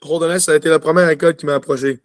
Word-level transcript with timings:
pour 0.00 0.18
donner, 0.18 0.38
ça 0.38 0.52
a 0.52 0.56
été 0.56 0.68
la 0.68 0.78
première 0.78 1.08
école 1.10 1.36
qui 1.36 1.46
m'a 1.46 1.54
approché. 1.54 2.00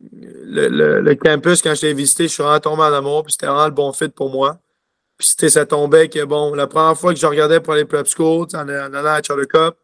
Le, 0.00 1.14
campus, 1.14 1.62
quand 1.62 1.74
je 1.74 1.86
l'ai 1.86 1.94
visité, 1.94 2.24
je 2.24 2.34
suis 2.34 2.42
vraiment 2.42 2.60
tombé 2.60 2.82
en 2.82 2.92
amour, 2.92 3.22
puis 3.22 3.32
c'était 3.32 3.46
vraiment 3.46 3.66
le 3.66 3.70
bon 3.70 3.92
fit 3.92 4.08
pour 4.08 4.30
moi. 4.30 4.58
Puis 5.16 5.28
ça 5.48 5.64
tombait 5.64 6.08
que, 6.08 6.24
bon, 6.24 6.54
la 6.54 6.66
première 6.66 6.98
fois 6.98 7.14
que 7.14 7.20
je 7.20 7.26
regardais 7.26 7.60
pour 7.60 7.74
les 7.74 7.86
prep 7.86 8.06
schools, 8.06 8.48
en, 8.54 8.68
en 8.68 8.68
allant 8.68 9.14
à 9.14 9.22
Charter 9.22 9.46
Cup, 9.46 9.76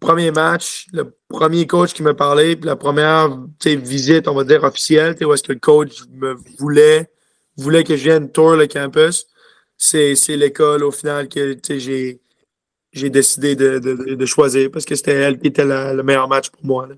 premier 0.00 0.30
match, 0.30 0.86
le 0.92 1.14
premier 1.28 1.66
coach 1.66 1.92
qui 1.92 2.02
me 2.02 2.14
parlait, 2.14 2.56
puis 2.56 2.66
la 2.66 2.76
première 2.76 3.30
visite, 3.64 4.26
on 4.26 4.34
va 4.34 4.44
dire, 4.44 4.64
officielle, 4.64 5.16
où 5.24 5.32
est-ce 5.32 5.42
que 5.42 5.52
le 5.52 5.58
coach 5.58 6.02
me 6.12 6.36
voulait, 6.58 7.10
voulait 7.56 7.84
que 7.84 7.96
je 7.96 8.04
vienne 8.04 8.30
tour 8.30 8.56
le 8.56 8.66
campus, 8.66 9.26
c'est 9.76 10.14
l'école 10.28 10.82
au 10.82 10.90
final 10.90 11.28
que 11.28 11.56
j'ai 11.68 12.20
j'ai 12.96 13.10
décidé 13.10 13.54
de, 13.54 13.78
de, 13.78 14.14
de, 14.14 14.26
choisir 14.26 14.70
parce 14.70 14.84
que 14.84 14.94
c'était 14.94 15.14
elle 15.14 15.38
qui 15.38 15.48
était 15.48 15.64
le 15.64 16.02
meilleur 16.02 16.28
match 16.28 16.48
pour 16.50 16.64
moi. 16.64 16.88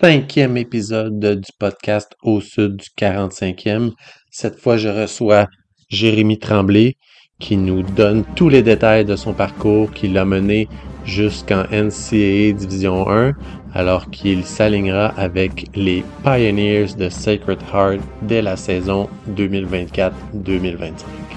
Cinquième 0.00 0.56
épisode 0.56 1.20
du 1.20 1.52
podcast 1.58 2.12
Au 2.22 2.40
Sud 2.40 2.76
du 2.76 2.88
45e. 2.98 3.92
Cette 4.30 4.58
fois, 4.58 4.76
je 4.76 4.88
reçois 4.88 5.46
Jérémy 5.88 6.38
Tremblay 6.38 6.96
qui 7.38 7.56
nous 7.56 7.82
donne 7.82 8.24
tous 8.34 8.48
les 8.48 8.62
détails 8.62 9.04
de 9.04 9.16
son 9.16 9.32
parcours 9.32 9.90
qui 9.92 10.08
l'a 10.08 10.24
mené 10.24 10.68
jusqu'en 11.04 11.64
NCAA 11.70 12.52
Division 12.52 13.08
1 13.08 13.32
alors 13.74 14.10
qu'il 14.10 14.44
s'alignera 14.44 15.06
avec 15.16 15.66
les 15.74 16.04
Pioneers 16.22 16.94
de 16.98 17.08
Sacred 17.08 17.60
Heart 17.72 18.00
dès 18.22 18.42
la 18.42 18.56
saison 18.56 19.08
2024-2025. 19.36 21.29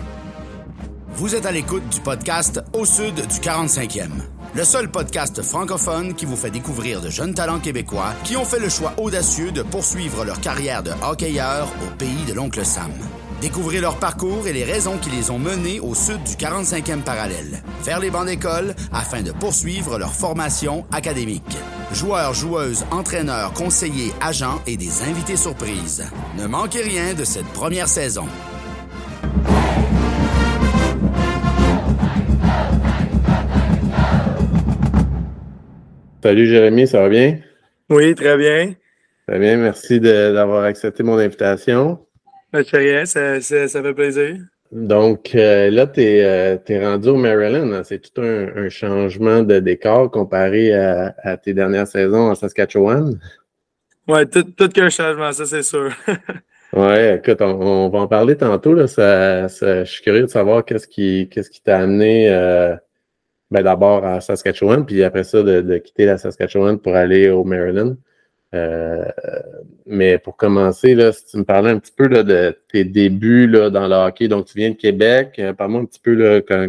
Vous 1.15 1.35
êtes 1.35 1.45
à 1.45 1.51
l'écoute 1.51 1.87
du 1.89 1.99
podcast 1.99 2.63
Au 2.73 2.85
Sud 2.85 3.13
du 3.13 3.39
45e, 3.39 4.09
le 4.55 4.63
seul 4.63 4.89
podcast 4.89 5.43
francophone 5.43 6.15
qui 6.15 6.25
vous 6.25 6.35
fait 6.35 6.49
découvrir 6.49 7.01
de 7.01 7.11
jeunes 7.11 7.35
talents 7.35 7.59
québécois 7.59 8.13
qui 8.23 8.35
ont 8.35 8.45
fait 8.45 8.59
le 8.59 8.67
choix 8.67 8.93
audacieux 8.97 9.51
de 9.51 9.61
poursuivre 9.61 10.25
leur 10.25 10.41
carrière 10.41 10.81
de 10.81 10.91
hockeyeur 11.07 11.71
au 11.85 11.95
pays 11.97 12.25
de 12.27 12.33
l'oncle 12.33 12.65
Sam. 12.65 12.91
Découvrez 13.41 13.79
leur 13.79 13.97
parcours 13.97 14.47
et 14.47 14.53
les 14.53 14.63
raisons 14.63 14.97
qui 14.97 15.11
les 15.11 15.29
ont 15.29 15.37
menés 15.37 15.79
au 15.79 15.93
sud 15.93 16.23
du 16.23 16.33
45e 16.33 17.01
parallèle, 17.01 17.61
vers 17.83 17.99
les 17.99 18.09
bancs 18.09 18.25
d'école, 18.25 18.73
afin 18.91 19.21
de 19.21 19.31
poursuivre 19.31 19.99
leur 19.99 20.13
formation 20.13 20.83
académique. 20.91 21.57
Joueurs, 21.93 22.33
joueuses, 22.33 22.85
entraîneurs, 22.89 23.53
conseillers, 23.53 24.13
agents 24.19 24.63
et 24.65 24.77
des 24.77 25.03
invités 25.03 25.37
surprises. 25.37 26.03
Ne 26.39 26.47
manquez 26.47 26.81
rien 26.81 27.13
de 27.13 27.23
cette 27.23 27.49
première 27.49 27.87
saison. 27.87 28.25
Salut 36.23 36.47
Jérémy, 36.47 36.87
ça 36.87 37.01
va 37.01 37.09
bien? 37.09 37.39
Oui, 37.89 38.15
très 38.15 38.37
bien. 38.37 38.75
Très 39.27 39.39
bien, 39.39 39.57
merci 39.57 39.99
d'avoir 39.99 40.63
accepté 40.63 41.03
mon 41.03 41.17
invitation. 41.17 41.99
Ben, 42.53 42.63
rien, 42.71 43.05
ça, 43.05 43.41
fait 43.41 43.93
plaisir. 43.93 44.37
Donc 44.71 45.35
euh, 45.35 45.69
là, 45.69 45.85
tu 45.85 46.01
es, 46.01 46.23
euh, 46.23 46.89
rendu 46.89 47.09
au 47.09 47.17
Maryland. 47.17 47.73
Hein. 47.73 47.81
C'est 47.83 47.99
tout 47.99 48.21
un, 48.21 48.69
changement 48.69 49.43
de 49.43 49.59
décor 49.59 50.09
comparé 50.11 50.73
à, 50.73 51.35
tes 51.35 51.53
dernières 51.53 51.87
saisons 51.87 52.31
en 52.31 52.35
Saskatchewan. 52.35 53.19
Oui, 54.07 54.25
tout, 54.29 54.43
tout 54.43 54.69
qu'un 54.69 54.89
changement, 54.89 55.33
ça 55.33 55.45
c'est 55.45 55.63
sûr. 55.63 55.91
oui, 56.71 57.17
écoute, 57.17 57.41
on, 57.41 57.89
va 57.89 57.99
en 57.99 58.07
parler 58.07 58.37
tantôt. 58.37 58.73
Là. 58.73 58.85
je 58.85 59.83
suis 59.83 60.01
curieux 60.01 60.21
de 60.21 60.27
savoir 60.27 60.63
qu'est-ce 60.63 60.87
qui 60.87 61.27
qu'est-ce 61.29 61.49
qui 61.49 61.61
t'a 61.61 61.79
amené 61.79 62.29
euh, 62.29 62.75
ben, 63.53 63.61
d'abord 63.61 64.03
à 64.03 64.19
Saskatchewan, 64.19 64.83
puis 64.83 65.03
après 65.03 65.23
ça, 65.23 65.43
de, 65.43 65.77
quitter 65.77 66.05
la 66.05 66.17
Saskatchewan 66.17 66.79
pour 66.79 66.95
aller 66.95 67.29
au 67.29 67.43
Maryland. 67.43 67.95
Euh, 68.55 69.05
mais 69.85 70.17
pour 70.17 70.35
commencer, 70.35 70.95
là, 70.95 71.11
si 71.11 71.25
tu 71.27 71.37
me 71.37 71.43
parlais 71.43 71.69
un 71.69 71.77
petit 71.77 71.91
peu 71.95 72.07
là, 72.07 72.23
de 72.23 72.57
tes 72.71 72.83
débuts 72.83 73.47
là, 73.47 73.69
dans 73.69 73.87
le 73.87 73.93
hockey, 73.93 74.27
donc 74.27 74.45
tu 74.47 74.57
viens 74.57 74.71
de 74.71 74.75
Québec, 74.75 75.35
euh, 75.37 75.53
parle-moi 75.53 75.81
un 75.81 75.85
petit 75.85 75.99
peu 75.99 76.13
là, 76.15 76.41
quand, 76.41 76.67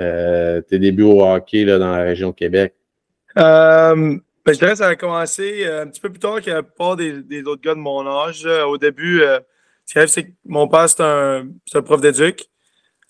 euh, 0.00 0.60
tes 0.60 0.78
débuts 0.78 1.04
au 1.04 1.22
hockey 1.22 1.64
là, 1.64 1.78
dans 1.78 1.96
la 1.96 2.02
région 2.02 2.30
de 2.30 2.34
Québec. 2.34 2.74
ben, 3.34 4.20
je 4.46 4.52
dirais 4.52 4.72
que 4.72 4.78
ça 4.78 4.88
a 4.88 4.96
commencé 4.96 5.66
un 5.66 5.86
petit 5.86 6.02
peu 6.02 6.10
plus 6.10 6.20
tard 6.20 6.42
que 6.42 6.50
la 6.50 6.62
plupart 6.62 6.96
des, 6.96 7.22
des 7.22 7.42
autres 7.44 7.62
gars 7.62 7.74
de 7.74 7.80
mon 7.80 8.06
âge. 8.06 8.46
Au 8.46 8.76
début, 8.76 9.22
arrive, 9.22 10.08
c'est 10.08 10.24
que 10.24 10.32
mon 10.44 10.68
père, 10.68 10.86
c'est 10.88 11.02
un, 11.02 11.48
un, 11.74 11.82
prof 11.82 12.00
d'éduc. 12.02 12.46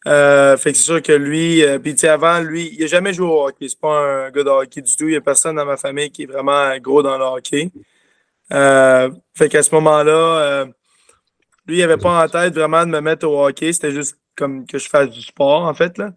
Euh, 0.09 0.57
fait 0.57 0.73
que 0.73 0.79
c'est 0.79 0.85
sûr 0.85 1.03
que 1.03 1.13
lui, 1.13 1.63
euh, 1.63 1.79
avant, 2.05 2.41
lui, 2.41 2.71
il 2.73 2.81
n'a 2.81 2.87
jamais 2.87 3.13
joué 3.13 3.27
au 3.27 3.47
hockey. 3.47 3.69
C'est 3.69 3.79
pas 3.79 3.99
un 3.99 4.31
gars 4.31 4.43
de 4.43 4.49
hockey 4.49 4.81
du 4.81 4.97
tout. 4.97 5.05
Il 5.05 5.11
n'y 5.11 5.17
a 5.17 5.21
personne 5.21 5.57
dans 5.57 5.67
ma 5.67 5.77
famille 5.77 6.11
qui 6.11 6.23
est 6.23 6.27
vraiment 6.27 6.77
gros 6.79 7.03
dans 7.03 7.19
le 7.19 7.25
hockey. 7.25 7.71
Euh, 8.53 9.11
fait 9.35 9.49
qu'à 9.49 9.63
ce 9.63 9.75
moment-là, 9.75 10.13
euh, 10.13 10.67
lui, 11.67 11.79
il 11.79 11.81
n'avait 11.81 11.99
pas 11.99 12.25
en 12.25 12.29
tête 12.29 12.55
vraiment 12.55 12.87
de 12.87 12.91
me 12.91 13.01
mettre 13.01 13.27
au 13.27 13.47
hockey. 13.47 13.73
C'était 13.73 13.93
juste 13.93 14.19
comme 14.35 14.67
que 14.67 14.79
je 14.79 14.89
fasse 14.89 15.11
du 15.11 15.21
sport, 15.21 15.65
en 15.65 15.75
fait. 15.75 15.99
Là. 15.99 16.13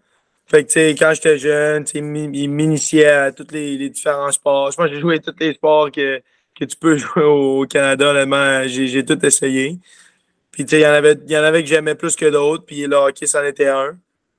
Fait 0.48 0.64
que, 0.66 0.92
quand 0.98 1.14
j'étais 1.14 1.38
jeune, 1.38 1.86
il 1.94 2.04
m'initiait 2.50 3.06
à 3.08 3.32
tous 3.32 3.48
les, 3.52 3.90
différents 3.90 4.32
sports. 4.32 4.72
Je 4.72 4.78
pense 4.78 4.88
que 4.88 4.94
j'ai 4.94 5.02
joué 5.02 5.20
tous 5.20 5.36
les 5.40 5.54
sports 5.54 5.92
que, 5.92 6.22
que 6.58 6.66
tu 6.66 6.78
peux 6.78 6.98
jouer 6.98 7.24
au 7.24 7.66
Canada. 7.66 8.68
J'ai 8.68 9.04
tout 9.04 9.26
essayé. 9.26 9.80
Puis, 10.52 10.66
tu 10.66 10.72
sais, 10.72 10.80
il 10.80 10.84
y 10.84 10.88
en 10.88 10.92
avait, 10.92 11.18
il 11.26 11.32
y 11.32 11.38
en 11.38 11.44
avait 11.44 11.64
que 11.64 11.70
j'aimais 11.70 11.96
plus 11.96 12.16
que 12.16 12.30
d'autres, 12.30 12.66
puis 12.66 12.86
le 12.86 12.96
hockey, 12.96 13.26
c'en 13.26 13.44
était 13.44 13.70
un. 13.70 13.98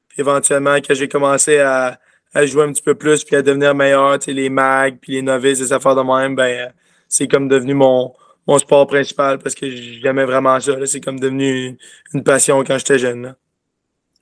Puis, 0.08 0.20
éventuellement, 0.20 0.76
quand 0.76 0.94
j'ai 0.94 1.08
commencé 1.08 1.58
à, 1.58 1.98
à, 2.34 2.46
jouer 2.46 2.64
un 2.64 2.72
petit 2.72 2.82
peu 2.82 2.94
plus, 2.94 3.24
puis 3.24 3.36
à 3.36 3.42
devenir 3.42 3.74
meilleur, 3.74 4.18
tu 4.18 4.26
sais, 4.26 4.32
les 4.32 4.50
mags, 4.50 4.98
puis 5.00 5.12
les 5.12 5.22
novices, 5.22 5.60
les 5.60 5.72
affaires 5.72 5.96
de 5.96 6.02
même, 6.02 6.36
ben, 6.36 6.72
c'est 7.08 7.28
comme 7.28 7.48
devenu 7.48 7.74
mon, 7.74 8.12
mon 8.46 8.58
sport 8.58 8.86
principal 8.86 9.38
parce 9.38 9.54
que 9.54 9.70
j'aimais 9.70 10.24
vraiment 10.24 10.58
ça. 10.60 10.74
C'est 10.86 11.00
comme 11.00 11.20
devenu 11.20 11.78
une 12.12 12.24
passion 12.24 12.62
quand 12.64 12.78
j'étais 12.78 12.98
jeune. 12.98 13.22
Là. 13.22 13.36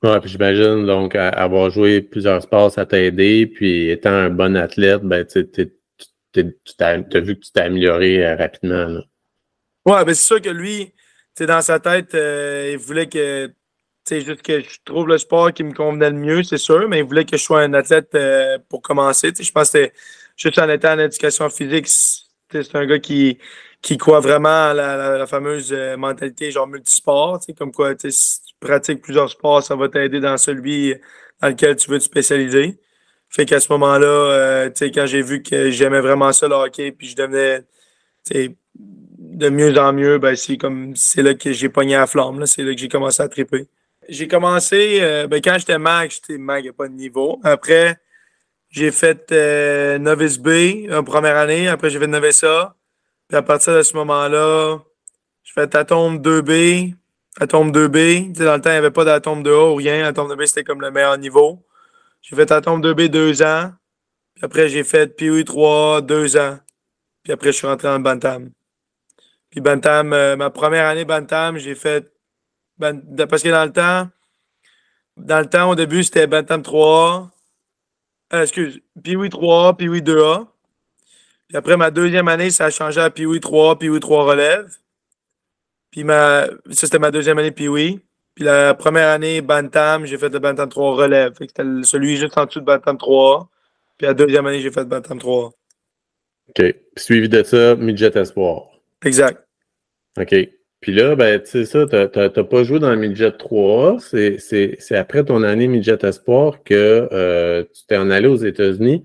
Ouais, 0.02 0.20
puis 0.20 0.30
j'imagine, 0.30 0.86
donc, 0.86 1.14
avoir 1.14 1.70
joué 1.70 2.00
plusieurs 2.00 2.42
sports, 2.42 2.72
ça 2.72 2.86
t'a 2.86 2.98
aidé, 2.98 3.46
puis 3.46 3.90
étant 3.90 4.10
un 4.10 4.30
bon 4.30 4.56
athlète, 4.56 5.02
ben, 5.02 5.26
tu 5.26 5.40
as 5.40 6.40
vu 6.40 7.34
que 7.34 7.40
tu 7.40 7.52
t'es 7.52 7.60
amélioré 7.60 8.26
euh, 8.26 8.36
rapidement. 8.36 8.86
Là. 8.86 9.00
Ouais, 9.84 10.04
ben 10.04 10.14
c'est 10.14 10.24
sûr 10.26 10.40
que 10.40 10.48
lui, 10.48 10.92
dans 11.38 11.62
sa 11.62 11.80
tête, 11.80 12.14
euh, 12.14 12.70
il 12.72 12.78
voulait 12.78 13.08
que 13.08 13.52
juste 14.10 14.42
que 14.42 14.60
je 14.60 14.78
trouve 14.84 15.06
le 15.06 15.18
sport 15.18 15.52
qui 15.52 15.62
me 15.62 15.72
convenait 15.72 16.10
le 16.10 16.16
mieux, 16.16 16.42
c'est 16.42 16.58
sûr, 16.58 16.88
mais 16.88 16.98
il 16.98 17.04
voulait 17.04 17.24
que 17.24 17.36
je 17.36 17.42
sois 17.42 17.62
un 17.62 17.74
athlète 17.74 18.14
euh, 18.14 18.58
pour 18.68 18.82
commencer. 18.82 19.32
Je 19.38 19.52
pense 19.52 19.70
que 19.70 19.90
juste 20.36 20.58
en 20.58 20.68
étant 20.68 20.94
en 20.94 20.98
éducation 20.98 21.48
physique, 21.48 21.86
c'est 21.88 22.74
un 22.74 22.86
gars 22.86 22.98
qui, 22.98 23.38
qui 23.82 23.96
croit 23.98 24.20
vraiment 24.20 24.70
à 24.70 24.74
la, 24.74 25.26
fameuse 25.26 25.72
euh, 25.72 25.96
mentalité 25.96 26.50
genre 26.50 26.66
multisport, 26.66 27.40
comme 27.56 27.72
quoi 27.72 27.94
si 27.98 28.40
tu 28.46 28.54
pratiques 28.58 29.02
plusieurs 29.02 29.30
sports, 29.30 29.62
ça 29.62 29.76
va 29.76 29.88
t'aider 29.88 30.20
dans 30.20 30.36
celui 30.36 30.94
dans 31.40 31.48
lequel 31.48 31.76
tu 31.76 31.90
veux 31.90 31.98
te 31.98 32.04
spécialiser. 32.04 32.80
Fait 33.28 33.46
qu'à 33.46 33.60
ce 33.60 33.72
moment-là, 33.72 34.70
quand 34.76 35.06
j'ai 35.06 35.22
vu 35.22 35.42
que 35.42 35.70
j'aimais 35.70 36.00
vraiment 36.00 36.32
ça 36.32 36.48
le 36.48 36.54
hockey, 36.56 36.92
puis 36.92 37.08
je 37.08 37.16
devenais 37.16 37.64
de 39.40 39.48
mieux 39.48 39.76
en 39.78 39.92
mieux, 39.92 40.18
ben, 40.18 40.36
c'est 40.36 40.56
comme 40.56 40.94
c'est 40.94 41.22
là 41.22 41.34
que 41.34 41.52
j'ai 41.52 41.68
pogné 41.68 41.94
la 41.94 42.06
flamme. 42.06 42.46
C'est 42.46 42.62
là 42.62 42.74
que 42.74 42.80
j'ai 42.80 42.88
commencé 42.88 43.22
à 43.22 43.28
triper. 43.28 43.66
J'ai 44.08 44.28
commencé, 44.28 44.98
euh, 45.00 45.26
ben, 45.26 45.40
quand 45.42 45.56
j'étais 45.58 45.78
mag, 45.78 46.10
j'étais 46.10 46.38
mag 46.38 46.66
à 46.68 46.72
pas 46.72 46.88
de 46.88 46.94
niveau. 46.94 47.40
Après, 47.42 47.98
j'ai 48.70 48.90
fait 48.92 49.32
euh, 49.32 49.98
novice 49.98 50.38
B 50.38 50.90
en 50.92 51.02
première 51.04 51.36
année. 51.36 51.68
Après, 51.68 51.90
j'ai 51.90 51.98
fait 51.98 52.06
novice 52.06 52.44
A. 52.44 52.76
Puis 53.28 53.36
à 53.36 53.42
partir 53.42 53.74
de 53.76 53.82
ce 53.82 53.94
moment-là, 53.96 54.78
j'ai 55.42 55.52
fait 55.52 55.74
Atome 55.74 56.18
2B, 56.18 56.94
Atome 57.40 57.72
2B. 57.72 58.32
dans 58.32 58.54
le 58.54 58.60
temps, 58.60 58.70
il 58.70 58.72
n'y 58.72 58.78
avait 58.78 58.90
pas 58.90 59.04
d'Atome 59.04 59.42
2A 59.42 59.72
ou 59.72 59.74
rien. 59.76 60.04
Atome 60.04 60.32
2B, 60.32 60.46
c'était 60.46 60.64
comme 60.64 60.80
le 60.80 60.90
meilleur 60.90 61.16
niveau. 61.18 61.64
J'ai 62.22 62.36
fait 62.36 62.50
Atome 62.52 62.82
2B 62.82 63.08
deux 63.08 63.42
ans. 63.42 63.72
Puis 64.34 64.44
après, 64.44 64.68
j'ai 64.68 64.84
fait 64.84 65.16
PUI 65.16 65.44
3 65.44 66.02
deux 66.02 66.36
ans. 66.36 66.58
Puis 67.22 67.32
après, 67.32 67.52
je 67.52 67.58
suis 67.58 67.66
rentré 67.66 67.88
en 67.88 68.00
Bantam. 68.00 68.50
Puis 69.50 69.60
Bantam, 69.60 70.12
euh, 70.12 70.36
ma 70.36 70.50
première 70.50 70.86
année 70.86 71.04
Bantam, 71.04 71.58
j'ai 71.58 71.74
fait. 71.74 72.10
parce 72.78 73.42
que 73.42 73.48
dans 73.48 73.64
le 73.64 73.72
temps, 73.72 74.08
dans 75.16 75.40
le 75.40 75.46
temps, 75.46 75.70
au 75.70 75.74
début, 75.74 76.04
c'était 76.04 76.26
Bantam 76.26 76.62
3 76.62 77.30
euh, 78.32 78.42
excuse, 78.42 78.80
Piwi 79.02 79.28
3 79.28 79.76
Piwi 79.76 80.02
2A. 80.02 80.46
Puis 81.48 81.56
après 81.56 81.76
ma 81.76 81.90
deuxième 81.90 82.28
année, 82.28 82.50
ça 82.50 82.66
a 82.66 82.70
changé 82.70 83.00
à 83.00 83.10
Piwi 83.10 83.40
3 83.40 83.78
Piwi 83.78 83.98
3 83.98 84.24
relève. 84.24 84.70
Puis 85.90 86.04
ma, 86.04 86.46
ça, 86.70 86.86
c'était 86.86 87.00
ma 87.00 87.10
deuxième 87.10 87.38
année 87.38 87.50
Piwi. 87.50 88.00
Puis 88.36 88.44
la 88.44 88.74
première 88.74 89.08
année 89.08 89.40
Bantam, 89.40 90.06
j'ai 90.06 90.16
fait 90.16 90.28
le 90.28 90.38
Bantam 90.38 90.68
3 90.68 90.94
relève. 90.94 91.34
C'était 91.38 91.64
celui 91.82 92.16
juste 92.16 92.38
en 92.38 92.46
dessous 92.46 92.60
de 92.60 92.64
Bantam 92.64 92.96
3. 92.96 93.48
Puis 93.98 94.06
la 94.06 94.14
deuxième 94.14 94.46
année, 94.46 94.60
j'ai 94.60 94.70
fait 94.70 94.84
Bantam 94.84 95.18
3. 95.18 95.52
OK. 96.48 96.74
Suivi 96.96 97.28
de 97.28 97.42
ça, 97.42 97.74
Midget 97.74 98.16
Espoir. 98.16 98.69
Exact. 99.04 99.46
OK. 100.18 100.34
Puis 100.80 100.92
là, 100.92 101.14
ben, 101.14 101.40
tu 101.40 101.50
sais 101.50 101.64
ça, 101.66 101.86
tu 101.86 102.18
n'as 102.18 102.44
pas 102.44 102.64
joué 102.64 102.78
dans 102.78 102.90
le 102.90 102.96
midget 102.96 103.32
3 103.32 103.98
C'est 104.00 104.78
après 104.92 105.24
ton 105.24 105.42
année 105.42 105.68
midget 105.68 105.98
espoir 106.04 106.62
que 106.64 107.08
euh, 107.12 107.64
tu 107.64 107.86
t'es 107.86 107.96
en 107.96 108.10
allé 108.10 108.28
aux 108.28 108.36
États-Unis. 108.36 109.04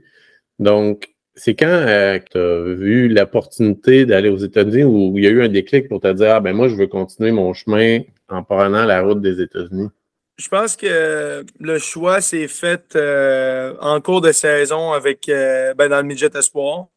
Donc, 0.58 1.10
c'est 1.36 1.56
quand 1.56 1.68
euh, 1.68 2.18
tu 2.32 2.38
as 2.38 2.76
vu 2.76 3.10
l'opportunité 3.10 4.06
d'aller 4.06 4.30
aux 4.30 4.38
États-Unis 4.38 4.86
où 4.86 5.18
il 5.18 5.26
y 5.26 5.28
a 5.28 5.32
eu 5.32 5.44
un 5.44 5.50
déclic 5.50 5.90
pour 5.90 6.00
te 6.00 6.12
dire 6.14 6.36
Ah 6.36 6.40
ben 6.40 6.54
moi, 6.54 6.70
je 6.70 6.76
veux 6.76 6.88
continuer 6.88 7.32
mon 7.32 7.54
chemin 7.54 8.00
en 8.30 8.44
prenant 8.44 8.86
la 8.86 9.02
route 9.02 9.22
des 9.22 9.42
États-Unis? 9.42 9.90
Je 10.38 10.50
pense 10.50 10.76
que 10.76 11.46
le 11.60 11.80
choix 11.80 12.20
s'est 12.20 12.48
fait 12.48 12.96
euh, 12.96 13.74
en 13.80 14.02
cours 14.02 14.22
de 14.22 14.32
saison 14.32 14.92
avec 14.92 15.30
euh, 15.30 15.74
ben, 15.74 15.90
dans 15.90 15.98
le 15.98 16.04
midget 16.04 16.36
espoir. 16.36 16.88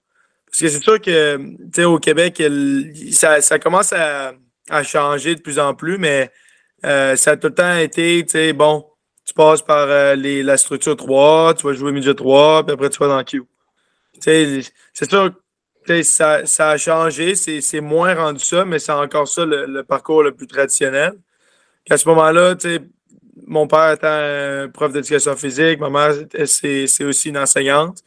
Parce 0.51 0.61
que 0.61 0.69
c'est 0.69 0.83
sûr 0.83 1.01
que 1.01 1.37
tu 1.37 1.57
sais, 1.75 1.85
au 1.85 1.99
Québec, 1.99 2.43
ça, 3.13 3.59
commence 3.59 3.93
à, 3.93 4.33
changer 4.83 5.35
de 5.35 5.41
plus 5.41 5.59
en 5.59 5.75
plus, 5.75 5.99
mais 5.99 6.31
ça 6.83 7.33
a 7.33 7.37
tout 7.37 7.49
le 7.49 7.55
temps 7.55 7.77
été, 7.77 8.25
tu 8.25 8.33
sais, 8.33 8.53
bon, 8.53 8.87
tu 9.25 9.35
passes 9.35 9.63
par 9.63 10.17
les, 10.17 10.43
la 10.43 10.57
structure 10.57 10.97
3, 10.97 11.55
tu 11.55 11.67
vas 11.67 11.73
jouer 11.75 11.93
midget 11.93 12.15
3, 12.15 12.65
puis 12.65 12.73
après 12.75 12.91
tu 12.91 12.99
vas 12.99 13.09
dans 13.09 13.25
Q 13.25 13.43
c'est 14.21 15.11
sûr 15.11 15.33
ça, 16.03 16.45
ça 16.45 16.71
a 16.71 16.77
changé, 16.77 17.35
c'est 17.35 17.81
moins 17.81 18.15
rendu 18.15 18.45
ça, 18.45 18.65
mais 18.65 18.79
c'est 18.79 18.93
encore 18.93 19.27
ça 19.27 19.45
le, 19.45 19.83
parcours 19.83 20.23
le 20.23 20.33
plus 20.33 20.47
traditionnel. 20.47 21.15
à 21.89 21.97
ce 21.97 22.09
moment-là, 22.09 22.55
mon 23.47 23.67
père 23.67 23.93
étant 23.93 24.71
prof 24.73 24.93
d'éducation 24.93 25.35
physique, 25.37 25.81
ma 25.81 25.89
mère, 25.89 26.13
c'est 26.45 27.05
aussi 27.05 27.31
une 27.31 27.39
enseignante. 27.39 28.03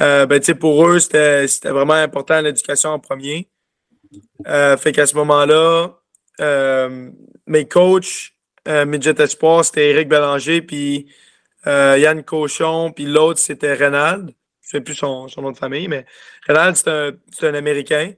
Euh, 0.00 0.26
ben, 0.26 0.40
pour 0.58 0.86
eux, 0.86 0.98
c'était 0.98 1.46
vraiment 1.64 1.94
important 1.94 2.40
l'éducation 2.40 2.90
en 2.90 2.98
premier. 2.98 3.48
Euh, 4.46 4.76
fait 4.76 4.92
qu'à 4.92 5.06
ce 5.06 5.14
moment-là, 5.16 5.98
euh, 6.40 7.10
mes 7.46 7.66
coachs 7.66 8.32
Midget 8.66 9.18
Espoir, 9.18 9.64
c'était 9.64 9.90
Eric 9.90 10.08
Bélanger, 10.08 10.60
puis 10.60 11.06
Yann 11.64 12.22
Cochon, 12.22 12.92
puis 12.92 13.06
l'autre, 13.06 13.40
c'était 13.40 13.72
Renald 13.72 14.34
je 14.68 14.76
ne 14.76 14.80
sais 14.80 14.84
plus 14.84 14.94
son, 14.94 15.26
nom 15.38 15.50
de 15.50 15.56
famille, 15.56 15.88
mais 15.88 16.04
Renald, 16.46 16.76
c'est 16.76 17.48
un, 17.48 17.54
Américain. 17.54 18.12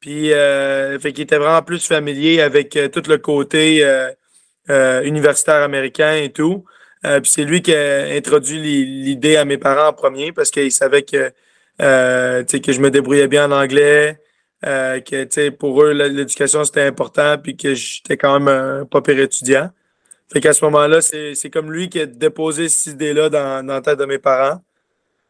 Puis, 0.00 0.32
euh, 0.32 0.98
fait 0.98 1.12
qu'il 1.12 1.24
était 1.24 1.38
vraiment 1.38 1.62
plus 1.62 1.86
familier 1.86 2.42
avec 2.42 2.76
euh, 2.76 2.88
tout 2.88 3.02
le 3.08 3.16
côté 3.18 3.82
euh, 3.82 5.02
universitaire 5.02 5.62
américain 5.62 6.14
et 6.14 6.30
tout. 6.30 6.64
Puis 7.02 7.30
c'est 7.30 7.44
lui 7.44 7.62
qui 7.62 7.74
a 7.74 8.04
introduit 8.14 8.60
l'idée 8.60 9.36
à 9.36 9.44
mes 9.44 9.58
parents 9.58 9.88
en 9.88 9.92
premier 9.92 10.32
parce 10.32 10.50
qu'il 10.50 10.72
savait 10.72 11.02
que, 11.02 11.30
que 11.78 12.72
je 12.72 12.80
me 12.80 12.90
débrouillais 12.90 13.28
bien 13.28 13.50
en 13.50 13.52
anglais, 13.52 14.18
que 14.62 15.48
pour 15.50 15.82
eux, 15.82 15.92
l'éducation 15.92 16.64
c'était 16.64 16.82
important, 16.82 17.38
puis 17.38 17.56
que 17.56 17.74
j'étais 17.74 18.16
quand 18.16 18.38
même 18.38 18.48
un 18.48 18.84
pas 18.86 19.02
pire 19.02 19.18
étudiant. 19.20 19.70
Fait 20.32 20.40
qu'à 20.40 20.54
ce 20.54 20.64
moment-là, 20.64 21.00
c'est 21.02 21.50
comme 21.50 21.70
lui 21.70 21.88
qui 21.90 22.00
a 22.00 22.06
déposé 22.06 22.68
cette 22.68 22.94
idée-là 22.94 23.28
dans, 23.28 23.66
dans 23.66 23.74
la 23.74 23.80
tête 23.82 23.98
de 23.98 24.06
mes 24.06 24.18
parents. 24.18 24.62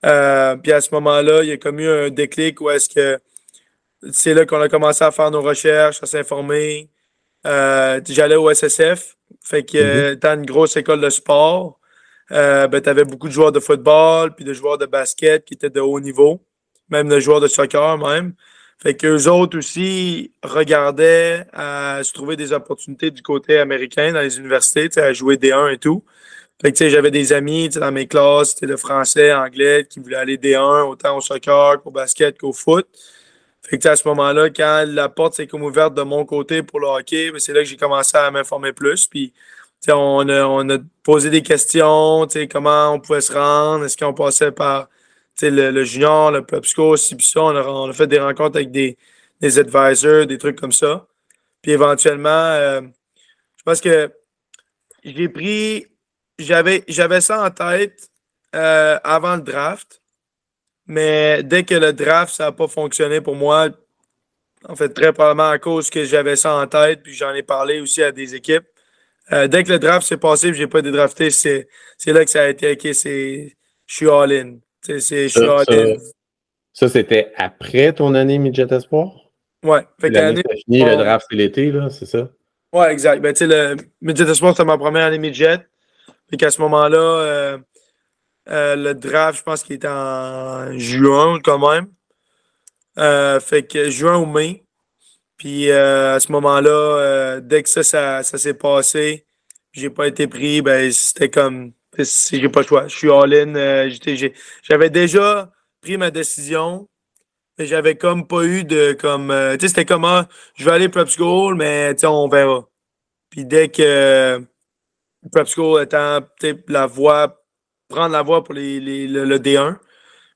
Euh, 0.05 0.57
puis 0.57 0.73
à 0.73 0.81
ce 0.81 0.95
moment-là, 0.95 1.43
il 1.43 1.49
y 1.49 1.53
a 1.53 1.57
comme 1.57 1.81
eu 1.81 1.89
un 1.89 2.11
déclic 2.11 2.61
où 2.61 2.71
est-ce 2.71 2.89
que 2.89 3.21
c'est 4.13 4.35
là 4.35 4.47
qu'on 4.47 4.61
a 4.61 4.69
commencé 4.69 5.05
à 5.05 5.11
faire 5.11 5.31
nos 5.31 5.43
recherches, 5.43 6.03
à 6.03 6.07
s'informer. 6.07 6.91
Euh, 7.47 8.01
J'allais 8.09 8.37
au 8.37 8.53
SSF, 8.53 9.17
fait 9.53 9.65
que 9.65 10.15
mm 10.15 10.39
une 10.39 10.47
grosse 10.47 10.77
école 10.77 11.01
de 11.01 11.11
sport. 11.11 11.79
Euh, 12.31 12.67
ben, 12.69 12.81
tu 12.81 12.89
avais 12.89 13.05
beaucoup 13.05 13.29
de 13.29 13.33
joueurs 13.33 13.53
de 13.53 13.61
football, 13.61 14.35
puis 14.35 14.45
de 14.45 14.55
joueurs 14.55 14.79
de 14.79 14.87
basket 14.87 15.45
qui 15.45 15.55
étaient 15.55 15.69
de 15.69 15.81
haut 15.81 16.01
niveau, 16.01 16.41
même 16.89 17.09
de 17.09 17.21
joueurs 17.21 17.41
de 17.41 17.49
soccer 17.49 17.99
même. 17.99 18.35
Fait 18.83 18.95
qu'eux 18.95 19.29
autres 19.29 19.59
aussi 19.59 20.33
regardaient 20.43 21.47
à 21.53 22.01
se 22.03 22.13
trouver 22.13 22.37
des 22.37 22.53
opportunités 22.53 23.11
du 23.11 23.23
côté 23.23 23.59
américain 23.59 24.13
dans 24.13 24.23
les 24.23 24.39
universités, 24.39 24.89
à 24.99 25.13
jouer 25.13 25.37
D1 25.37 25.75
et 25.75 25.79
tout. 25.79 26.03
Fait 26.63 26.73
que, 26.73 26.89
j'avais 26.89 27.11
des 27.11 27.33
amis 27.33 27.69
dans 27.69 27.93
mes 27.93 28.07
classes, 28.07 28.57
de 28.57 28.77
français, 28.77 29.33
anglais, 29.35 29.87
qui 29.89 30.01
voulaient 30.01 30.17
aller 30.17 30.39
D1, 30.39 30.89
autant 30.89 31.19
au 31.19 31.21
soccer 31.21 31.83
qu'au 31.83 31.91
basket 31.91 32.39
qu'au 32.39 32.53
foot. 32.53 32.87
Fait 33.73 33.87
à 33.87 33.97
ce 33.97 34.07
moment-là, 34.09 34.51
quand 34.51 34.85
la 34.87 35.09
porte 35.09 35.33
s'est 35.33 35.47
comme 35.47 35.63
ouverte 35.63 35.95
de 35.95 36.03
mon 36.03 36.27
côté 36.27 36.63
pour 36.63 36.79
le 36.79 36.89
hockey, 36.89 37.31
ben, 37.31 37.39
c'est 37.39 37.55
là 37.55 37.61
que 37.61 37.65
j'ai 37.65 37.79
commencé 37.79 38.15
à 38.19 38.31
m'informer 38.31 38.75
plus. 38.75 39.07
Puis, 39.07 39.33
on 39.89 40.29
a, 40.29 40.45
on 40.45 40.69
a 40.69 40.77
posé 41.03 41.31
des 41.31 41.41
questions, 41.41 42.29
comment 42.51 42.93
on 42.93 43.01
pouvait 43.01 43.23
se 43.23 43.33
rendre, 43.33 43.87
est-ce 43.87 43.97
qu'on 43.97 44.13
passait 44.13 44.53
par 44.53 44.91
le, 45.41 45.71
le, 45.71 45.85
junior, 45.85 46.31
le 46.31 46.45
ça. 46.45 47.41
On 47.41 47.57
a, 47.57 47.67
on 47.67 47.89
a, 47.89 47.93
fait 47.95 48.07
des 48.07 48.21
rencontres 48.21 48.57
avec 48.57 48.71
des, 48.71 48.99
des 49.41 49.59
advisors, 49.59 50.27
des 50.27 50.37
trucs 50.37 50.61
comme 50.61 50.73
ça. 50.73 51.07
Puis 51.63 51.73
éventuellement, 51.73 52.29
euh, 52.29 52.83
je 53.57 53.63
pense 53.65 53.81
que 53.81 54.13
j'ai 55.03 55.31
pris 55.31 55.87
j'avais, 56.39 56.85
j'avais 56.89 57.23
ça 57.23 57.43
en 57.43 57.51
tête 57.51 58.11
euh, 58.55 58.99
avant 59.03 59.37
le 59.37 59.43
draft. 59.43 60.02
Mais 60.93 61.43
dès 61.43 61.63
que 61.63 61.75
le 61.75 61.95
draft, 61.95 62.35
ça 62.35 62.45
n'a 62.45 62.53
pas 62.53 62.69
fonctionné 62.69 63.23
pour 63.23 63.35
moi, 63.35 63.71
en 64.69 64.77
fait, 64.77 64.91
très 64.91 65.11
probablement 65.15 65.49
à 65.49 65.59
cause 65.59 65.89
que 65.89 66.05
j'avais 66.05 66.37
ça 66.37 66.55
en 66.55 66.67
tête, 66.67 67.03
puis 67.03 67.15
j'en 67.15 67.33
ai 67.33 67.43
parlé 67.43 67.81
aussi 67.81 68.03
à 68.03 68.13
des 68.13 68.35
équipes. 68.35 68.67
Euh, 69.33 69.49
dès 69.49 69.65
que 69.65 69.71
le 69.71 69.79
draft 69.79 70.07
s'est 70.07 70.19
passé 70.19 70.49
et 70.49 70.53
je 70.53 70.61
n'ai 70.61 70.67
pas 70.67 70.81
été 70.81 70.91
drafté, 70.91 71.31
c'est, 71.31 71.67
là 72.05 72.23
que 72.27 72.31
ça 72.31 72.43
a 72.43 72.49
été 72.49 72.73
OK, 72.73 72.95
c'est 72.95 73.57
je 73.87 73.95
suis 73.95 74.07
all-in. 74.07 74.59
C'est, 74.83 74.99
je 75.01 75.29
suis 75.29 75.41
all-in. 75.41 75.97
Ça, 76.75 76.91
c'était 76.91 77.33
après 77.37 77.95
ton 77.95 78.15
année 78.15 78.37
midget 78.37 78.67
espoir? 78.71 79.31
Ouais. 79.65 79.87
Fait 79.99 80.11
l'année 80.11 80.43
fini, 80.67 80.85
le 80.85 80.97
draft, 80.97 81.27
c'est 81.31 81.37
l'été, 81.37 81.73
là, 81.73 81.89
c'est 81.89 82.05
ça? 82.05 82.29
Ouais, 82.71 82.93
exact. 82.93 83.23
Ben, 83.23 83.35
le 83.41 83.77
midget 84.03 84.29
espoir, 84.29 84.53
c'était 84.53 84.67
ma 84.67 84.77
première 84.77 85.07
année 85.07 85.19
midget. 85.19 85.59
Fait 86.29 86.37
qu'à 86.37 86.51
ce 86.51 86.61
moment-là, 86.61 86.99
euh, 86.99 87.59
euh, 88.49 88.77
le 88.77 88.95
draft, 88.95 89.39
je 89.39 89.43
pense 89.45 89.63
qu'il 89.63 89.77
était 89.77 89.89
en 89.89 90.77
juin 90.79 91.39
quand 91.43 91.59
même. 91.71 91.89
Euh, 92.99 93.41
fait 93.41 93.65
que 93.65 93.91
juin 93.91 94.19
ou 94.19 94.27
mai. 94.27 94.65
Puis 95.37 95.71
à 95.73 96.21
ce 96.21 96.31
moment-là, 96.33 97.41
dès 97.41 97.63
que 97.63 97.69
ça, 97.69 97.83
ça, 97.83 98.23
s'est 98.23 98.55
passé, 98.55 99.27
j'ai 99.73 99.91
pas 99.91 100.07
été 100.07 100.29
pris, 100.29 100.63
ben 100.63 100.93
c'était 100.93 101.31
comme 101.31 101.73
j'ai 101.99 102.49
pas 102.49 102.61
le 102.61 102.67
choix. 102.67 102.89
Je 102.89 102.97
suis 102.97 103.11
all-in. 103.11 103.89
j'avais 104.63 104.91
déjà 104.91 105.51
pris 105.81 105.97
ma 105.97 106.11
décision, 106.11 106.89
mais 107.59 107.67
j'avais 107.67 107.97
comme 107.97 108.27
pas 108.27 108.45
eu 108.45 108.65
de 108.65 108.93
comme. 108.93 109.29
tu 109.59 109.61
sais, 109.61 109.69
c'était 109.69 109.85
comme 109.85 110.05
ah, 110.05 110.29
je 110.55 110.65
vais 110.65 110.73
aller 110.73 110.89
prep 110.89 111.09
school, 111.09 111.57
mais 111.57 111.95
on 112.05 112.29
verra. 112.29 112.69
Puis 113.31 113.45
dès 113.45 113.69
que 113.69 114.45
prep 115.33 115.47
school 115.49 115.83
étant 115.83 116.21
la 116.69 116.87
voie, 116.87 117.42
prendre 117.93 118.13
la 118.13 118.23
voie 118.23 118.43
pour 118.43 118.55
les, 118.55 118.81
le, 118.81 119.39
D1. 119.39 119.77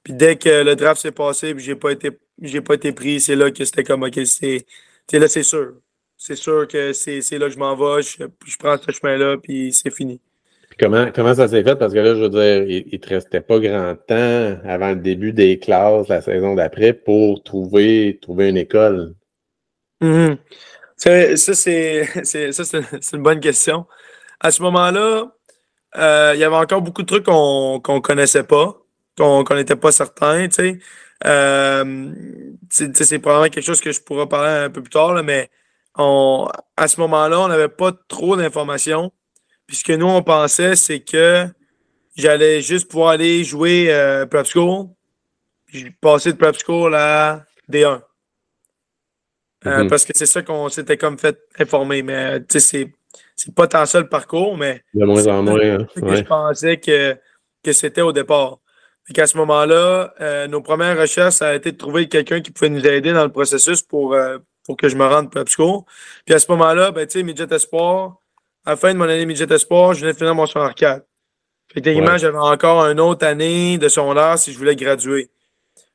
Puis 0.04 0.12
dès 0.12 0.36
que 0.36 0.62
le 0.62 0.76
draft 0.76 1.00
s'est 1.00 1.12
passé, 1.12 1.54
puis 1.54 1.64
j'ai 1.64 1.74
pas 1.74 1.90
été 1.90 2.10
j'ai 2.42 2.60
pas 2.60 2.74
été 2.74 2.92
pris, 2.92 3.20
c'est 3.20 3.34
là 3.34 3.50
que 3.50 3.64
c'était 3.64 3.82
comme 3.82 4.02
OK, 4.02 4.20
c'est 4.24 4.66
là, 5.12 5.26
c'est 5.26 5.42
sûr. 5.42 5.74
C'est 6.18 6.36
sûr 6.36 6.66
que 6.68 6.92
c'est 6.92 7.20
là 7.32 7.46
que 7.46 7.52
je 7.52 7.58
m'en 7.58 7.74
vais, 7.74 8.02
je, 8.02 8.24
je 8.46 8.56
prends 8.58 8.76
ce 8.78 8.90
chemin-là, 8.92 9.36
puis 9.42 9.72
c'est 9.72 9.90
fini. 9.90 10.20
comment, 10.78 11.10
comment 11.14 11.34
ça 11.34 11.48
s'est 11.48 11.62
fait? 11.62 11.76
Parce 11.76 11.92
que 11.92 11.98
là, 11.98 12.14
je 12.14 12.20
veux 12.20 12.28
dire, 12.28 12.62
il, 12.62 12.92
ne 12.92 12.98
te 12.98 13.08
restait 13.08 13.40
pas 13.40 13.58
grand 13.58 13.94
temps 14.06 14.58
avant 14.64 14.90
le 14.90 14.96
début 14.96 15.32
des 15.32 15.58
classes 15.58 16.08
la 16.08 16.20
saison 16.22 16.54
d'après 16.54 16.92
pour 16.92 17.42
trouver, 17.42 18.18
trouver 18.20 18.48
une 18.50 18.56
école. 18.56 19.14
Mm-hmm. 20.02 20.38
Ça, 20.96 21.36
c'est 21.56 23.16
une 23.16 23.22
bonne 23.22 23.40
question 23.40 23.86
à 24.40 24.50
ce 24.50 24.62
moment-là, 24.62 25.35
euh, 25.96 26.32
il 26.34 26.40
y 26.40 26.44
avait 26.44 26.56
encore 26.56 26.82
beaucoup 26.82 27.02
de 27.02 27.06
trucs 27.06 27.24
qu'on 27.24 27.80
ne 27.86 28.00
connaissait 28.00 28.44
pas, 28.44 28.76
qu'on 29.16 29.44
n'était 29.54 29.76
pas 29.76 29.92
certain. 29.92 30.48
Euh, 31.24 32.12
c'est 32.68 33.18
probablement 33.18 33.50
quelque 33.50 33.64
chose 33.64 33.80
que 33.80 33.92
je 33.92 34.00
pourrais 34.00 34.28
parler 34.28 34.64
un 34.64 34.70
peu 34.70 34.82
plus 34.82 34.90
tard, 34.90 35.22
mais 35.22 35.50
on, 35.96 36.48
à 36.76 36.88
ce 36.88 37.00
moment-là, 37.00 37.40
on 37.40 37.48
n'avait 37.48 37.68
pas 37.68 37.92
trop 38.08 38.36
d'informations. 38.36 39.12
Puisque 39.66 39.90
nous, 39.90 40.06
on 40.06 40.22
pensait, 40.22 40.76
c'est 40.76 41.00
que 41.00 41.46
j'allais 42.16 42.60
juste 42.60 42.88
pouvoir 42.88 43.10
aller 43.10 43.42
jouer 43.42 43.92
euh, 43.92 44.26
prep 44.26 44.46
school, 44.46 44.88
puis 45.66 45.90
passer 45.90 46.32
de 46.32 46.36
prep 46.36 46.56
school 46.56 46.94
à 46.94 47.44
D1. 47.68 48.02
Mm-hmm. 49.64 49.88
Parce 49.88 50.04
que 50.04 50.12
c'est 50.14 50.26
ça 50.26 50.42
qu'on 50.42 50.68
s'était 50.68 50.96
comme 50.96 51.18
fait 51.18 51.38
informer. 51.58 52.02
Mais 52.02 52.40
c'est 52.48 52.92
c'est 53.34 53.54
pas 53.54 53.66
tant 53.66 53.86
ça 53.86 54.00
le 54.00 54.08
parcours, 54.08 54.56
mais. 54.56 54.82
De 54.94 55.04
moins 55.04 55.26
en 55.26 55.42
moins. 55.42 55.60
Hein. 55.60 55.86
je 55.96 56.22
pensais 56.22 56.78
que, 56.78 57.16
que 57.62 57.72
c'était 57.72 58.02
au 58.02 58.12
départ. 58.12 58.58
Et 59.14 59.20
à 59.20 59.26
ce 59.26 59.36
moment-là, 59.38 60.14
euh, 60.20 60.48
nos 60.48 60.60
premières 60.60 60.98
recherches, 60.98 61.34
ça 61.34 61.48
a 61.48 61.54
été 61.54 61.72
de 61.72 61.76
trouver 61.76 62.08
quelqu'un 62.08 62.40
qui 62.40 62.50
pouvait 62.50 62.70
nous 62.70 62.84
aider 62.84 63.12
dans 63.12 63.24
le 63.24 63.30
processus 63.30 63.82
pour, 63.82 64.14
euh, 64.14 64.38
pour 64.64 64.76
que 64.76 64.88
je 64.88 64.96
me 64.96 65.06
rende 65.06 65.30
prep 65.30 65.48
school. 65.48 65.82
Puis 66.24 66.34
à 66.34 66.38
ce 66.40 66.50
moment-là, 66.50 66.90
ben, 66.90 67.06
tu 67.06 67.18
sais, 67.18 67.22
Midget 67.22 67.46
Espoir, 67.54 68.16
à 68.64 68.70
la 68.70 68.76
fin 68.76 68.92
de 68.92 68.98
mon 68.98 69.04
année 69.04 69.24
Midget 69.24 69.52
Espoir, 69.52 69.94
je 69.94 70.00
venais 70.00 70.12
de 70.12 70.18
finir 70.18 70.34
mon 70.34 70.46
secondaire 70.46 70.74
4. 70.74 71.06
Fait 71.72 71.82
que 71.82 71.90
ouais. 71.90 72.18
j'avais 72.18 72.38
encore 72.38 72.84
une 72.86 73.00
autre 73.00 73.26
année 73.26 73.78
de 73.78 73.88
secondaire 73.88 74.38
si 74.38 74.52
je 74.52 74.58
voulais 74.58 74.76
graduer. 74.76 75.30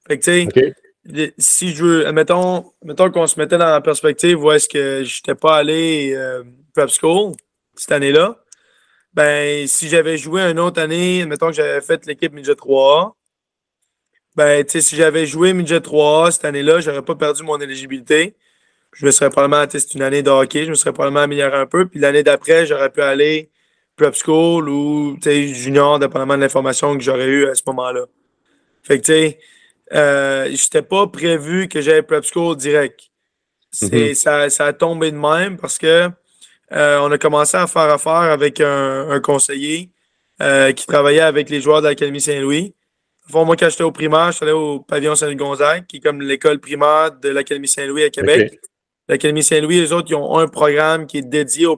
Fait 0.07 0.17
que, 0.17 0.23
tu 0.23 0.49
sais, 0.49 1.33
si 1.37 1.73
je 1.73 1.83
veux, 1.83 2.11
mettons, 2.11 2.71
mettons 2.83 3.09
qu'on 3.09 3.27
se 3.27 3.39
mettait 3.39 3.57
dans 3.57 3.69
la 3.69 3.81
perspective 3.81 4.41
où 4.41 4.51
est-ce 4.51 4.69
que 4.69 5.03
je 5.03 5.17
n'étais 5.17 5.35
pas 5.35 5.57
allé 5.57 6.13
euh, 6.15 6.43
prep 6.73 6.89
school 6.89 7.33
cette 7.75 7.91
année-là, 7.91 8.37
ben, 9.13 9.67
si 9.67 9.89
j'avais 9.89 10.17
joué 10.17 10.41
une 10.41 10.59
autre 10.59 10.81
année, 10.81 11.25
mettons 11.25 11.47
que 11.47 11.53
j'avais 11.53 11.81
fait 11.81 12.05
l'équipe 12.05 12.33
Midget 12.33 12.55
3 12.55 13.15
ben, 14.35 14.63
tu 14.63 14.71
sais, 14.71 14.81
si 14.81 14.95
j'avais 14.95 15.25
joué 15.25 15.53
midget 15.53 15.79
3A 15.79 16.31
cette 16.31 16.45
année-là, 16.45 16.79
j'aurais 16.79 17.01
pas 17.01 17.15
perdu 17.15 17.43
mon 17.43 17.59
éligibilité. 17.59 18.35
Je 18.93 19.05
me 19.05 19.11
serais 19.11 19.29
probablement, 19.29 19.65
c'est 19.69 19.93
une 19.93 20.01
année 20.01 20.23
de 20.23 20.29
hockey, 20.29 20.65
je 20.65 20.69
me 20.69 20.75
serais 20.75 20.93
probablement 20.93 21.21
amélioré 21.21 21.57
un 21.57 21.65
peu. 21.65 21.87
Puis 21.87 21.99
l'année 21.99 22.23
d'après, 22.23 22.65
j'aurais 22.65 22.89
pu 22.89 23.01
aller 23.01 23.49
prep 23.97 24.15
school 24.15 24.69
ou, 24.69 25.17
tu 25.21 25.29
sais, 25.29 25.47
junior, 25.53 25.99
dépendamment 25.99 26.35
de 26.35 26.41
l'information 26.41 26.97
que 26.97 27.03
j'aurais 27.03 27.27
eue 27.27 27.47
à 27.47 27.55
ce 27.55 27.63
moment-là. 27.67 28.05
Fait 28.83 28.99
que, 28.99 29.05
tu 29.05 29.11
sais, 29.11 29.39
euh, 29.93 30.49
j'étais 30.51 30.81
pas 30.81 31.07
prévu 31.07 31.67
que 31.67 31.81
j'aille 31.81 32.01
prep 32.01 32.23
school 32.23 32.55
direct. 32.55 33.01
C'est, 33.71 34.13
ça, 34.15 34.49
ça 34.49 34.65
a 34.67 34.73
tombé 34.73 35.11
de 35.11 35.17
même 35.17 35.57
parce 35.57 35.77
que 35.77 36.09
euh, 36.73 36.99
on 37.01 37.11
a 37.11 37.17
commencé 37.17 37.57
à 37.57 37.67
faire 37.67 37.83
affaire 37.89 38.13
avec 38.13 38.61
un, 38.61 39.09
un 39.09 39.19
conseiller 39.19 39.89
euh, 40.41 40.71
qui 40.71 40.85
travaillait 40.85 41.19
avec 41.21 41.49
les 41.49 41.61
joueurs 41.61 41.81
de 41.81 41.87
l'Académie 41.87 42.21
Saint-Louis. 42.21 42.73
Enfin, 43.29 43.45
moi, 43.45 43.55
quand 43.55 43.69
j'étais 43.69 43.83
au 43.83 43.91
primaire, 43.91 44.31
je 44.31 44.37
suis 44.37 44.43
allé 44.43 44.53
au 44.53 44.79
pavillon 44.79 45.15
Saint-Gonzague, 45.15 45.85
qui 45.87 45.97
est 45.97 45.99
comme 45.99 46.21
l'école 46.21 46.59
primaire 46.59 47.11
de 47.11 47.29
l'Académie 47.29 47.67
Saint-Louis 47.67 48.03
à 48.03 48.09
Québec. 48.09 48.59
L'Académie 49.07 49.43
Saint-Louis, 49.43 49.79
les 49.79 49.93
autres, 49.93 50.07
ils 50.09 50.15
ont 50.15 50.37
un 50.37 50.47
programme 50.47 51.05
qui 51.05 51.17
est 51.19 51.21
dédié 51.29 51.65
au 51.65 51.75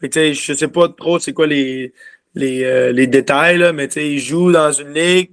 que, 0.00 0.32
je 0.32 0.52
sais 0.52 0.68
pas 0.68 0.88
trop 0.88 1.18
c'est 1.18 1.32
quoi 1.32 1.46
les, 1.46 1.92
les, 2.34 2.64
euh, 2.64 2.92
les 2.92 3.06
détails, 3.06 3.58
là, 3.58 3.72
mais 3.72 3.86
ils 3.86 4.18
jouent 4.18 4.52
dans 4.52 4.72
une 4.72 4.92
ligue. 4.92 5.30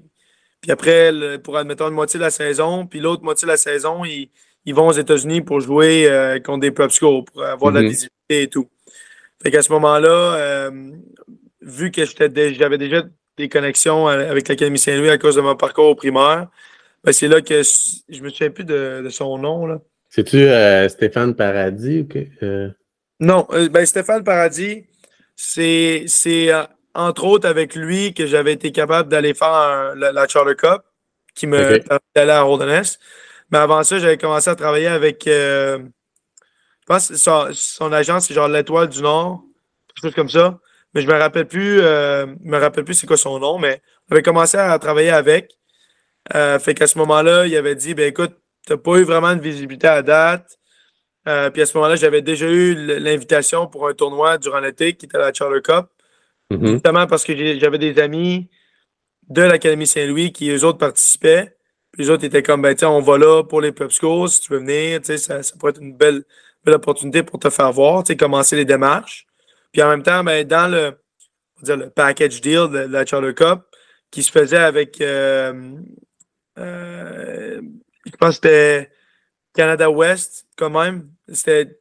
Puis 0.62 0.71
après, 0.71 1.12
le, 1.12 1.38
pour 1.38 1.57
admettons 1.57 1.88
une 1.88 1.95
moitié 1.95 2.19
de 2.19 2.24
la 2.24 2.29
saison, 2.31 2.86
puis 2.86 3.00
l'autre 3.00 3.24
moitié 3.24 3.45
de 3.45 3.51
la 3.51 3.57
saison, 3.57 4.05
ils, 4.05 4.29
ils 4.65 4.75
vont 4.75 4.88
aux 4.88 4.93
États-Unis 4.93 5.41
pour 5.41 5.60
jouer 5.60 6.07
euh, 6.10 6.39
contre 6.39 6.60
des 6.62 6.74
schools, 6.89 7.24
pour 7.25 7.43
avoir 7.43 7.71
de 7.71 7.77
la 7.77 7.83
Mhm. 7.83 7.89
visibilité 7.89 8.20
et 8.31 8.47
tout. 8.47 8.69
Fait 9.43 9.51
qu'à 9.51 9.61
ce 9.61 9.71
moment-là, 9.71 10.35
euh, 10.35 10.71
vu 11.61 11.91
que 11.91 12.03
j'avais 12.05 12.77
déjà 12.77 13.03
des 13.38 13.50
connexions 13.50 14.07
avec 14.07 14.47
l'Académie 14.47 14.77
Saint-Louis 14.79 15.09
à 15.09 15.17
cause 15.17 15.35
de 15.35 15.41
mon 15.41 15.55
parcours 15.55 15.85
au 15.88 15.95
primaire, 15.95 16.47
ben 17.03 17.11
c'est 17.11 17.27
là 17.27 17.41
que 17.41 17.61
je 17.63 18.21
me 18.21 18.29
souviens 18.29 18.51
plus 18.51 18.65
de, 18.65 19.01
de 19.03 19.09
son 19.09 19.38
nom. 19.38 19.65
Là. 19.65 19.79
C'est-tu 20.09 20.38
euh, 20.38 20.88
Stéphane 20.89 21.35
Paradis 21.35 22.01
ou 22.01 22.07
que. 22.07 22.19
euh, 22.43 22.69
Non, 23.19 23.47
ben 23.71 23.85
Stéphane 23.85 24.23
Paradis, 24.23 24.85
c'est 25.35 26.03
c'est 26.07 26.50
entre 26.93 27.23
autres 27.23 27.47
avec 27.47 27.75
lui 27.75 28.13
que 28.13 28.27
j'avais 28.27 28.53
été 28.53 28.71
capable 28.71 29.09
d'aller 29.09 29.33
faire 29.33 29.53
un- 29.53 29.95
la, 29.95 30.11
la 30.11 30.27
Charter 30.27 30.55
Cup 30.55 30.81
qui 31.33 31.47
me 31.47 31.57
Ok. 31.57 31.83
permettait 31.85 32.05
d'aller 32.15 32.31
à 32.31 32.45
Holderness. 32.45 33.00
Mais 33.50 33.57
avant 33.57 33.81
ça, 33.83 33.97
j'avais 34.00 34.17
commencé 34.17 34.50
à 34.50 34.55
travailler 34.55 34.88
avec 34.88 35.25
pense 36.91 37.07
que 37.07 37.15
son, 37.15 37.48
son 37.53 37.91
agence, 37.93 38.27
c'est 38.27 38.33
genre 38.33 38.48
l'Étoile 38.48 38.89
du 38.89 39.01
Nord, 39.01 39.43
quelque 39.88 40.03
chose 40.03 40.15
comme 40.15 40.29
ça. 40.29 40.60
Mais 40.93 41.01
je 41.01 41.07
me 41.07 41.13
rappelle 41.13 41.48
plus, 41.48 41.79
euh, 41.79 42.25
me 42.41 42.57
rappelle 42.57 42.83
plus 42.83 42.95
c'est 42.95 43.07
quoi 43.07 43.17
son 43.17 43.39
nom, 43.39 43.57
mais 43.57 43.81
j'avais 44.10 44.21
commencé 44.21 44.57
à 44.57 44.77
travailler 44.77 45.12
avec. 45.12 45.57
Euh, 46.36 46.60
fait 46.60 46.74
qu'à 46.74 46.88
ce 46.88 46.98
moment-là, 46.98 47.48
il 47.48 47.55
avait 47.55 47.75
dit 47.75 47.93
ben 47.93 48.07
écoute, 48.07 48.33
t'as 48.65 48.77
pas 48.77 48.98
eu 48.98 49.03
vraiment 49.03 49.33
de 49.36 49.41
visibilité 49.41 49.88
à 49.88 50.01
date. 50.01 50.57
Euh, 51.27 51.50
puis 51.50 51.62
à 51.62 51.65
ce 51.65 51.77
moment-là, 51.77 51.95
j'avais 51.95 52.21
déjà 52.21 52.48
eu 52.48 52.75
l'invitation 53.00 53.67
pour 53.67 53.88
un 53.88 53.93
tournoi 53.93 54.38
durant 54.38 54.60
l'été 54.60 54.93
qui 54.93 55.05
était 55.05 55.17
la 55.17 55.31
Charter 55.33 55.62
Cup. 55.62 55.86
mhm. 56.50 56.67
Justement 56.74 57.07
parce 57.07 57.24
que 57.24 57.57
j'avais 57.57 57.77
des 57.77 58.00
amis 58.00 58.50
de 59.29 59.43
l'Académie 59.43 59.88
Saint-Louis 59.88 60.33
qui, 60.33 60.50
eux 60.50 60.65
autres, 60.65 60.79
participaient. 60.79 61.55
Puis 61.91 62.03
les 62.03 62.10
autres 62.10 62.25
étaient 62.25 62.43
comme, 62.43 62.62
ben, 62.62 62.75
tiens, 62.75 62.89
on 62.89 63.01
va 63.01 63.17
là 63.17 63.43
pour 63.43 63.62
les 63.62 63.71
prep 63.71 63.91
schools, 63.91 64.29
si 64.29 64.41
tu 64.41 64.51
veux 64.51 64.60
venir, 64.60 65.00
tu 65.00 65.07
sais, 65.07 65.17
ça, 65.17 65.43
ça 65.43 65.55
pourrait 65.57 65.71
être 65.71 65.81
une 65.81 65.95
belle, 65.95 66.24
belle 66.63 66.75
opportunité 66.75 67.23
pour 67.23 67.39
te 67.39 67.49
faire 67.49 67.71
voir, 67.71 68.03
commencer 68.19 68.55
les 68.55 68.65
démarches. 68.65 69.25
Puis 69.71 69.81
en 69.81 69.89
même 69.89 70.03
temps, 70.03 70.23
ben, 70.23 70.45
dans 70.45 70.69
le, 70.71 70.97
dire, 71.63 71.77
le 71.77 71.89
package 71.89 72.41
deal 72.41 72.67
de, 72.69 72.87
de 72.87 72.91
la 72.91 73.05
Charter 73.05 73.33
Cup, 73.33 73.61
qui 74.11 74.23
se 74.23 74.31
faisait 74.31 74.57
avec, 74.57 74.99
euh, 75.01 75.53
euh, 76.59 77.61
je 78.05 78.11
pense 78.17 78.39
que 78.39 78.47
c'était 78.47 78.91
Canada 79.53 79.89
West, 79.89 80.45
quand 80.57 80.69
même. 80.69 81.09
C'était 81.31 81.79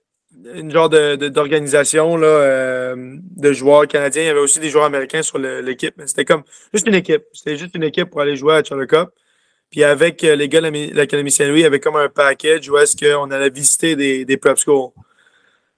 une 0.55 0.71
genre 0.71 0.89
de, 0.89 1.17
de- 1.17 1.29
d'organisation 1.29 2.17
là, 2.17 2.27
euh, 2.27 2.97
de 2.97 3.53
joueurs 3.53 3.87
canadiens. 3.89 4.23
Il 4.23 4.27
y 4.27 4.29
avait 4.29 4.41
aussi 4.41 4.61
des 4.61 4.71
joueurs 4.71 4.85
américains 4.85 5.23
sur 5.23 5.39
l'équipe, 5.39 5.95
mais 5.97 6.07
c'était 6.07 6.25
comme 6.25 6.45
juste 6.73 6.87
une 6.87 6.95
équipe. 6.95 7.25
C'était 7.33 7.57
juste 7.57 7.75
une 7.75 7.83
équipe 7.83 8.11
pour 8.11 8.21
aller 8.21 8.37
jouer 8.37 8.55
à 8.55 8.63
Charter 8.65 8.87
Cup. 8.87 9.11
Puis 9.71 9.85
avec 9.85 10.25
euh, 10.25 10.35
les 10.35 10.49
gars 10.49 10.61
de 10.61 10.95
l'Académie 10.95 11.31
Saint-Louis, 11.31 11.61
il 11.61 11.63
y 11.63 11.67
avait 11.67 11.81
comme 11.81 11.97
un 11.97 12.09
package 12.09 12.69
où 12.69 12.77
est-ce 12.77 12.97
qu'on 12.97 13.31
allait 13.31 13.51
visiter 13.51 13.97
des, 13.97 14.25
des 14.25 14.37
prep 14.37 14.59
schools. 14.59 14.91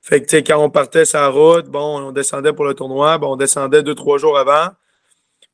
Fait 0.00 0.20
que, 0.20 0.26
tu 0.26 0.36
sais, 0.36 0.42
quand 0.42 0.58
on 0.58 0.70
partait 0.70 1.04
sa 1.04 1.28
route, 1.28 1.66
bon, 1.66 2.00
on 2.00 2.12
descendait 2.12 2.52
pour 2.52 2.64
le 2.64 2.74
tournoi, 2.74 3.18
bon, 3.18 3.34
on 3.34 3.36
descendait 3.36 3.82
deux, 3.82 3.94
trois 3.94 4.18
jours 4.18 4.36
avant. 4.36 4.70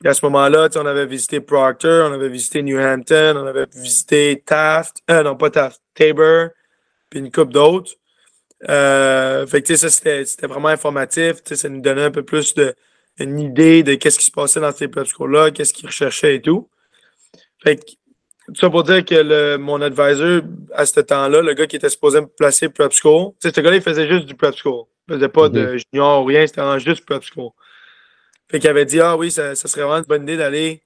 Puis 0.01 0.09
à 0.09 0.15
ce 0.15 0.25
moment-là, 0.27 0.69
on 0.77 0.87
avait 0.87 1.07
visité 1.07 1.41
Proctor, 1.41 2.09
on 2.09 2.15
avait 2.15 2.29
visité 2.29 2.63
New 2.63 2.79
Hampton, 2.79 3.35
on 3.37 3.47
avait 3.47 3.67
visité 3.75 4.43
Taft, 4.47 5.03
euh, 5.11 5.23
non, 5.23 5.37
pas 5.37 5.51
Taft, 5.51 5.83
Tabor, 5.95 6.51
puis 7.11 7.21
une 7.21 7.33
coupe 7.33 7.53
d'autres. 7.53 7.93
Euh, 8.69 9.47
fait 9.47 9.63
que, 9.63 9.77
ça, 9.77 9.91
c'était 9.91 10.47
vraiment 10.47 10.69
informatif. 10.69 11.43
Tu 11.43 11.51
sais, 11.51 11.57
ça 11.57 11.69
nous 11.69 11.81
donnait 11.81 12.05
un 12.05 12.11
peu 12.11 12.23
plus 12.23 12.55
de, 12.55 12.75
une 13.19 13.39
idée 13.41 13.83
de 13.83 13.95
qu'est-ce 13.97 14.19
qui 14.19 14.27
se 14.27 14.31
passait 14.31 14.61
dans 14.61 14.73
ces 14.73 14.89
prep 14.89 15.07
schools-là, 15.07 15.51
qu'est-ce 15.51 15.75
qu'ils 15.75 15.87
recherchaient 15.87 16.37
et 16.37 16.43
tout. 16.43 16.71
Fait 17.63 17.77
que, 17.77 17.91
tout 18.49 18.61
ça 18.61 18.71
pour 18.71 18.83
dire 18.83 19.05
que 19.05 19.15
le, 19.15 19.59
mon 19.59 19.81
advisor, 19.83 20.43
à 20.73 20.87
ce 20.87 21.01
temps-là, 21.01 21.43
le 21.43 21.53
gars 21.53 21.67
qui 21.67 21.77
était 21.77 21.91
supposé 21.91 22.21
me 22.23 22.27
placer 22.27 22.69
prep 22.69 22.93
school, 22.93 23.33
ce 23.43 23.49
gars-là, 23.49 23.77
il 23.77 23.83
faisait 23.83 24.09
juste 24.09 24.27
du 24.27 24.35
prep 24.35 24.55
school. 24.57 24.85
Il 25.09 25.15
faisait 25.15 25.29
pas 25.29 25.49
de 25.49 25.77
junior 25.77 26.23
ou 26.23 26.25
rien, 26.25 26.47
c'était 26.47 26.81
juste 26.81 27.05
prep 27.05 27.23
school. 27.23 27.51
Fait 28.51 28.59
qu'il 28.59 28.71
avait 28.71 28.87
dit, 28.87 29.01
ah 29.01 29.17
oui, 29.17 29.31
ça, 29.31 29.55
ça 29.55 29.69
serait 29.69 29.83
vraiment 29.83 29.99
une 29.99 30.05
bonne 30.05 30.23
idée 30.23 30.39
d'aller 30.39 30.83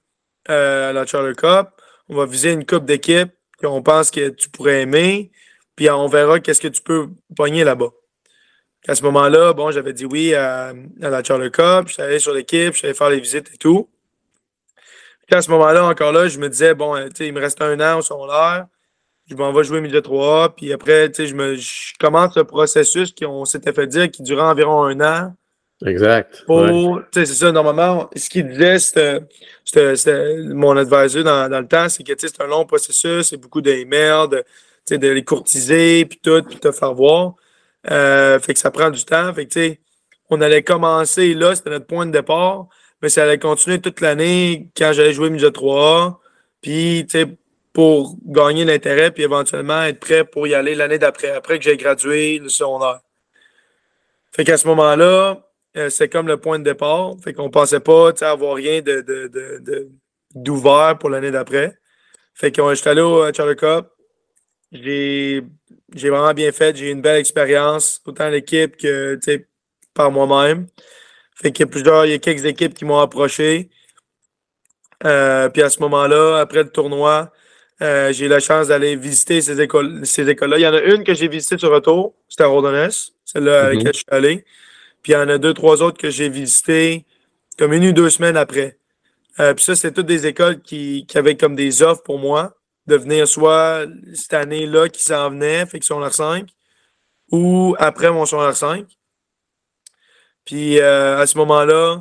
euh, 0.49 0.89
à 0.89 0.93
la 0.93 1.05
Charter 1.05 1.33
Cup. 1.35 1.69
On 2.09 2.15
va 2.15 2.25
viser 2.25 2.51
une 2.51 2.65
coupe 2.65 2.85
d'équipe 2.85 3.29
qu'on 3.61 3.81
pense 3.81 4.11
que 4.11 4.29
tu 4.29 4.49
pourrais 4.49 4.81
aimer. 4.81 5.31
Puis 5.75 5.89
on 5.89 6.07
verra 6.07 6.41
qu'est-ce 6.41 6.59
que 6.59 6.67
tu 6.67 6.81
peux 6.81 7.07
pogner 7.35 7.63
là-bas. 7.63 7.91
À 8.87 8.95
ce 8.95 9.03
moment-là, 9.03 9.53
bon, 9.53 9.71
j'avais 9.71 9.93
dit 9.93 10.05
oui 10.05 10.35
à, 10.35 10.73
à 11.01 11.09
la 11.09 11.23
Charter 11.23 11.49
Cup, 11.49 11.87
je 11.87 11.93
suis 11.93 12.01
allé 12.01 12.19
sur 12.19 12.33
l'équipe, 12.33 12.73
je 12.73 12.79
suis 12.79 12.87
allé 12.87 12.93
faire 12.93 13.09
les 13.09 13.21
visites 13.21 13.49
et 13.53 13.57
tout. 13.57 13.89
Puis 15.27 15.37
à 15.37 15.41
ce 15.41 15.49
moment-là, 15.51 15.85
encore 15.85 16.11
là, 16.11 16.27
je 16.27 16.39
me 16.39 16.49
disais, 16.49 16.73
bon, 16.73 16.95
euh, 16.95 17.07
tu 17.07 17.17
sais, 17.17 17.27
il 17.27 17.33
me 17.33 17.39
reste 17.39 17.61
un 17.61 17.79
an 17.79 17.99
au 17.99 18.01
secondaire, 18.01 18.67
je 19.29 19.35
m'en 19.35 19.53
vais 19.53 19.63
jouer 19.63 19.81
milieu 19.81 20.01
3 20.01 20.55
puis 20.55 20.73
après, 20.73 21.09
tu 21.09 21.23
sais, 21.23 21.27
je, 21.27 21.35
me, 21.35 21.55
je 21.55 21.93
commence 21.99 22.35
le 22.35 22.43
processus 22.43 23.13
qu'on 23.13 23.45
s'était 23.45 23.73
fait 23.73 23.87
dire 23.87 24.11
qui 24.11 24.23
durait 24.23 24.43
environ 24.43 24.83
un 24.83 24.99
an. 25.01 25.33
Exact. 25.85 26.43
Pour, 26.45 26.61
ouais. 26.61 27.01
tu 27.11 27.19
sais, 27.19 27.25
c'est 27.25 27.45
ça, 27.45 27.51
normalement, 27.51 28.09
ce 28.15 28.29
qu'il 28.29 28.47
disait, 28.47 28.79
c'était, 28.79 30.37
mon 30.43 30.77
advisor 30.77 31.23
dans, 31.23 31.49
dans 31.49 31.59
le 31.59 31.67
temps, 31.67 31.89
c'est 31.89 32.03
que, 32.03 32.13
c'est 32.17 32.41
un 32.41 32.47
long 32.47 32.65
processus, 32.65 33.29
c'est 33.29 33.37
beaucoup 33.37 33.61
d'emails, 33.61 34.29
de, 34.29 34.37
tu 34.37 34.45
sais, 34.85 34.97
de 34.97 35.09
les 35.09 35.23
courtiser, 35.23 36.05
puis 36.05 36.19
tout, 36.21 36.41
puis 36.43 36.57
te 36.57 36.71
faire 36.71 36.93
voir. 36.93 37.35
Euh, 37.91 38.39
fait 38.39 38.53
que 38.53 38.59
ça 38.59 38.71
prend 38.71 38.89
du 38.89 39.03
temps. 39.03 39.33
Fait 39.33 39.45
que, 39.45 39.51
tu 39.51 39.59
sais, 39.59 39.79
on 40.29 40.41
allait 40.41 40.63
commencer 40.63 41.33
là, 41.33 41.55
c'était 41.55 41.69
notre 41.69 41.87
point 41.87 42.05
de 42.05 42.11
départ, 42.11 42.67
mais 43.03 43.09
ça 43.09 43.23
allait 43.23 43.37
continuer 43.37 43.81
toute 43.81 43.99
l'année 43.99 44.69
quand 44.77 44.93
j'allais 44.93 45.11
jouer 45.11 45.29
midget 45.29 45.49
3A, 45.49 46.15
puis, 46.61 47.05
tu 47.09 47.19
sais, 47.19 47.27
pour 47.73 48.15
gagner 48.25 48.63
l'intérêt, 48.63 49.11
puis 49.11 49.23
éventuellement 49.23 49.83
être 49.83 49.99
prêt 49.99 50.23
pour 50.23 50.47
y 50.47 50.55
aller 50.55 50.73
l'année 50.73 50.99
d'après, 50.99 51.31
après 51.31 51.59
que 51.59 51.65
j'ai 51.65 51.75
gradué 51.75 52.39
le 52.39 52.47
secondaire. 52.47 53.01
Fait 54.31 54.45
qu'à 54.45 54.55
ce 54.55 54.65
moment-là, 54.67 55.45
euh, 55.75 55.89
c'est 55.89 56.07
comme 56.07 56.27
le 56.27 56.37
point 56.37 56.59
de 56.59 56.63
départ. 56.63 57.15
Fait 57.21 57.33
qu'on 57.33 57.49
pensait 57.49 57.81
pas 57.81 58.11
avoir 58.21 58.55
rien 58.55 58.81
de, 58.81 59.01
de, 59.01 59.27
de, 59.27 59.89
d'ouvert 60.33 60.97
pour 60.97 61.09
l'année 61.09 61.31
d'après. 61.31 61.77
Fait 62.33 62.51
que 62.53 62.73
j'étais 62.73 62.89
allé 62.91 63.01
au 63.01 63.21
euh, 63.21 63.33
Charter 63.33 63.55
Cup. 63.57 63.87
J'ai, 64.71 65.43
j'ai 65.93 66.09
vraiment 66.09 66.33
bien 66.33 66.53
fait. 66.53 66.75
J'ai 66.77 66.87
eu 66.87 66.91
une 66.91 67.01
belle 67.01 67.19
expérience, 67.19 68.01
autant 68.05 68.29
l'équipe 68.29 68.77
que 68.77 69.19
par 69.93 70.09
moi-même. 70.09 70.67
Fait 71.35 71.51
qu'il 71.51 71.65
y 71.65 71.67
a 71.67 71.71
plusieurs, 71.71 72.05
il 72.05 72.11
y 72.11 72.13
a 72.13 72.19
quelques 72.19 72.45
équipes 72.45 72.73
qui 72.73 72.85
m'ont 72.85 72.99
approché. 72.99 73.69
Euh, 75.05 75.49
puis 75.49 75.61
à 75.61 75.69
ce 75.69 75.79
moment-là, 75.81 76.39
après 76.39 76.63
le 76.63 76.69
tournoi, 76.69 77.31
euh, 77.81 78.13
j'ai 78.13 78.25
eu 78.25 78.29
la 78.29 78.39
chance 78.39 78.67
d'aller 78.67 78.95
visiter 78.95 79.41
ces 79.41 79.59
écoles, 79.59 80.05
ces 80.05 80.29
écoles-là. 80.29 80.57
Il 80.57 80.61
y 80.61 80.67
en 80.67 80.73
a 80.73 80.81
une 80.81 81.03
que 81.03 81.13
j'ai 81.13 81.27
visitée 81.27 81.57
sur 81.57 81.71
retour, 81.71 82.13
c'était 82.29 82.43
à 82.43 82.47
Rodonès, 82.47 83.11
celle-là 83.25 83.65
à 83.65 83.69
Mhm. 83.69 83.77
laquelle 83.77 83.93
je 83.93 83.97
suis 83.97 84.05
allé. 84.09 84.45
Puis 85.01 85.11
il 85.11 85.15
y 85.15 85.17
en 85.17 85.27
a 85.27 85.37
deux, 85.37 85.53
trois 85.53 85.81
autres 85.81 85.97
que 85.99 86.09
j'ai 86.09 86.29
visitées 86.29 87.05
comme 87.57 87.73
une 87.73 87.87
ou 87.87 87.91
deux 87.91 88.09
semaines 88.09 88.37
après. 88.37 88.77
Euh, 89.39 89.53
puis 89.53 89.65
ça, 89.65 89.75
c'est 89.75 89.91
toutes 89.91 90.05
des 90.05 90.25
écoles 90.27 90.61
qui, 90.61 91.05
qui 91.07 91.17
avaient 91.17 91.35
comme 91.35 91.55
des 91.55 91.81
offres 91.81 92.03
pour 92.03 92.19
moi 92.19 92.53
de 92.87 92.95
venir 92.95 93.27
soit 93.27 93.85
cette 94.13 94.33
année-là 94.33 94.87
qui 94.89 95.03
s'en 95.03 95.29
venait, 95.31 95.65
fait 95.65 95.79
que 95.79 95.85
son 95.85 95.99
R5, 96.01 96.45
ou 97.31 97.75
après 97.79 98.11
mon 98.11 98.25
son 98.25 98.37
R5. 98.37 98.85
Puis 100.45 100.79
euh, 100.79 101.17
à 101.17 101.25
ce 101.25 101.37
moment-là, 101.37 101.99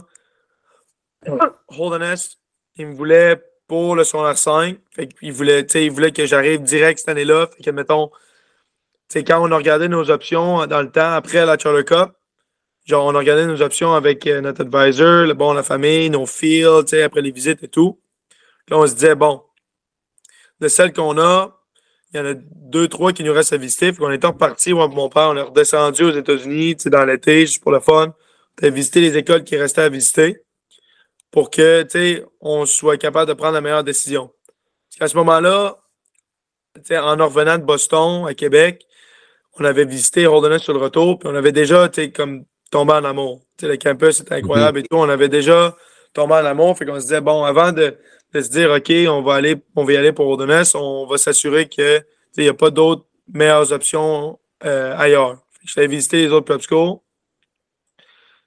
Holderness, 1.68 2.38
il 2.76 2.88
me 2.88 2.94
voulait 2.94 3.42
pour 3.68 3.96
le 3.96 4.02
R5. 4.02 4.78
Fait 4.94 5.06
qu'il 5.08 5.32
voulait, 5.32 5.62
il 5.62 5.90
voulait 5.90 6.12
que 6.12 6.26
j'arrive 6.26 6.62
direct 6.62 6.98
cette 6.98 7.08
année-là. 7.08 7.46
Fait 7.46 7.62
que, 7.62 7.70
mettons, 7.70 8.10
quand 9.14 9.42
on 9.42 9.52
a 9.52 9.56
regardé 9.56 9.88
nos 9.88 10.10
options 10.10 10.66
dans 10.66 10.82
le 10.82 10.90
temps 10.90 11.12
après 11.12 11.44
la 11.44 11.58
Charter 11.58 11.84
Cup, 11.84 12.12
genre, 12.84 13.06
on 13.06 13.14
a 13.14 13.18
regardé 13.18 13.46
nos 13.46 13.60
options 13.62 13.94
avec 13.94 14.26
euh, 14.26 14.40
notre 14.40 14.62
advisor, 14.62 15.26
le, 15.26 15.34
bon, 15.34 15.52
la 15.52 15.62
famille, 15.62 16.10
nos 16.10 16.26
fields, 16.26 16.94
après 17.04 17.20
les 17.20 17.30
visites 17.30 17.62
et 17.62 17.68
tout. 17.68 18.00
Là, 18.68 18.78
on 18.78 18.86
se 18.86 18.94
disait, 18.94 19.14
bon, 19.14 19.42
de 20.60 20.68
celles 20.68 20.92
qu'on 20.92 21.18
a, 21.18 21.58
il 22.12 22.18
y 22.18 22.20
en 22.20 22.26
a 22.26 22.34
deux, 22.34 22.88
trois 22.88 23.12
qui 23.12 23.24
nous 23.24 23.32
restent 23.32 23.52
à 23.52 23.56
visiter. 23.56 23.92
Puis 23.92 24.02
on 24.02 24.10
est 24.10 24.24
reparti, 24.24 24.72
moi 24.72 24.88
mon 24.88 25.08
père, 25.08 25.30
on 25.30 25.36
est 25.36 25.42
redescendu 25.42 26.04
aux 26.04 26.12
États-Unis, 26.12 26.76
dans 26.86 27.04
l'été, 27.04 27.40
juste 27.40 27.62
pour 27.62 27.72
le 27.72 27.80
fun. 27.80 28.14
A 28.60 28.70
visité 28.70 29.00
les 29.00 29.16
écoles 29.16 29.44
qui 29.44 29.56
restaient 29.56 29.82
à 29.82 29.88
visiter 29.88 30.42
pour 31.30 31.50
que, 31.50 31.82
tu 31.82 31.90
sais, 31.90 32.24
on 32.40 32.66
soit 32.66 32.98
capable 32.98 33.28
de 33.28 33.34
prendre 33.34 33.54
la 33.54 33.60
meilleure 33.60 33.84
décision. 33.84 34.30
Parce 34.88 34.98
qu'à 34.98 35.08
ce 35.08 35.16
moment-là, 35.16 35.78
tu 36.76 36.82
sais, 36.84 36.98
en 36.98 37.16
revenant 37.16 37.58
de 37.58 37.64
Boston 37.64 38.26
à 38.26 38.34
Québec, 38.34 38.86
on 39.58 39.64
avait 39.64 39.84
visité 39.84 40.26
Holderness 40.26 40.62
sur 40.62 40.74
le 40.74 40.80
retour, 40.80 41.18
puis 41.18 41.28
on 41.30 41.34
avait 41.34 41.52
déjà, 41.52 41.88
tu 41.88 42.02
sais, 42.02 42.10
comme 42.10 42.44
tombé 42.70 42.92
en 42.92 43.04
amour. 43.04 43.40
Tu 43.58 43.66
sais, 43.66 43.72
le 43.72 43.76
campus 43.76 44.20
était 44.20 44.34
incroyable 44.34 44.80
et 44.80 44.82
tout. 44.82 44.96
On 44.96 45.08
avait 45.08 45.28
déjà 45.28 45.76
tombé 46.14 46.34
en 46.34 46.44
amour, 46.44 46.76
fait 46.76 46.84
qu'on 46.86 46.96
se 46.96 47.06
disait, 47.06 47.20
bon, 47.20 47.44
avant 47.44 47.72
de, 47.72 47.96
de 48.32 48.40
se 48.40 48.50
dire, 48.50 48.70
OK, 48.70 48.90
on 49.08 49.22
va 49.22 49.34
aller, 49.34 49.56
on 49.76 49.84
va 49.84 49.92
y 49.92 49.96
aller 49.96 50.12
pour 50.12 50.26
Holderness, 50.28 50.74
on 50.74 51.06
va 51.06 51.18
s'assurer 51.18 51.68
que, 51.68 51.98
tu 51.98 52.04
sais, 52.32 52.42
il 52.42 52.44
n'y 52.44 52.48
a 52.48 52.54
pas 52.54 52.70
d'autres 52.70 53.06
meilleures 53.32 53.72
options 53.72 54.38
euh, 54.64 54.96
ailleurs. 54.96 55.38
Je 55.64 55.78
vais 55.80 55.86
visiter 55.86 56.24
les 56.26 56.32
autres 56.32 56.46
prep 56.46 56.62
schools. 56.62 56.98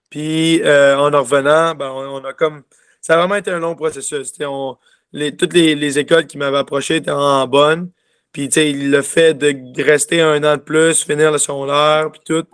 Puis, 0.10 0.62
euh, 0.64 0.98
en 0.98 1.12
revenant, 1.12 1.76
ben, 1.76 1.90
on, 1.90 2.24
a 2.24 2.34
comme. 2.34 2.64
Ça 3.02 3.16
a 3.16 3.18
vraiment 3.18 3.36
été 3.36 3.52
un 3.52 3.60
long 3.60 3.76
processus. 3.76 4.34
On, 4.42 4.78
les, 5.12 5.36
toutes 5.36 5.54
les, 5.54 5.76
les 5.76 6.00
écoles 6.00 6.28
qui 6.28 6.38
m'avaient 6.38 6.58
approché 6.58 6.98
étaient 6.98 7.12
en 7.12 7.48
bonne. 7.48 7.92
Puis, 8.32 8.50
le 8.56 9.02
fait 9.02 9.34
de 9.34 9.84
rester 9.84 10.22
un 10.22 10.44
an 10.44 10.58
de 10.58 10.62
plus, 10.62 11.04
finir 11.04 11.32
le 11.32 11.38
secondaire, 11.38 12.12
puis 12.12 12.22
tout, 12.26 12.46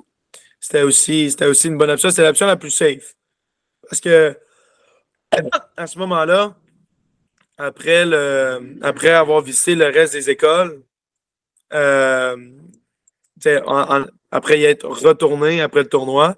c'était 0.60 0.84
aussi, 0.84 1.36
aussi 1.42 1.68
une 1.68 1.78
bonne 1.78 1.90
option. 1.90 2.10
C'était 2.10 2.24
l'option 2.24 2.46
la 2.46 2.56
plus 2.56 2.70
safe. 2.70 3.16
Parce 3.90 4.00
que, 4.00 4.38
à 5.76 5.88
ce 5.88 5.98
moment-là, 6.00 6.56
après, 7.58 8.06
le, 8.06 8.78
après 8.82 9.10
avoir 9.10 9.42
visité 9.42 9.76
le 9.76 9.86
reste 9.86 10.14
des 10.14 10.30
écoles, 10.30 10.84
euh, 11.74 12.36
après 14.32 14.60
y 14.60 14.66
être 14.66 14.88
retourné 14.88 15.62
après 15.62 15.82
le 15.82 15.90
tournoi, 15.90 16.36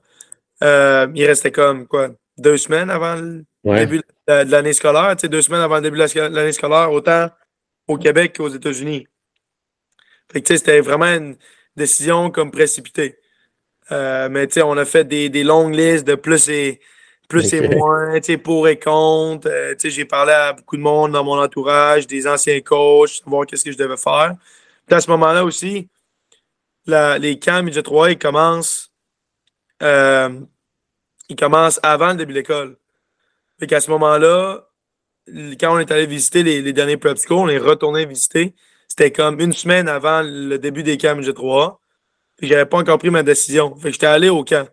euh, 0.63 1.07
il 1.13 1.25
restait 1.25 1.51
comme 1.51 1.87
quoi, 1.87 2.09
deux 2.37 2.57
semaines 2.57 2.89
avant 2.89 3.15
le 3.15 3.45
début 3.63 4.01
de 4.27 4.51
l'année 4.51 4.73
scolaire, 4.73 5.15
deux 5.15 5.41
semaines 5.41 5.61
avant 5.61 5.75
le 5.75 5.81
début 5.81 5.97
de 5.97 6.19
l'année 6.19 6.51
scolaire, 6.51 6.91
autant 6.91 7.29
au 7.87 7.97
Québec 7.97 8.35
qu'aux 8.37 8.49
États-Unis. 8.49 9.07
Fait 10.31 10.41
que, 10.41 10.55
c'était 10.55 10.79
vraiment 10.79 11.05
une 11.05 11.35
décision 11.75 12.31
comme 12.31 12.51
précipitée. 12.51 13.17
Euh, 13.91 14.29
mais, 14.29 14.47
tu 14.47 14.53
sais, 14.53 14.61
on 14.61 14.77
a 14.77 14.85
fait 14.85 15.03
des, 15.03 15.29
des, 15.29 15.43
longues 15.43 15.75
listes 15.75 16.07
de 16.07 16.15
plus 16.15 16.49
et, 16.49 16.79
plus 17.27 17.53
et 17.53 17.67
moins, 17.67 18.15
tu 18.19 18.33
sais, 18.33 18.37
pour 18.37 18.67
et 18.67 18.79
contre. 18.79 19.47
Euh, 19.49 19.73
tu 19.73 19.81
sais, 19.81 19.89
j'ai 19.89 20.05
parlé 20.05 20.31
à 20.31 20.53
beaucoup 20.53 20.77
de 20.77 20.81
monde 20.81 21.11
dans 21.11 21.23
mon 21.23 21.39
entourage, 21.39 22.07
des 22.07 22.25
anciens 22.25 22.61
coachs, 22.61 23.21
voir 23.25 23.45
qu'est-ce 23.45 23.65
que 23.65 23.71
je 23.71 23.77
devais 23.77 23.97
faire. 23.97 24.35
Puis 24.87 24.95
à 24.95 25.01
ce 25.01 25.09
moment-là 25.11 25.43
aussi, 25.43 25.89
la, 26.85 27.17
les 27.17 27.39
camps 27.39 27.61
midget 27.63 27.83
3, 27.83 28.11
ils 28.11 28.17
commencent, 28.17 28.91
euh, 29.81 30.39
ils 31.29 31.35
commencent 31.35 31.79
avant 31.83 32.09
le 32.09 32.15
début 32.15 32.33
de 32.33 32.39
l'école. 32.39 32.77
Fait 33.59 33.67
qu'à 33.67 33.79
ce 33.79 33.89
moment-là, 33.91 34.67
quand 35.59 35.75
on 35.75 35.79
est 35.79 35.91
allé 35.91 36.05
visiter 36.05 36.43
les, 36.43 36.61
les 36.61 36.73
derniers 36.73 36.97
prep 36.97 37.17
on 37.29 37.47
est 37.49 37.57
retourné 37.57 38.05
visiter. 38.05 38.53
C'était 38.87 39.11
comme 39.11 39.39
une 39.39 39.53
semaine 39.53 39.87
avant 39.87 40.21
le 40.23 40.57
début 40.57 40.83
des 40.83 40.97
camps 40.97 41.19
G3. 41.19 41.77
Puis 42.37 42.47
j'avais 42.47 42.65
pas 42.65 42.77
encore 42.77 42.97
pris 42.97 43.09
ma 43.09 43.23
décision. 43.23 43.75
Fait 43.75 43.87
que 43.87 43.93
j'étais 43.93 44.05
allé 44.05 44.29
au 44.29 44.43
camp. 44.43 44.67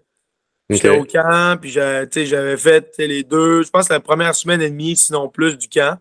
J'étais 0.68 0.90
au 0.90 1.04
camp, 1.04 1.58
puis 1.60 1.70
j'avais 1.70 2.56
fait 2.56 2.94
les 2.98 3.24
deux, 3.24 3.64
je 3.64 3.70
pense 3.70 3.88
la 3.88 3.98
première 3.98 4.36
semaine 4.36 4.62
et 4.62 4.70
demie, 4.70 4.96
sinon 4.96 5.28
plus, 5.28 5.58
du 5.58 5.68
camp, 5.68 5.98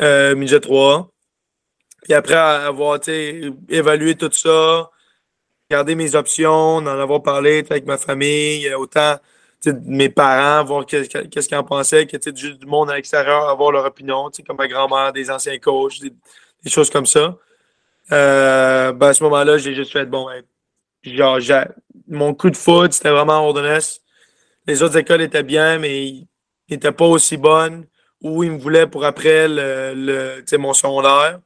euh, 0.00 0.36
midget 0.36 0.60
3. 0.60 1.10
Puis 2.04 2.14
après 2.14 2.34
avoir 2.34 3.00
évalué 3.68 4.14
tout 4.14 4.30
ça, 4.30 4.90
regardé 5.68 5.96
mes 5.96 6.14
options, 6.14 6.76
en 6.76 6.86
avoir 6.86 7.20
parlé 7.22 7.64
avec 7.68 7.84
ma 7.84 7.98
famille, 7.98 8.72
autant 8.74 9.16
mes 9.66 10.08
parents, 10.08 10.64
voir 10.64 10.86
qu'est-ce 10.86 11.48
qu'ils 11.48 11.58
en 11.58 11.64
pensaient, 11.64 12.06
que 12.06 12.30
du 12.30 12.66
monde 12.66 12.90
à 12.90 12.96
l'extérieur, 12.96 13.48
avoir 13.48 13.72
leur 13.72 13.84
opinion, 13.84 14.30
comme 14.46 14.56
ma 14.56 14.68
grand-mère, 14.68 15.12
des 15.12 15.30
anciens 15.30 15.58
coachs, 15.58 16.00
des 16.00 16.70
choses 16.70 16.90
comme 16.90 17.06
ça. 17.06 17.36
Euh, 18.12 18.92
ben 18.92 19.08
à 19.08 19.14
ce 19.14 19.22
moment-là, 19.24 19.58
j'ai 19.58 19.74
juste 19.74 19.92
fait 19.92 20.06
bon, 20.06 20.28
mon 22.08 22.34
coup 22.34 22.50
de 22.50 22.56
foot, 22.56 22.92
c'était 22.92 23.10
vraiment 23.10 23.46
Ordonez. 23.46 23.78
Les 24.66 24.82
autres 24.82 24.96
écoles 24.96 25.22
étaient 25.22 25.42
bien, 25.42 25.78
mais 25.78 26.06
ils 26.06 26.28
n'étaient 26.68 26.92
pas 26.92 27.06
aussi 27.06 27.36
bonnes. 27.36 27.86
Ou 28.22 28.44
ils 28.44 28.50
me 28.50 28.58
voulaient 28.58 28.86
pour 28.86 29.04
après 29.04 29.48
le, 29.48 29.94
le 29.94 30.58
mon 30.58 30.74
secondaire. 30.74 31.40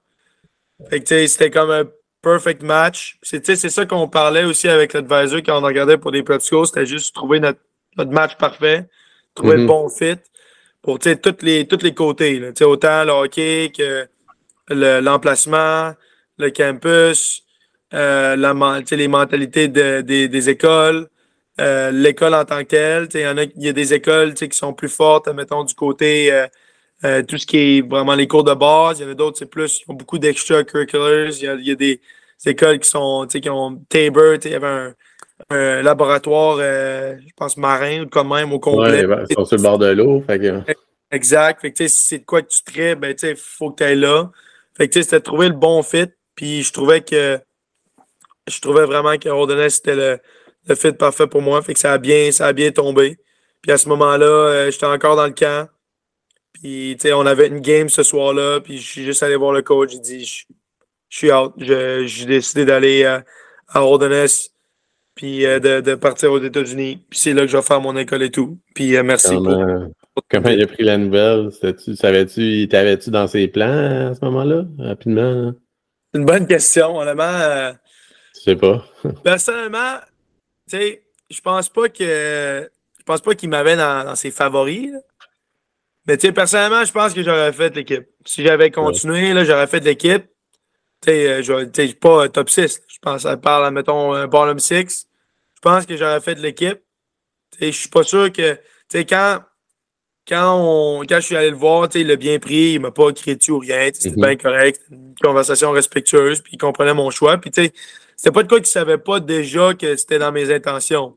Fait 0.91 1.01
que 1.01 1.27
c'était 1.27 1.51
comme 1.51 1.71
un 1.71 1.85
perfect 2.21 2.63
match. 2.63 3.17
C'est 3.23 3.55
ça 3.55 3.87
qu'on 3.87 4.09
parlait 4.09 4.45
aussi 4.45 4.69
avec 4.69 4.93
l'advisor 4.93 5.39
quand 5.39 5.59
on 5.59 5.65
regardait 5.65 5.99
pour 5.99 6.11
des 6.11 6.25
prep 6.25 6.43
schools. 6.43 6.67
C'était 6.67 6.87
juste 6.87 7.15
trouver 7.15 7.39
notre, 7.39 7.61
notre 7.97 8.11
match 8.11 8.37
parfait, 8.37 8.87
trouver 9.35 9.57
le 9.57 9.65
mm-hmm. 9.65 9.67
bon 9.67 9.89
fit 9.89 10.21
pour 10.83 10.99
tous 10.99 11.43
les, 11.43 11.67
tous 11.67 11.83
les 11.83 11.95
côtés. 11.95 12.39
Là. 12.39 12.67
Autant 12.67 13.05
le 13.05 13.13
hockey 13.13 13.73
que 13.77 14.07
l'emplacement, 14.69 15.93
le, 16.39 16.51
campus, 16.51 17.43
euh, 17.95 18.37
la, 18.37 18.55
les 18.91 19.09
mentalités 19.09 19.69
de, 19.69 20.01
des 20.03 20.51
écoles, 20.51 21.09
euh, 21.61 21.91
l'école 21.91 22.35
en 22.35 22.45
tant 22.45 22.59
que 22.61 22.69
telle. 22.69 23.09
Il 23.15 23.21
y, 23.21 23.27
en 23.27 23.39
a, 23.39 23.45
y 23.57 23.69
a 23.69 23.73
des 23.73 23.95
écoles 23.95 24.35
qui 24.35 24.49
sont 24.53 24.73
plus 24.73 24.89
fortes, 24.89 25.29
mettons, 25.29 25.65
du 25.65 25.75
côté 25.75 26.31
euh, 27.05 27.23
tout 27.23 27.39
ce 27.39 27.47
qui 27.47 27.59
est 27.59 27.81
vraiment 27.83 28.15
les 28.15 28.27
cours 28.27 28.45
de 28.45 28.55
base. 28.55 28.99
Il 28.99 29.05
y 29.05 29.07
en 29.07 29.11
a 29.11 29.15
d'autres, 29.15 29.39
c'est 29.39 29.51
plus, 29.51 29.83
ils 29.87 29.91
ont 29.91 29.95
beaucoup 29.95 30.19
d'extracurriculars. 30.19 31.33
Il 31.37 31.45
y 31.45 31.49
a, 31.49 31.55
il 31.55 31.67
y 31.67 31.71
a 31.71 31.75
des, 31.75 32.01
écoles 32.47 32.79
qui 32.79 32.89
sont, 32.89 33.27
qui 33.27 33.49
ont 33.49 33.77
Tabor, 33.89 34.35
il 34.45 34.51
y 34.51 34.55
avait 34.55 34.67
un, 34.67 34.95
un 35.51 35.83
laboratoire, 35.83 36.59
je 36.59 37.33
pense, 37.37 37.57
marin 37.57 38.03
ou 38.03 38.09
quand 38.09 38.25
même 38.25 38.53
au 38.53 38.59
complet. 38.59 39.05
Ouais, 39.05 39.25
ils 39.29 39.35
sont 39.35 39.45
sur 39.45 39.57
le 39.57 39.63
bord 39.63 39.79
de 39.79 39.87
l'eau. 39.87 40.25
Exact. 41.11 41.61
Fait 41.61 41.73
que, 41.73 41.87
si 41.87 42.03
c'est 42.03 42.19
de 42.19 42.25
quoi 42.25 42.43
que 42.43 42.49
tu 42.49 42.63
traites, 42.63 42.99
ben, 42.99 43.15
il 43.23 43.37
faut 43.37 43.71
que 43.71 43.77
tu 43.77 43.85
ailles 43.85 44.01
là. 44.01 44.31
Fait 44.77 44.89
que, 44.89 45.01
c'était 45.01 45.21
de 45.21 45.25
trouver 45.25 45.49
le 45.49 45.55
bon 45.55 45.83
fit. 45.83 46.09
Puis 46.35 46.63
je 46.63 46.73
trouvais 46.73 47.03
que 47.03 47.39
je 48.49 48.61
trouvais 48.61 48.85
vraiment 48.85 49.17
que 49.17 49.29
Rodonès, 49.29 49.75
c'était 49.75 49.95
le, 49.95 50.19
le, 50.67 50.75
fit 50.75 50.93
parfait 50.93 51.27
pour 51.27 51.43
moi. 51.43 51.63
Fait 51.63 51.75
que 51.75 51.79
ça 51.81 51.93
a 51.93 51.99
bien, 51.99 52.33
ça 52.33 52.47
a 52.47 52.53
bien 52.53 52.71
tombé. 52.73 53.19
Puis 53.63 53.73
à 53.73 53.79
ce 53.79 53.89
moment-là, 53.89 54.27
euh, 54.27 54.71
j'étais 54.71 54.87
encore 54.87 55.17
dans 55.17 55.27
le 55.27 55.33
camp. 55.33 55.69
Puis, 56.53 56.97
tu 56.99 57.09
sais, 57.09 57.13
on 57.13 57.27
avait 57.27 57.49
une 57.49 57.61
game 57.61 57.89
ce 57.89 58.03
soir-là. 58.03 58.61
Puis 58.61 58.79
je 58.79 58.87
suis 58.87 59.05
juste 59.05 59.23
allé 59.23 59.37
voir 59.37 59.53
le 59.53 59.63
coach. 59.63 59.93
J'ai 59.93 59.99
dit, 60.01 60.25
je, 60.25 60.45
suis 61.09 61.33
out. 61.33 61.53
J'ai 61.59 62.27
décidé 62.27 62.65
d'aller 62.65 63.05
à, 63.05 63.25
à 63.69 63.81
Rodonès. 63.81 64.51
Puis 65.15 65.47
euh, 65.47 65.61
de, 65.61 65.81
de, 65.81 65.95
partir 65.95 66.33
aux 66.33 66.43
États-Unis. 66.43 67.05
Puis 67.09 67.19
c'est 67.21 67.33
là 67.33 67.43
que 67.43 67.49
je 67.49 67.57
vais 67.57 67.63
faire 67.63 67.81
mon 67.81 67.97
école 67.97 68.23
et 68.23 68.31
tout. 68.31 68.59
Puis 68.75 68.97
euh, 68.97 69.03
merci 69.03 69.35
pour, 69.35 69.55
Comment 70.31 70.49
il 70.49 70.63
a 70.63 70.67
pris 70.67 70.85
la 70.85 70.97
nouvelle? 70.97 71.51
Savais-tu, 71.97 72.69
t'avais-tu 72.69 73.11
dans 73.11 73.27
ses 73.27 73.49
plans 73.49 74.11
à 74.11 74.15
ce 74.15 74.25
moment-là, 74.25 74.65
rapidement? 74.79 75.53
C'est 76.13 76.21
une 76.21 76.27
bonne 76.27 76.47
question, 76.47 76.97
honnêtement. 76.99 77.25
Euh, 77.25 77.73
je 78.37 78.41
sais 78.41 78.57
pas. 78.57 78.85
personnellement, 79.25 79.99
tu 80.71 80.77
sais, 80.77 81.03
je 81.31 81.41
pense 81.41 81.69
pas 81.69 81.89
que. 81.89 82.71
Je 82.99 83.05
pense 83.05 83.21
pas 83.21 83.35
qu'il 83.35 83.51
m'avait 83.51 83.77
dans, 83.77 84.15
ses 84.15 84.31
favoris. 84.31 84.93
Mais 86.07 86.17
tu 86.17 86.27
sais, 86.27 86.33
personnellement, 86.33 86.85
je 86.85 86.93
pense 86.93 87.13
que 87.13 87.23
j'aurais 87.23 87.53
fait 87.53 87.75
l'équipe. 87.75 88.07
Si 88.25 88.43
j'avais 88.43 88.71
continué, 88.71 89.33
là, 89.33 89.45
j'aurais 89.45 89.67
fait 89.67 89.81
l'équipe. 89.81 90.25
Tu 91.05 91.11
sais, 91.11 91.29
euh, 91.29 91.43
je 91.43 91.95
pas 91.95 92.29
top 92.29 92.49
6. 92.49 92.83
Je 92.89 92.99
pense, 93.01 93.27
à 93.27 93.37
part, 93.37 93.71
mettons, 93.71 94.15
un 94.15 94.27
bottom 94.27 94.59
6. 94.59 95.07
Je 95.55 95.61
pense 95.61 95.85
que 95.85 95.97
j'aurais 95.97 96.21
fait 96.21 96.35
de 96.35 96.41
l'équipe. 96.41 96.81
Je 97.61 97.71
suis 97.71 97.89
pas 97.89 98.03
sûr 98.03 98.33
que. 98.33 98.55
Tu 98.55 98.61
sais, 98.99 99.05
quand 99.05 99.41
quand, 100.27 100.57
on, 100.59 101.01
quand 101.03 101.17
je 101.17 101.27
suis 101.27 101.37
allé 101.37 101.51
le 101.51 101.57
voir, 101.57 101.89
il 101.95 102.07
l'a 102.07 102.17
bien 102.17 102.39
pris, 102.39 102.73
il 102.73 102.81
m'a 102.81 102.91
pas 102.91 103.13
crié 103.13 103.37
dessus 103.37 103.51
ou 103.51 103.59
rien, 103.59 103.91
c'était 103.93 104.11
mhm. 104.11 104.23
bien 104.23 104.37
correct, 104.37 104.81
une 104.91 105.15
conversation 105.21 105.71
respectueuse, 105.73 106.41
puis 106.41 106.55
il 106.55 106.59
comprenait 106.59 106.95
mon 106.95 107.11
choix. 107.11 107.37
Puis 107.37 107.51
c'était 107.55 108.31
pas 108.33 108.43
de 108.43 108.49
quoi 108.49 108.59
qu'il 108.59 108.69
savait 108.69 108.99
pas 108.99 109.21
déjà 109.21 109.75
que 109.75 109.97
c'était 109.97 110.19
dans 110.19 110.33
mes 110.33 110.51
intentions. 110.51 111.15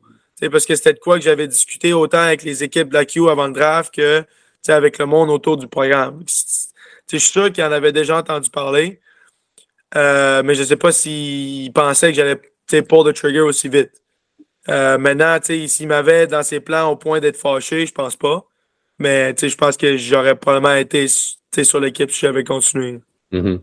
parce 0.52 0.66
que 0.66 0.76
c'était 0.76 0.92
de 0.92 0.98
quoi 0.98 1.16
que 1.18 1.24
j'avais 1.24 1.48
discuté 1.48 1.92
autant 1.94 2.18
avec 2.18 2.42
les 2.42 2.62
équipes 2.62 2.88
de 2.88 2.94
la 2.94 3.06
Q 3.06 3.30
avant 3.30 3.46
le 3.46 3.54
draft 3.54 3.94
que 3.94 4.24
avec 4.68 4.98
le 4.98 5.06
monde 5.06 5.30
autour 5.30 5.56
du 5.56 5.66
programme. 5.66 6.22
Je 6.26 7.16
suis 7.16 7.26
sûr 7.26 7.50
qu'il 7.50 7.64
en 7.64 7.72
avait 7.72 7.92
déjà 7.92 8.18
entendu 8.18 8.50
parler, 8.50 9.00
euh, 9.96 10.42
mais 10.44 10.54
je 10.54 10.62
sais 10.62 10.76
pas 10.76 10.92
s'il 10.92 11.72
pensait 11.72 12.12
que 12.12 12.14
j'allais 12.14 12.82
pour 12.82 13.04
le 13.04 13.12
trigger 13.12 13.40
aussi 13.40 13.68
vite. 13.68 13.90
Euh, 14.68 14.98
maintenant, 14.98 15.38
s'il 15.42 15.88
m'avait 15.88 16.26
dans 16.26 16.42
ses 16.42 16.60
plans 16.60 16.90
au 16.90 16.96
point 16.96 17.20
d'être 17.20 17.38
fâché, 17.38 17.86
je 17.86 17.92
pense 17.92 18.16
pas. 18.16 18.44
Mais 18.98 19.34
je 19.40 19.56
pense 19.56 19.76
que 19.76 19.96
j'aurais 19.96 20.34
probablement 20.34 20.74
été 20.74 21.06
sur 21.08 21.80
l'équipe 21.80 22.10
si 22.10 22.20
j'avais 22.20 22.44
continué. 22.44 23.00
Mm-hmm. 23.32 23.60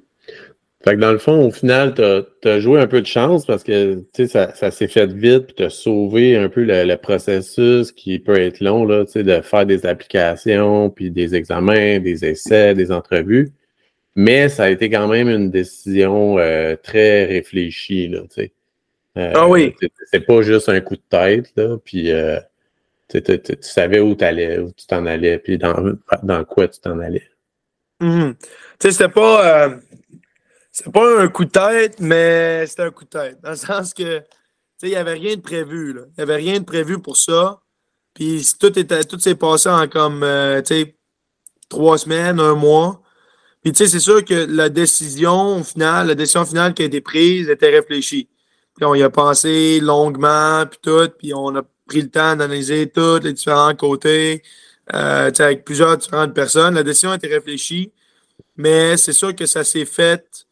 Dans 0.93 1.11
le 1.11 1.17
fond, 1.17 1.47
au 1.47 1.51
final, 1.51 1.95
tu 1.95 2.47
as, 2.49 2.59
joué 2.59 2.79
un 2.79 2.85
peu 2.85 3.01
de 3.01 3.07
chance 3.07 3.45
parce 3.45 3.63
que 3.63 4.03
ça, 4.27 4.71
s'est 4.71 4.88
fait 4.88 5.11
vite, 5.11 5.47
puis 5.47 5.55
tu 5.55 5.63
as 5.63 5.69
sauvé 5.71 6.38
un 6.38 6.47
peu 6.47 6.63
le, 6.63 6.95
processus 6.95 7.91
qui 7.91 8.19
peut 8.19 8.39
être 8.39 8.59
long, 8.59 8.85
là, 8.85 9.03
de 9.03 9.41
faire 9.41 9.65
des 9.65 9.85
applications, 9.85 10.91
puis 10.91 11.09
des 11.09 11.33
examens, 11.33 11.99
des 11.99 12.23
essais, 12.23 12.75
des 12.75 12.91
entrevues. 12.91 13.51
Mais 14.15 14.47
ça 14.47 14.63
a 14.63 14.69
été 14.69 14.89
quand 14.89 15.08
même 15.08 15.30
une 15.30 15.51
décision 15.51 16.39
euh, 16.39 16.75
très 16.82 17.25
réfléchie. 17.25 18.08
Là, 18.08 18.21
euh, 19.17 19.32
ah 19.36 19.47
oui. 19.47 19.75
C'est 20.12 20.21
pas 20.21 20.41
juste 20.41 20.69
un 20.69 20.80
coup 20.80 20.95
de 20.95 21.01
tête, 21.10 21.51
là, 21.58 21.78
puis 21.84 22.12
euh, 22.12 22.39
tu 23.10 23.21
savais 23.60 23.99
où, 23.99 24.15
allais, 24.21 24.60
où 24.60 24.71
tu 24.71 24.88
t'en 24.88 25.06
allais, 25.06 25.38
puis 25.38 25.58
dans, 25.58 25.75
dans 26.23 26.43
quoi 26.45 26.67
tu 26.69 26.80
t'en 26.80 26.99
allais. 26.99 27.30
Mm-hmm. 28.01 28.36
Tu 28.38 28.47
sais, 28.80 28.91
c'était 28.91 29.10
pas, 29.10 29.69
c'était 30.71 30.91
pas 30.91 31.21
un 31.21 31.28
coup 31.28 31.45
de 31.45 31.51
tête, 31.51 31.99
mais 31.99 32.65
c'était 32.67 32.84
un 32.84 32.91
coup 32.91 33.04
de 33.04 33.10
tête. 33.10 33.38
Dans 33.41 33.51
le 33.51 33.56
sens 33.58 33.93
que 33.93 34.21
il 34.84 34.89
n'y 34.89 34.95
avait 34.95 35.13
rien 35.13 35.36
de 35.36 35.41
prévu. 35.41 35.93
Là. 35.93 36.01
Il 36.10 36.13
n'y 36.17 36.23
avait 36.23 36.36
rien 36.36 36.60
de 36.60 36.65
prévu 36.65 36.99
pour 36.99 37.17
ça. 37.17 37.62
Puis 38.13 38.45
tout, 38.60 38.78
était, 38.78 39.04
tout 39.04 39.17
s'est 39.19 39.36
passé 39.36 39.69
en 39.69 39.88
comme 39.88 40.23
trois 41.69 41.97
semaines, 41.97 42.39
un 42.39 42.54
mois. 42.54 43.01
Puis 43.65 43.71
tu 43.71 43.84
sais, 43.84 43.89
c'est 43.89 43.99
sûr 43.99 44.23
que 44.23 44.45
la 44.47 44.69
décision 44.69 45.63
finale, 45.63 46.06
la 46.06 46.13
décision 46.13 46.45
finale 46.45 46.75
qui 46.75 46.84
a 46.84 46.86
été 46.86 47.01
prise 47.01 47.49
était 47.49 47.71
réfléchie. 47.71 48.30
Puis 48.75 48.86
on 48.86 48.93
y 48.93 49.01
a 49.01 49.10
pensé 49.10 49.80
longuement, 49.80 50.67
puis 50.69 50.78
tout, 50.84 51.10
puis 51.17 51.34
on 51.34 51.56
a 51.56 51.63
pris 51.88 52.04
le 52.04 52.12
temps 52.12 52.36
d'analyser 52.36 52.91
tous 52.91 53.21
les 53.23 53.34
différents 53.34 53.73
côtés, 53.73 54.43
euh, 54.93 55.32
avec 55.39 55.65
plusieurs 55.65 55.97
différentes 55.97 56.36
personnes. 56.36 56.75
La 56.75 56.84
décision 56.84 57.10
a 57.10 57.15
été 57.15 57.25
réfléchie, 57.25 57.91
mais 58.56 58.97
c'est 58.97 59.13
sûr 59.13 59.36
que 59.36 59.47
ça 59.47 59.63
s'est 59.63 59.86
fait 59.86 60.45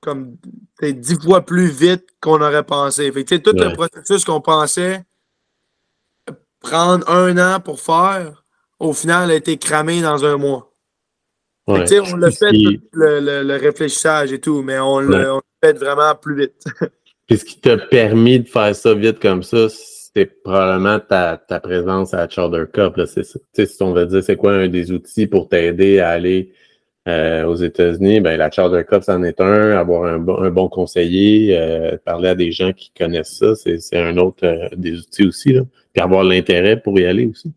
comme 0.00 0.38
dix 0.82 1.22
fois 1.22 1.42
plus 1.46 1.68
vite 1.68 2.04
qu'on 2.20 2.42
aurait 2.42 2.64
pensé. 2.64 3.12
Fait 3.12 3.24
que, 3.24 3.36
tout 3.36 3.52
le 3.54 3.74
processus 3.74 4.24
qu'on 4.24 4.40
pensait 4.40 5.04
prendre 6.58 7.08
un 7.08 7.38
an 7.38 7.60
pour 7.60 7.80
faire, 7.80 8.44
au 8.80 8.92
final, 8.92 9.30
a 9.30 9.36
été 9.36 9.56
cramé 9.56 10.02
dans 10.02 10.24
un 10.24 10.36
mois. 10.36 10.71
On 11.72 12.16
l'a 12.16 12.30
fait 12.30 12.52
le, 12.92 13.42
le, 13.42 13.56
réfléchissage 13.56 14.32
et 14.32 14.40
tout, 14.40 14.62
mais 14.62 14.78
on 14.78 15.00
l'a 15.00 15.38
fait 15.62 15.78
vraiment 15.78 16.14
plus 16.14 16.36
vite. 16.36 16.64
Puis 17.28 17.38
ce 17.38 17.44
qui 17.44 17.60
t'a 17.60 17.76
permis 17.76 18.40
de 18.40 18.48
faire 18.48 18.74
ça 18.74 18.94
vite 18.94 19.20
comme 19.20 19.42
ça, 19.42 19.68
c'est 19.68 20.42
probablement 20.42 21.00
ta, 21.00 21.36
ta, 21.36 21.60
présence 21.60 22.12
à 22.14 22.28
Charter 22.28 22.64
Cup. 22.72 23.00
C'est 23.06 23.66
si 23.66 23.82
on 23.82 23.92
veut 23.92 24.06
dire 24.06 24.22
c'est 24.22 24.36
quoi 24.36 24.52
un 24.52 24.68
des 24.68 24.92
outils 24.92 25.26
pour 25.26 25.48
t'aider 25.48 26.00
à 26.00 26.10
aller 26.10 26.52
euh, 27.08 27.44
aux 27.46 27.56
États-Unis, 27.56 28.20
ben 28.20 28.36
la 28.36 28.48
Charter 28.50 28.84
Cup, 28.88 29.02
c'en 29.02 29.22
est 29.24 29.40
un. 29.40 29.76
Avoir 29.76 30.04
un, 30.04 30.18
bon, 30.18 30.38
un 30.40 30.50
bon 30.50 30.68
conseiller, 30.68 31.58
euh, 31.58 31.96
parler 32.04 32.28
à 32.28 32.34
des 32.36 32.52
gens 32.52 32.72
qui 32.72 32.92
connaissent 32.96 33.38
ça, 33.38 33.54
c'est 33.56 33.96
un 33.96 34.16
autre 34.18 34.46
euh, 34.46 34.68
des 34.76 34.98
outils 34.98 35.26
aussi. 35.26 35.52
Là. 35.52 35.62
Puis 35.92 36.02
avoir 36.02 36.22
l'intérêt 36.22 36.80
pour 36.80 36.98
y 37.00 37.04
aller 37.04 37.26
aussi. 37.26 37.52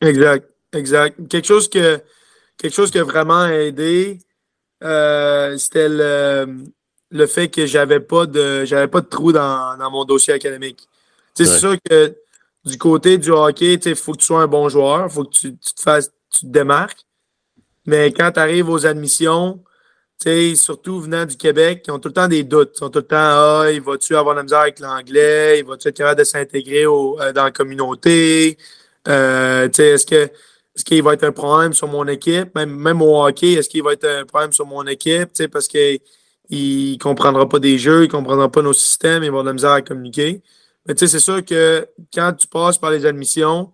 Exact, 0.00 0.48
exact. 0.74 1.16
Quelque 1.28 1.46
chose 1.46 1.68
que 1.68 1.98
quelque 2.58 2.74
chose 2.74 2.90
qui 2.90 2.98
a 2.98 3.04
vraiment 3.04 3.46
aidé, 3.46 4.18
c'était 4.80 5.88
le 5.88 6.64
le 7.10 7.26
fait 7.26 7.48
que 7.48 7.66
j'avais 7.66 8.00
pas 8.00 8.26
de 8.26 8.64
j'avais 8.64 8.88
pas 8.88 9.00
de 9.00 9.06
trou 9.06 9.32
dans, 9.32 9.76
mon 9.90 10.04
dossier 10.04 10.34
académique. 10.34 10.88
C'est 11.34 11.46
sûr 11.46 11.76
que 11.88 12.14
du 12.64 12.76
côté 12.76 13.16
du 13.16 13.30
hockey, 13.30 13.74
il 13.74 13.94
faut 13.94 14.12
que 14.12 14.18
tu 14.18 14.26
sois 14.26 14.42
un 14.42 14.46
bon 14.46 14.68
joueur, 14.68 15.06
il 15.06 15.10
faut 15.10 15.24
que 15.24 15.30
tu, 15.30 15.56
te 15.56 15.80
fasses, 15.80 16.10
tu 16.30 16.40
te 16.40 16.46
démarques. 16.46 17.06
Mais 17.86 18.12
quand 18.12 18.32
tu 18.32 18.40
arrives 18.40 18.68
aux 18.68 18.84
admissions, 18.84 19.62
surtout 20.56 21.00
venant 21.00 21.24
du 21.24 21.36
Québec, 21.36 21.84
ils 21.86 21.92
ont 21.92 22.00
tout 22.00 22.08
le 22.08 22.14
temps 22.14 22.28
des 22.28 22.42
doutes. 22.42 22.76
Ils 22.80 22.84
ont 22.84 22.90
tout 22.90 22.98
le 22.98 23.06
temps 23.06 23.16
Ah, 23.16 23.66
il 23.72 23.80
va-tu 23.80 24.16
avoir 24.16 24.34
la 24.34 24.42
misère 24.42 24.58
avec 24.58 24.80
l'anglais? 24.80 25.60
Il 25.60 25.64
va-tu 25.64 25.88
être 25.88 25.96
capable 25.96 26.18
de 26.18 26.24
s'intégrer 26.24 26.84
euh, 26.84 27.32
dans 27.32 27.44
la 27.44 27.50
communauté? 27.52 28.58
Euh, 29.06 29.68
est-ce 29.70 30.04
que 30.04 30.28
est-ce 30.78 30.84
qu'il 30.84 31.02
va 31.02 31.14
être 31.14 31.24
un 31.24 31.32
problème 31.32 31.72
sur 31.72 31.88
mon 31.88 32.06
équipe? 32.06 32.54
Même, 32.54 32.70
même 32.70 33.02
au 33.02 33.26
hockey, 33.26 33.54
est-ce 33.54 33.68
qu'il 33.68 33.82
va 33.82 33.94
être 33.94 34.04
un 34.04 34.24
problème 34.24 34.52
sur 34.52 34.64
mon 34.64 34.86
équipe? 34.86 35.30
Parce 35.50 35.66
que 35.66 35.98
il 36.50 36.92
ne 36.92 36.98
comprendra 36.98 37.48
pas 37.48 37.58
des 37.58 37.78
jeux, 37.78 38.04
il 38.04 38.06
ne 38.06 38.12
comprendra 38.12 38.48
pas 38.48 38.62
nos 38.62 38.72
systèmes, 38.72 39.24
il 39.24 39.26
va 39.26 39.40
avoir 39.40 39.42
de 39.42 39.48
la 39.48 39.54
misère 39.54 39.72
à 39.72 39.82
communiquer. 39.82 40.40
Mais 40.86 40.94
tu 40.94 41.00
sais, 41.00 41.08
c'est 41.08 41.18
sûr 41.18 41.44
que 41.44 41.84
quand 42.14 42.32
tu 42.32 42.46
passes 42.46 42.78
par 42.78 42.92
les 42.92 43.06
admissions, 43.06 43.72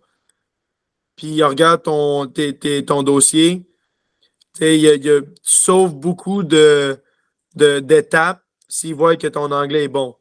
puis 1.15 1.27
il 1.27 1.45
regarde 1.45 1.83
ton, 1.83 2.33
ton 2.87 3.03
dossier, 3.03 3.67
tu 4.59 4.91
sauves 5.43 5.95
beaucoup 5.95 6.43
de, 6.43 6.99
d'étapes 7.55 8.43
s'il 8.67 8.95
voit 8.95 9.17
que 9.17 9.27
ton 9.27 9.53
anglais 9.53 9.85
est 9.85 9.89
bon. 9.89 10.17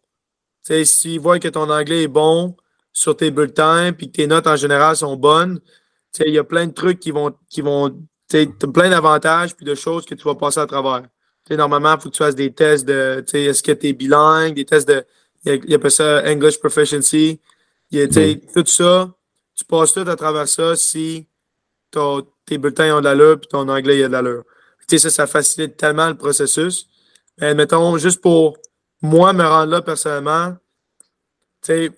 S'il 0.64 1.22
voit 1.22 1.40
que 1.40 1.48
ton 1.48 1.70
anglais 1.70 2.04
est 2.04 2.08
bon 2.10 2.58
sur 2.92 3.16
tes 3.16 3.32
bulletins, 3.32 3.94
puis 3.94 4.08
que 4.08 4.18
tes 4.18 4.28
notes 4.28 4.48
en 4.48 4.58
général 4.58 4.98
sont 4.98 5.16
bonnes, 5.16 5.62
il 6.20 6.34
y 6.34 6.38
a 6.38 6.44
plein 6.44 6.68
de 6.68 6.74
trucs 6.74 7.00
qui 7.00 7.12
vont, 7.12 7.34
qui 7.50 7.62
vont, 7.62 7.90
tu 7.90 7.98
sais, 8.30 8.46
plein 8.74 8.90
d'avantages 8.90 9.56
puis 9.56 9.66
de 9.66 9.76
choses 9.76 10.06
que 10.06 10.16
tu 10.16 10.24
vas 10.24 10.36
passer 10.36 10.60
à 10.60 10.68
travers 10.68 11.04
normalement, 11.52 11.96
il 11.96 12.02
faut 12.02 12.10
que 12.10 12.16
tu 12.16 12.24
fasses 12.24 12.36
des 12.36 12.52
tests 12.54 12.86
de 12.86 13.24
est-ce 13.34 13.64
que 13.64 13.72
tu 13.72 13.88
es 13.88 13.94
bilingue, 13.94 14.56
des 14.56 14.66
tests 14.66 14.88
de. 14.88 15.06
Il 15.46 15.70
y 15.70 15.76
a 15.76 15.80
pas 15.80 15.90
ça 15.90 16.24
English 16.26 16.60
Proficiency. 16.60 17.40
Il 17.92 18.00
y 18.00 18.02
a, 18.02 18.36
Tout 18.54 18.66
ça, 18.66 19.14
tu 19.56 19.66
passes 19.66 19.94
tout 19.94 20.06
à 20.08 20.16
travers 20.16 20.48
ça 20.48 20.76
si 20.76 21.28
tes 22.46 22.58
bulletins 22.58 22.96
ont 22.96 23.00
de 23.00 23.06
l'allure 23.06 23.40
et 23.44 23.48
ton 23.48 23.68
anglais 23.68 24.04
a 24.04 24.08
de 24.08 24.14
l'allure. 24.14 24.44
Ça, 24.88 25.10
ça 25.10 25.28
facilite 25.28 25.78
tellement 25.78 26.08
le 26.08 26.16
processus. 26.16 26.88
Mais 27.40 27.54
mettons, 27.54 27.98
juste 27.98 28.22
pour 28.22 28.58
moi 29.02 29.34
me 29.34 29.44
rendre 29.44 29.72
là 29.72 29.82
personnellement, 29.82 30.56
c'est 31.62 31.92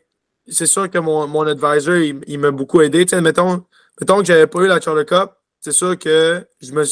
sûr 0.47 0.89
que 0.89 0.97
mon, 0.97 1.28
mon 1.28 1.45
advisor, 1.45 1.95
il, 1.95 2.39
m'a 2.39 2.51
beaucoup 2.51 2.82
aidé. 2.82 3.06
mettons, 3.21 3.63
mettons 3.99 4.19
que 4.19 4.25
j'avais 4.25 4.47
pas 4.47 4.60
eu 4.60 4.67
la 4.67 4.79
Charter 4.79 5.05
Cup, 5.05 5.31
c'est 5.60 5.71
sûr 5.71 5.97
que 5.97 6.45
je 6.62 6.71
me 6.71 6.84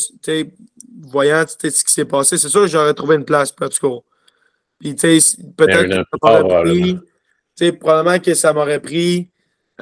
voyant 1.08 1.44
ce 1.48 1.68
qui 1.68 1.94
s'est 1.94 2.06
passé, 2.06 2.38
c'est 2.38 2.50
sûr 2.50 2.62
que 2.62 2.68
j'aurais 2.68 2.94
trouvé 2.94 3.16
une 3.16 3.26
place, 3.26 3.52
Puis, 3.52 4.96
tu 4.96 5.20
sais, 5.22 5.38
peut-être 5.56 5.88
que 5.88 6.18
ça 6.22 6.42
m'aurait 6.42 6.64
pris, 6.64 7.00
probablement 7.74 8.20
que 8.20 8.34
ça 8.34 8.54
m'aurait 8.54 8.80
pris, 8.80 9.30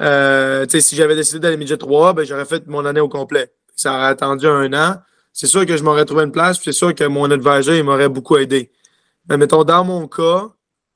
euh, 0.00 0.66
si 0.68 0.96
j'avais 0.96 1.14
décidé 1.14 1.38
d'aller 1.38 1.56
midget 1.56 1.76
3, 1.76 2.14
ben, 2.14 2.24
j'aurais 2.24 2.44
fait 2.44 2.66
mon 2.66 2.84
année 2.84 3.00
au 3.00 3.08
complet. 3.08 3.52
Ça 3.76 3.94
aurait 3.94 4.06
attendu 4.06 4.46
un 4.46 4.72
an. 4.72 4.96
C'est 5.32 5.46
sûr 5.46 5.64
que 5.64 5.76
je 5.76 5.82
m'aurais 5.82 6.04
trouvé 6.04 6.24
une 6.24 6.32
place, 6.32 6.60
c'est 6.62 6.72
sûr 6.72 6.94
que 6.94 7.04
mon 7.04 7.30
advisor, 7.30 7.74
il 7.74 7.84
m'aurait 7.84 8.08
beaucoup 8.08 8.36
aidé. 8.36 8.70
Mais 9.28 9.36
mettons, 9.36 9.64
dans 9.64 9.84
mon 9.84 10.08
cas, 10.08 10.48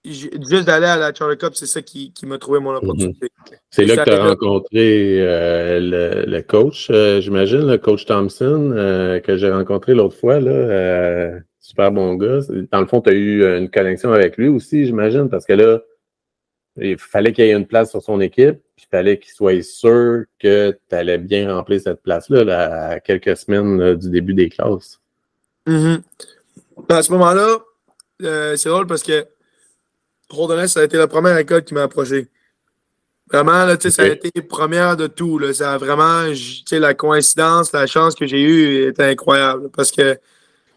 juste 0.06 0.64
d'aller 0.66 0.86
à 0.86 0.96
la 0.96 1.12
Charlie 1.12 1.36
Cup, 1.36 1.52
c'est 1.54 1.66
ça 1.66 1.82
qui, 1.82 2.12
m'a 2.24 2.38
trouvé 2.38 2.60
mon 2.60 2.72
mhm. 2.72 2.76
opportunité. 2.78 3.30
C'est 3.70 3.84
là 3.84 3.96
que 3.96 4.10
tu 4.10 4.16
as 4.16 4.24
rencontré 4.24 5.16
euh, 5.20 6.24
le, 6.26 6.40
coach, 6.42 6.88
euh, 6.90 7.20
j'imagine, 7.20 7.66
le 7.66 7.78
coach 7.78 8.06
Thompson, 8.06 8.72
euh, 8.74 9.20
que 9.20 9.36
j'ai 9.36 9.50
rencontré 9.50 9.94
l'autre 9.94 10.16
fois. 10.16 10.40
Là, 10.40 11.38
super 11.60 11.90
bon 11.90 12.14
gars. 12.14 12.40
Dans 12.70 12.80
le 12.80 12.86
fond, 12.86 13.00
tu 13.00 13.10
as 13.10 13.14
eu 13.14 13.44
une 13.58 13.70
connexion 13.70 14.12
avec 14.12 14.36
lui 14.36 14.48
aussi, 14.48 14.86
j'imagine, 14.86 15.28
parce 15.28 15.44
que 15.44 15.54
là, 15.54 15.80
il 16.78 16.98
fallait 16.98 17.32
qu'il 17.32 17.46
y 17.46 17.48
ait 17.48 17.54
une 17.54 17.66
place 17.66 17.90
sur 17.90 18.02
son 18.02 18.20
équipe, 18.20 18.60
puis 18.76 18.86
il 18.86 18.90
fallait 18.90 19.18
qu'il 19.18 19.32
soit 19.32 19.62
sûr 19.62 20.24
que 20.38 20.78
tu 20.88 20.94
allais 20.94 21.18
bien 21.18 21.52
remplir 21.52 21.80
cette 21.80 22.02
place-là 22.02 22.90
à 22.90 23.00
quelques 23.00 23.36
semaines 23.36 23.94
du 23.94 24.10
début 24.10 24.34
des 24.34 24.50
classes. 24.50 25.00
Mhm. 25.66 26.02
À 26.90 27.02
ce 27.02 27.10
moment-là, 27.12 27.58
c'est 28.56 28.68
drôle 28.68 28.86
parce 28.86 29.02
que 29.02 29.26
Holderness, 30.30 30.72
ça 30.72 30.80
a 30.80 30.84
été 30.84 30.96
la 30.96 31.06
première 31.06 31.36
école 31.38 31.64
qui 31.64 31.74
m'a 31.74 31.82
approché. 31.82 32.28
Vraiment, 33.32 33.64
là, 33.64 33.76
ça 33.78 34.02
a 34.02 34.06
été 34.06 34.30
première 34.42 34.96
de 34.96 35.08
tout. 35.08 35.38
Là. 35.38 35.52
Ça 35.52 35.74
a 35.74 35.78
vraiment, 35.78 36.24
la 36.70 36.94
coïncidence, 36.94 37.72
la 37.72 37.86
chance 37.86 38.14
que 38.14 38.26
j'ai 38.26 38.40
eue 38.40 38.88
était 38.88 39.04
incroyable. 39.04 39.70
Parce 39.70 39.90
que 39.90 40.18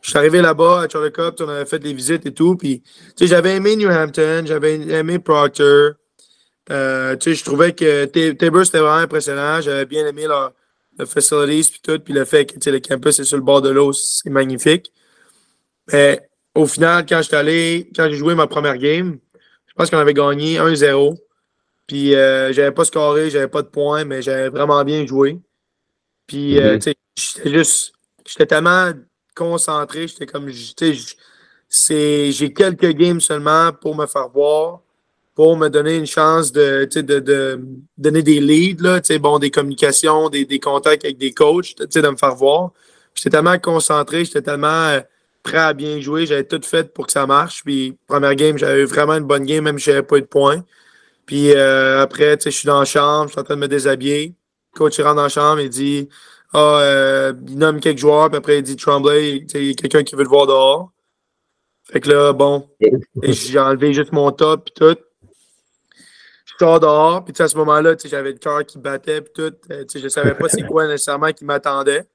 je 0.01 0.09
suis 0.09 0.17
arrivé 0.17 0.41
là-bas 0.41 0.81
à 0.81 0.89
Charlie 0.89 1.11
Cup, 1.11 1.35
on 1.41 1.49
avait 1.49 1.65
fait 1.65 1.79
des 1.79 1.93
visites 1.93 2.25
et 2.25 2.33
tout. 2.33 2.55
Puis, 2.55 2.81
j'avais 3.19 3.55
aimé 3.55 3.75
New 3.75 3.89
Hampton, 3.89 4.43
j'avais 4.45 4.75
aimé 4.75 5.19
Proctor. 5.19 5.93
Euh, 6.71 7.15
je 7.19 7.43
trouvais 7.43 7.73
que 7.73 8.05
Tabor, 8.33 8.65
c'était 8.65 8.79
vraiment 8.79 8.95
impressionnant. 8.95 9.61
J'avais 9.61 9.85
bien 9.85 10.05
aimé 10.07 10.25
leur, 10.27 10.53
facilities 11.05 11.71
puis 11.71 11.81
tout. 11.81 11.99
Puis 11.99 12.13
le 12.13 12.25
fait 12.25 12.45
que 12.45 12.69
le 12.69 12.79
campus 12.79 13.19
est 13.19 13.23
sur 13.23 13.37
le 13.37 13.43
bord 13.43 13.61
de 13.61 13.69
l'eau, 13.69 13.93
c'est 13.93 14.29
magnifique. 14.29 14.91
Mais 15.91 16.29
au 16.55 16.65
final, 16.65 17.05
quand 17.07 17.21
j'étais 17.21 17.37
allé, 17.37 17.89
quand 17.95 18.07
j'ai 18.09 18.17
joué 18.17 18.35
ma 18.35 18.47
première 18.47 18.77
game, 18.77 19.17
pense 19.79 19.89
qu'on 19.89 19.97
avait 19.97 20.13
gagné 20.13 20.57
1-0. 20.57 21.15
Puis 21.87 22.13
euh, 22.13 22.51
j'avais 22.51 22.71
pas 22.71 22.83
scoré, 22.83 23.29
j'avais 23.29 23.47
pas 23.47 23.61
de 23.61 23.67
points, 23.67 24.03
mais 24.03 24.21
j'avais 24.21 24.49
vraiment 24.49 24.83
bien 24.83 25.05
joué. 25.05 25.39
Puis 26.27 26.59
euh, 26.59 26.77
mm-hmm. 26.77 26.93
j'étais 27.15 27.49
juste. 27.49 27.93
J'étais 28.27 28.45
tellement 28.45 28.91
concentré. 29.35 30.07
J'étais 30.07 30.25
comme. 30.25 30.49
J'ai 30.49 32.53
quelques 32.53 32.91
games 32.91 33.21
seulement 33.21 33.71
pour 33.71 33.95
me 33.95 34.05
faire 34.05 34.27
voir, 34.29 34.81
pour 35.33 35.55
me 35.55 35.69
donner 35.69 35.95
une 35.95 36.05
chance 36.05 36.51
de, 36.51 36.87
de, 36.93 37.19
de 37.19 37.61
donner 37.97 38.21
des 38.21 38.41
leads, 38.41 38.83
là, 38.83 38.99
bon, 39.19 39.39
des 39.39 39.49
communications, 39.49 40.29
des, 40.29 40.45
des 40.45 40.59
contacts 40.59 41.05
avec 41.05 41.17
des 41.17 41.31
coachs, 41.31 41.75
de 41.77 42.09
me 42.09 42.17
faire 42.17 42.35
voir. 42.35 42.71
J'étais 43.15 43.29
tellement 43.29 43.57
concentré, 43.57 44.25
j'étais 44.25 44.41
tellement 44.41 44.67
euh, 44.67 44.99
prêt 45.49 45.59
à 45.59 45.73
bien 45.73 45.99
jouer. 45.99 46.25
J'avais 46.25 46.43
tout 46.43 46.61
fait 46.63 46.93
pour 46.93 47.07
que 47.07 47.11
ça 47.11 47.25
marche. 47.25 47.63
Puis, 47.63 47.97
première 48.07 48.35
game, 48.35 48.57
j'avais 48.57 48.85
vraiment 48.85 49.13
une 49.13 49.25
bonne 49.25 49.45
game, 49.45 49.63
même 49.63 49.79
si 49.79 49.85
j'avais 49.85 50.03
pas 50.03 50.17
eu 50.17 50.21
de 50.21 50.27
points. 50.27 50.63
Puis 51.29 51.53
euh, 51.53 52.01
après, 52.01 52.37
tu 52.37 52.45
sais, 52.45 52.51
je 52.51 52.57
suis 52.57 52.65
dans 52.65 52.79
la 52.79 52.85
chambre, 52.85 53.27
je 53.27 53.33
suis 53.33 53.39
en 53.39 53.43
train 53.43 53.55
de 53.55 53.59
me 53.59 53.67
déshabiller. 53.67 54.33
Le 54.73 54.77
coach 54.79 54.97
il 54.97 55.03
rentre 55.03 55.17
dans 55.17 55.23
la 55.23 55.29
chambre 55.29 55.59
et 55.59 55.69
dit 55.69 56.09
ah, 56.53 56.79
euh, 56.81 57.33
il 57.47 57.55
nomme 57.55 57.79
quelques 57.79 57.99
joueurs, 57.99 58.29
puis 58.29 58.37
après 58.37 58.57
il 58.57 58.63
dit 58.63 58.75
Tremblay, 58.75 59.45
il 59.53 59.63
y 59.63 59.69
a 59.69 59.73
quelqu'un 59.75 60.03
qui 60.03 60.15
veut 60.15 60.23
le 60.23 60.27
voir 60.27 60.47
dehors. 60.47 60.91
Fait 61.83 61.99
que 61.99 62.09
là, 62.09 62.33
bon, 62.33 62.67
j'ai 63.21 63.59
enlevé 63.59 63.93
juste 63.93 64.11
mon 64.11 64.31
top 64.31 64.65
puis 64.65 64.73
tout. 64.73 64.99
Je 66.45 66.53
sors 66.57 66.79
dehors, 66.79 67.23
puis 67.23 67.35
à 67.37 67.47
ce 67.47 67.55
moment-là, 67.57 67.93
j'avais 68.03 68.31
le 68.31 68.39
cœur 68.39 68.65
qui 68.65 68.79
battait 68.79 69.21
puis 69.21 69.33
tout. 69.35 69.53
Euh, 69.71 69.85
je 69.93 70.07
savais 70.07 70.33
pas 70.33 70.49
c'est 70.49 70.63
quoi 70.63 70.87
nécessairement 70.87 71.31
qui 71.31 71.45
m'attendait. 71.45 72.07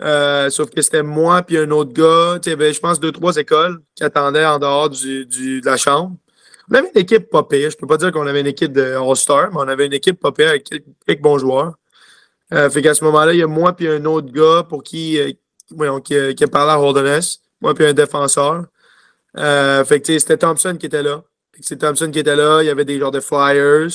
Euh, 0.00 0.48
sauf 0.50 0.70
que 0.70 0.80
c'était 0.80 1.02
moi 1.02 1.42
puis 1.42 1.58
un 1.58 1.70
autre 1.70 1.92
gars. 1.92 2.38
Il 2.44 2.50
y 2.50 2.52
avait, 2.52 2.72
je 2.72 2.80
pense, 2.80 3.00
deux, 3.00 3.12
trois 3.12 3.36
écoles 3.36 3.80
qui 3.94 4.04
attendaient 4.04 4.46
en 4.46 4.58
dehors 4.58 4.90
du, 4.90 5.26
du, 5.26 5.60
de 5.60 5.66
la 5.66 5.76
chambre. 5.76 6.16
On 6.70 6.74
avait 6.74 6.90
une 6.94 7.00
équipe 7.00 7.30
pas 7.30 7.42
pire. 7.42 7.70
Je 7.70 7.76
peux 7.76 7.86
pas 7.86 7.96
dire 7.96 8.12
qu'on 8.12 8.26
avait 8.26 8.40
une 8.40 8.46
équipe 8.46 8.72
de 8.72 8.94
All-Star, 8.96 9.50
mais 9.50 9.56
on 9.58 9.68
avait 9.68 9.86
une 9.86 9.94
équipe 9.94 10.20
pas 10.20 10.28
avec 10.28 10.64
quelques, 11.06 11.20
bons 11.20 11.38
joueurs. 11.38 11.74
Euh, 12.52 12.70
fait 12.70 12.82
qu'à 12.82 12.94
ce 12.94 13.04
moment-là, 13.04 13.32
il 13.34 13.40
y 13.40 13.42
a 13.42 13.46
moi 13.46 13.74
puis 13.74 13.88
un 13.88 14.04
autre 14.04 14.32
gars 14.32 14.62
pour 14.68 14.82
qui, 14.82 15.18
euh, 15.18 16.00
qui, 16.00 16.34
qui, 16.34 16.44
a 16.44 16.48
parlé 16.48 16.72
à 16.72 16.80
Holderness. 16.80 17.40
Moi 17.60 17.74
puis 17.74 17.84
un 17.84 17.92
défenseur. 17.92 18.66
Euh, 19.36 19.84
fait 19.84 20.00
que 20.00 20.18
c'était 20.18 20.36
Thompson 20.36 20.76
qui 20.78 20.86
était 20.86 21.02
là. 21.02 21.22
C'est 21.60 21.78
Thompson 21.78 22.10
qui 22.10 22.20
était 22.20 22.36
là. 22.36 22.62
Il 22.62 22.66
y 22.66 22.70
avait 22.70 22.84
des 22.84 22.98
genres 22.98 23.10
de 23.10 23.20
flyers. 23.20 23.90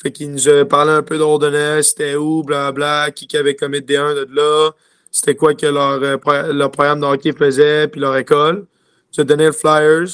Fait 0.00 0.12
qu'il 0.12 0.32
nous 0.32 0.48
a 0.48 0.64
parlé 0.64 0.92
un 0.92 1.02
peu 1.02 1.18
d'Holderness. 1.18 1.88
C'était 1.90 2.14
où, 2.14 2.42
blablabla, 2.42 3.10
qui, 3.10 3.26
qui 3.26 3.36
avait 3.36 3.56
commis 3.56 3.82
des 3.82 3.96
1 3.96 4.14
de 4.14 4.28
là 4.32 4.70
c'était 5.12 5.36
quoi 5.36 5.54
que 5.54 5.66
leur, 5.66 6.02
euh, 6.02 6.52
leur 6.52 6.70
programme 6.70 7.00
de 7.00 7.06
hockey 7.06 7.32
faisait, 7.32 7.86
puis 7.86 8.00
leur 8.00 8.16
école. 8.16 8.66
J'ai 9.12 9.24
donné 9.24 9.44
le 9.44 9.52
flyers, 9.52 10.08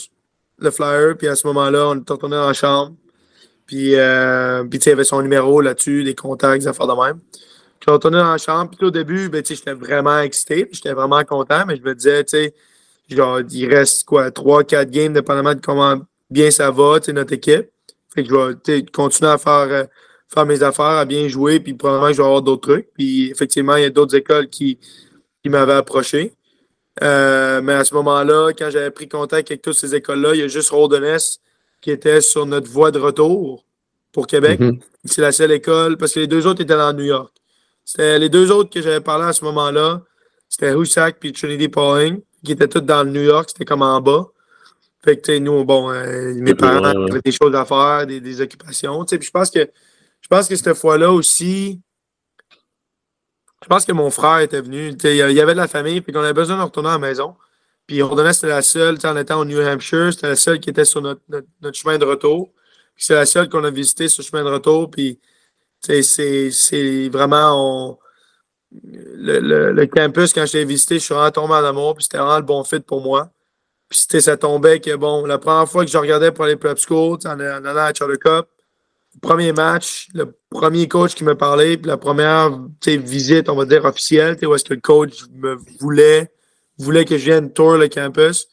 le 0.58 0.70
flyer, 0.72 1.16
puis 1.16 1.28
à 1.28 1.36
ce 1.36 1.46
moment-là, 1.46 1.88
on 1.90 1.94
est 1.94 2.10
retourné 2.10 2.36
dans 2.36 2.48
la 2.48 2.52
chambre. 2.52 2.96
Puis, 3.64 3.94
euh, 3.94 4.64
puis 4.64 4.80
il 4.80 4.88
y 4.88 4.92
avait 4.92 5.04
son 5.04 5.22
numéro 5.22 5.60
là-dessus, 5.60 6.02
des 6.02 6.16
contacts, 6.16 6.62
des 6.62 6.66
affaires 6.66 6.88
de 6.88 7.00
même. 7.00 7.20
Je 7.78 7.84
suis 7.84 7.92
retourné 7.92 8.18
dans 8.18 8.32
la 8.32 8.38
chambre, 8.38 8.70
puis 8.76 8.86
au 8.86 8.90
début, 8.90 9.28
ben, 9.28 9.42
j'étais 9.46 9.72
vraiment 9.72 10.18
excité, 10.18 10.68
j'étais 10.72 10.92
vraiment 10.92 11.22
content, 11.24 11.64
mais 11.64 11.76
je 11.76 11.82
me 11.82 11.94
disais, 11.94 12.24
tu 12.24 12.36
sais, 12.36 12.54
genre, 13.08 13.40
il 13.48 13.72
reste 13.72 14.04
quoi, 14.04 14.30
3-4 14.30 14.90
games, 14.90 15.12
dépendamment 15.12 15.54
de 15.54 15.60
comment 15.60 16.00
bien 16.28 16.50
ça 16.50 16.72
va, 16.72 16.98
tu 16.98 17.06
sais, 17.06 17.12
notre 17.12 17.34
équipe. 17.34 17.70
Fait 18.12 18.24
que 18.24 18.28
je 18.28 18.72
vais 18.72 18.84
continuer 18.86 19.30
à 19.30 19.38
faire 19.38 19.68
euh, 19.70 19.84
faire 20.28 20.46
mes 20.46 20.62
affaires, 20.62 20.84
à 20.84 21.04
bien 21.04 21.26
jouer, 21.28 21.58
puis 21.60 21.74
probablement 21.74 22.08
que 22.08 22.12
je 22.12 22.18
vais 22.18 22.26
avoir 22.26 22.42
d'autres 22.42 22.68
trucs. 22.68 22.88
Puis 22.94 23.30
effectivement, 23.30 23.76
il 23.76 23.82
y 23.82 23.86
a 23.86 23.90
d'autres 23.90 24.14
écoles 24.14 24.48
qui, 24.48 24.78
qui 25.42 25.48
m'avaient 25.48 25.72
approché. 25.72 26.34
Euh, 27.02 27.60
mais 27.62 27.74
à 27.74 27.84
ce 27.84 27.94
moment-là, 27.94 28.50
quand 28.52 28.70
j'avais 28.70 28.90
pris 28.90 29.08
contact 29.08 29.50
avec 29.50 29.62
toutes 29.62 29.76
ces 29.76 29.94
écoles-là, 29.94 30.34
il 30.34 30.40
y 30.40 30.42
a 30.42 30.48
juste 30.48 30.70
Rodonès 30.70 31.40
qui 31.80 31.90
était 31.90 32.20
sur 32.20 32.44
notre 32.44 32.68
voie 32.68 32.90
de 32.90 32.98
retour 32.98 33.64
pour 34.12 34.26
Québec. 34.26 34.60
Mm-hmm. 34.60 34.80
C'est 35.04 35.20
la 35.20 35.32
seule 35.32 35.52
école, 35.52 35.96
parce 35.96 36.12
que 36.12 36.20
les 36.20 36.26
deux 36.26 36.46
autres 36.46 36.60
étaient 36.60 36.76
dans 36.76 36.92
New 36.92 37.04
York. 37.04 37.32
C'était 37.84 38.18
les 38.18 38.28
deux 38.28 38.50
autres 38.50 38.68
que 38.68 38.82
j'avais 38.82 39.00
parlé 39.00 39.24
à 39.24 39.32
ce 39.32 39.44
moment-là. 39.44 40.02
C'était 40.48 40.74
Hussack 40.74 41.18
puis 41.20 41.32
Trinity 41.32 41.68
Pauling, 41.68 42.20
qui 42.44 42.52
étaient 42.52 42.68
tous 42.68 42.80
dans 42.80 43.04
le 43.04 43.10
New 43.10 43.22
York. 43.22 43.48
C'était 43.50 43.64
comme 43.64 43.82
en 43.82 44.00
bas. 44.00 44.26
Fait 45.04 45.16
que, 45.16 45.38
nous, 45.38 45.64
bon, 45.64 45.90
euh, 45.90 46.34
mes 46.34 46.54
parents 46.54 46.84
avaient 46.84 47.20
des 47.24 47.32
choses 47.32 47.54
à 47.54 47.64
faire, 47.64 48.06
des, 48.06 48.20
des 48.20 48.40
occupations. 48.40 49.04
Puis 49.04 49.22
je 49.22 49.30
pense 49.30 49.50
que 49.50 49.70
je 50.20 50.28
pense 50.28 50.48
que 50.48 50.56
cette 50.56 50.74
fois-là 50.74 51.10
aussi, 51.12 51.80
je 53.62 53.68
pense 53.68 53.84
que 53.84 53.92
mon 53.92 54.10
frère 54.10 54.38
était 54.40 54.60
venu. 54.60 54.94
Il 55.02 55.16
y 55.16 55.22
avait 55.40 55.52
de 55.52 55.58
la 55.58 55.68
famille, 55.68 56.00
puis 56.00 56.12
qu'on 56.12 56.20
avait 56.20 56.32
besoin 56.32 56.58
de 56.58 56.62
retourner 56.62 56.90
à 56.90 56.92
la 56.92 56.98
maison. 56.98 57.36
Puis 57.86 58.02
Ordonez, 58.02 58.34
c'était 58.34 58.48
la 58.48 58.62
seule, 58.62 58.98
en 59.04 59.16
étant 59.16 59.40
au 59.40 59.44
New 59.44 59.60
Hampshire, 59.60 60.12
c'était 60.12 60.28
la 60.28 60.36
seule 60.36 60.60
qui 60.60 60.70
était 60.70 60.84
sur 60.84 61.00
notre, 61.00 61.22
notre, 61.28 61.76
chemin 61.76 61.98
de 61.98 62.04
retour. 62.04 62.52
c'est 62.96 63.14
la 63.14 63.26
seule 63.26 63.48
qu'on 63.48 63.64
a 63.64 63.70
visité 63.70 64.08
sur 64.08 64.22
le 64.22 64.26
chemin 64.26 64.44
de 64.44 64.50
retour. 64.50 64.90
Puis 64.90 65.18
c'est 65.80 67.08
vraiment 67.08 67.98
le, 68.70 69.40
le, 69.40 69.72
le, 69.72 69.86
campus, 69.86 70.32
quand 70.34 70.44
je 70.46 70.58
l'ai 70.58 70.64
visité, 70.64 70.96
je 70.96 71.04
suis 71.04 71.14
vraiment 71.14 71.30
tombé 71.30 71.54
en 71.54 71.64
amour, 71.64 71.94
puis 71.94 72.04
c'était 72.04 72.18
vraiment 72.18 72.36
le 72.36 72.42
bon 72.42 72.62
fit 72.64 72.80
pour 72.80 73.00
moi. 73.00 73.30
Puis 73.88 74.20
ça 74.20 74.36
tombait 74.36 74.80
que, 74.80 74.94
bon, 74.96 75.24
la 75.24 75.38
première 75.38 75.68
fois 75.68 75.84
que 75.84 75.90
je 75.90 75.96
regardais 75.96 76.30
pour 76.30 76.44
les 76.44 76.56
prep 76.56 76.78
school, 76.78 77.18
en, 77.24 77.40
en 77.40 77.40
allant 77.40 77.84
à 77.84 77.94
Charter 77.94 78.18
Cup, 78.18 78.48
premier 79.20 79.52
match, 79.52 80.08
le 80.14 80.36
premier 80.50 80.88
coach 80.88 81.14
qui 81.14 81.24
me 81.24 81.34
parlait, 81.34 81.76
puis 81.76 81.88
la 81.88 81.96
première 81.96 82.58
visite, 82.86 83.48
on 83.48 83.56
va 83.56 83.64
dire, 83.64 83.84
officielle, 83.84 84.36
où 84.42 84.54
est-ce 84.54 84.64
que 84.64 84.74
le 84.74 84.80
coach 84.80 85.24
me 85.34 85.56
voulait, 85.80 86.30
voulait 86.78 87.04
que 87.04 87.16
je 87.18 87.24
vienne 87.24 87.52
tour 87.52 87.76
le 87.76 87.88
campus, 87.88 88.48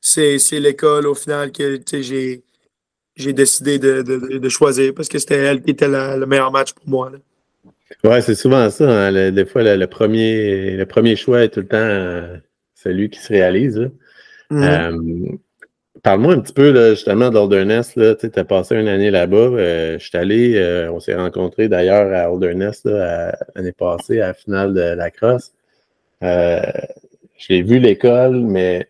c'est 0.00 0.38
l'école 0.52 1.06
au 1.06 1.14
final 1.14 1.52
que 1.52 1.80
j'ai 2.00 2.42
j'ai 3.16 3.32
décidé 3.32 3.78
de, 3.78 4.02
de, 4.02 4.38
de, 4.38 4.48
choisir 4.48 4.94
parce 4.94 5.08
que 5.08 5.18
c'était 5.18 5.36
elle 5.36 5.62
qui 5.62 5.72
était 5.72 5.88
le 5.88 6.24
meilleur 6.26 6.50
match 6.50 6.72
pour 6.72 6.88
moi. 6.88 7.10
Oui, 7.12 7.20
Ouais, 8.04 8.22
c'est 8.22 8.34
souvent 8.34 8.70
ça. 8.70 9.08
Hein. 9.08 9.32
des 9.32 9.44
fois, 9.44 9.62
le, 9.62 9.86
premier, 9.86 10.76
le 10.76 10.86
premier 10.86 11.16
choix 11.16 11.42
est 11.42 11.50
tout 11.50 11.60
le 11.60 11.66
temps 11.66 11.76
euh, 11.76 12.36
celui 12.74 13.10
qui 13.10 13.18
se 13.18 13.28
réalise. 13.28 13.90
Euh, 14.52 14.98
Parle-moi 16.02 16.34
un 16.34 16.40
petit 16.40 16.52
peu 16.52 16.90
justement 16.90 17.30
d'Olderness. 17.30 17.94
Tu 17.94 18.30
as 18.34 18.44
passé 18.44 18.76
une 18.76 18.88
année 18.88 19.10
là-bas. 19.10 19.36
Euh, 19.36 19.98
je 19.98 20.06
suis 20.06 20.16
allé, 20.16 20.56
euh, 20.56 20.90
on 20.92 21.00
s'est 21.00 21.14
rencontrés 21.14 21.68
d'ailleurs 21.68 22.12
à 22.14 22.32
Olderness 22.32 22.82
l'année 22.84 23.72
passée 23.72 24.20
à 24.20 24.28
la 24.28 24.34
finale 24.34 24.72
de 24.72 24.80
la 24.80 25.10
crosse. 25.10 25.52
Euh, 26.22 26.62
J'ai 27.36 27.62
vu 27.62 27.78
l'école, 27.78 28.40
mais 28.40 28.88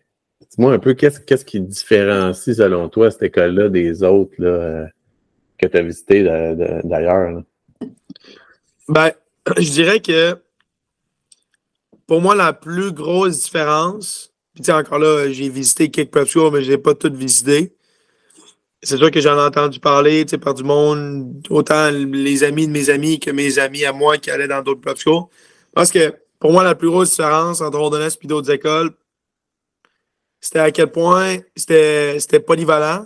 dis-moi 0.49 0.73
un 0.73 0.79
peu 0.79 0.93
qu'est-ce 0.93 1.45
qui 1.45 1.59
différencie 1.59 2.55
selon 2.55 2.87
toi 2.89 3.11
cette 3.11 3.23
école-là 3.23 3.69
des 3.69 4.03
autres 4.03 4.35
que 4.37 5.67
tu 5.67 5.77
as 5.77 5.81
visitées 5.81 6.23
d'ailleurs? 6.83 7.41
Ben, 8.87 9.11
je 9.57 9.71
dirais 9.71 9.99
que 9.99 10.37
pour 12.11 12.19
moi, 12.19 12.35
la 12.35 12.51
plus 12.51 12.91
grosse 12.91 13.43
différence, 13.43 14.30
puis 14.53 14.71
encore 14.71 14.99
là, 14.99 15.31
j'ai 15.31 15.49
visité 15.49 15.89
quelques 15.89 16.11
prep 16.11 16.27
schools, 16.27 16.51
mais 16.51 16.63
je 16.63 16.71
n'ai 16.71 16.77
pas 16.77 16.93
toutes 16.93 17.15
visité. 17.15 17.75
C'est 18.83 18.97
sûr 18.97 19.11
que 19.11 19.21
j'en 19.21 19.37
ai 19.37 19.41
entendu 19.41 19.79
parler 19.79 20.25
par 20.41 20.53
du 20.55 20.63
monde, 20.63 21.45
autant 21.49 21.91
les 21.91 22.43
amis 22.43 22.67
de 22.67 22.71
mes 22.71 22.89
amis 22.89 23.19
que 23.19 23.29
mes 23.31 23.59
amis 23.59 23.85
à 23.85 23.93
moi 23.93 24.17
qui 24.17 24.31
allaient 24.31 24.47
dans 24.47 24.61
d'autres 24.61 24.81
prep 24.81 24.97
schools. 24.97 25.25
Parce 25.73 25.91
que 25.91 26.15
pour 26.39 26.51
moi, 26.51 26.63
la 26.63 26.75
plus 26.75 26.89
grosse 26.89 27.11
différence 27.11 27.61
entre 27.61 27.77
Ordonez 27.77 28.07
et 28.07 28.27
d'autres 28.27 28.51
écoles, 28.51 28.91
c'était 30.39 30.59
à 30.59 30.71
quel 30.71 30.91
point 30.91 31.37
c'était 31.55 32.39
polyvalent. 32.45 33.05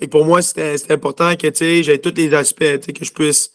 Et 0.00 0.08
pour 0.08 0.24
moi, 0.26 0.42
c'était 0.42 0.92
important 0.92 1.36
que 1.36 1.48
j'ai 1.54 2.00
tous 2.00 2.14
les 2.16 2.34
aspects, 2.34 2.92
que 2.92 3.04
je 3.04 3.12
puisse, 3.12 3.52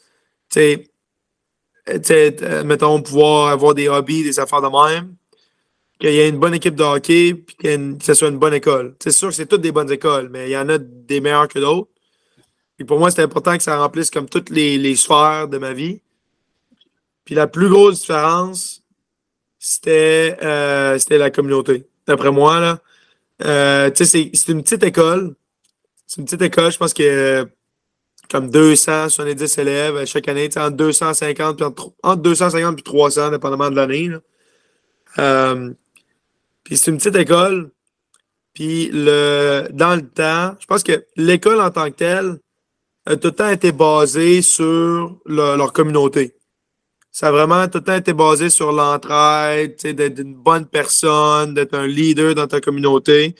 mettons, 2.63 3.02
pouvoir 3.02 3.50
avoir 3.50 3.76
des 3.76 3.89
hobbies, 3.89 4.24
des 4.24 4.39
affaires 4.39 4.62
de 4.62 4.70
même 4.70 5.15
qu'il 6.02 6.14
y 6.14 6.20
ait 6.20 6.30
une 6.30 6.40
bonne 6.40 6.56
équipe 6.56 6.76
de 6.76 6.84
hockey 6.84 7.28
et 7.28 7.78
que 7.78 7.96
ce 8.02 8.14
soit 8.16 8.30
une 8.30 8.40
bonne 8.40 8.56
école. 8.56 8.96
C'est 9.00 9.12
sûr 9.12 9.30
que 9.30 9.36
c'est 9.36 9.46
toutes 9.46 9.62
des 9.62 9.72
bonnes 9.72 9.92
écoles, 9.92 10.30
mais 10.32 10.50
il 10.50 10.52
y 10.52 10.58
en 10.58 10.68
a 10.68 10.80
des 10.80 11.22
meilleures 11.22 11.48
que 11.48 11.60
d'autres. 11.60 11.90
Pour 12.88 12.98
moi, 12.98 13.12
c'est 13.12 13.22
important 13.22 13.56
que 13.56 13.62
ça 13.62 13.78
remplisse 13.78 14.10
comme 14.10 14.28
toutes 14.28 14.50
les, 14.50 14.96
sphères 14.96 15.48
de 15.48 15.60
ma 15.60 15.74
vie. 15.74 16.02
Puis 17.24 17.36
la 17.36 17.46
plus 17.46 17.70
grosse 17.70 18.00
différence, 18.00 18.82
c'était 19.60 20.36
euh, 20.42 20.98
la 21.12 21.30
communauté. 21.30 21.86
D'après 22.08 22.32
moi, 22.32 22.60
là. 22.60 22.80
Euh, 23.46 23.92
c'est 23.94 24.32
une 24.48 24.64
petite 24.64 24.82
école. 24.82 25.36
C'est 26.08 26.20
une 26.20 26.26
petite 26.26 26.42
école, 26.42 26.72
je 26.72 26.78
pense 26.80 26.96
que 26.96 27.04
euh, 27.04 27.46
comme 28.30 28.50
270 28.50 29.58
élèves 29.60 30.06
chaque 30.06 30.28
année, 30.28 30.50
entre 30.58 30.72
250, 30.72 31.62
entre 31.62 32.22
250 32.22 32.80
et 32.80 32.82
300, 32.82 33.30
dépendamment 33.30 33.70
de 33.70 33.76
l'année. 33.76 34.10
C'est 36.76 36.92
une 36.92 36.98
petite 36.98 37.16
école. 37.16 37.72
Puis 38.54 38.90
le, 38.92 39.68
dans 39.72 39.96
le 39.96 40.08
temps, 40.08 40.56
je 40.60 40.66
pense 40.66 40.84
que 40.84 41.06
l'école 41.16 41.62
en 41.62 41.72
tant 41.72 41.86
que 41.90 41.96
telle 41.96 42.40
a 43.06 43.16
tout 43.16 43.30
le 43.30 43.34
temps 43.34 43.50
été 43.50 43.72
basée 43.72 44.42
sur 44.42 45.18
leur 45.26 45.74
communauté. 45.74 46.36
Ça 47.12 47.28
a 47.28 47.32
vraiment 47.32 47.68
tout 47.68 47.80
le 47.80 47.84
temps 47.84 47.96
été 47.96 48.14
basé 48.14 48.50
sur 48.50 48.72
l'entraide, 48.72 49.76
d'être 49.84 50.20
une 50.20 50.36
bonne 50.36 50.66
personne, 50.66 51.54
d'être 51.54 51.74
un 51.74 51.88
leader 51.88 52.36
dans 52.36 52.48
ta 52.48 52.62
communauté. 52.62 53.36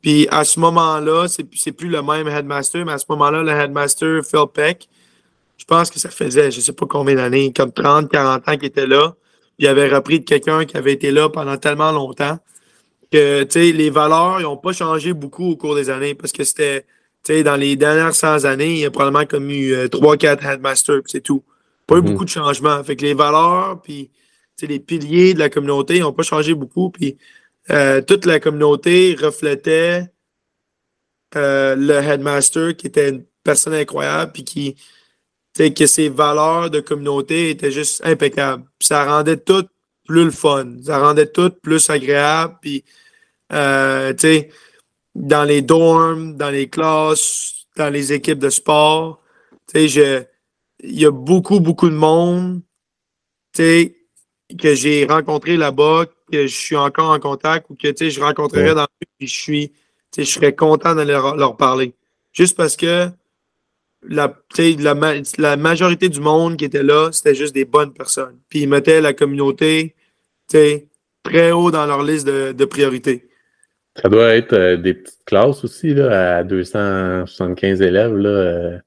Puis 0.00 0.28
à 0.30 0.44
ce 0.44 0.60
moment-là, 0.60 1.26
c'est, 1.26 1.46
c'est 1.56 1.72
plus 1.72 1.88
le 1.88 2.02
même 2.02 2.28
headmaster, 2.28 2.84
mais 2.84 2.92
à 2.92 2.98
ce 2.98 3.06
moment-là, 3.08 3.42
le 3.42 3.50
headmaster 3.50 4.22
Phil 4.22 4.46
Peck, 4.52 4.88
je 5.56 5.64
pense 5.64 5.90
que 5.90 5.98
ça 5.98 6.10
faisait, 6.10 6.50
je 6.50 6.60
sais 6.60 6.72
pas 6.72 6.86
combien 6.86 7.16
d'années, 7.16 7.52
comme 7.52 7.72
30, 7.72 8.10
40 8.10 8.48
ans 8.48 8.56
qu'il 8.56 8.66
était 8.66 8.86
là. 8.86 9.14
Il 9.58 9.66
avait 9.66 9.88
repris 9.88 10.20
de 10.20 10.24
quelqu'un 10.24 10.64
qui 10.64 10.76
avait 10.76 10.92
été 10.92 11.10
là 11.10 11.28
pendant 11.28 11.56
tellement 11.56 11.90
longtemps 11.90 12.38
que 13.10 13.46
les 13.58 13.90
valeurs 13.90 14.40
n'ont 14.40 14.56
pas 14.56 14.72
changé 14.72 15.12
beaucoup 15.12 15.50
au 15.50 15.56
cours 15.56 15.74
des 15.74 15.90
années 15.90 16.14
parce 16.14 16.32
que 16.32 16.44
c'était 16.44 16.84
dans 17.44 17.56
les 17.56 17.76
dernières 17.76 18.14
100 18.14 18.44
années, 18.44 18.72
il 18.72 18.78
y 18.78 18.84
a 18.84 18.90
probablement 18.90 19.26
comme 19.26 19.50
eu 19.50 19.74
3-4 19.74 20.26
euh, 20.46 20.52
headmasters, 20.52 21.02
c'est 21.06 21.20
tout. 21.20 21.42
Pas 21.86 21.96
eu 21.96 21.98
mm-hmm. 21.98 22.02
beaucoup 22.02 22.24
de 22.24 22.30
changements. 22.30 22.82
Fait 22.84 22.96
que 22.96 23.02
les 23.02 23.14
valeurs, 23.14 23.80
puis 23.82 24.10
les 24.62 24.80
piliers 24.80 25.34
de 25.34 25.38
la 25.38 25.50
communauté 25.50 26.00
n'ont 26.00 26.12
pas 26.12 26.22
changé 26.22 26.54
beaucoup. 26.54 26.90
Puis 26.90 27.16
euh, 27.70 28.00
toute 28.00 28.26
la 28.26 28.40
communauté 28.40 29.16
reflétait 29.20 30.04
euh, 31.34 31.74
le 31.74 31.94
headmaster 31.94 32.76
qui 32.76 32.86
était 32.86 33.10
une 33.10 33.24
personne 33.42 33.74
incroyable, 33.74 34.32
puis 34.32 34.44
qui, 34.44 34.76
que 35.54 35.86
ses 35.86 36.08
valeurs 36.08 36.70
de 36.70 36.80
communauté 36.80 37.50
étaient 37.50 37.72
juste 37.72 38.04
impeccables. 38.04 38.64
ça 38.80 39.04
rendait 39.04 39.36
tout 39.36 39.66
plus 40.06 40.24
le 40.24 40.30
fun. 40.30 40.76
Ça 40.84 40.98
rendait 40.98 41.26
tout 41.26 41.50
plus 41.50 41.90
agréable. 41.90 42.56
Puis, 42.60 42.84
euh, 43.52 44.12
dans 45.14 45.44
les 45.44 45.62
dorms, 45.62 46.36
dans 46.36 46.50
les 46.50 46.68
classes, 46.68 47.66
dans 47.76 47.90
les 47.92 48.12
équipes 48.12 48.38
de 48.38 48.50
sport, 48.50 49.20
il 49.74 50.26
y 50.82 51.06
a 51.06 51.10
beaucoup, 51.10 51.60
beaucoup 51.60 51.88
de 51.88 51.94
monde 51.94 52.62
que 53.56 54.74
j'ai 54.74 55.06
rencontré 55.06 55.56
là-bas, 55.56 56.06
que 56.30 56.46
je 56.46 56.54
suis 56.54 56.76
encore 56.76 57.10
en 57.10 57.18
contact 57.18 57.66
ou 57.70 57.74
que 57.74 57.92
je 57.96 58.20
rencontrerai 58.20 58.74
dans 58.74 58.82
le 58.82 59.26
je 59.26 59.26
suis, 59.26 59.72
je 60.16 60.24
serais 60.24 60.54
content 60.54 60.94
d'aller 60.94 61.12
leur, 61.12 61.56
parler. 61.56 61.94
Juste 62.32 62.56
parce 62.56 62.76
que 62.76 63.08
la, 64.02 64.34
la, 64.58 64.94
la, 65.38 65.56
majorité 65.56 66.08
du 66.08 66.20
monde 66.20 66.56
qui 66.56 66.64
était 66.64 66.82
là, 66.82 67.10
c'était 67.12 67.34
juste 67.34 67.54
des 67.54 67.64
bonnes 67.64 67.92
personnes. 67.92 68.38
Puis 68.48 68.60
ils 68.60 68.68
mettaient 68.68 69.00
la 69.00 69.12
communauté 69.12 69.94
très 70.48 71.52
haut 71.52 71.70
dans 71.70 71.86
leur 71.86 72.02
liste 72.02 72.26
de, 72.26 72.52
de 72.52 72.64
priorités. 72.64 73.28
Ça 74.00 74.08
doit 74.08 74.34
être 74.34 74.52
euh, 74.52 74.76
des 74.76 74.94
petites 74.94 75.24
classes 75.24 75.64
aussi, 75.64 75.94
là, 75.94 76.38
à 76.38 76.44
275 76.44 77.80
élèves. 77.80 78.14
Là, 78.14 78.28
euh. 78.28 78.76
je 78.76 78.80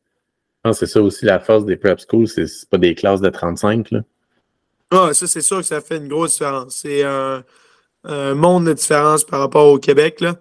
pense 0.63 0.79
que 0.79 0.85
c'est 0.85 0.91
ça 0.91 1.01
aussi 1.01 1.25
la 1.25 1.39
force 1.39 1.65
des 1.65 1.77
prep 1.77 1.99
schools, 1.99 2.27
c'est 2.27 2.69
pas 2.69 2.77
des 2.77 2.93
classes 2.93 3.21
de 3.21 3.29
35. 3.29 3.91
Là. 3.91 4.01
Ah, 4.91 5.09
ça, 5.13 5.27
c'est 5.27 5.41
sûr 5.41 5.57
que 5.57 5.65
ça 5.65 5.81
fait 5.81 5.97
une 5.97 6.07
grosse 6.07 6.33
différence. 6.33 6.75
C'est 6.81 7.03
un, 7.03 7.43
monde 8.35 8.65
de 8.65 8.73
différence 8.73 9.23
par 9.23 9.39
rapport 9.39 9.67
au 9.67 9.77
Québec. 9.79 10.21
Là. 10.21 10.35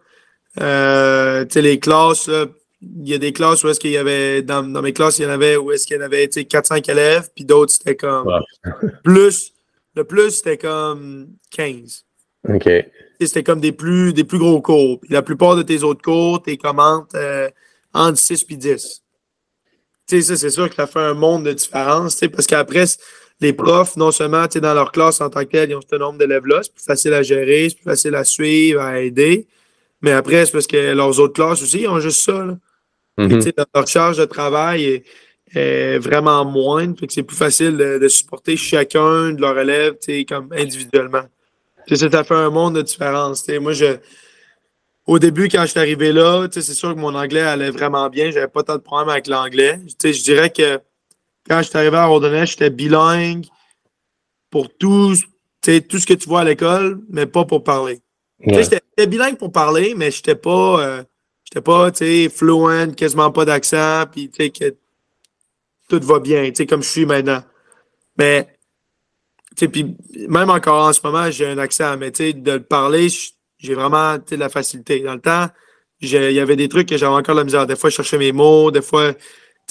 Euh, 0.60 1.44
les 1.56 1.78
classes, 1.80 2.30
il 2.80 3.08
y 3.08 3.14
a 3.14 3.18
des 3.18 3.32
classes 3.32 3.64
où 3.64 3.68
est-ce 3.68 3.80
qu'il 3.80 3.90
y 3.90 3.96
avait, 3.96 4.42
dans, 4.42 4.62
dans, 4.62 4.82
mes 4.82 4.92
classes, 4.92 5.18
il 5.18 5.22
y 5.22 5.26
en 5.26 5.30
avait 5.30 5.56
où 5.56 5.72
est-ce 5.72 5.86
qu'il 5.86 5.96
y 5.96 5.98
en 5.98 6.02
avait 6.02 6.26
4-5 6.26 6.90
élèves, 6.90 7.28
puis 7.34 7.44
d'autres, 7.44 7.72
c'était 7.72 7.96
comme 7.96 8.28
plus. 9.04 9.52
Le 9.96 10.04
plus, 10.04 10.30
c'était 10.30 10.58
comme 10.58 11.28
15. 11.50 12.04
OK. 12.48 12.68
C'était 13.20 13.42
comme 13.42 13.60
des 13.60 13.72
plus, 13.72 14.12
des 14.12 14.22
plus 14.22 14.38
gros 14.38 14.60
cours. 14.62 15.00
Puis 15.00 15.12
la 15.12 15.22
plupart 15.22 15.56
de 15.56 15.62
tes 15.62 15.82
autres 15.82 16.02
cours, 16.02 16.40
tu 16.40 16.56
commentes 16.56 17.14
euh, 17.16 17.50
entre 17.92 18.18
6 18.18 18.46
et 18.50 18.56
10. 18.56 19.02
Tu 20.06 20.16
sais, 20.16 20.22
ça, 20.22 20.36
c'est 20.36 20.50
sûr 20.50 20.68
que 20.68 20.76
ça 20.76 20.86
fait 20.86 21.00
un 21.00 21.14
monde 21.14 21.44
de 21.44 21.52
différence, 21.52 22.20
parce 22.32 22.46
qu'après, 22.46 22.84
les 23.40 23.52
profs, 23.52 23.96
non 23.96 24.12
seulement 24.12 24.46
dans 24.46 24.74
leur 24.74 24.92
classe 24.92 25.20
en 25.20 25.30
tant 25.30 25.40
que 25.40 25.50
tel, 25.50 25.70
ils 25.70 25.74
ont 25.74 25.80
ce 25.80 25.96
nombre 25.96 26.18
d'élèves-là, 26.18 26.60
c'est 26.62 26.72
plus 26.72 26.84
facile 26.84 27.14
à 27.14 27.22
gérer, 27.22 27.68
c'est 27.68 27.76
plus 27.76 27.84
facile 27.84 28.14
à 28.14 28.24
suivre, 28.24 28.80
à 28.80 29.00
aider. 29.00 29.46
Mais 30.00 30.12
après, 30.12 30.46
c'est 30.46 30.52
parce 30.52 30.66
que 30.66 30.94
leurs 30.94 31.18
autres 31.18 31.34
classes 31.34 31.62
aussi, 31.62 31.82
ils 31.82 31.88
ont 31.88 32.00
juste 32.00 32.20
ça. 32.20 32.44
Là. 32.44 32.56
Mm-hmm. 33.18 33.64
leur 33.74 33.86
charge 33.86 34.18
de 34.18 34.24
travail 34.24 35.02
est, 35.54 35.98
vraiment 35.98 36.44
moindre, 36.44 36.94
c'est 37.08 37.22
plus 37.22 37.36
facile 37.36 37.76
de, 37.76 38.08
supporter 38.08 38.56
chacun 38.56 39.32
de 39.32 39.40
leurs 39.40 39.58
élèves 39.58 39.96
comme 40.28 40.52
individuellement. 40.52 41.24
ça 41.90 42.24
fait 42.24 42.34
un 42.34 42.50
monde 42.50 42.76
de 42.76 42.82
différence. 42.82 43.48
Moi, 43.48 43.72
je, 43.72 43.96
au 45.06 45.18
début, 45.18 45.48
quand 45.48 45.62
je 45.62 45.68
suis 45.68 45.80
arrivé 45.80 46.12
là, 46.12 46.46
c'est 46.50 46.62
sûr 46.62 46.94
que 46.94 47.00
mon 47.00 47.14
anglais 47.14 47.40
allait 47.40 47.70
vraiment 47.70 48.08
bien. 48.10 48.30
J'avais 48.30 48.46
pas 48.46 48.62
tant 48.62 48.76
de 48.76 48.82
problèmes 48.82 49.08
avec 49.08 49.26
l'anglais. 49.26 49.80
Je 50.04 50.22
dirais 50.22 50.50
que 50.50 50.78
quand 51.48 51.62
je 51.62 51.68
suis 51.68 51.78
arrivé 51.78 51.96
à 51.96 52.04
Rodonnet, 52.04 52.44
j'étais 52.44 52.70
bilingue 52.70 53.46
pour 54.50 54.68
tout, 54.68 55.14
tout 55.62 55.98
ce 55.98 56.06
que 56.06 56.14
tu 56.14 56.28
vois 56.28 56.42
à 56.42 56.44
l'école, 56.44 57.00
mais 57.08 57.24
pas 57.26 57.46
pour 57.46 57.64
parler. 57.64 58.00
J'étais 58.46 59.06
bilingue 59.06 59.38
pour 59.38 59.50
parler, 59.50 59.94
mais 59.96 60.10
j'étais 60.10 60.34
pas, 60.34 60.80
euh, 60.80 61.02
j'étais 61.48 61.62
pas, 61.62 61.90
tu 61.90 62.28
fluent, 62.28 62.94
quasiment 62.94 63.30
pas 63.30 63.46
d'accent, 63.46 64.04
puis 64.10 64.28
tu 64.28 64.44
sais, 64.44 64.50
que 64.50 64.76
tout 65.88 66.04
va 66.06 66.18
bien, 66.18 66.44
tu 66.50 66.56
sais, 66.56 66.66
comme 66.66 66.82
je 66.82 66.88
suis 66.88 67.06
maintenant. 67.06 67.42
Mais, 68.18 68.48
tu 69.56 69.64
sais, 69.64 69.68
puis 69.68 69.96
même 70.28 70.50
encore 70.50 70.86
en 70.88 70.92
ce 70.92 71.00
moment, 71.02 71.30
j'ai 71.30 71.46
un 71.46 71.56
accent, 71.56 71.96
mais 71.96 72.12
tu 72.12 72.24
sais, 72.24 72.32
de 72.34 72.52
le 72.52 72.62
parler, 72.62 73.08
j'ai 73.58 73.74
vraiment, 73.74 74.18
tu 74.18 74.36
la 74.36 74.50
facilité. 74.50 75.00
Dans 75.00 75.14
le 75.14 75.20
temps, 75.20 75.46
il 76.00 76.10
y 76.10 76.40
avait 76.40 76.56
des 76.56 76.68
trucs 76.68 76.88
que 76.88 76.96
j'avais 76.98 77.14
encore 77.14 77.34
la 77.34 77.44
misère. 77.44 77.66
Des 77.66 77.76
fois, 77.76 77.90
je 77.90 77.96
cherchais 77.96 78.18
mes 78.18 78.32
mots, 78.32 78.70
des 78.70 78.82
fois, 78.82 79.14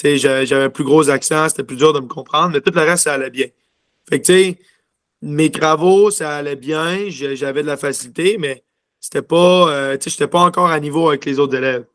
j'avais 0.04 0.52
un 0.54 0.70
plus 0.70 0.84
gros 0.84 1.10
accent, 1.10 1.48
c'était 1.50 1.64
plus 1.64 1.78
dur 1.78 1.94
de 1.94 2.00
me 2.00 2.08
comprendre, 2.08 2.54
mais 2.54 2.62
tout 2.62 2.74
le 2.74 2.82
reste, 2.82 3.04
ça 3.04 3.14
allait 3.14 3.30
bien. 3.30 3.48
Fait 4.10 4.20
que, 4.20 4.26
tu 4.26 4.34
sais, 4.34 4.60
mes 5.22 5.52
travaux, 5.52 6.10
ça 6.10 6.38
allait 6.38 6.56
bien, 6.56 7.10
j'avais 7.10 7.62
de 7.62 7.68
la 7.68 7.78
facilité, 7.78 8.38
mais 8.40 8.64
c'était 9.08 9.22
pas, 9.22 9.72
euh, 9.72 9.98
tu 9.98 10.04
sais, 10.04 10.10
j'étais 10.10 10.28
pas 10.28 10.42
encore 10.42 10.68
à 10.68 10.78
niveau 10.82 11.08
avec 11.08 11.24
les 11.24 11.40
autres 11.40 11.56
élèves. 11.56 11.86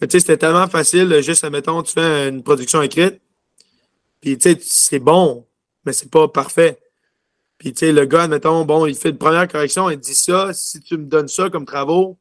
tu 0.00 0.08
sais, 0.10 0.18
c'était 0.18 0.36
tellement 0.36 0.66
facile, 0.66 1.22
juste, 1.22 1.44
admettons, 1.44 1.84
tu 1.84 1.92
fais 1.92 2.28
une 2.28 2.42
production 2.42 2.82
écrite, 2.82 3.20
puis, 4.20 4.36
tu 4.36 4.50
sais, 4.50 4.58
c'est 4.60 4.98
bon, 4.98 5.46
mais 5.84 5.92
c'est 5.92 6.10
pas 6.10 6.26
parfait. 6.26 6.80
Puis, 7.58 7.72
tu 7.72 7.78
sais, 7.78 7.92
le 7.92 8.06
gars, 8.06 8.24
admettons, 8.24 8.64
bon, 8.64 8.86
il 8.86 8.96
fait 8.96 9.10
une 9.10 9.18
première 9.18 9.46
correction, 9.46 9.88
il 9.88 10.00
dit 10.00 10.16
ça, 10.16 10.52
si 10.52 10.80
tu 10.80 10.96
me 10.96 11.04
donnes 11.04 11.28
ça 11.28 11.48
comme 11.48 11.64
travaux, 11.64 12.18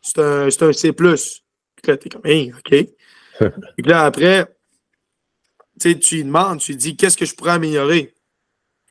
c'est 0.00 0.18
un, 0.18 0.46
un 0.46 0.72
C+. 0.72 0.94
Là, 0.98 1.96
t'es 1.98 2.08
comme, 2.08 2.24
hey, 2.24 2.54
OK. 2.54 2.72
Et 3.42 3.82
là, 3.84 4.06
après, 4.06 4.46
tu 5.78 5.92
lui 6.10 6.24
demandes, 6.24 6.60
tu 6.60 6.72
lui 6.72 6.78
dis 6.78 6.96
qu'est-ce 6.96 7.18
que 7.18 7.26
je 7.26 7.34
pourrais 7.34 7.52
améliorer? 7.52 8.14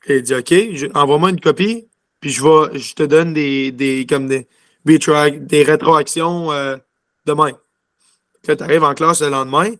il 0.08 0.22
dit 0.22 0.36
OK, 0.36 0.54
envoie-moi 0.94 1.32
une 1.32 1.40
copie, 1.40 1.88
puis 2.20 2.30
je 2.30 2.44
vais, 2.44 2.78
je 2.78 2.94
te 2.94 3.02
donne 3.02 3.34
des, 3.34 3.72
des 3.72 4.06
comme 4.06 4.28
des, 4.28 4.48
des 4.86 5.64
rétroactions 5.64 6.52
euh, 6.52 6.78
demain. 7.26 7.52
Là, 8.48 8.56
tu 8.56 8.64
arrives 8.64 8.84
en 8.84 8.94
classe 8.94 9.22
le 9.22 9.30
lendemain, 9.30 9.72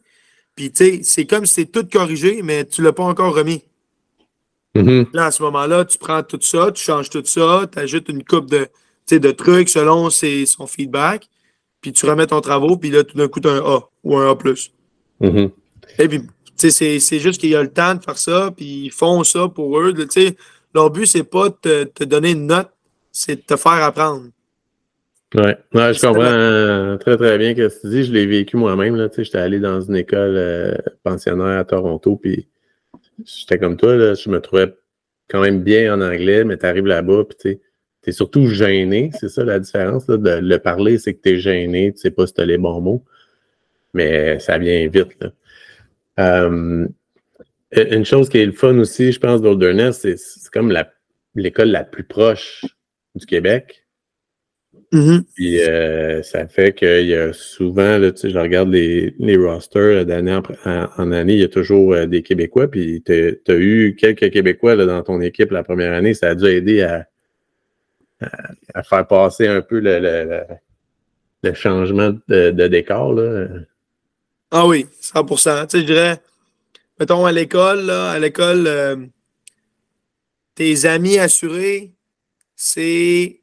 puis 0.56 0.72
tu 0.72 0.86
sais, 0.86 1.00
c'est 1.04 1.26
comme 1.26 1.46
si 1.46 1.56
c'est 1.56 1.66
tout 1.66 1.86
corrigé, 1.92 2.42
mais 2.44 2.66
tu 2.66 2.82
ne 2.82 2.88
l'as 2.88 2.94
pas 2.94 3.04
encore 3.04 3.36
remis. 3.36 3.64
Mm-hmm. 4.76 5.08
Là, 5.14 5.26
à 5.26 5.32
ce 5.32 5.44
moment-là, 5.44 5.86
tu 5.86 5.98
prends 5.98 6.24
tout 6.24 6.40
ça, 6.42 6.72
tu 6.72 6.84
changes 6.84 7.10
tout 7.10 7.26
ça, 7.26 7.68
tu 7.72 7.80
ajoutes 7.80 8.10
une 8.10 8.24
coupe 8.24 8.50
de, 8.50 8.68
de 9.12 9.32
trucs 9.32 9.70
selon 9.70 10.10
ses, 10.10 10.46
son 10.46 10.66
feedback, 10.66 11.28
puis 11.82 11.92
tu 11.92 12.06
remets 12.06 12.28
ton 12.28 12.42
travaux, 12.42 12.78
puis 12.78 12.90
là, 12.90 13.04
tout 13.04 13.18
d'un 13.18 13.28
coup, 13.28 13.40
tu 13.40 13.50
as 13.50 13.52
un 13.52 13.66
A 13.66 13.80
ou 14.04 14.18
un 14.18 14.32
A. 14.32 14.36
Mm-hmm. 14.36 15.52
Et 16.00 16.08
puis, 16.08 16.22
c'est 16.56 17.20
juste 17.20 17.40
qu'il 17.40 17.50
y 17.50 17.56
a 17.56 17.62
le 17.62 17.72
temps 17.72 17.96
de 17.96 18.04
faire 18.04 18.18
ça, 18.18 18.52
puis 18.56 18.86
ils 18.86 18.92
font 18.92 19.24
ça 19.24 19.48
pour 19.48 19.80
eux. 19.80 19.94
Leur 20.74 20.90
but, 20.90 21.06
c'est 21.06 21.24
pas 21.24 21.50
de 21.50 21.84
te, 21.84 22.04
donner 22.04 22.32
une 22.32 22.48
note, 22.48 22.72
c'est 23.12 23.36
de 23.36 23.42
te 23.42 23.56
faire 23.56 23.84
apprendre. 23.84 24.30
Oui, 25.36 25.52
ouais, 25.74 25.94
je 25.94 26.02
comprends 26.02 26.98
très, 27.00 27.18
très 27.18 27.38
bien 27.38 27.56
ce 27.70 27.76
que 27.78 27.82
tu 27.82 27.90
dis. 27.90 28.04
Je 28.04 28.14
l'ai 28.14 28.26
vécu 28.28 28.56
moi-même. 28.56 29.10
J'étais 29.18 29.38
allé 29.38 29.60
dans 29.60 29.82
une 29.82 29.96
école 29.96 30.36
euh, 30.36 30.76
pensionnaire 31.04 31.60
à 31.60 31.64
Toronto, 31.66 32.18
puis 32.18 32.48
j'étais 33.26 33.58
comme 33.58 33.78
toi, 33.78 33.96
là, 33.96 34.14
je 34.14 34.30
me 34.30 34.40
trouvais 34.40 34.74
quand 35.30 35.42
même 35.42 35.64
bien 35.64 35.96
en 35.96 36.02
anglais, 36.02 36.44
mais 36.44 36.58
tu 36.58 36.66
arrives 36.66 36.86
là-bas, 36.86 37.24
puis 37.26 37.60
tu 38.04 38.10
es 38.10 38.12
surtout 38.12 38.48
gêné. 38.48 39.10
C'est 39.20 39.30
ça 39.30 39.44
la 39.44 39.60
différence. 39.60 40.06
de 40.08 40.40
le 40.40 40.58
parler, 40.60 41.00
c'est 41.00 41.16
que 41.16 41.22
tu 41.22 41.30
es 41.36 41.40
gêné, 41.40 41.94
tu 41.94 42.00
sais 42.00 42.12
pas 42.12 42.28
si 42.28 42.34
tu 42.34 42.42
as 42.42 42.46
les 42.46 42.58
bons 42.58 42.82
mots. 42.82 43.04
Mais 43.94 44.40
ça 44.40 44.58
vient 44.58 44.88
vite. 44.88 45.18
Là. 45.20 45.32
Euh, 46.20 46.88
une 47.76 48.06
chose 48.06 48.30
qui 48.30 48.38
est 48.38 48.46
le 48.46 48.52
fun 48.52 48.78
aussi, 48.78 49.12
je 49.12 49.20
pense, 49.20 49.42
d'Olderness, 49.42 50.02
c'est 50.02 50.52
comme 50.52 50.72
l'école 51.36 51.70
la, 51.70 51.84
plus 51.84 52.04
proche 52.04 52.66
du 53.16 53.26
Québec. 53.26 53.83
Mm-hmm. 54.94 55.24
Puis 55.34 55.64
euh, 55.64 56.22
ça 56.22 56.48
fait 56.48 56.74
qu'il 56.74 57.08
y 57.08 57.16
a 57.16 57.34
souvent, 57.34 57.98
là, 57.98 58.12
tu 58.12 58.20
sais, 58.20 58.30
je 58.30 58.38
regarde 58.38 58.70
les, 58.70 59.16
les 59.18 59.36
rosters 59.36 60.06
d'année 60.06 60.40
en, 60.66 61.12
année, 61.12 61.34
il 61.34 61.40
y 61.40 61.44
a 61.44 61.48
toujours 61.48 61.94
euh, 61.94 62.06
des 62.06 62.22
Québécois. 62.22 62.68
Puis 62.70 63.02
tu 63.04 63.42
as, 63.48 63.54
eu 63.56 63.96
quelques 63.96 64.32
Québécois 64.32 64.76
là, 64.76 64.86
dans 64.86 65.02
ton 65.02 65.20
équipe 65.20 65.50
la 65.50 65.64
première 65.64 65.94
année. 65.94 66.14
Ça 66.14 66.30
a 66.30 66.36
dû 66.36 66.46
aider 66.46 66.84
à, 66.84 67.08
à, 68.76 68.84
faire 68.84 69.08
passer 69.08 69.48
un 69.48 69.62
peu 69.62 69.80
le, 69.80 70.00
le, 70.00 70.42
le 71.42 71.54
changement 71.56 72.12
de, 72.28 72.52
de 72.52 72.68
décor. 72.68 73.14
Là. 73.14 73.48
Ah 74.52 74.68
oui, 74.68 74.86
100 75.02 75.26
Tu 75.26 75.38
sais, 75.38 75.68
je 75.80 75.86
dirais, 75.86 76.22
mettons 77.00 77.26
à 77.26 77.32
l'école, 77.32 77.90
à 77.90 78.20
l'école, 78.20 78.68
euh, 78.68 78.96
tes 80.54 80.86
amis 80.86 81.18
assurés, 81.18 81.96
c'est 82.56 83.43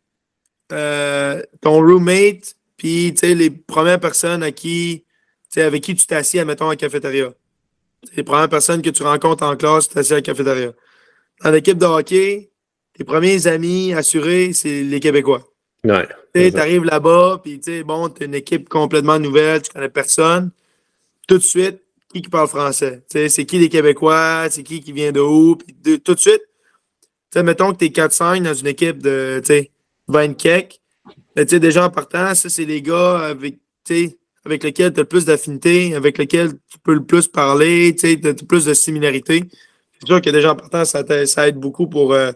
euh, 0.73 1.43
ton 1.61 1.81
roommate, 1.81 2.55
puis 2.77 3.13
les 3.23 3.51
premières 3.51 4.01
personnes 4.01 4.43
à 4.43 4.53
qui, 4.53 5.05
avec 5.57 5.83
qui 5.83 5.95
tu 5.95 6.07
t'assieds, 6.07 6.45
mettons, 6.45 6.69
à 6.69 6.71
la 6.71 6.77
cafétéria. 6.77 7.33
Les 8.17 8.23
premières 8.23 8.49
personnes 8.49 8.83
que 8.83 8.91
tu 8.91 9.03
rencontres 9.03 9.45
en 9.45 9.57
classe, 9.57 9.89
tu 9.89 9.95
t'assieds 9.95 10.15
à 10.15 10.19
la 10.19 10.23
cafétéria. 10.23 10.73
Dans 11.43 11.51
l'équipe 11.51 11.79
de 11.79 11.87
hockey, 11.87 12.51
tes 12.97 13.05
premiers 13.05 13.47
amis 13.47 13.93
assurés, 13.93 14.53
c'est 14.53 14.83
les 14.83 15.01
Québécois. 15.01 15.45
Ouais. 15.85 16.07
Tu 16.35 16.57
arrives 16.57 16.85
là-bas, 16.85 17.41
puis 17.43 17.61
bon, 17.85 18.09
tu 18.09 18.25
une 18.25 18.35
équipe 18.35 18.69
complètement 18.69 19.19
nouvelle, 19.19 19.63
tu 19.63 19.73
connais 19.73 19.89
personne 19.89 20.51
tout 21.31 21.39
de 21.39 21.45
suite, 21.45 21.81
qui, 22.13 22.23
qui 22.23 22.29
parle 22.29 22.49
français? 22.49 23.05
C'est 23.09 23.45
qui 23.45 23.59
les 23.59 23.69
Québécois? 23.69 24.49
C'est 24.51 24.65
qui 24.65 24.81
qui 24.81 24.93
vient 24.93 25.13
de 25.13 25.21
où? 25.21 25.57
Puis 25.57 26.01
tout 26.01 26.15
de 26.15 26.19
suite, 26.19 26.43
mettons 27.37 27.73
que 27.73 27.79
tu 27.79 27.85
es 27.85 27.89
4-5 27.89 28.43
dans 28.43 28.55
une 28.55 28.67
équipe 28.67 29.01
de 29.01 29.41
20 30.11 30.35
kek. 30.35 30.81
Déjà 31.37 31.87
en 31.87 31.91
partant, 31.91 32.35
ça, 32.35 32.49
c'est 32.49 32.65
les 32.65 32.83
gars 32.83 33.21
avec, 33.21 33.59
avec 34.45 34.65
lequel 34.65 34.93
tu 34.93 35.01
as 35.01 35.03
le 35.03 35.09
plus 35.09 35.25
d'affinité, 35.25 35.95
avec 35.95 36.19
lequel 36.19 36.53
tu 36.71 36.79
peux 36.83 36.95
le 36.95 37.05
plus 37.05 37.29
parler, 37.29 37.95
tu 37.95 38.21
as 38.25 38.35
plus 38.47 38.65
de 38.65 38.75
similarité. 38.75 39.45
C'est 40.01 40.07
sûr 40.07 40.21
que 40.21 40.31
déjà 40.31 40.53
en 40.53 40.57
partant, 40.57 40.85
ça, 40.85 41.49
aide 41.49 41.57
beaucoup 41.57 41.87
pour 41.87 42.13
euh, 42.13 42.33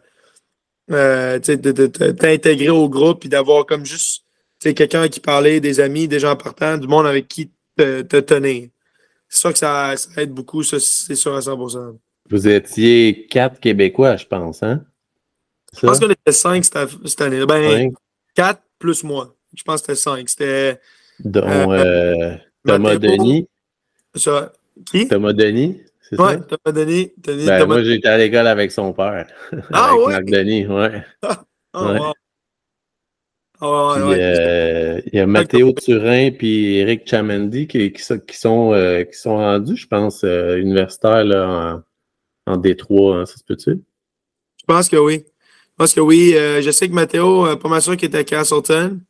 euh, 0.91 1.39
t'intégrer 1.39 2.71
au 2.71 2.89
groupe 2.89 3.25
et 3.25 3.29
d'avoir 3.29 3.67
comme 3.67 3.85
juste 3.85 4.25
quelqu'un 4.61 5.09
qui 5.09 5.21
parlait, 5.21 5.61
des 5.61 5.81
amis, 5.81 6.09
des 6.09 6.19
gens 6.19 6.37
partant, 6.37 6.79
du 6.79 6.87
monde 6.87 7.07
avec 7.07 7.29
qui 7.29 7.51
te, 7.77 8.03
te 8.03 8.17
tenir. 8.19 8.69
C'est 9.29 9.41
sûr 9.41 9.53
que 9.53 9.59
ça, 9.59 9.95
aide 10.17 10.33
beaucoup, 10.33 10.63
c'est 10.63 10.79
sûr 10.79 11.35
à 11.35 11.41
100%. 11.41 11.99
Vous 12.31 12.49
étiez 12.49 13.27
quatre 13.29 13.61
Québécois, 13.61 14.17
je 14.17 14.27
pense, 14.27 14.63
hein? 14.63 14.85
Je 15.81 15.87
pense 15.87 16.01
qu'on 16.01 16.11
était 16.11 16.33
cinq 16.33 16.65
cette, 16.65 17.21
année. 17.21 17.45
Ben, 17.47 17.93
quatre 18.35 18.63
plus 18.79 19.03
moi. 19.05 19.35
Je 19.55 19.63
pense 19.63 19.81
que 19.81 19.95
c'était 19.95 19.97
cinq. 19.97 20.29
C'était. 20.29 20.81
Euh, 21.27 21.41
euh 21.45 22.37
Thomas 22.67 22.97
Denis. 22.97 23.49
Ça. 24.15 24.53
Qui? 24.87 25.09
Thomas 25.09 25.33
Denis. 25.33 25.81
Ça? 26.01 26.37
Thomas 26.37 26.73
Denis. 26.73 27.13
Denis 27.17 27.47
ben, 27.47 27.61
Thomas... 27.61 27.75
Moi, 27.75 27.85
j'étais 27.85 28.09
à 28.09 28.19
l'école 28.19 28.47
avec 28.47 28.73
son 28.73 28.93
père. 28.93 29.27
Ah 29.73 29.91
avec 29.91 30.07
ouais? 30.07 30.13
Marc 30.13 30.25
Denis, 30.27 30.67
ouais. 30.67 31.05
Ah, 31.23 31.93
ouais. 31.93 31.99
Wow. 31.99 32.13
Ah, 33.61 33.95
ouais, 34.07 34.15
Puis, 34.15 34.23
euh, 34.23 35.01
il 35.07 35.17
y 35.17 35.21
a 35.21 35.27
Mathéo 35.27 35.73
Turin 35.73 36.31
puis 36.33 36.77
Eric 36.77 37.09
Chamendi 37.09 37.67
qui, 37.67 37.93
qui, 37.93 38.03
qui 38.03 38.37
sont, 38.37 38.73
euh, 38.75 39.05
qui 39.05 39.17
sont 39.17 39.37
rendus, 39.37 39.77
je 39.77 39.87
pense, 39.87 40.23
universitaires 40.23 41.25
là, 41.25 41.83
en, 42.47 42.53
en 42.53 42.57
Détroit. 42.57 43.21
Hein, 43.21 43.27
ça 43.27 43.37
se 43.37 43.45
peut-tu? 43.45 43.81
Je 44.61 44.65
pense 44.67 44.89
que 44.89 44.97
oui. 44.97 45.25
Je 45.75 45.83
pense 45.83 45.93
que 45.93 46.01
oui. 46.01 46.35
Euh, 46.37 46.63
je 46.63 46.71
sais 46.71 46.89
que 46.89 46.95
Mathéo, 46.95 47.57
pas 47.57 47.69
mal 47.69 47.83
sûr 47.83 47.97
qu'il 47.97 48.07
était 48.07 48.19
à 48.19 48.25
Castleton. 48.25 49.01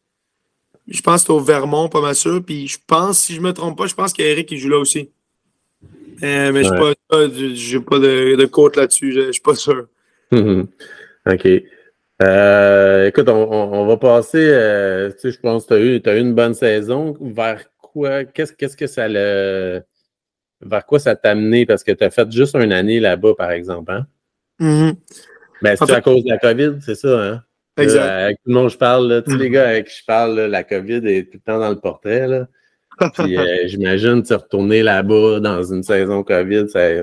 Je 0.88 1.00
pense 1.02 1.16
que 1.16 1.20
c'était 1.20 1.32
au 1.32 1.40
Vermont, 1.40 1.88
pas 1.88 2.00
mal 2.00 2.14
sûr. 2.14 2.42
Puis 2.42 2.68
je 2.68 2.78
pense, 2.86 3.20
si 3.20 3.34
je 3.34 3.40
me 3.40 3.52
trompe 3.52 3.76
pas, 3.76 3.86
je 3.86 3.94
pense 3.94 4.12
qu'Eric 4.12 4.50
il 4.50 4.58
joue 4.58 4.70
là 4.70 4.78
aussi. 4.78 5.10
Euh, 6.22 6.52
mais 6.52 6.60
ouais. 6.60 6.64
je 6.64 6.72
n'ai 7.76 7.84
pas, 7.84 7.98
de, 7.98 8.36
de 8.36 8.44
côte 8.46 8.76
là-dessus. 8.76 9.12
Je 9.12 9.20
ne 9.20 9.32
suis 9.32 9.42
pas 9.42 9.54
sûr. 9.54 9.86
OK. 10.32 11.48
Euh, 12.22 13.08
écoute, 13.08 13.28
on, 13.28 13.52
on, 13.52 13.86
va 13.86 13.96
passer. 13.96 14.46
Euh, 14.50 15.10
tu 15.12 15.18
sais, 15.18 15.30
je 15.32 15.40
pense 15.40 15.66
que 15.66 15.98
tu 15.98 16.08
as 16.08 16.16
eu, 16.16 16.20
une 16.20 16.34
bonne 16.34 16.54
saison. 16.54 17.16
Vers 17.20 17.64
quoi? 17.76 18.24
Qu'est-ce 18.24 18.52
qu'est-ce 18.52 18.76
que 18.76 18.86
ça 18.86 19.08
le. 19.08 19.82
Vers 20.60 20.86
quoi 20.86 20.98
ça 20.98 21.16
t'a 21.16 21.32
amené? 21.32 21.66
Parce 21.66 21.82
que 21.82 21.92
tu 21.92 22.04
as 22.04 22.10
fait 22.10 22.30
juste 22.30 22.54
une 22.54 22.72
année 22.72 23.00
là-bas, 23.00 23.34
par 23.36 23.50
exemple. 23.50 23.92
Hein? 23.92 24.06
Mm 24.60 24.66
-hmm. 24.66 24.96
Ben, 25.62 25.76
c'est 25.76 25.90
à 25.90 26.00
cause 26.00 26.24
de 26.24 26.30
la 26.30 26.38
COVID, 26.38 26.78
c'est 26.84 26.94
ça, 26.94 27.22
hein? 27.22 27.42
Exact. 27.76 28.00
Avec 28.00 28.36
tout 28.36 28.50
le 28.50 28.54
monde, 28.54 28.70
je 28.70 28.76
parle, 28.76 29.08
là, 29.08 29.22
tous 29.22 29.36
les 29.36 29.50
gars 29.50 29.68
avec 29.68 29.88
qui 29.88 29.98
je 29.98 30.04
parle, 30.04 30.36
là, 30.36 30.48
la 30.48 30.62
COVID 30.62 31.06
est 31.06 31.24
tout 31.24 31.38
le 31.38 31.40
temps 31.40 31.58
dans 31.58 31.70
le 31.70 31.80
portrait. 31.80 32.28
Là. 32.28 32.46
Puis 33.14 33.36
euh, 33.36 33.62
j'imagine, 33.66 34.22
tu 34.22 34.34
retourner 34.34 34.82
là-bas 34.82 35.40
dans 35.40 35.62
une 35.62 35.82
saison 35.82 36.22
COVID, 36.22 36.68
ça 36.68 37.02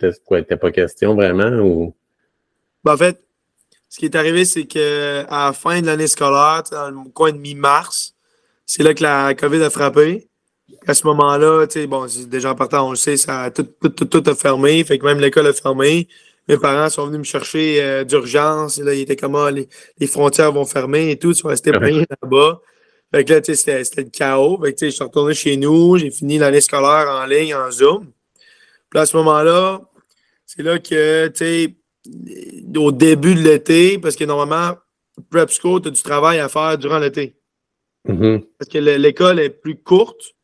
n'était 0.00 0.56
pas 0.56 0.70
question 0.70 1.14
vraiment? 1.14 1.50
Ou... 1.60 1.94
Ben, 2.84 2.94
en 2.94 2.96
fait, 2.96 3.20
ce 3.88 3.98
qui 3.98 4.04
est 4.06 4.16
arrivé, 4.16 4.44
c'est 4.44 4.64
qu'à 4.64 5.24
la 5.30 5.52
fin 5.52 5.80
de 5.80 5.86
l'année 5.86 6.06
scolaire, 6.06 6.62
dans 6.70 6.90
le 6.90 7.10
coin 7.10 7.32
de 7.32 7.38
mi-mars, 7.38 8.14
c'est 8.66 8.82
là 8.82 8.94
que 8.94 9.02
la 9.02 9.34
COVID 9.34 9.62
a 9.62 9.70
frappé. 9.70 10.28
À 10.86 10.94
ce 10.94 11.06
moment-là, 11.06 11.66
bon, 11.88 12.06
déjà 12.28 12.52
en 12.52 12.54
partant, 12.54 12.88
on 12.88 12.90
le 12.90 12.96
sait, 12.96 13.16
ça 13.16 13.42
a 13.42 13.50
tout, 13.50 13.64
tout, 13.64 13.88
tout, 13.88 14.04
tout 14.04 14.30
a 14.30 14.34
fermé. 14.34 14.82
Fait 14.84 14.98
que 14.98 15.04
même 15.04 15.20
l'école 15.20 15.46
a 15.46 15.52
fermé. 15.52 16.08
Mes 16.48 16.58
parents 16.58 16.90
sont 16.90 17.06
venus 17.06 17.20
me 17.20 17.24
chercher 17.24 17.82
euh, 17.82 18.04
d'urgence. 18.04 18.78
Là, 18.78 18.94
ils 18.94 19.02
étaient 19.02 19.16
comme 19.16 19.36
ah, 19.36 19.50
les, 19.50 19.68
les, 19.98 20.06
frontières 20.06 20.52
vont 20.52 20.66
fermer 20.66 21.10
et 21.10 21.18
tout. 21.18 21.32
Tu 21.32 21.42
vas 21.42 21.50
rester 21.50 21.72
pris 21.72 22.00
là-bas. 22.00 22.60
Fait 23.14 23.24
que 23.24 23.32
là, 23.32 23.40
tu 23.40 23.54
sais, 23.54 23.84
c'était 23.84 24.02
le 24.02 24.10
chaos. 24.10 24.60
Fait 24.62 24.72
que, 24.72 24.78
tu 24.78 24.80
sais, 24.80 24.90
je 24.90 24.94
suis 24.96 25.04
retourné 25.04 25.34
chez 25.34 25.56
nous. 25.56 25.96
J'ai 25.96 26.10
fini 26.10 26.36
l'année 26.38 26.60
scolaire 26.60 27.08
en 27.08 27.24
ligne, 27.26 27.54
en 27.54 27.70
Zoom. 27.70 28.10
Puis 28.90 29.00
à 29.00 29.06
ce 29.06 29.16
moment-là, 29.16 29.80
c'est 30.44 30.62
là 30.62 30.78
que, 30.78 31.28
tu 31.28 31.36
sais, 31.36 31.74
au 32.76 32.92
début 32.92 33.34
de 33.34 33.40
l'été, 33.40 33.98
parce 33.98 34.16
que 34.16 34.24
normalement, 34.24 34.76
prep 35.30 35.50
school, 35.50 35.80
tu 35.80 35.88
as 35.88 35.90
du 35.90 36.02
travail 36.02 36.40
à 36.40 36.48
faire 36.48 36.76
durant 36.76 36.98
l'été. 36.98 37.36
Mm 38.06 38.14
-hmm. 38.14 38.44
Parce 38.58 38.70
que 38.70 38.78
l'école 38.78 39.40
est 39.40 39.50
plus 39.62 39.76
courte. 39.76 40.34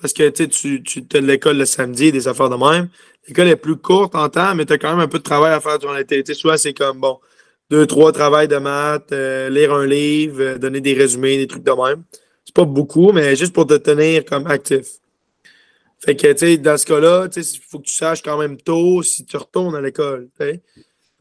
Parce 0.00 0.12
que 0.12 0.28
tu, 0.28 0.82
tu 0.82 1.04
as 1.14 1.20
l'école 1.20 1.58
le 1.58 1.64
samedi, 1.64 2.12
des 2.12 2.28
affaires 2.28 2.50
de 2.50 2.56
même. 2.56 2.88
L'école 3.28 3.48
est 3.48 3.56
plus 3.56 3.76
courte 3.76 4.14
en 4.14 4.28
temps, 4.28 4.54
mais 4.54 4.66
tu 4.66 4.72
as 4.72 4.78
quand 4.78 4.90
même 4.90 5.00
un 5.00 5.08
peu 5.08 5.18
de 5.18 5.22
travail 5.22 5.52
à 5.52 5.60
faire 5.60 5.78
durant 5.78 5.94
l'été. 5.94 6.22
Tu 6.22 6.34
souvent, 6.34 6.56
c'est 6.56 6.74
comme, 6.74 7.00
bon, 7.00 7.18
deux, 7.70 7.86
trois 7.86 8.12
travails 8.12 8.48
de 8.48 8.56
maths, 8.56 9.12
euh, 9.12 9.48
lire 9.48 9.72
un 9.72 9.86
livre, 9.86 10.40
euh, 10.40 10.58
donner 10.58 10.80
des 10.80 10.94
résumés, 10.94 11.38
des 11.38 11.46
trucs 11.46 11.64
de 11.64 11.72
même. 11.72 12.04
C'est 12.44 12.54
pas 12.54 12.64
beaucoup, 12.64 13.12
mais 13.12 13.36
juste 13.36 13.54
pour 13.54 13.66
te 13.66 13.74
tenir 13.74 14.24
comme 14.24 14.46
actif. 14.46 14.86
Fait 16.04 16.14
que, 16.14 16.30
tu 16.32 16.38
sais, 16.38 16.56
dans 16.58 16.76
ce 16.76 16.84
cas-là, 16.84 17.28
il 17.34 17.42
faut 17.66 17.78
que 17.78 17.86
tu 17.86 17.94
saches 17.94 18.22
quand 18.22 18.36
même 18.36 18.58
tôt 18.58 19.02
si 19.02 19.24
tu 19.24 19.36
retournes 19.38 19.74
à 19.74 19.80
l'école. 19.80 20.28
Fait 20.36 20.60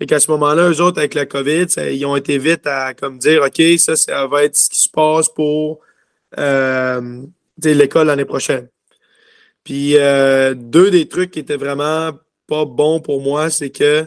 qu'à 0.06 0.20
ce 0.20 0.30
moment-là, 0.32 0.70
eux 0.70 0.82
autres, 0.82 0.98
avec 0.98 1.14
la 1.14 1.26
COVID, 1.26 1.68
ils 1.78 2.06
ont 2.06 2.18
été 2.18 2.38
vite 2.38 2.68
à 2.68 2.94
comme 2.94 3.18
dire 3.18 3.44
OK, 3.44 3.62
ça, 3.78 3.96
ça 3.96 4.28
va 4.28 4.44
être 4.44 4.58
ce 4.58 4.70
qui 4.70 4.82
se 4.82 4.90
passe 4.90 5.30
pour 5.30 5.80
euh, 6.38 7.22
l'école 7.64 8.08
l'année 8.08 8.26
prochaine. 8.26 8.68
Puis 9.64 9.98
euh, 9.98 10.54
deux 10.54 10.92
des 10.92 11.08
trucs 11.08 11.32
qui 11.32 11.40
étaient 11.40 11.58
vraiment 11.58 12.12
pas 12.48 12.66
bons 12.66 13.00
pour 13.00 13.22
moi, 13.22 13.50
c'est 13.50 13.70
que 13.70 14.06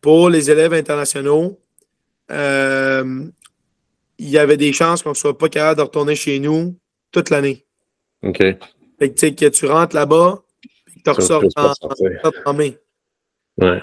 pour 0.00 0.28
les 0.28 0.50
élèves 0.50 0.72
internationaux, 0.72 1.58
euh, 2.30 3.24
il 4.18 4.28
y 4.28 4.38
avait 4.38 4.56
des 4.56 4.72
chances 4.72 5.02
qu'on 5.02 5.10
ne 5.10 5.14
soit 5.14 5.36
pas 5.36 5.48
capable 5.48 5.78
de 5.78 5.82
retourner 5.82 6.14
chez 6.14 6.38
nous 6.38 6.76
toute 7.10 7.30
l'année. 7.30 7.64
OK. 8.22 8.38
Fait 8.98 9.14
que, 9.14 9.30
que 9.30 9.46
tu 9.46 9.66
rentres 9.66 9.96
là-bas, 9.96 10.42
et 10.64 11.02
que 11.02 11.02
tu 11.02 11.10
ressors 11.10 11.44
en, 11.56 11.72
en, 12.44 12.54
mai. 12.54 12.78
Ouais. 13.56 13.80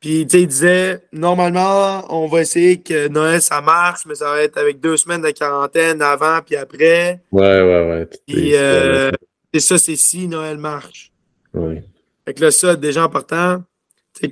Puis, 0.00 0.26
tu 0.26 0.30
sais, 0.30 0.42
il 0.42 0.46
disait, 0.46 1.02
normalement, 1.12 2.04
on 2.14 2.28
va 2.28 2.42
essayer 2.42 2.80
que 2.80 3.08
Noël, 3.08 3.42
ça 3.42 3.60
marche, 3.60 4.06
mais 4.06 4.14
ça 4.14 4.26
va 4.30 4.42
être 4.42 4.56
avec 4.56 4.78
deux 4.78 4.96
semaines 4.96 5.22
de 5.22 5.30
quarantaine 5.30 6.00
avant 6.02 6.40
puis 6.40 6.54
après. 6.54 7.20
Ouais, 7.32 7.62
ouais, 7.62 7.88
ouais. 7.88 8.08
Puis, 8.26 8.54
euh, 8.54 9.10
c'est 9.52 9.60
ça, 9.60 9.78
c'est 9.78 9.96
si 9.96 10.28
Noël 10.28 10.56
marche. 10.56 11.10
Oui. 11.52 11.80
Fait 12.24 12.34
que 12.34 12.42
là, 12.42 12.50
ça, 12.52 12.76
déjà 12.76 13.06
en 13.06 13.08
partant, 13.08 13.64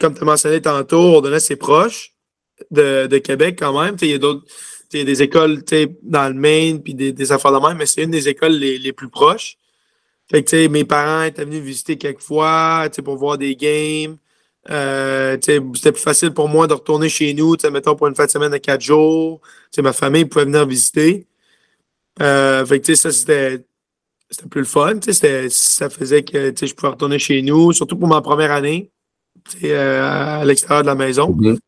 comme 0.01 0.15
tu 0.15 0.23
as 0.23 0.25
mentionné 0.25 0.61
tantôt, 0.61 1.15
Ordonnance, 1.15 1.45
c'est 1.45 1.57
proche 1.57 2.13
de, 2.71 3.07
de, 3.09 3.19
Québec 3.19 3.57
quand 3.59 3.83
même. 3.83 3.97
Il 4.03 4.11
y 4.11 4.15
a 4.15 4.19
d'autres. 4.19 4.45
Il 4.93 5.01
y 5.01 5.03
a 5.03 5.05
des 5.05 5.21
écoles 5.21 5.63
dans 6.05 6.29
le 6.29 6.35
Maine 6.35 6.81
puis 6.81 6.95
des, 6.95 7.13
des, 7.13 7.33
affaires 7.33 7.53
de 7.53 7.59
même, 7.59 7.77
mais 7.77 7.87
c'est 7.87 8.05
une 8.05 8.11
des 8.13 8.29
écoles 8.29 8.53
les, 8.53 8.79
les 8.79 8.93
plus 8.93 9.09
proches. 9.09 9.57
Fait 10.31 10.45
que 10.45 10.69
mes 10.69 10.85
parents 10.85 11.25
étaient 11.25 11.45
venus 11.45 11.61
visiter 11.61 11.99
quelques 11.99 12.21
fois 12.21 12.89
pour 13.05 13.17
voir 13.17 13.37
des 13.37 13.57
games. 13.57 14.17
Euh, 14.71 15.37
c'était 15.41 15.93
plus 15.93 16.03
facile 16.03 16.33
pour 16.33 16.49
moi 16.49 16.67
de 16.67 16.75
retourner 16.75 17.09
chez 17.09 17.33
nous, 17.35 17.57
mettons 17.73 17.95
pour 17.95 18.09
une 18.09 18.15
fin 18.15 18.27
de 18.27 18.31
semaine 18.31 18.53
de 18.53 18.59
quatre 18.59 18.81
jours. 18.81 19.41
T'sais, 19.71 19.83
ma 19.83 19.93
famille 19.93 20.25
pouvait 20.25 20.45
venir 20.45 20.67
visiter. 20.67 21.27
Euh, 22.21 22.65
fait 22.67 22.81
que 22.81 22.95
ça, 22.95 23.13
c'était 23.13 23.65
plus 24.51 24.63
le 24.63 24.67
fun. 24.67 24.99
Ça 25.51 25.91
faisait 25.91 26.23
que 26.23 26.53
je 26.61 26.75
pouvais 26.75 26.89
retourner 26.89 27.19
chez 27.19 27.43
nous, 27.43 27.73
surtout 27.73 27.97
pour 27.97 28.09
ma 28.09 28.21
première 28.23 28.51
année, 28.51 28.91
euh, 29.65 30.41
à 30.41 30.45
l'extérieur 30.45 30.83
de 30.83 30.89
la 30.89 30.95
maison. 30.95 31.31
Mm 31.31 31.55
-hmm. 31.55 31.59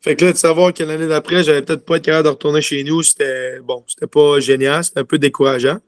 Fait 0.00 0.14
que 0.16 0.24
là, 0.24 0.32
de 0.32 0.36
savoir 0.38 0.72
que 0.72 0.84
l'année 0.84 1.08
d'après, 1.08 1.42
j'avais 1.42 1.62
peut-être 1.62 1.84
pas 1.84 1.96
être 1.96 2.04
capable 2.04 2.24
de 2.24 2.30
retourner 2.30 2.62
chez 2.62 2.84
nous, 2.84 3.02
c'était 3.02 3.60
bon, 3.60 3.84
c'était 3.88 4.06
pas 4.06 4.38
génial, 4.40 4.84
c'était 4.84 5.00
un 5.00 5.04
peu 5.04 5.18
décourageant. 5.18 5.78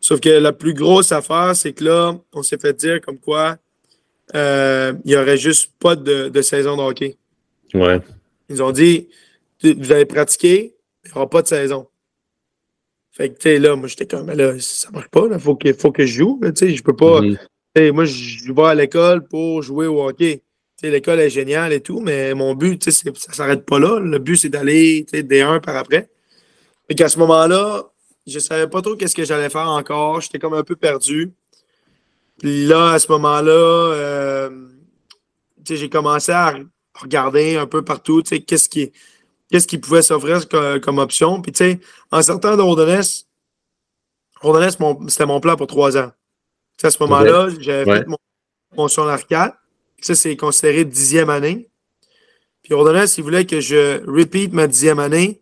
Sauf 0.00 0.20
que 0.20 0.28
la 0.28 0.52
plus 0.52 0.74
grosse 0.74 1.10
affaire, 1.10 1.56
c'est 1.56 1.72
que 1.72 1.84
là, 1.84 1.98
on 2.32 2.42
s'est 2.42 2.58
fait 2.58 2.74
dire 2.74 3.00
comme 3.00 3.18
quoi 3.18 3.56
euh, 4.34 4.92
il 5.04 5.12
y 5.12 5.16
aurait 5.16 5.38
juste 5.38 5.72
pas 5.78 5.96
de, 5.96 6.28
de, 6.28 6.42
saison 6.42 6.76
de 6.76 6.82
hockey. 6.82 7.16
Ouais. 7.74 8.00
Ils 8.48 8.62
ont 8.62 8.72
dit 8.72 9.08
vous 9.62 9.92
allez 9.92 10.04
pratiquer, 10.04 10.74
il 11.04 11.08
n'y 11.08 11.16
aura 11.16 11.28
pas 11.28 11.42
de 11.42 11.48
saison. 11.48 11.88
Fait 13.12 13.30
que, 13.30 13.34
tu 13.34 13.42
sais, 13.42 13.58
là, 13.58 13.74
moi, 13.76 13.88
j'étais 13.88 14.06
comme, 14.06 14.30
là, 14.30 14.52
ça 14.58 14.90
marche 14.90 15.08
pas, 15.08 15.26
il 15.32 15.38
faut 15.38 15.56
que, 15.56 15.72
faut 15.72 15.90
que 15.90 16.04
je 16.04 16.18
joue, 16.18 16.40
tu 16.42 16.50
sais, 16.54 16.74
je 16.74 16.82
peux 16.82 16.96
pas. 16.96 17.22
Mm 17.22 17.36
-hmm. 17.76 17.92
Moi, 17.92 18.04
je 18.04 18.52
vais 18.52 18.62
à 18.62 18.74
l'école 18.74 19.26
pour 19.26 19.62
jouer 19.62 19.86
au 19.86 20.02
hockey. 20.06 20.42
L'école 20.82 21.20
est 21.20 21.30
géniale 21.30 21.72
et 21.72 21.80
tout, 21.80 22.00
mais 22.00 22.34
mon 22.34 22.54
but, 22.54 22.78
tu 22.82 22.92
sais, 22.92 23.12
ça 23.14 23.32
s'arrête 23.32 23.64
pas 23.64 23.78
là. 23.78 23.98
Le 23.98 24.18
but, 24.18 24.36
c'est 24.36 24.50
d'aller 24.50 25.06
des 25.12 25.40
1 25.40 25.60
par 25.60 25.76
après. 25.76 26.08
Et 26.88 26.94
qu'à 26.94 27.08
ce 27.08 27.18
moment-là, 27.18 27.90
je 28.26 28.38
savais 28.38 28.68
pas 28.68 28.82
trop 28.82 28.96
qu'est-ce 28.96 29.14
que 29.14 29.24
j'allais 29.24 29.50
faire 29.50 29.70
encore. 29.70 30.20
J'étais 30.20 30.38
comme 30.38 30.54
un 30.54 30.64
peu 30.64 30.76
perdu. 30.76 31.32
Puis 32.38 32.66
là, 32.66 32.92
à 32.92 32.98
ce 32.98 33.10
moment-là, 33.12 33.52
euh, 33.52 34.50
j'ai 35.64 35.88
commencé 35.88 36.32
à 36.32 36.54
regarder 36.94 37.56
un 37.56 37.66
peu 37.66 37.82
partout, 37.82 38.22
qu'est-ce 38.22 38.68
qui, 38.68 38.92
qu'est-ce 39.50 39.66
qui 39.66 39.78
pouvait 39.78 40.02
s'offrir 40.02 40.48
comme, 40.48 40.80
comme, 40.80 40.98
option. 40.98 41.40
Puis, 41.40 41.52
tu 41.52 41.58
sais, 41.58 41.80
en 42.10 42.22
sortant 42.22 42.56
d'Ordonnance, 42.56 43.26
Ordonnance, 44.42 44.78
c'était 45.08 45.26
mon 45.26 45.40
plan 45.40 45.56
pour 45.56 45.66
trois 45.66 45.96
ans. 45.96 46.12
T'sais, 46.76 46.88
à 46.88 46.90
ce 46.90 47.02
moment-là, 47.02 47.48
j'avais 47.58 47.90
Ouais. 47.90 47.98
fait 48.00 48.06
mon, 48.06 48.18
mon 48.76 48.88
secondaire 48.88 49.26
4. 49.26 49.56
Ça, 50.02 50.14
c'est 50.14 50.36
considéré 50.36 50.84
dixième 50.84 51.30
année. 51.30 51.70
Puis 52.62 52.74
Ordonnance, 52.74 53.16
il 53.16 53.24
voulait 53.24 53.46
que 53.46 53.60
je 53.60 54.04
repeat 54.06 54.52
ma 54.52 54.66
dixième 54.66 54.98
année 54.98 55.40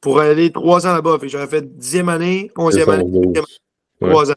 pour 0.00 0.20
aller 0.20 0.52
trois 0.52 0.86
ans 0.86 0.92
là-bas. 0.92 1.18
Fait 1.18 1.26
que 1.26 1.32
j'aurais 1.32 1.48
fait 1.48 1.76
dixième 1.76 2.08
année, 2.08 2.52
onzième 2.56 2.88
année, 2.90 3.04
Saison 3.04 3.20
12. 3.20 3.26
douzième 3.26 3.44
Trois 4.00 4.30
ans. 4.30 4.34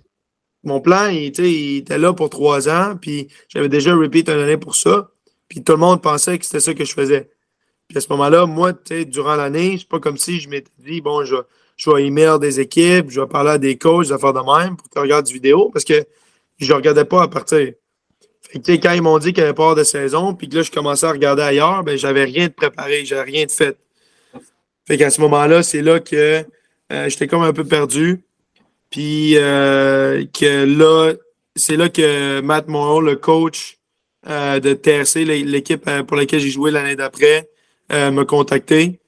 Mon 0.63 0.79
plan, 0.79 1.07
il, 1.07 1.37
il, 1.39 1.77
était 1.77 1.97
là 1.97 2.13
pour 2.13 2.29
trois 2.29 2.69
ans, 2.69 2.95
puis 2.99 3.27
j'avais 3.49 3.69
déjà 3.69 3.95
repeat 3.95 4.29
une 4.29 4.39
année 4.39 4.57
pour 4.57 4.75
ça. 4.75 5.09
Puis 5.49 5.63
tout 5.63 5.73
le 5.73 5.79
monde 5.79 6.01
pensait 6.01 6.37
que 6.37 6.45
c'était 6.45 6.59
ça 6.59 6.73
que 6.73 6.85
je 6.85 6.93
faisais. 6.93 7.29
Puis 7.87 7.97
à 7.97 8.01
ce 8.01 8.07
moment-là, 8.11 8.45
moi, 8.45 8.73
durant 9.07 9.35
l'année, 9.35 9.77
c'est 9.77 9.87
pas 9.87 9.99
comme 9.99 10.17
si 10.17 10.39
je 10.39 10.47
m'étais 10.47 10.71
dit, 10.79 11.01
bon, 11.01 11.25
je, 11.25 11.35
je 11.75 11.89
vais 11.89 12.05
email 12.05 12.39
des 12.39 12.59
équipes, 12.59 13.09
je 13.09 13.19
vais 13.19 13.27
parler 13.27 13.51
à 13.51 13.57
des 13.57 13.77
coachs, 13.77 14.07
des 14.07 14.11
affaires 14.13 14.33
de 14.33 14.39
même 14.39 14.77
pour 14.77 14.89
qu'ils 14.89 15.01
regardent 15.01 15.25
du 15.25 15.33
vidéo, 15.33 15.69
parce 15.73 15.83
que 15.83 16.05
je 16.57 16.73
regardais 16.73 17.05
pas 17.05 17.23
à 17.23 17.27
partir. 17.27 17.73
Fait 18.41 18.59
que, 18.59 18.71
quand 18.73 18.93
ils 18.93 19.01
m'ont 19.01 19.17
dit 19.17 19.33
qu'il 19.33 19.41
y 19.41 19.45
avait 19.45 19.53
pas 19.53 19.75
de 19.75 19.83
saison, 19.83 20.33
puis 20.33 20.47
que 20.47 20.57
là, 20.57 20.61
je 20.61 20.71
commençais 20.71 21.05
à 21.05 21.11
regarder 21.11 21.41
ailleurs, 21.41 21.83
ben, 21.83 21.97
j'avais 21.97 22.23
rien 22.23 22.47
de 22.47 22.53
préparé, 22.53 23.03
j'avais 23.03 23.23
rien 23.23 23.45
de 23.45 23.51
fait. 23.51 23.77
Fait 24.87 24.97
qu'à 24.97 25.09
ce 25.09 25.21
moment-là, 25.21 25.63
c'est 25.63 25.81
là 25.81 25.99
que 25.99 26.45
euh, 26.91 27.09
j'étais 27.09 27.27
comme 27.27 27.43
un 27.43 27.53
peu 27.53 27.63
perdu. 27.63 28.23
Puis 28.91 29.37
euh, 29.37 30.25
que 30.33 30.65
là, 30.65 31.13
c'est 31.55 31.77
là 31.77 31.89
que 31.89 32.41
Matt 32.41 32.67
Morrow, 32.67 33.01
le 33.01 33.15
coach 33.15 33.79
euh, 34.27 34.59
de 34.59 34.73
TRC, 34.73 35.25
l'équipe 35.25 35.89
pour 36.07 36.17
laquelle 36.17 36.39
j'ai 36.39 36.49
joué 36.49 36.71
l'année 36.71 36.95
d'après, 36.95 37.49
m'a 37.89 38.25
contacté. 38.25 38.99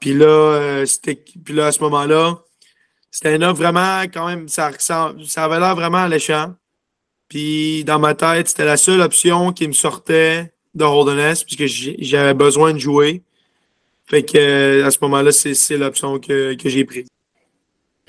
Puis 0.00 0.14
là, 0.14 0.84
c'était. 0.86 1.14
Puis 1.14 1.54
là, 1.54 1.66
à 1.66 1.72
ce 1.72 1.80
moment-là, 1.80 2.38
c'était 3.10 3.34
un 3.34 3.42
offre 3.42 3.60
vraiment 3.60 4.02
quand 4.04 4.26
même. 4.26 4.48
Ça, 4.48 4.70
ça, 4.78 5.14
ça 5.26 5.44
avait 5.44 5.60
l'air 5.60 5.74
vraiment 5.74 5.98
alléchant. 5.98 6.54
Puis 7.28 7.84
dans 7.84 7.98
ma 7.98 8.14
tête, 8.14 8.48
c'était 8.48 8.64
la 8.64 8.76
seule 8.76 9.00
option 9.00 9.52
qui 9.52 9.66
me 9.68 9.72
sortait 9.72 10.52
de 10.74 10.84
Holderness 10.84 11.44
puisque 11.44 11.66
j'avais 12.00 12.34
besoin 12.34 12.72
de 12.72 12.78
jouer. 12.78 13.22
Fait 14.06 14.24
que 14.24 14.36
euh, 14.36 14.86
à 14.86 14.90
ce 14.90 14.98
moment-là, 15.02 15.30
c'est 15.30 15.76
l'option 15.76 16.18
que, 16.18 16.54
que 16.54 16.68
j'ai 16.68 16.84
prise. 16.84 17.06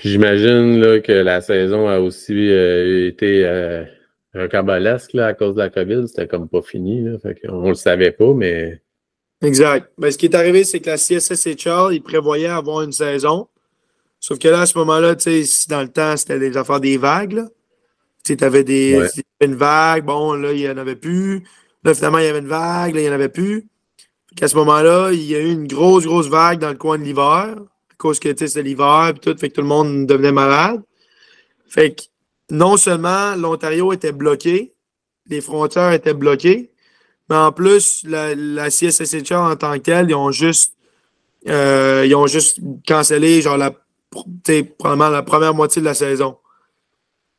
J'imagine 0.04 1.00
que 1.00 1.12
la 1.12 1.40
saison 1.40 1.88
a 1.88 2.00
aussi 2.00 2.32
euh, 2.34 3.06
été 3.06 3.46
euh, 3.46 3.84
rocambolesque 4.34 5.14
à 5.14 5.32
cause 5.32 5.54
de 5.54 5.60
la 5.60 5.70
COVID. 5.70 6.08
C'était 6.08 6.26
comme 6.26 6.48
pas 6.48 6.60
fini. 6.60 7.02
Là, 7.02 7.18
fait 7.20 7.38
on 7.48 7.68
le 7.68 7.74
savait 7.74 8.10
pas, 8.10 8.34
mais. 8.34 8.82
Exact. 9.42 9.92
Ben, 9.98 10.10
ce 10.10 10.18
qui 10.18 10.26
est 10.26 10.34
arrivé, 10.34 10.64
c'est 10.64 10.80
que 10.80 10.90
la 10.90 10.96
CSSHL, 10.96 11.92
il 11.92 12.02
prévoyait 12.02 12.48
avoir 12.48 12.82
une 12.82 12.92
saison. 12.92 13.48
Sauf 14.18 14.38
que 14.38 14.48
là, 14.48 14.62
à 14.62 14.66
ce 14.66 14.76
moment-là, 14.78 15.14
dans 15.68 15.82
le 15.82 15.88
temps, 15.88 16.16
c'était 16.16 16.38
des 16.38 16.56
affaires 16.56 16.80
des 16.80 16.96
vagues. 16.96 17.32
Là. 17.32 17.48
Tu 18.24 18.36
avais 18.40 18.64
des, 18.64 19.00
une 19.40 19.54
vague, 19.54 20.04
bon, 20.04 20.34
là, 20.34 20.52
il 20.52 20.58
n'y 20.58 20.68
en 20.68 20.78
avait 20.78 20.96
plus. 20.96 21.42
Là, 21.84 21.94
finalement, 21.94 22.18
il 22.18 22.24
y 22.24 22.28
avait 22.28 22.38
une 22.38 22.46
vague, 22.46 22.94
là, 22.94 23.00
il 23.00 23.04
n'y 23.04 23.10
en 23.10 23.14
avait 23.14 23.28
plus. 23.28 23.66
À 24.40 24.48
ce 24.48 24.56
moment-là, 24.56 25.10
il 25.12 25.24
y 25.24 25.34
a 25.34 25.40
eu 25.40 25.50
une 25.50 25.66
grosse, 25.66 26.06
grosse 26.06 26.28
vague 26.28 26.60
dans 26.60 26.70
le 26.70 26.76
coin 26.76 26.98
de 26.98 27.04
l'hiver, 27.04 27.56
cause 28.02 28.18
que 28.18 28.28
c'était 28.36 28.62
l'hiver, 28.62 29.12
et 29.14 29.18
tout, 29.18 29.36
fait 29.38 29.48
que 29.48 29.54
tout 29.54 29.60
le 29.62 29.68
monde 29.68 30.06
devenait 30.06 30.32
malade. 30.32 30.82
Fait 31.68 31.94
que 31.94 32.02
non 32.50 32.76
seulement 32.76 33.36
l'Ontario 33.36 33.92
était 33.92 34.12
bloqué, 34.12 34.74
les 35.28 35.40
frontières 35.40 35.92
étaient 35.92 36.14
bloquées, 36.14 36.72
mais 37.30 37.36
en 37.36 37.52
plus, 37.52 38.04
la, 38.04 38.34
la 38.34 38.68
CSSHR 38.68 39.36
en 39.36 39.56
tant 39.56 39.72
que 39.74 39.78
telle, 39.78 40.10
ils 40.10 40.14
ont 40.14 40.32
juste, 40.32 40.74
euh, 41.48 42.04
ils 42.06 42.14
ont 42.14 42.26
juste 42.26 42.58
cancellé, 42.86 43.40
genre, 43.40 43.56
la, 43.56 43.72
probablement 44.78 45.08
la 45.08 45.22
première 45.22 45.54
moitié 45.54 45.80
de 45.80 45.86
la 45.86 45.94
saison. 45.94 46.36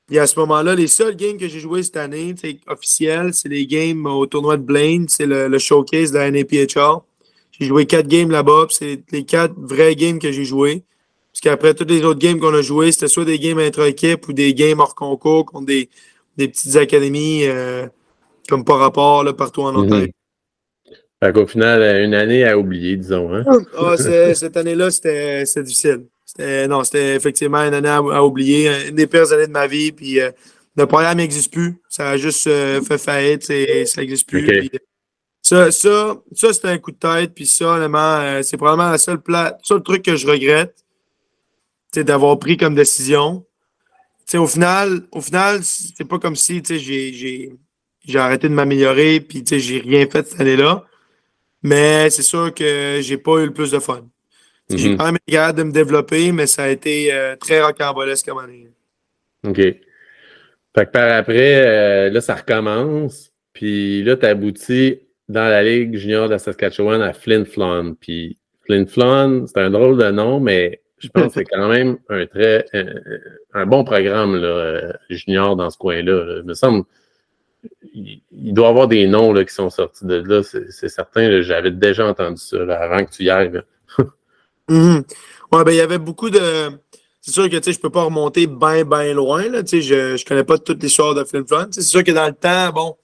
Et 0.10 0.20
à 0.20 0.28
ce 0.28 0.40
moment-là, 0.40 0.76
les 0.76 0.88
seuls 0.88 1.16
games 1.16 1.38
que 1.38 1.48
j'ai 1.48 1.60
joués 1.60 1.84
cette 1.84 1.98
année, 1.98 2.36
officiels, 2.68 3.34
c'est 3.34 3.50
les 3.50 3.66
games 3.68 4.06
au 4.06 4.26
tournoi 4.26 4.58
de 4.58 4.64
Blaine, 4.64 5.08
c'est 5.08 5.26
le, 5.26 5.58
showcase 5.60 6.12
de 6.12 6.18
la 6.18 6.32
NAPHL. 6.32 7.02
J'ai 7.60 7.68
joué 7.68 7.86
quatre 7.86 8.08
games 8.08 8.32
là-bas, 8.32 8.68
c'est 8.70 9.04
les 9.12 9.26
quatre 9.26 9.54
vrais 9.58 9.96
games 9.96 10.20
que 10.20 10.32
j'ai 10.32 10.46
joués. 10.46 10.84
Parce 11.32 11.42
qu'après, 11.42 11.74
tous 11.74 11.86
les 11.86 12.04
autres 12.04 12.20
games 12.20 12.40
qu'on 12.40 12.54
a 12.54 12.62
joués, 12.62 12.92
c'était 12.92 13.08
soit 13.08 13.26
des 13.26 13.40
games 13.40 13.60
intra-équipe 13.60 14.28
ou 14.28 14.34
des 14.34 14.54
games 14.54 14.80
hors 14.80 14.96
concours 14.96 15.46
contre 15.46 15.66
des, 15.66 15.90
des 16.38 16.48
petites 16.48 16.76
académies 16.76 17.46
euh, 17.46 17.88
comme 18.50 18.64
par 18.64 18.80
rapport 18.80 19.24
là, 19.24 19.34
partout 19.34 19.62
en 19.62 19.72
mhm. 19.72 19.80
Ontario. 19.80 20.08
Fait 21.24 21.32
qu'au 21.32 21.48
final, 21.48 22.04
une 22.04 22.14
année 22.14 22.44
à 22.44 22.58
oublier, 22.58 22.98
disons. 22.98 23.34
Hein? 23.34 23.46
ah, 23.78 23.96
cette 23.98 24.58
année-là, 24.58 24.92
c'était 24.92 25.44
difficile. 25.64 26.06
Non, 26.68 26.84
c'était 26.84 27.16
effectivement 27.16 27.60
une 27.60 27.74
année 27.74 27.90
à, 27.90 28.24
oublier, 28.24 28.90
une 28.90 28.96
des 28.96 29.08
pires 29.08 29.32
années 29.32 29.48
de 29.48 29.52
ma 29.52 29.68
vie. 29.68 29.92
Puis 29.92 30.20
euh, 30.20 30.32
le 30.76 30.86
programme 30.86 31.18
n'existe 31.18 31.54
plus. 31.54 31.76
Ça 31.90 32.10
a 32.10 32.18
juste 32.18 32.48
euh, 32.48 32.82
fait 32.82 32.98
faillite 32.98 33.50
et 33.50 33.86
ça 33.86 34.02
n'existe 34.02 34.28
plus. 34.28 34.50
Euh, 34.50 34.78
ça, 35.44 35.72
ça, 35.72 36.16
ça 36.32 36.54
c'était 36.54 36.70
un 36.70 36.78
coup 36.78 36.92
de 36.92 36.98
tête. 36.98 37.34
Puis 37.36 37.46
ça, 37.46 37.66
honnêtement, 37.66 38.42
c'est 38.42 38.58
probablement 38.58 38.90
la 38.90 38.98
seule 38.98 39.22
plat, 39.22 39.58
le 39.60 39.66
seul 39.66 39.84
truc 39.84 40.02
que 40.02 40.16
je 40.16 40.26
regrette, 40.26 40.84
c'est 41.92 42.06
d'avoir 42.06 42.40
pris 42.40 42.58
comme 42.58 42.74
décision. 42.74 43.46
au 44.34 44.48
final, 44.48 45.02
au 45.12 45.22
final, 45.22 45.60
c'est 45.64 46.08
pas 46.08 46.18
comme 46.18 46.38
si 46.38 46.64
j'ai 46.64 48.18
arrêté 48.18 48.50
de 48.50 48.54
m'améliorer 48.54 49.20
puis 49.20 49.44
j'ai 49.46 49.80
rien 49.80 50.08
fait 50.10 50.28
cette 50.28 50.40
année-là. 50.40 50.86
Mais 51.62 52.10
c'est 52.10 52.24
sûr 52.24 52.54
que 52.54 53.00
j'ai 53.02 53.18
pas 53.18 53.40
eu 53.40 53.46
le 53.46 53.54
plus 53.54 53.72
de 53.72 53.80
fun. 53.80 54.06
J'ai 54.70 54.90
mhm. 54.90 54.98
quand 54.98 55.06
même 55.06 55.18
été 55.28 55.54
de 55.54 55.64
me 55.64 55.72
développer, 55.72 56.32
mais 56.32 56.48
ça 56.48 56.64
a 56.64 56.68
été 56.70 57.14
euh, 57.14 57.36
très 57.36 57.62
rocambolesque 57.62 58.26
comme 58.26 58.40
année. 58.40 58.70
OK. 59.46 59.58
Fait 59.58 60.86
que 60.86 60.92
par 60.92 61.12
après, 61.12 61.66
euh, 61.66 62.10
là, 62.10 62.22
ça 62.22 62.36
recommence. 62.36 63.32
Puis 63.52 64.04
là, 64.04 64.16
tu 64.16 64.26
aboutis 64.26 65.00
dans 65.30 65.50
la 65.50 65.64
Ligue 65.64 65.96
junior 65.96 66.30
de 66.30 66.38
Saskatchewan 66.38 67.02
à 67.02 67.14
Flin 67.14 67.46
Flon. 67.46 67.96
Puis 68.00 68.38
Flin 68.66 68.86
Flon, 68.86 69.46
c'est 69.48 69.60
un 69.60 69.70
drôle 69.70 69.98
de 69.98 70.12
nom, 70.12 70.40
mais 70.40 70.82
je 71.00 71.10
pense 71.10 71.28
que 71.28 71.34
c'est 71.34 71.46
quand 71.46 71.68
même 71.68 71.98
un 72.10 72.26
très 72.26 72.66
un, 73.54 73.66
bon 73.66 73.84
programme 73.84 74.36
là, 74.36 74.48
euh, 74.48 74.94
junior 75.10 75.56
dans 75.56 75.70
ce 75.70 75.78
coin-là. 75.78 76.40
Il 76.40 76.44
me 76.46 76.54
semble 76.54 76.84
il, 77.94 78.54
doit 78.54 78.68
y 78.68 78.70
avoir 78.70 78.88
des 78.88 79.08
noms 79.08 79.34
là, 79.34 79.44
qui 79.46 79.54
sont 79.54 79.70
sortis 79.70 80.06
de 80.06 80.16
là. 80.16 80.42
C'est 80.44 80.90
certain, 80.90 81.42
j'avais 81.42 81.72
déjà 81.72 82.08
entendu 82.08 82.42
ça 82.42 82.58
avant 82.80 83.04
que 83.06 83.12
tu 83.12 83.24
y 83.24 83.30
ailles. 83.30 83.62
Mhm. 84.70 85.04
Ouais, 85.52 85.66
ben, 85.66 85.72
il 85.72 85.76
y 85.76 85.82
avait 85.82 85.98
beaucoup 85.98 86.30
de. 86.30 86.40
C'est 87.20 87.34
sûr 87.34 87.50
que, 87.50 87.58
je 87.62 87.78
peux 87.78 87.90
pas 87.90 88.04
remonter 88.04 88.48
bien, 88.48 88.86
bien 88.86 89.14
loin, 89.14 89.50
là. 89.50 89.62
Je, 89.70 89.82
je 90.16 90.26
connais 90.26 90.46
pas 90.46 90.58
toute 90.58 90.82
l'histoire 90.82 91.14
de 91.14 91.26
Flin 91.26 91.44
Flon. 91.46 91.68
C'est 91.70 91.82
sûr 91.82 92.02
que 92.02 92.14
dans 92.14 92.28
le 92.28 92.34
temps, 92.34 92.70
bon, 92.72 92.96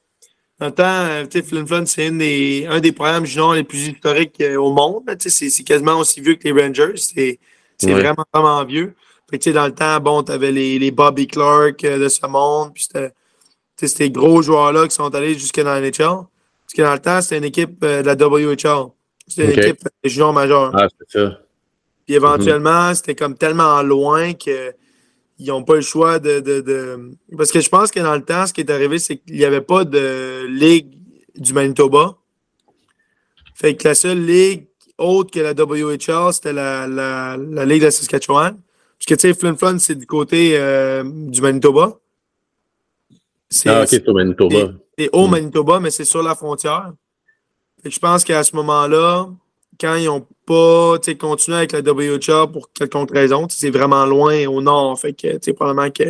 dans 0.59 0.65
le 0.65 0.71
temps, 0.73 0.83
euh, 0.83 1.25
tu 1.25 1.39
sais, 1.39 1.45
Flin 1.45 1.65
Flon, 1.65 1.85
c'est 1.85 2.11
des, 2.11 2.67
un 2.69 2.81
des 2.81 2.91
programmes 2.91 3.25
juniors 3.25 3.53
les 3.53 3.63
plus 3.63 3.87
historiques 3.87 4.41
euh, 4.41 4.57
au 4.57 4.73
monde. 4.73 5.03
Tu 5.17 5.29
sais, 5.29 5.49
c'est 5.49 5.63
quasiment 5.63 5.97
aussi 5.99 6.19
vieux 6.19 6.35
que 6.35 6.49
les 6.49 6.61
Rangers. 6.61 6.97
C'est 6.97 7.39
vraiment, 7.81 8.25
vraiment 8.33 8.65
vieux. 8.65 8.93
Fait 9.29 9.37
tu 9.37 9.45
sais, 9.45 9.53
dans 9.53 9.65
le 9.65 9.73
temps, 9.73 9.99
bon, 10.01 10.21
tu 10.23 10.33
avais 10.33 10.51
les, 10.51 10.77
les 10.77 10.91
Bobby 10.91 11.27
Clark 11.27 11.81
euh, 11.85 11.97
de 11.97 12.09
ce 12.09 12.25
monde, 12.27 12.73
puis 12.73 12.83
c'était 12.83 13.13
ces 13.87 14.11
gros 14.11 14.41
joueurs-là 14.41 14.87
qui 14.87 14.95
sont 14.95 15.13
allés 15.15 15.35
jusqu'à 15.35 15.63
dans 15.63 15.73
la 15.73 15.81
NHL. 15.81 15.93
Parce 16.01 16.73
que 16.75 16.81
dans 16.81 16.93
le 16.93 16.99
temps, 16.99 17.21
c'était 17.21 17.37
une 17.37 17.45
équipe 17.45 17.79
de 17.81 18.03
la 18.03 18.15
WHL. 18.15 18.91
C'était 19.27 19.53
une 19.53 19.59
équipe 19.59 19.83
de 20.03 20.09
juniors 20.09 20.33
majeurs. 20.33 20.71
Ah, 20.75 20.87
c'est 20.99 21.19
ça. 21.19 21.39
Puis 22.05 22.15
éventuellement, 22.15 22.93
c'était 22.95 23.15
comme 23.15 23.37
tellement 23.37 23.81
loin 23.81 24.33
qu'ils 25.39 25.47
n'ont 25.47 25.63
pas 25.63 25.75
le 25.75 25.81
choix 25.81 26.19
de, 26.19 27.11
Parce 27.37 27.51
que 27.51 27.61
je 27.61 27.69
pense 27.69 27.91
que 27.91 27.99
dans 27.99 28.15
le 28.15 28.23
temps, 28.23 28.45
ce 28.45 28.53
qui 28.53 28.61
est 28.61 28.69
arrivé, 28.69 28.99
c'est 28.99 29.17
qu'il 29.17 29.35
n'y 29.35 29.45
avait 29.45 29.61
pas 29.61 29.85
de 29.85 30.45
ligue 30.47 30.89
du 31.37 31.53
Manitoba. 31.53 32.17
Fait 33.55 33.75
que 33.75 33.87
la 33.87 33.95
seule 33.95 34.25
ligue 34.25 34.67
autre 34.97 35.31
que 35.31 35.39
la 35.39 35.53
WHL, 35.53 36.33
c'était 36.33 36.51
la, 36.51 36.87
la, 36.87 37.37
la, 37.37 37.65
Ligue 37.65 37.85
de 37.85 37.89
Saskatchewan. 37.89 38.57
Parce 38.97 39.05
que, 39.07 39.15
tu 39.15 39.21
sais, 39.21 39.33
Flin 39.33 39.55
Flon, 39.55 39.79
c'est 39.79 39.95
du 39.95 40.05
côté 40.05 40.57
euh, 40.57 41.03
du 41.05 41.41
Manitoba. 41.41 41.97
Ah, 43.65 43.81
ok, 43.83 43.87
c'est 43.87 44.07
au 44.09 44.13
Manitoba. 44.13 44.73
C'est 44.97 45.09
au 45.13 45.27
Manitoba, 45.27 45.79
mais 45.79 45.91
c'est 45.91 46.03
sur 46.03 46.21
la 46.21 46.35
frontière. 46.35 46.91
Fait 47.81 47.87
que 47.87 47.95
je 47.95 47.99
pense 47.99 48.25
qu'à 48.25 48.43
ce 48.43 48.53
moment-là, 48.57 49.29
quand 49.79 49.95
ils 49.95 50.05
n'ont 50.05 50.27
pas 50.49 50.97
continué 51.19 51.57
avec 51.57 51.73
la 51.73 51.81
WHA 51.81 52.47
pour 52.47 52.73
quelconque 52.73 53.11
raison, 53.11 53.45
c'est 53.49 53.69
vraiment 53.69 54.07
loin 54.07 54.47
au 54.47 54.63
nord. 54.63 54.99
Fait 54.99 55.13
que 55.13 55.51
probablement 55.51 55.91
qu'à 55.91 56.05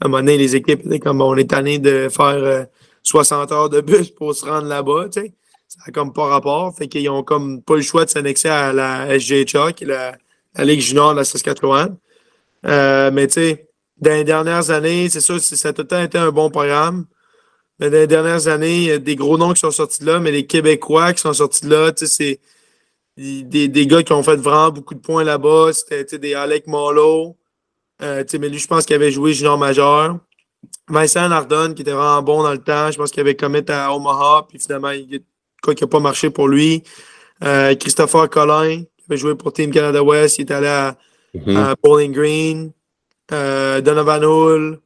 un 0.00 0.08
moment 0.08 0.22
donné, 0.22 0.38
les 0.38 0.56
équipes 0.56 0.98
comme 1.00 1.20
on 1.20 1.36
est 1.36 1.50
tanné 1.50 1.78
de 1.78 2.08
faire 2.08 2.66
60 3.02 3.52
euh, 3.52 3.54
heures 3.54 3.68
de 3.68 3.82
bus 3.82 4.08
pour 4.08 4.34
se 4.34 4.46
rendre 4.46 4.68
là-bas. 4.68 5.08
Ça 5.12 5.20
n'a 5.20 5.92
comme 5.92 6.14
pas 6.14 6.28
rapport. 6.28 6.74
Fait 6.74 6.88
qu'ils 6.88 7.10
ont 7.10 7.22
comme 7.22 7.60
pas 7.62 7.76
le 7.76 7.82
choix 7.82 8.06
de 8.06 8.10
s'annexer 8.10 8.48
à 8.48 8.72
la 8.72 9.18
SGHA, 9.18 9.74
qui 9.74 9.84
est 9.84 9.88
la, 9.88 10.16
Ligue 10.64 10.80
junior 10.80 11.12
de 11.12 11.18
la 11.18 11.24
Saskatchewan. 11.24 11.96
Euh, 12.64 13.10
mais 13.12 13.26
tu 13.26 13.34
sais, 13.34 13.68
dans 13.98 14.12
les 14.12 14.24
dernières 14.24 14.70
années, 14.70 15.10
c'est 15.10 15.20
sûr, 15.20 15.40
ça 15.40 15.68
a 15.68 15.72
tout 15.74 15.82
le 15.82 15.88
temps 15.88 16.02
été 16.02 16.16
un 16.16 16.30
bon 16.30 16.48
programme. 16.48 17.04
Mais 17.80 17.90
dans 17.90 17.98
les 17.98 18.06
dernières 18.06 18.48
années, 18.48 18.76
il 18.76 18.84
y 18.84 18.92
a 18.92 18.98
des 18.98 19.16
gros 19.16 19.36
noms 19.36 19.52
qui 19.52 19.60
sont 19.60 19.72
sortis 19.72 20.00
de 20.00 20.06
là, 20.06 20.20
mais 20.20 20.30
les 20.30 20.46
Québécois 20.46 21.12
qui 21.12 21.20
sont 21.20 21.34
sortis 21.34 21.66
de 21.66 21.70
là, 21.70 21.92
c'est 21.96 22.40
des, 23.16 23.68
des, 23.68 23.86
gars 23.86 24.02
qui 24.02 24.12
ont 24.12 24.22
fait 24.22 24.36
vraiment 24.36 24.70
beaucoup 24.70 24.94
de 24.94 25.00
points 25.00 25.24
là-bas. 25.24 25.72
C'était 25.72 26.18
des 26.18 26.34
Alec 26.34 26.66
Molo. 26.66 27.36
Euh, 28.02 28.24
mais 28.40 28.48
lui, 28.48 28.58
je 28.58 28.66
pense 28.66 28.84
qu'il 28.84 28.96
avait 28.96 29.12
joué 29.12 29.32
junior 29.32 29.56
majeur. 29.56 30.18
Vincent 30.88 31.28
Nardone, 31.28 31.74
qui 31.74 31.82
était 31.82 31.92
vraiment 31.92 32.22
bon 32.22 32.42
dans 32.42 32.52
le 32.52 32.58
temps. 32.58 32.90
Je 32.90 32.96
pense 32.96 33.10
qu'il 33.10 33.20
avait 33.20 33.36
commis 33.36 33.62
à 33.68 33.94
Omaha. 33.94 34.46
Puis 34.48 34.58
finalement, 34.58 34.90
il, 34.90 35.20
quoi 35.62 35.74
qui 35.74 35.84
n'a 35.84 35.88
pas 35.88 36.00
marché 36.00 36.30
pour 36.30 36.48
lui. 36.48 36.82
Euh, 37.42 37.74
Christopher 37.74 38.28
Collin, 38.28 38.82
qui 38.82 39.04
avait 39.08 39.16
joué 39.16 39.34
pour 39.34 39.52
Team 39.52 39.70
Canada 39.70 40.02
West. 40.02 40.38
Il 40.38 40.42
est 40.42 40.52
allé 40.52 40.66
à, 40.66 40.96
mm-hmm. 41.34 41.74
Bowling 41.82 42.12
Green. 42.12 42.72
Euh, 43.32 43.80
Donovan 43.80 44.22
Hull, 44.22 44.78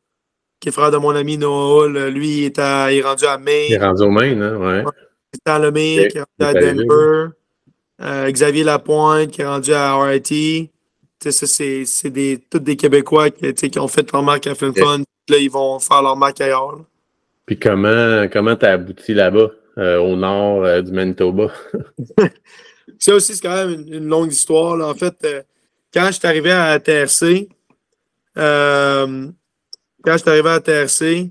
qui 0.61 0.69
est 0.69 0.73
frère 0.73 0.91
de 0.91 0.97
mon 0.97 1.11
ami 1.11 1.39
Noah 1.39 1.87
Hull, 1.87 2.09
lui, 2.09 2.39
il 2.39 2.45
est, 2.45 2.59
à, 2.59 2.93
il 2.93 2.99
est 2.99 3.03
rendu 3.03 3.25
à 3.25 3.37
Maine. 3.37 3.67
Il 3.69 3.75
est 3.75 3.79
rendu 3.79 4.03
au 4.03 4.11
Maine, 4.11 4.43
hein? 4.43 4.57
Ouais. 4.57 4.85
Christian 5.33 5.59
Lemire, 5.59 6.09
qui 6.09 6.19
est 6.19 6.21
rendu 6.21 6.57
à 6.57 6.61
Denver. 6.61 7.38
Euh, 8.01 8.31
Xavier 8.31 8.65
Lapointe, 8.65 9.31
qui 9.31 9.43
est 9.43 9.47
rendu 9.47 9.73
à 9.73 9.97
RIT. 10.01 10.71
C'est 11.21 12.11
des, 12.11 12.39
tous 12.49 12.61
des 12.61 12.77
Québécois 12.77 13.31
qui, 13.31 13.79
ont 13.79 13.89
fait 13.89 14.13
leur 14.13 14.23
marque 14.23 14.47
à 14.47 14.55
Fin 14.55 14.69
Ok. 14.69 14.79
Fun. 14.79 15.03
Là, 15.29 15.37
ils 15.39 15.51
vont 15.51 15.79
faire 15.81 16.03
leur 16.03 16.17
marque 16.17 16.41
ailleurs. 16.41 16.77
là. 16.77 16.85
Puis 17.45 17.59
comment 17.59 18.29
comment 18.29 18.55
t'as 18.55 18.73
abouti 18.73 19.15
là-bas, 19.15 19.51
euh, 19.79 19.99
au 19.99 20.17
nord 20.17 20.65
euh, 20.65 20.81
du 20.81 20.93
Manitoba? 20.93 21.53
Ça 22.99 23.15
aussi, 23.15 23.35
c'est 23.35 23.43
quand 23.43 23.55
même 23.55 23.81
une, 23.81 23.95
une 23.95 24.07
longue 24.07 24.33
histoire. 24.33 24.77
là. 24.77 24.87
En 24.87 24.95
fait, 24.95 25.27
quand 25.93 26.07
je 26.07 26.13
suis 26.13 26.27
arrivé 26.27 26.53
à 26.53 26.79
TRC, 26.79 27.49
quand 28.37 30.13
je 30.13 30.19
suis 30.19 30.31
arrivé 30.31 30.51
à 30.51 30.61
TRC, 30.61 31.31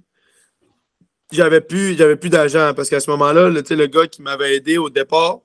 j'avais 1.32 1.62
plus, 1.62 1.98
j'avais 1.98 2.16
plus 2.16 2.30
d'agent 2.30 2.74
parce 2.76 2.90
qu'à 2.90 3.00
ce 3.00 3.10
moment-là, 3.12 3.50
le, 3.50 3.62
le 3.62 3.88
gars 3.88 4.08
qui 4.08 4.22
m'avait 4.22 4.56
aidé 4.58 4.78
au 4.78 4.90
départ, 4.90 5.40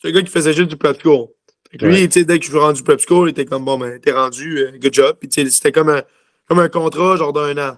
c'est 0.00 0.08
le 0.08 0.14
gars 0.14 0.22
qui 0.22 0.30
faisait 0.30 0.52
juste 0.52 0.68
du 0.70 0.76
prep 0.76 1.00
school. 1.02 1.28
Fait 1.70 1.78
lui, 1.86 2.02
Ouais. 2.02 2.08
sais, 2.10 2.24
dès 2.24 2.38
que 2.38 2.44
je 2.44 2.50
suis 2.50 2.58
rendu 2.58 2.82
prep 2.82 3.00
school, 3.00 3.28
il 3.28 3.30
était 3.32 3.44
comme 3.44 3.64
bon, 3.64 3.78
ben, 3.78 4.00
t'es 4.00 4.12
rendu, 4.12 4.58
euh, 4.58 4.70
good 4.80 4.92
job. 4.92 5.16
Puis, 5.20 5.28
c'était 5.50 5.72
comme 5.72 5.88
un, 5.88 6.02
comme 6.48 6.58
un 6.58 6.68
contrat, 6.68 7.16
genre 7.16 7.32
d'un 7.32 7.56
an. 7.58 7.76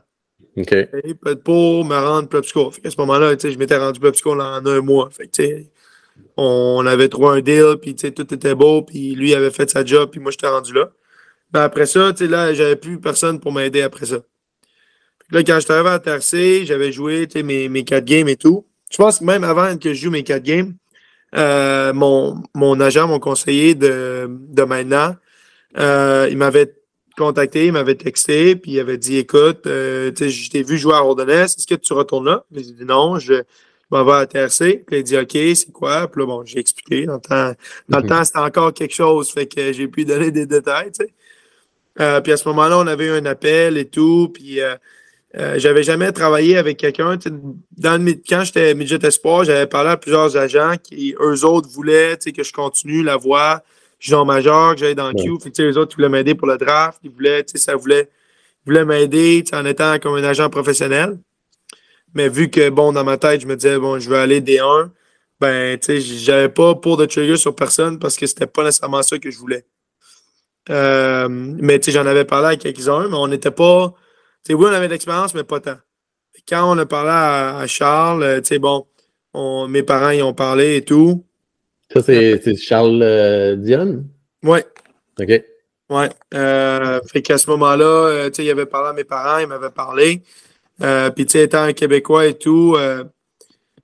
OK. 0.57 0.73
Et 0.73 1.15
pour 1.45 1.85
me 1.85 1.95
rendre 1.97 2.29
prep 2.29 2.45
school. 2.45 2.73
Fait 2.73 2.81
qu'à 2.83 2.91
ce 2.91 2.97
moment-là, 2.99 3.35
je 3.43 3.59
m'étais 3.59 3.77
rendu 3.77 4.01
prep 4.01 4.15
school 4.17 4.41
en 4.41 4.65
un 4.65 4.81
mois. 4.81 5.09
Fait 5.11 5.29
que, 5.29 5.65
on 6.37 6.85
avait 6.87 7.09
trouvé 7.09 7.39
un 7.39 7.41
deal, 7.41 7.77
puis 7.81 7.95
tout 7.95 8.35
était 8.35 8.55
beau, 8.55 8.83
puis 8.83 9.15
lui 9.15 9.35
avait 9.35 9.51
fait 9.51 9.69
sa 9.71 9.85
job, 9.85 10.11
puis 10.11 10.21
moi, 10.21 10.31
j'étais 10.31 10.49
rendu 10.49 10.73
là. 10.73 10.91
Mais 11.53 11.61
après 11.61 11.87
ça, 11.87 12.13
là, 12.21 12.55
j'avais 12.55 12.77
plus 12.77 12.99
personne 13.01 13.41
pour 13.41 13.53
m'aider 13.53 13.83
après 13.83 14.07
ça. 14.07 14.21
Là, 15.31 15.43
quand 15.43 15.55
je 15.57 15.61
suis 15.61 15.73
arrivé 15.73 15.89
à 15.91 15.99
TRC, 15.99 16.65
j'avais 16.67 16.93
joué, 16.93 17.27
mes, 17.43 17.69
mes 17.69 17.85
quatre 17.85 18.05
games 18.05 18.29
et 18.29 18.37
tout. 18.37 18.67
Je 18.91 18.97
pense 18.99 19.19
que 19.19 19.25
même 19.25 19.45
avant 19.45 19.77
que 19.79 19.95
je 19.95 20.03
joue 20.05 20.11
mes 20.11 20.23
quatre 20.23 20.43
games, 20.43 20.75
euh, 21.35 21.93
mon, 21.93 22.43
mon 22.55 22.79
agent, 22.81 23.09
mon 23.09 23.19
conseiller 23.19 23.75
de, 23.75 24.29
de 24.29 24.63
maintenant, 24.63 25.17
euh, 25.79 26.29
il 26.31 26.37
m'avait 26.37 26.75
contacté, 27.17 27.67
il 27.67 27.73
m'avait 27.73 27.95
texté, 27.95 28.57
puis 28.57 28.73
il 28.73 28.81
avait 28.81 28.99
dit 28.99 29.17
Écoute, 29.19 29.67
euh, 29.67 30.11
je 30.15 30.51
t'ai 30.51 30.63
vu 30.63 30.79
jouer 30.79 30.95
à 30.95 31.05
Ordonnaise, 31.05 31.55
est-ce 31.59 31.67
que 31.67 31.75
tu 31.75 31.93
retournes 31.93 32.27
là? 32.27 32.45
J'ai 32.55 32.63
dit 32.63 32.85
Non, 32.85 33.19
je, 33.19 33.35
je 33.35 33.43
m'en 33.91 34.05
vais 34.05 34.13
à 34.13 34.27
TRC. 34.27 34.85
Puis 34.87 34.97
il 34.97 34.99
a 34.99 35.03
dit 35.03 35.19
OK, 35.19 35.57
c'est 35.57 35.73
quoi? 35.73 36.09
Puis 36.09 36.21
là, 36.23 36.27
bon, 36.27 36.45
j'ai 36.45 36.59
expliqué. 36.59 37.07
Dans 37.07 37.15
le 37.15 37.21
temps, 37.21 37.53
dans 37.89 37.99
le 37.99 38.05
Mhm. 38.05 38.09
temps, 38.09 38.25
c'était 38.25 38.39
encore 38.39 38.73
quelque 38.73 38.95
chose, 38.95 39.31
fait 39.31 39.47
que 39.47 39.73
j'ai 39.73 39.89
pu 39.89 40.05
donner 40.05 40.31
des 40.31 40.47
détails, 40.47 40.91
sais. 40.93 41.13
Euh, 42.01 42.21
puis 42.23 42.33
à 42.33 42.39
ce 42.39 42.49
moment-là, 42.49 42.79
on 42.79 42.87
avait 42.87 43.07
eu 43.07 43.11
un 43.11 43.27
appel 43.27 43.77
et 43.77 43.85
tout, 43.85 44.31
puis 44.33 44.61
euh, 45.39 45.59
j'avais 45.59 45.83
jamais 45.83 46.13
travaillé 46.13 46.59
avec 46.59 46.77
quelqu'un. 46.77 47.17
Dans 47.79 48.03
le, 48.03 48.13
quand 48.29 48.45
j'étais 48.45 48.75
midget 48.75 49.05
espoir, 49.05 49.45
j'avais 49.45 49.67
parlé 49.67 49.91
à 49.91 49.97
plusieurs 49.97 50.37
agents 50.37 50.75
qui, 50.83 51.15
eux 51.21 51.45
autres, 51.45 51.69
voulaient 51.71 52.19
que 52.19 52.43
je 52.43 52.53
continue 52.53 53.03
la 53.03 53.17
voie 53.17 53.63
junior 53.99 54.27
majeur, 54.27 54.75
que 54.75 54.81
j'aille 54.81 54.95
dans 54.95 55.09
le 55.11 55.15
Ouais. 55.15 55.25
queue. 55.27 55.39
Fait 55.43 55.51
que, 55.51 55.63
eux 55.63 55.79
autres, 55.79 55.93
ils 55.93 55.97
voulaient 55.97 56.09
m'aider 56.11 56.35
pour 56.35 56.49
le 56.49 56.59
draft. 56.59 56.99
Ils 57.03 57.11
voulaient, 57.11 57.45
ça 57.55 57.77
voulait, 57.77 58.11
ils 58.67 58.71
voulaient 58.71 58.85
m'aider 58.85 59.43
en 59.53 59.65
étant 59.65 59.99
comme 59.99 60.15
un 60.17 60.25
agent 60.25 60.51
professionnel. 60.51 61.19
Mais 62.15 62.29
vu 62.29 62.51
que, 62.51 62.69
bon, 62.69 62.93
dans 62.93 63.05
ma 63.05 63.17
tête, 63.17 63.41
je 63.41 63.47
me 63.47 63.57
disais, 63.57 63.79
bon, 63.79 63.99
je 63.99 64.11
veux 64.11 64.17
aller 64.19 64.41
D1, 64.43 64.91
ben, 65.41 65.79
tu 65.79 65.87
sais, 65.87 66.01
j'avais 66.01 66.49
pas 66.51 66.75
pour 66.75 66.97
de 66.99 67.07
trigger 67.07 67.37
sur 67.39 67.55
personne 67.55 67.99
parce 67.99 68.17
que 68.17 68.27
c'était 68.27 68.47
pas 68.47 68.65
nécessairement 68.65 69.03
ça 69.03 69.19
que 69.19 69.31
je 69.31 69.39
voulais. 69.39 69.65
Euh, 70.71 71.27
mais, 71.31 71.79
tu 71.81 71.87
sais, 71.87 71.93
j'en 71.99 72.07
avais 72.07 72.25
parlé 72.25 72.49
à 72.49 72.57
quelques-uns, 72.57 73.09
mais 73.09 73.17
on 73.17 73.29
n'était 73.29 73.51
pas, 73.51 73.95
sais, 74.45 74.55
oui, 74.55 74.65
on 74.69 74.73
avait 74.73 74.87
de 74.89 74.93
l'expérience, 74.93 75.35
mais 75.35 75.45
pas 75.45 75.61
tant. 75.61 75.77
Quand 76.49 76.73
on 76.75 76.79
a 76.79 76.87
parlé 76.87 77.11
à, 77.11 77.59
à 77.59 77.67
Charles, 77.67 78.23
euh, 78.23 78.41
tu 78.41 78.49
sais, 78.49 78.59
bon, 78.59 78.87
on- 79.35 79.69
mes 79.69 79.83
parents 79.83 80.11
y 80.11 80.23
ont 80.23 80.35
parlé 80.35 80.77
et 80.77 80.85
tout. 80.85 81.25
Ça, 81.93 82.03
c'est 82.03 82.57
Charles 82.57 83.03
euh, 83.03 83.57
Dionne? 83.57 84.09
Ouais, 84.43 84.65
OK. 85.21 85.29
ouais. 85.91 86.11
Euh, 86.35 87.01
fait 87.07 87.23
qu'à 87.23 87.39
ce 87.39 87.49
moment-là, 87.51 87.85
euh, 87.85 88.31
tu 88.31 88.37
sais, 88.37 88.45
il 88.45 88.51
avait 88.51 88.67
parlé 88.67 88.89
à 88.91 88.93
mes 88.93 89.05
parents, 89.05 89.39
il 89.39 89.47
m'avait 89.47 89.71
parlé. 89.71 90.23
Puis, 91.15 91.27
tu 91.27 91.33
sais, 91.33 91.45
étant 91.45 91.63
un 91.63 91.73
Québécois 91.75 92.27
et 92.27 92.35
tout, 92.35 92.77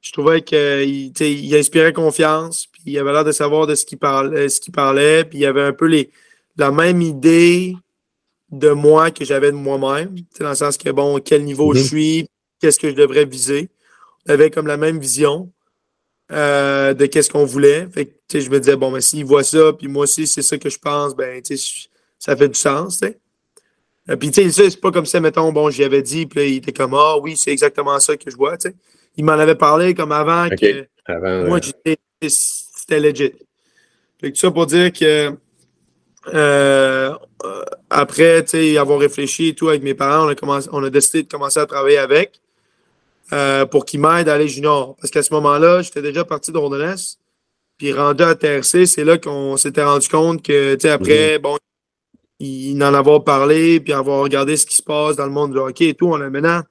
je 0.00 0.12
trouvais 0.12 0.42
qu'il 0.42 1.12
il 1.20 1.56
inspirait 1.56 1.92
confiance. 1.92 2.66
Puis, 2.66 2.82
il 2.86 2.98
avait 2.98 3.12
l'air 3.12 3.24
de 3.24 3.30
savoir 3.32 3.66
de 3.68 3.74
ce 3.76 3.84
qu'il 3.84 3.98
parlait, 3.98 4.48
ce 4.48 4.60
qu'il 4.60 4.72
parlait. 4.72 5.24
Puis, 5.24 5.38
il 5.40 5.46
avait 5.46 5.62
un 5.62 5.72
peu 5.72 5.86
les, 5.86 6.10
la 6.56 6.72
même 6.72 7.02
idée 7.02 7.76
de 8.50 8.70
moi 8.70 9.10
que 9.10 9.24
j'avais 9.24 9.50
de 9.52 9.56
moi-même. 9.56 10.14
Dans 10.40 10.48
le 10.50 10.54
sens 10.54 10.76
que, 10.78 10.90
bon, 10.90 11.18
quel 11.20 11.44
niveau 11.44 11.74
je 11.74 11.80
Mhm. 11.80 11.84
suis, 11.86 12.28
qu'est-ce 12.60 12.78
que 12.78 12.88
je 12.90 12.94
devrais 12.94 13.24
viser. 13.24 13.68
On 14.26 14.32
avait 14.32 14.50
comme 14.50 14.66
la 14.66 14.76
même 14.76 14.98
vision 14.98 15.50
euh, 16.30 16.92
de 16.94 17.06
qu'est-ce 17.06 17.30
qu'on 17.30 17.46
voulait. 17.46 17.86
Fait 17.92 18.06
que, 18.28 18.40
je 18.40 18.50
me 18.50 18.58
disais, 18.60 18.76
bon, 18.76 18.92
ben, 18.92 19.00
s'il 19.00 19.24
voit 19.24 19.42
ça, 19.44 19.72
puis 19.72 19.88
moi 19.88 20.02
aussi, 20.04 20.26
c'est 20.26 20.42
ça 20.42 20.58
que 20.58 20.68
je 20.68 20.78
pense, 20.78 21.16
ben, 21.16 21.42
ça 22.18 22.36
fait 22.36 22.48
du 22.48 22.58
sens, 22.58 22.98
tu 22.98 23.06
sais. 23.06 23.18
Euh, 24.10 24.16
Puis, 24.16 24.30
tu 24.30 24.50
sais, 24.50 24.70
c'est 24.70 24.80
pas 24.80 24.90
comme 24.90 25.06
ça, 25.06 25.20
mettons, 25.20 25.50
bon, 25.52 25.70
j'y 25.70 25.84
avais 25.84 26.02
dit, 26.02 26.26
puis 26.26 26.38
là, 26.40 26.46
il 26.46 26.56
était 26.56 26.72
comme, 26.72 26.94
ah 26.94 27.16
oui, 27.18 27.36
c'est 27.36 27.50
exactement 27.50 27.98
ça 28.00 28.16
que 28.16 28.30
je 28.30 28.36
vois, 28.36 28.56
tu 28.58 28.68
sais. 28.68 28.74
Il 29.16 29.24
m'en 29.24 29.32
avait 29.32 29.54
parlé 29.54 29.94
comme 29.94 30.12
avant 30.12 30.46
OK. 30.46 30.56
que 30.56 30.86
Avant, 31.06 31.46
moi, 31.46 31.60
j'étais, 31.62 31.98
c'était 32.28 33.00
legit. 33.00 33.32
Fait 34.20 34.28
que 34.30 34.34
tout 34.34 34.40
ça 34.40 34.50
pour 34.50 34.66
dire 34.66 34.92
que 34.92 35.32
euh, 36.34 37.14
euh, 37.44 37.62
après, 37.90 38.44
avoir 38.76 38.98
réfléchi 38.98 39.48
et 39.48 39.54
tout 39.54 39.68
avec 39.68 39.82
mes 39.82 39.94
parents, 39.94 40.26
on 40.26 40.28
a, 40.28 40.34
commencé, 40.34 40.68
on 40.72 40.82
a 40.84 40.90
décidé 40.90 41.22
de 41.22 41.28
commencer 41.28 41.60
à 41.60 41.66
travailler 41.66 41.98
avec 41.98 42.40
euh, 43.32 43.66
pour 43.66 43.84
qu'ils 43.84 44.00
m'aident 44.00 44.28
à 44.28 44.34
aller 44.34 44.48
junior. 44.48 44.96
Parce 44.96 45.10
qu'à 45.10 45.22
ce 45.22 45.32
moment-là, 45.34 45.82
j'étais 45.82 46.02
déjà 46.02 46.24
parti 46.24 46.52
d'Ordonnance. 46.52 47.18
Puis 47.78 47.92
rendu 47.92 48.24
à 48.24 48.34
TRC, 48.34 48.86
c'est 48.86 49.04
là 49.04 49.18
qu'on 49.18 49.56
s'était 49.56 49.84
rendu 49.84 50.08
compte 50.08 50.42
que, 50.42 50.74
tu 50.74 50.80
sais, 50.80 50.90
après, 50.90 51.38
bon, 51.38 51.56
il 52.40 52.82
en 52.82 52.94
avoir 52.94 53.22
parlé, 53.22 53.78
puis 53.80 53.92
avoir 53.92 54.20
regardé 54.20 54.56
ce 54.56 54.66
qui 54.66 54.76
se 54.76 54.82
passe 54.82 55.16
dans 55.16 55.26
le 55.26 55.32
monde 55.32 55.52
du 55.52 55.58
hockey 55.58 55.88
et 55.88 55.94
tout, 55.94 56.08
on 56.08 56.20
a 56.20 56.28
maintenant, 56.28 56.62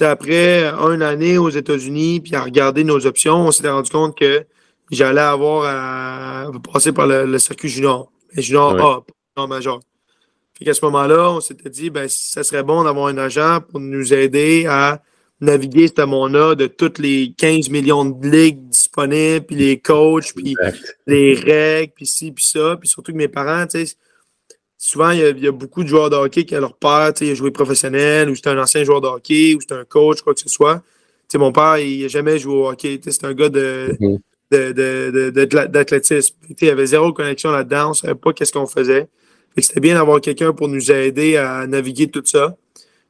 après 0.00 0.64
une 0.64 1.02
année 1.02 1.38
aux 1.38 1.50
États-Unis, 1.50 2.20
puis 2.20 2.34
à 2.34 2.42
regarder 2.42 2.84
nos 2.84 3.06
options, 3.06 3.46
on 3.46 3.50
s'était 3.50 3.70
rendu 3.70 3.90
compte 3.90 4.16
que 4.16 4.44
j'allais 4.90 5.20
avoir 5.20 5.64
à 5.64 6.50
passer 6.72 6.92
par 6.92 7.06
le, 7.06 7.26
le 7.26 7.38
circuit 7.38 7.68
junior. 7.68 8.12
Junior 8.40 8.72
Ouais. 8.74 8.80
A, 8.80 9.00
pas 9.00 9.14
junior 9.36 9.48
majeur. 9.48 9.80
Fait 10.58 10.64
qu'à 10.64 10.74
ce 10.74 10.84
moment-là, 10.84 11.32
on 11.32 11.40
s'était 11.40 11.70
dit, 11.70 11.90
ben, 11.90 12.06
ça 12.08 12.44
serait 12.44 12.62
bon 12.62 12.84
d'avoir 12.84 13.06
un 13.08 13.18
agent 13.18 13.60
pour 13.68 13.80
nous 13.80 14.12
aider 14.14 14.66
à 14.66 15.02
naviguer 15.40 15.88
ce 15.88 16.02
monde-là 16.04 16.54
de 16.54 16.66
toutes 16.68 16.98
les 17.00 17.32
15 17.36 17.68
millions 17.70 18.04
de 18.04 18.28
ligues 18.28 18.68
disponibles, 18.68 19.44
puis 19.46 19.56
les 19.56 19.80
coachs, 19.80 20.32
puis 20.36 20.52
exact. 20.52 20.98
les 21.06 21.34
règles, 21.34 21.92
puis 21.94 22.06
ci, 22.06 22.30
puis 22.30 22.44
ça. 22.44 22.76
Puis 22.78 22.88
surtout 22.88 23.12
que 23.12 23.16
mes 23.16 23.26
parents, 23.28 23.66
tu 23.66 23.84
sais, 23.84 23.96
souvent, 24.78 25.10
il 25.10 25.18
y, 25.18 25.24
a, 25.24 25.30
il 25.30 25.42
y 25.42 25.48
a 25.48 25.52
beaucoup 25.52 25.82
de 25.82 25.88
joueurs 25.88 26.10
de 26.10 26.16
hockey 26.16 26.44
qui, 26.44 26.54
leur 26.54 26.76
père, 26.76 27.12
tu 27.14 27.20
sais, 27.20 27.26
il 27.26 27.30
a 27.32 27.34
joué 27.34 27.50
professionnel, 27.50 28.30
ou 28.30 28.36
c'est 28.36 28.46
un 28.48 28.58
ancien 28.62 28.84
joueur 28.84 29.00
de 29.00 29.08
hockey, 29.08 29.54
ou 29.54 29.60
c'est 29.60 29.72
un 29.74 29.84
coach, 29.84 30.20
quoi 30.22 30.32
que 30.34 30.40
ce 30.40 30.48
soit. 30.48 30.76
Tu 30.76 30.84
sais, 31.30 31.38
mon 31.38 31.50
père, 31.50 31.78
il 31.78 32.02
n'a 32.02 32.08
jamais 32.08 32.38
joué 32.38 32.54
au 32.54 32.68
hockey. 32.68 32.98
Tu 32.98 33.10
sais, 33.10 33.18
C'est 33.18 33.26
un 33.26 33.34
gars 33.34 33.48
de, 33.48 33.96
Mhm. 33.98 34.18
De, 34.52 34.72
de, 34.72 35.30
de- 35.30 35.44
de- 35.44 35.66
d'athlétisme. 35.66 36.34
Sais, 36.48 36.54
Il 36.60 36.66
y 36.66 36.70
avait 36.70 36.86
zéro 36.86 37.12
connexion 37.12 37.50
là-dedans. 37.50 37.86
On 37.86 37.90
ne 37.90 37.94
savait 37.94 38.14
pas 38.14 38.32
qu'est-ce 38.32 38.52
qu'on 38.52 38.66
faisait. 38.66 39.08
C'était 39.58 39.80
bien 39.80 39.94
d'avoir 39.94 40.20
quelqu'un 40.20 40.52
pour 40.52 40.68
nous 40.68 40.90
aider 40.90 41.36
à 41.36 41.66
naviguer 41.66 42.08
tout 42.10 42.22
ça. 42.24 42.56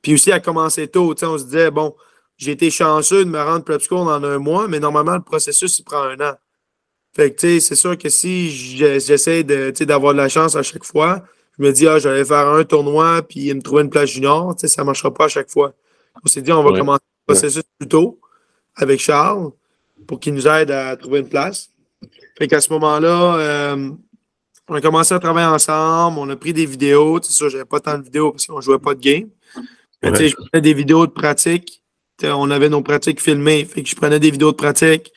Puis 0.03 0.15
aussi 0.15 0.33
à 0.33 0.41
commencer 0.41 0.89
tôt. 0.89 1.15
Tu 1.15 1.21
sais, 1.21 1.27
On 1.27 1.39
se 1.39 1.45
disait, 1.45 1.71
bon, 1.71 1.95
j'ai 2.37 2.53
été 2.53 2.71
chanceux 2.71 3.25
de 3.25 3.31
me 3.31 3.41
rendre 3.41 3.65
prep 3.65 3.81
school 3.81 3.99
en 4.09 4.23
un 4.25 4.39
mois, 4.39 4.67
mais 4.69 4.81
normalement, 4.81 5.15
le 5.15 5.23
processus, 5.23 5.79
il 5.79 5.85
prend 5.85 6.03
un 6.03 6.19
an. 6.21 6.35
Fait 7.15 7.31
que, 7.31 7.37
tu 7.41 7.47
sais, 7.47 7.61
c'est 7.61 7.75
sûr 7.77 7.97
que 7.99 8.09
si 8.09 8.51
j'essaie 8.51 9.45
de, 9.45 9.71
tu 9.71 9.77
sais, 9.79 9.87
d'avoir 9.87 10.15
de 10.15 10.19
la 10.19 10.29
chance 10.29 10.57
à 10.57 10.63
chaque 10.63 10.85
fois, 10.85 11.23
je 11.59 11.63
me 11.63 11.71
dis, 11.71 11.87
ah, 11.87 11.99
j'allais 11.99 12.25
faire 12.25 12.49
un 12.49 12.65
tournoi 12.65 13.23
puis 13.23 13.53
me 13.55 13.61
trouver 13.61 13.83
une 13.83 13.91
place 13.91 14.09
junior, 14.11 14.57
tu 14.57 14.63
sais, 14.63 14.69
ça 14.75 14.83
ne 14.83 14.87
marchera 14.87 15.13
pas 15.13 15.27
à 15.27 15.29
chaque 15.29 15.51
fois. 15.51 15.75
On 16.25 16.29
s'est 16.29 16.41
dit, 16.43 16.51
on 16.53 16.63
va 16.65 16.71
Ouais. 16.71 16.79
commencer 16.79 17.05
le 17.29 17.35
processus 17.35 17.63
plus 17.79 17.89
tôt 17.89 18.19
avec 18.75 18.99
Charles 18.99 19.51
pour 20.07 20.21
qu'il 20.21 20.35
nous 20.35 20.47
aide 20.47 20.71
à 20.71 20.97
trouver 20.97 21.21
une 21.21 21.29
place. 21.29 21.71
Fait 22.39 22.49
qu'à 22.49 22.61
ce 22.61 22.73
moment-là, 22.73 23.37
euh, 23.37 23.91
on 24.69 24.75
a 24.75 24.81
commencé 24.81 25.15
à 25.15 25.19
travailler 25.19 25.47
ensemble, 25.47 26.19
on 26.19 26.29
a 26.31 26.37
pris 26.37 26.53
des 26.53 26.67
vidéos. 26.67 27.21
C'est 27.23 27.33
sûr, 27.33 27.51
j'avais 27.51 27.65
pas 27.65 27.81
tant 27.81 27.99
de 27.99 28.05
vidéos 28.05 28.33
parce 28.33 28.47
qu'on 28.47 28.61
jouait 28.61 28.79
pas 28.79 28.95
de 28.95 29.01
game. 29.01 29.29
Mais 30.03 30.11
tu 30.13 30.19
sais, 30.19 30.29
je 30.31 30.37
prenais 30.37 30.61
des 30.63 30.75
vidéos 30.75 31.07
de 31.07 31.13
pratique. 31.13 31.83
On 32.25 32.51
avait 32.51 32.69
nos 32.69 32.83
pratiques 32.83 33.21
filmées. 33.21 33.65
Fait 33.65 33.83
que 33.83 33.89
je 33.89 33.97
prenais 33.97 34.19
des 34.21 34.31
vidéos 34.31 34.53
de 34.53 34.57
pratique, 34.57 35.13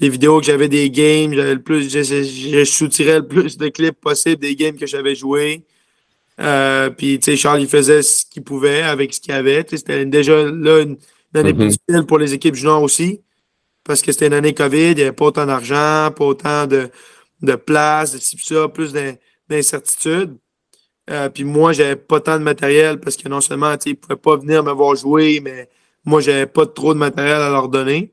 des 0.00 0.08
vidéos 0.08 0.40
que 0.40 0.46
j'avais 0.46 0.68
des 0.68 0.90
games, 0.90 1.32
j'avais 1.34 1.54
le 1.54 1.62
plus, 1.62 1.90
je, 1.90 2.02
je, 2.02 2.22
je 2.22 2.64
soutirais 2.64 3.18
le 3.20 3.26
plus 3.26 3.56
de 3.58 3.68
clips 3.68 4.00
possible 4.00 4.40
des 4.40 4.56
games 4.56 4.76
que 4.76 4.86
j'avais 4.86 5.14
joués. 5.14 5.64
Euh, 6.40 6.90
puis, 6.90 7.18
tu 7.18 7.30
sais, 7.30 7.36
Charles, 7.36 7.62
il 7.62 7.68
faisait 7.68 8.02
ce 8.02 8.24
qu'il 8.26 8.42
pouvait 8.42 8.82
avec 8.82 9.14
ce 9.14 9.20
qu'il 9.20 9.32
avait. 9.32 9.64
C'était 9.68 10.04
déjà 10.04 10.44
là 10.44 10.80
une, 10.80 10.96
une 11.34 11.40
année 11.40 11.52
Mhm. 11.52 11.58
plus 11.58 11.68
difficile 11.68 12.06
pour 12.06 12.18
les 12.18 12.34
équipes 12.34 12.54
juniors 12.54 12.82
aussi. 12.82 13.20
Parce 13.86 14.02
que 14.02 14.10
c'était 14.12 14.26
une 14.26 14.32
année 14.34 14.52
COVID, 14.54 14.90
il 14.90 14.96
n'y 14.96 15.02
avait 15.02 15.12
pas 15.12 15.26
autant 15.26 15.46
d'argent, 15.46 16.10
pas 16.16 16.24
autant 16.24 16.66
de, 16.66 16.90
de 17.42 17.54
place, 17.54 18.12
de 18.12 18.18
pis 18.18 18.44
ça, 18.44 18.68
plus 18.68 18.92
d'in- 18.92 19.14
d'incertitudes. 19.48 20.36
Euh, 21.08 21.28
puis 21.28 21.44
moi, 21.44 21.72
j'avais 21.72 21.94
pas 21.96 22.20
tant 22.20 22.36
de 22.38 22.42
matériel 22.42 22.98
parce 22.98 23.16
que 23.16 23.28
non 23.28 23.40
seulement 23.40 23.74
ils 23.86 23.90
ne 23.90 23.94
pouvaient 23.94 24.16
pas 24.16 24.36
venir 24.36 24.64
me 24.64 24.72
voir 24.72 24.96
jouer, 24.96 25.40
mais 25.40 25.68
moi, 26.04 26.20
j'avais 26.20 26.46
pas 26.46 26.66
trop 26.66 26.94
de 26.94 26.98
matériel 26.98 27.40
à 27.40 27.50
leur 27.50 27.68
donner. 27.68 28.12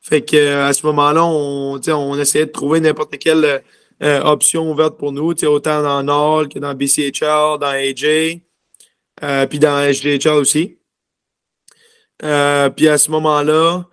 Fait 0.00 0.22
que 0.22 0.36
euh, 0.36 0.66
à 0.68 0.72
ce 0.72 0.86
moment-là, 0.86 1.24
on, 1.24 1.80
on 1.88 2.18
essayait 2.18 2.46
de 2.46 2.52
trouver 2.52 2.80
n'importe 2.80 3.18
quelle 3.18 3.62
euh, 4.02 4.20
option 4.22 4.70
ouverte 4.70 4.96
pour 4.96 5.12
nous, 5.12 5.32
autant 5.44 5.82
dans 5.82 6.02
Nord 6.04 6.48
que 6.48 6.58
dans 6.60 6.74
BCHL, 6.74 7.58
dans 7.60 7.66
AJ, 7.66 8.40
puis 9.50 9.58
dans 9.58 9.92
HDHL 9.92 10.34
aussi. 10.38 10.78
puis 12.20 12.88
à 12.88 12.98
ce 12.98 13.10
moment-là, 13.10 13.86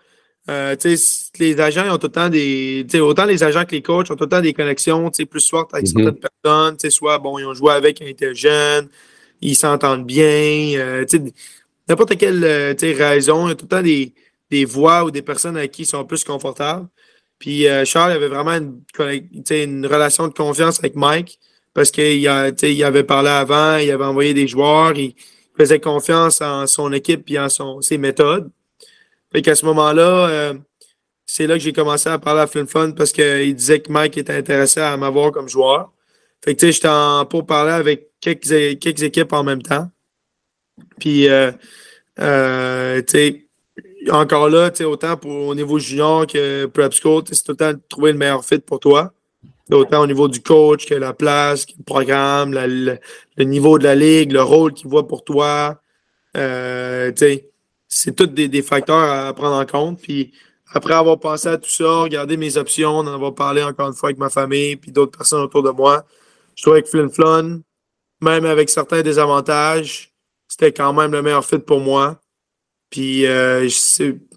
les 0.48 1.60
agents 1.60 1.94
ont 1.94 1.98
tout 1.98 2.08
le 2.08 2.12
temps 2.12 2.30
des. 2.30 2.86
Autant 3.02 3.26
les 3.26 3.44
agents 3.44 3.66
que 3.66 3.72
les 3.72 3.82
coachs 3.82 4.10
ont 4.12 4.16
tout 4.16 4.24
le 4.24 4.30
temps 4.30 4.42
des 4.42 4.54
connexions 4.54 5.10
plus 5.10 5.50
fortes 5.50 5.74
avec 5.74 5.88
mm-hmm. 5.88 6.04
certaines 6.04 6.30
personnes. 6.44 6.92
Soit, 6.92 7.20
bon, 7.20 7.38
ils 7.40 7.46
ont 7.46 7.54
joué 7.54 7.74
avec 7.74 8.00
quand 8.00 8.06
ils 8.06 8.12
étaient 8.12 8.36
jeunes, 8.36 8.88
ils 9.42 9.56
s'entendent 9.56 10.06
bien. 10.06 10.76
N'importe 11.90 12.18
quelle 12.18 12.76
raison, 12.82 13.48
il 13.48 13.50
y 13.50 13.52
a 13.52 13.56
tout 13.56 13.66
le 13.66 13.70
temps 13.70 13.82
des, 13.82 14.14
des 14.50 14.66
voix 14.66 15.04
ou 15.04 15.12
des 15.12 15.22
personnes 15.22 15.58
avec 15.58 15.72
qui 15.72 15.84
ils 15.84 15.86
sont 15.86 16.06
plus 16.06 16.24
confortables. 16.24 16.88
Puis 17.40 17.68
euh, 17.68 17.86
Charles 17.86 18.12
avait 18.12 18.28
vraiment 18.28 18.54
une, 18.54 18.82
une, 19.52 19.86
relation 19.86 20.28
de 20.28 20.34
confiance 20.34 20.80
avec 20.80 20.96
Mike 20.96 21.40
parce 21.74 21.92
qu'il 21.92 22.18
il 22.18 22.84
avait 22.84 23.04
parlé 23.04 23.30
avant, 23.30 23.78
il 23.78 23.92
avait 23.92 24.04
envoyé 24.04 24.34
des 24.34 24.48
joueurs, 24.48 24.98
il 24.98 25.14
faisait 25.56 25.80
confiance 25.80 26.42
en 26.42 26.66
son 26.66 26.92
équipe 26.92 27.30
et 27.30 27.40
en 27.40 27.50
son, 27.50 27.82
ses 27.82 27.98
méthodes. 28.00 28.50
Fait 29.32 29.42
qu'à 29.42 29.56
ce 29.56 29.66
moment-là, 29.66 30.30
euh, 30.30 30.54
c'est 31.26 31.48
là 31.48 31.56
que 31.56 31.60
j'ai 31.60 31.74
commencé 31.74 32.10
à 32.10 32.18
parler 32.18 32.42
à 32.42 32.48
Flynn 32.48 32.96
parce 32.96 33.12
qu'il 33.12 33.56
disait 33.56 33.82
que 33.82 33.92
Mike 33.92 34.18
était 34.18 34.34
intéressé 34.34 34.80
à 34.80 34.96
m'avoir 34.98 35.32
comme 35.32 35.50
joueur. 35.50 35.92
Fait 36.44 36.56
que 36.56 36.60
tu 36.60 36.68
sais, 36.68 36.72
j'étais 36.72 36.88
en 36.88 37.26
pour 37.26 37.46
parler 37.46 37.74
avec 37.74 38.12
quelques, 38.22 38.80
quelques 38.80 39.04
équipes 39.04 39.34
en 39.34 39.44
même 39.44 39.62
temps. 39.62 39.90
Puis 41.00 41.28
euh, 41.28 41.52
euh 42.20 43.02
tu 43.02 43.12
sais, 43.12 43.48
encore 44.12 44.50
là, 44.50 44.72
autant 44.86 45.18
pour, 45.18 45.48
au 45.48 45.56
niveau 45.56 45.80
junior 45.80 46.26
que 46.28 46.66
prep 46.68 46.94
school, 46.94 47.24
c'est 47.30 47.56
temps 47.58 47.74
de 47.74 47.80
trouver 47.90 48.12
le 48.12 48.18
meilleur 48.18 48.46
fit 48.46 48.60
pour 48.60 48.80
toi. 48.80 49.14
Autant 49.70 50.02
au 50.02 50.08
niveau 50.08 50.30
du 50.30 50.42
coach 50.42 50.86
que 50.86 50.96
la 50.96 51.14
place, 51.14 51.66
le 51.78 51.84
programme, 51.84 52.54
le, 52.54 53.44
niveau 53.44 53.78
de 53.78 53.84
la 53.84 53.96
ligue, 53.96 54.32
le 54.32 54.42
rôle 54.42 54.74
qu'il 54.74 54.88
voit 54.88 55.08
pour 55.08 55.26
toi. 55.26 55.82
Euh, 56.38 57.12
c'est 57.88 58.16
tous 58.16 58.28
des, 58.28 58.62
facteurs 58.62 58.98
à 58.98 59.34
prendre 59.34 59.56
en 59.56 59.66
compte. 59.66 60.02
Puis 60.02 60.34
après 60.74 60.94
avoir 60.94 61.20
pensé 61.20 61.48
à 61.48 61.58
tout 61.58 61.70
ça, 61.70 62.02
regarder 62.02 62.38
mes 62.38 62.58
options, 62.58 62.98
en 62.98 63.08
avoir 63.08 63.34
parlé 63.34 63.64
encore 63.64 63.88
une 63.88 63.94
fois 63.94 64.10
avec 64.10 64.20
ma 64.20 64.30
famille 64.30 64.76
puis 64.76 64.92
d'autres 64.92 65.18
personnes 65.18 65.42
autour 65.42 65.64
de 65.64 65.72
moi, 65.72 66.06
je 66.56 66.64
trouvais 66.64 66.82
que 66.82 66.90
Flynn 66.90 67.10
Flon, 67.10 67.62
même 68.22 68.46
avec 68.46 68.70
certains 68.70 69.02
désavantages, 69.02 70.12
c'était 70.48 70.72
quand 70.72 70.94
même 70.94 71.12
le 71.12 71.22
meilleur 71.22 71.46
fit 71.46 71.60
pour 71.60 71.80
moi. 71.80 72.20
Puis 72.90 73.26
euh, 73.26 73.68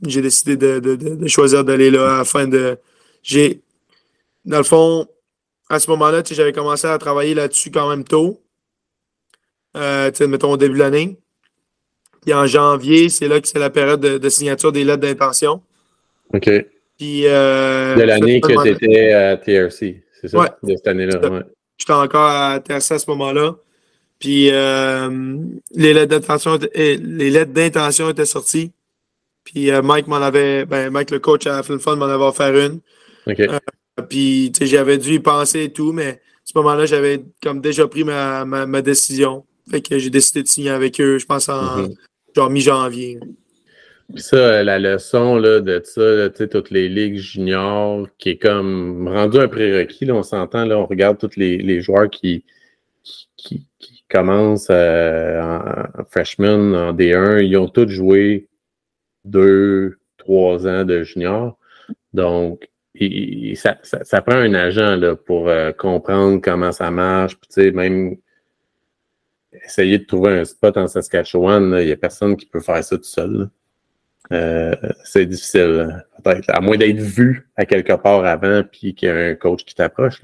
j'ai 0.02 0.22
décidé 0.22 0.56
de, 0.56 1.26
choisir 1.28 1.64
d'aller 1.64 1.90
là 1.90 2.18
afin 2.20 2.46
de. 2.46 2.78
J'ai. 3.22 3.62
Dans 4.44 4.58
le 4.58 4.64
fond, 4.64 5.06
à 5.68 5.78
ce 5.78 5.90
moment-là, 5.90 6.22
j'avais 6.28 6.52
commencé 6.52 6.86
à 6.86 6.98
travailler 6.98 7.34
là-dessus 7.34 7.70
quand 7.70 7.88
même 7.88 8.04
tôt. 8.04 8.42
Euh, 9.76 10.10
mettons 10.26 10.52
au 10.52 10.56
début 10.56 10.74
de 10.74 10.78
l'année. 10.80 11.18
Puis 12.22 12.34
en 12.34 12.46
janvier, 12.46 13.08
c'est 13.08 13.28
là 13.28 13.40
que 13.40 13.48
c'est 13.48 13.58
la 13.58 13.70
période 13.70 14.00
de, 14.00 14.28
signature 14.28 14.72
des 14.72 14.84
lettres 14.84 15.00
d'intention. 15.00 15.62
OK. 16.34 16.50
Puis, 16.98 17.26
euh, 17.26 17.96
de 17.96 18.02
l'année 18.02 18.40
que 18.40 18.62
tu 18.62 18.68
étais 18.68 19.12
à 19.12 19.36
TRC, 19.36 20.02
c'est 20.20 20.28
ça? 20.28 20.38
Ouais. 20.38 20.48
De 20.62 20.76
cette 20.76 20.86
année-là, 20.86 21.18
ouais. 21.30 21.40
J'étais 21.78 21.92
encore 21.94 22.28
à 22.28 22.60
TRC 22.60 22.92
à 22.92 22.98
ce 22.98 23.10
moment-là. 23.10 23.56
Puis 24.20 24.50
euh, 24.50 25.38
les 25.74 25.94
lettres 25.94 26.10
d'intention 26.10 26.58
eh, 26.74 26.98
les 26.98 27.30
lettres 27.30 27.52
d'intention 27.52 28.10
étaient 28.10 28.26
sorties. 28.26 28.70
Puis 29.44 29.70
euh, 29.70 29.80
Mike 29.80 30.06
m'en 30.06 30.16
avait 30.16 30.66
ben 30.66 30.90
Mike 30.90 31.10
le 31.10 31.18
coach 31.18 31.46
à 31.46 31.62
Fun 31.62 31.96
m'en 31.96 32.04
avait 32.04 32.22
offert 32.22 32.54
une. 32.54 32.80
Euh, 33.28 33.58
puis 34.08 34.52
j'avais 34.60 34.98
dû 34.98 35.14
y 35.14 35.20
penser 35.20 35.64
et 35.64 35.72
tout, 35.72 35.92
mais 35.92 36.08
à 36.08 36.18
ce 36.44 36.52
moment-là, 36.56 36.84
j'avais 36.84 37.22
comme 37.42 37.60
déjà 37.60 37.88
pris 37.88 38.04
ma, 38.04 38.44
ma, 38.44 38.82
décision. 38.82 39.44
Fait 39.70 39.80
que 39.80 39.98
j'ai 39.98 40.10
décidé 40.10 40.42
de 40.42 40.48
signer 40.48 40.70
avec 40.70 41.00
eux, 41.00 41.18
je 41.18 41.26
pense 41.26 41.48
en 41.48 41.82
mm-hmm. 41.82 41.96
Genre 42.34 42.50
mi-janvier. 42.50 43.20
Puis 44.12 44.22
ça, 44.22 44.64
la 44.64 44.78
leçon 44.78 45.36
là, 45.36 45.60
de 45.60 45.80
ça, 45.84 46.30
tu 46.30 46.38
sais, 46.38 46.48
toutes 46.48 46.70
les 46.70 46.88
ligues 46.88 47.16
juniors, 47.16 48.08
qui 48.18 48.30
est 48.30 48.38
comme 48.38 49.06
rendu 49.06 49.38
un 49.38 49.46
prérequis, 49.48 50.10
on 50.10 50.22
s'entend, 50.22 50.64
là, 50.64 50.78
on 50.78 50.86
regarde 50.86 51.18
tous 51.18 51.36
les, 51.36 51.58
les 51.58 51.80
joueurs 51.80 52.10
qui, 52.10 52.44
qui, 53.36 53.66
commencent 54.08 54.68
euh, 54.70 55.40
en, 55.40 56.04
freshman, 56.10 56.74
en 56.74 56.92
D1, 56.92 57.44
ils 57.44 57.56
ont 57.56 57.68
tous 57.68 57.88
joué 57.88 58.48
deux, 59.24 59.98
trois 60.18 60.66
ans 60.66 60.84
de 60.84 61.04
junior. 61.04 61.56
Donc, 62.12 62.68
ça, 63.54 64.22
prend 64.22 64.34
un 64.34 64.52
agent 64.54 64.96
là, 64.96 65.14
pour 65.14 65.48
euh, 65.48 65.70
comprendre 65.70 66.40
comment 66.42 66.72
ça 66.72 66.90
marche. 66.90 67.36
Puis, 67.36 67.70
même 67.70 68.16
essayer 69.52 69.98
de 69.98 70.04
trouver 70.04 70.40
un 70.40 70.44
spot 70.44 70.76
en 70.76 70.86
Saskatchewan, 70.86 71.76
il 71.80 71.86
n'y 71.86 71.92
a 71.92 71.96
personne 71.96 72.36
qui 72.36 72.46
peut 72.46 72.60
faire 72.60 72.82
ça 72.84 72.96
tout 72.96 73.04
seul. 73.04 73.50
Euh, 74.32 74.74
c'est 75.04 75.26
difficile, 75.26 76.04
peut-être, 76.22 76.50
à 76.50 76.60
moins 76.60 76.76
d'être 76.76 77.00
vu 77.00 77.48
à 77.56 77.64
quelque 77.64 77.94
part 77.94 78.24
avant, 78.24 78.62
puis 78.62 78.94
qu'il 78.94 79.08
y 79.08 79.12
a 79.12 79.16
un 79.16 79.34
coach 79.34 79.64
qui 79.64 79.74
t'approche. 79.74 80.20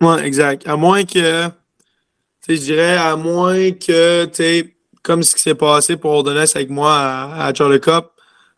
Oui, 0.00 0.14
exact. 0.24 0.66
À 0.66 0.76
moins 0.76 1.04
que 1.04 1.48
je 2.48 2.54
dirais, 2.54 2.96
à 2.96 3.16
moins 3.16 3.70
que, 3.72 4.24
tu 4.26 4.74
comme 5.02 5.22
ce 5.22 5.34
qui 5.34 5.40
s'est 5.40 5.54
passé 5.54 5.96
pour 5.96 6.10
Ordonez 6.10 6.44
avec 6.54 6.68
moi 6.68 6.92
à, 6.92 7.54
Charlie 7.54 7.80
Cup, 7.80 8.06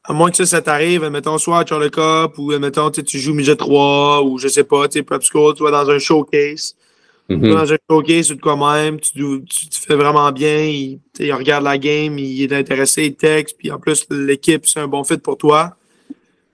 à 0.05 0.13
moins 0.13 0.31
que 0.31 0.39
ça, 0.39 0.47
ça 0.47 0.63
t'arrive, 0.63 1.05
mettons, 1.05 1.39
soit 1.39 1.61
à 1.61 1.67
Charlie 1.67 1.91
Cup 1.91 2.37
ou, 2.39 2.59
mettons, 2.59 2.91
tu 2.91 3.19
joues 3.19 3.35
midget 3.35 3.55
3 3.55 4.25
ou 4.25 4.39
je 4.39 4.49
sais 4.49 4.65
pas, 4.65 4.89
tu 4.89 4.99
sais, 4.99 5.03
prep 5.05 5.23
school, 5.23 5.55
tu 5.55 5.63
vas 5.63 5.71
dans 5.71 5.89
un 5.89 5.99
showcase. 5.99 6.75
Dans 7.37 7.73
un 7.73 7.77
showcase 7.91 8.33
ou 8.33 8.35
de 8.37 8.41
quoi 8.41 8.57
même, 8.57 9.01
tu, 9.01 9.45
fais 9.73 9.95
vraiment 9.95 10.31
bien, 10.33 10.65
il, 10.65 11.01
regarde 11.33 11.65
la 11.65 11.79
game, 11.79 12.19
il 12.19 12.43
est 12.43 12.55
intéressé, 12.55 13.07
il 13.07 13.15
texte, 13.15 13.57
puis 13.59 13.71
en 13.71 13.79
plus, 13.79 14.07
l'équipe, 14.11 14.67
c'est 14.67 14.81
un 14.81 14.89
bon 14.89 15.05
fit 15.05 15.19
pour 15.19 15.37
toi. 15.37 15.77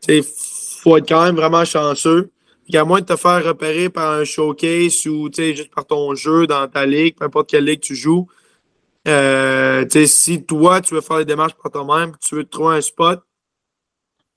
Il 0.08 0.22
faut 0.22 0.96
être 0.96 1.08
quand 1.08 1.24
même 1.24 1.36
vraiment 1.36 1.64
chanceux. 1.64 2.30
À 2.74 2.84
moins 2.84 3.00
de 3.00 3.06
te 3.06 3.16
faire 3.16 3.42
repérer 3.44 3.88
par 3.88 4.12
un 4.12 4.24
showcase 4.24 5.06
ou 5.06 5.30
juste 5.32 5.74
par 5.74 5.86
ton 5.86 6.14
jeu 6.14 6.46
dans 6.46 6.68
ta 6.68 6.84
ligue, 6.84 7.16
peu 7.16 7.24
importe 7.24 7.48
quelle 7.48 7.64
ligue 7.64 7.80
tu 7.80 7.94
joues, 7.94 8.28
euh, 9.06 9.86
si 10.04 10.44
toi, 10.44 10.80
tu 10.82 10.94
veux 10.94 11.00
faire 11.00 11.18
les 11.18 11.24
démarches 11.24 11.54
par 11.54 11.72
toi-même, 11.72 12.12
tu 12.20 12.34
veux 12.34 12.44
te 12.44 12.50
trouver 12.50 12.76
un 12.76 12.80
spot, 12.82 13.22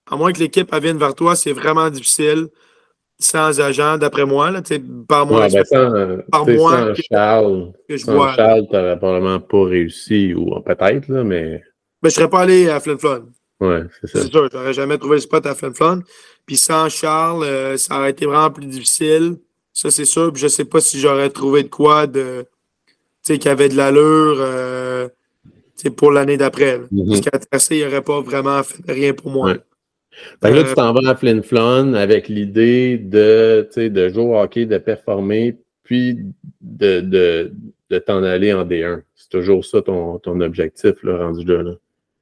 à 0.10 0.16
moins 0.16 0.32
que 0.32 0.40
l'équipe 0.40 0.74
vienne 0.76 0.98
vers 0.98 1.14
toi, 1.14 1.36
c'est 1.36 1.52
vraiment 1.52 1.90
difficile 1.90 2.48
sans 3.24 3.60
agent, 3.60 3.98
d'après 3.98 4.26
moi. 4.26 4.52
Là, 4.52 4.62
par 5.08 5.26
moi, 5.26 5.48
ben, 5.50 5.64
sans, 5.66 6.18
par 6.32 6.46
moi 6.48 6.94
Charles, 7.12 7.72
que 7.88 7.98
je 7.98 8.06
sans 8.06 8.34
Charles, 8.34 8.68
tu 8.70 8.76
n'aurais 8.76 8.98
probablement 8.98 9.40
pas 9.40 9.64
réussi, 9.66 10.34
ou 10.34 10.60
peut-être, 10.62 11.10
mais. 11.10 11.24
Mais 11.24 11.60
ben, 11.60 11.62
je 12.04 12.08
ne 12.08 12.10
serais 12.12 12.30
pas 12.30 12.42
allé 12.42 12.70
à 12.70 12.80
Flin 12.80 12.98
Flon. 12.98 13.26
Oui, 13.60 13.76
c'est 14.02 14.08
ça. 14.08 14.22
C'est 14.22 14.32
sûr, 14.32 14.50
je 14.52 14.58
n'aurais 14.58 14.74
jamais 14.74 14.98
trouvé 14.98 15.16
le 15.16 15.22
spot 15.22 15.46
à 15.46 15.54
Flin 15.54 15.74
Flon. 15.74 16.02
Puis 16.46 16.58
sans 16.58 16.90
Charles, 16.90 17.44
euh, 17.44 17.78
ça 17.78 18.00
aurait 18.00 18.10
été 18.10 18.26
vraiment 18.26 18.50
plus 18.50 18.66
difficile. 18.66 19.38
Ça, 19.72 19.92
c'est 19.92 20.06
sûr. 20.06 20.34
Puis 20.34 20.42
je 20.42 20.48
sais 20.48 20.66
pas 20.66 20.82
si 20.82 21.00
j'aurais 21.00 21.30
trouvé 21.30 21.64
de 21.64 21.70
quoi 21.70 22.08
de 22.08 22.46
qui 23.24 23.48
avait 23.48 23.70
de 23.70 23.78
l'allure 23.78 24.38
euh, 24.40 25.08
pour 25.96 26.12
l'année 26.12 26.38
d'après. 26.38 26.80
Mm-hmm. 26.80 27.08
Parce 27.08 27.22
qu'à 27.22 27.40
Tracé, 27.40 27.78
il 27.78 27.86
aurait 27.86 28.02
pas 28.02 28.20
vraiment 28.22 28.62
fait 28.64 28.92
rien 28.92 29.14
pour 29.14 29.30
moi. 29.30 29.54
Là, 30.42 30.52
tu 30.52 30.70
euh, 30.70 30.74
t'en 30.74 30.94
vas 30.94 31.10
à 31.10 31.16
Flin 31.16 31.42
Flon 31.42 31.94
avec 31.94 32.28
l'idée 32.28 32.98
de, 32.98 33.68
de 33.76 34.10
jouer 34.10 34.24
au 34.24 34.38
hockey, 34.38 34.66
de 34.66 34.78
performer, 34.78 35.58
puis 35.84 36.18
de, 36.62 37.02
de, 37.02 37.52
de 37.90 38.00
t'en 38.00 38.24
aller 38.24 38.54
en 38.54 38.66
D1. 38.66 39.02
C'est 39.16 39.30
toujours 39.30 39.66
ça 39.66 39.82
ton, 39.82 40.20
ton 40.20 40.40
objectif, 40.42 40.94
là, 41.04 41.18
rendu 41.18 41.46
là. 41.46 41.64
là. 41.64 41.72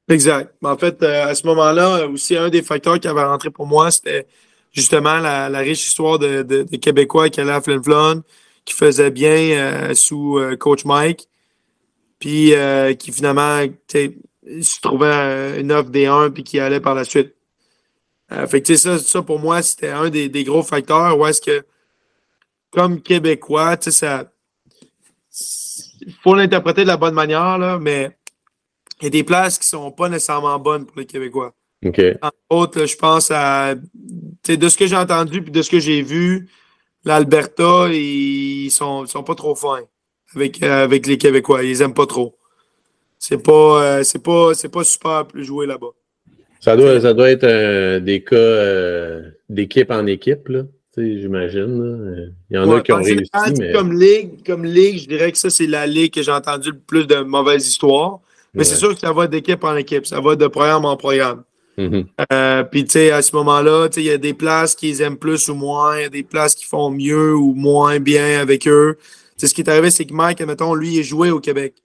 Exact. 0.10 0.56
En 0.64 0.76
fait, 0.76 1.02
euh, 1.04 1.28
à 1.28 1.36
ce 1.36 1.46
moment-là, 1.46 2.08
aussi, 2.08 2.36
un 2.36 2.50
des 2.50 2.64
facteurs 2.64 3.00
qui 3.00 3.08
avait 3.08 3.24
rentré 3.24 3.52
pour 3.52 3.68
moi, 3.68 3.92
c'était 3.92 4.26
justement 4.74 5.20
la, 5.20 5.48
riche 5.60 5.88
histoire 5.88 6.18
de, 6.18 6.66
Québécois 6.78 7.30
qui 7.30 7.40
allaient 7.40 7.52
à 7.52 7.62
Flin 7.62 7.82
Flon, 7.82 8.24
qui 8.66 8.74
faisaient 8.74 9.12
bien 9.12 9.30
euh, 9.30 9.94
sous 9.94 10.40
euh, 10.40 10.56
coach 10.58 10.84
Mike, 10.84 11.30
puis 12.20 12.54
qui 12.98 13.12
finalement 13.12 13.62
se 13.88 14.82
trouvait 14.82 15.62
une 15.62 15.72
offre 15.72 15.90
des 15.90 16.08
1 16.08 16.32
puis 16.32 16.44
qui 16.44 16.60
allait 16.60 16.82
par 16.82 16.96
la 16.96 17.06
suite. 17.06 17.34
Fait 18.48 18.62
que 18.62 18.76
ça, 18.76 19.00
ça, 19.00 19.22
pour 19.22 19.40
moi, 19.40 19.62
c'était 19.62 19.90
un 19.90 20.10
des, 20.10 20.44
gros 20.44 20.64
facteurs 20.64 21.18
où 21.18 21.26
est-ce 21.26 21.42
que, 21.42 21.66
comme 22.72 23.02
Québécois, 23.02 23.78
tu 23.78 23.92
sais, 23.92 24.00
ça. 24.00 24.32
Il 26.02 26.14
faut 26.24 26.36
l'interpréter 26.36 26.82
de 26.84 26.88
la 26.88 26.98
bonne 26.98 27.14
manière, 27.14 27.58
là, 27.58 27.78
mais 27.80 28.18
il 29.02 29.06
y 29.06 29.08
a 29.08 29.10
des 29.10 29.24
places 29.24 29.58
qui 29.58 29.68
sont 29.68 29.92
pas 29.92 30.10
nécessairement 30.10 30.58
bonnes 30.60 30.86
pour 30.86 30.98
les 30.98 31.06
Québécois. 31.06 31.54
En 32.22 32.32
autres, 32.50 32.86
je 32.86 32.96
pense 32.96 33.32
à. 33.32 33.76
De 33.76 34.70
ce 34.70 34.78
que 34.78 34.88
j'ai 34.88 34.96
entendu 34.96 35.38
et 35.38 35.50
de 35.52 35.62
ce 35.62 35.70
que 35.70 35.80
j'ai 35.80 36.02
vu, 36.02 36.50
l'Alberta, 37.06 37.88
ils 37.90 38.72
sont, 38.72 39.06
sont 39.06 39.24
pas 39.24 39.36
trop 39.36 39.56
fins. 39.56 39.84
avec, 40.36 40.62
euh, 40.64 40.84
avec 40.84 41.08
les 41.08 41.18
Québécois. 41.18 41.64
Ils 41.64 41.82
aiment 41.82 41.94
pas 41.94 42.06
trop. 42.06 42.38
C'est 43.18 43.42
pas, 43.42 43.84
euh, 43.84 44.04
c'est 44.04 44.24
pas, 44.24 44.54
c'est 44.54 44.70
pas 44.70 44.84
super 44.84 45.28
plus 45.28 45.44
jouer 45.46 45.66
là-bas. 45.68 45.92
Ça 46.60 46.76
doit, 46.76 47.00
ça 47.00 47.14
doit 47.14 47.30
être 47.32 47.46
euh, 47.46 48.00
des 48.00 48.22
cas 48.22 48.36
euh, 48.36 49.30
d'équipe 49.50 49.92
en 49.92 50.06
équipe, 50.06 50.50
là. 50.50 50.64
J'imagine. 50.98 52.34
Il 52.50 52.58
y 52.58 52.60
en 52.60 52.70
a 52.70 52.82
qui 52.82 52.92
ont 52.92 52.98
réussi. 52.98 53.30
Mais... 53.58 53.72
Comme, 53.72 53.98
ligue, 53.98 54.46
comme 54.46 54.66
ligue, 54.66 55.00
je 55.00 55.08
dirais 55.08 55.32
que 55.32 55.38
ça, 55.38 55.50
c'est 55.50 55.68
la 55.68 55.88
ligue 55.88 56.14
que 56.14 56.22
j'ai 56.22 56.32
entendu 56.32 56.72
le 56.72 56.78
plus 56.78 57.08
de 57.08 57.22
mauvaises 57.22 57.66
histoires. 57.68 58.20
Mais 58.54 58.64
c'est 58.64 58.76
sûr 58.76 58.94
que 58.94 59.00
ça 59.00 59.14
va 59.14 59.28
d'équipe 59.28 59.64
en 59.64 59.76
équipe. 59.78 60.06
Ça 60.06 60.20
va 60.20 60.36
de 60.36 60.48
programme 60.48 60.86
en 60.86 60.98
programme. 60.98 61.44
Mm-hmm. 61.78 62.06
Euh, 62.34 62.64
puis, 62.64 62.84
tu 62.84 62.92
sais, 62.92 63.12
à 63.12 63.22
ce 63.22 63.34
moment-là, 63.38 63.88
il 63.96 64.04
y 64.04 64.10
a 64.10 64.18
des 64.18 64.34
places 64.34 64.76
qu'ils 64.76 65.02
aiment 65.02 65.18
plus 65.18 65.48
ou 65.48 65.56
moins, 65.56 65.98
il 65.98 66.02
y 66.02 66.06
a 66.06 66.10
des 66.10 66.24
places 66.24 66.56
qui 66.56 66.66
font 66.66 66.90
mieux 66.90 67.34
ou 67.34 67.54
moins 67.54 68.00
bien 68.00 68.42
avec 68.42 68.68
eux. 68.68 68.98
ce 69.38 69.54
qui 69.54 69.62
est 69.62 69.70
arrivé, 69.70 69.92
c'est 69.92 70.06
que 70.06 70.14
Mike, 70.14 70.42
admettons, 70.42 70.74
lui, 70.74 70.98
il 70.98 71.04
joué 71.04 71.32
au 71.32 71.40
Québec. 71.40 71.76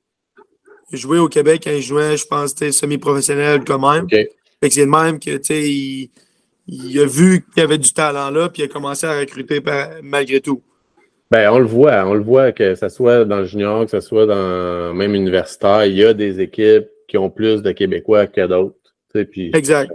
Il 0.90 0.98
jouait 0.98 1.18
au 1.18 1.28
Québec 1.28 1.62
quand 1.64 1.70
il 1.70 1.82
jouait, 1.82 2.16
je 2.16 2.26
pense, 2.26 2.54
semi-professionnel 2.56 3.62
quand 3.64 3.78
même. 3.78 4.04
Okay. 4.04 4.30
Fait 4.64 4.70
que 4.70 4.76
c'est 4.76 4.86
le 4.86 4.90
même 4.90 5.18
que, 5.18 5.36
tu 5.36 5.44
sais, 5.44 5.68
il, 5.68 6.10
il, 6.66 6.98
a 6.98 7.04
vu 7.04 7.44
qu'il 7.52 7.60
y 7.60 7.66
avait 7.66 7.76
du 7.76 7.92
talent 7.92 8.30
là, 8.30 8.48
puis 8.48 8.62
il 8.62 8.64
a 8.64 8.68
commencé 8.68 9.04
à 9.04 9.18
recruter 9.20 9.60
malgré 10.02 10.40
tout. 10.40 10.62
Ben, 11.30 11.50
on 11.52 11.58
le 11.58 11.66
voit, 11.66 12.02
on 12.06 12.14
le 12.14 12.22
voit 12.22 12.50
que 12.52 12.74
ce 12.74 12.88
soit 12.88 13.26
dans 13.26 13.40
le 13.40 13.44
junior, 13.44 13.84
que 13.84 13.90
ce 13.90 14.00
soit 14.00 14.24
dans 14.24 14.94
même 14.94 15.14
universitaire, 15.14 15.84
il 15.84 15.96
y 15.96 16.02
a 16.02 16.14
des 16.14 16.40
équipes 16.40 16.86
qui 17.08 17.18
ont 17.18 17.28
plus 17.28 17.60
de 17.60 17.72
Québécois 17.72 18.26
que 18.26 18.46
d'autres. 18.46 18.78
Puis 19.30 19.50
exact. 19.54 19.92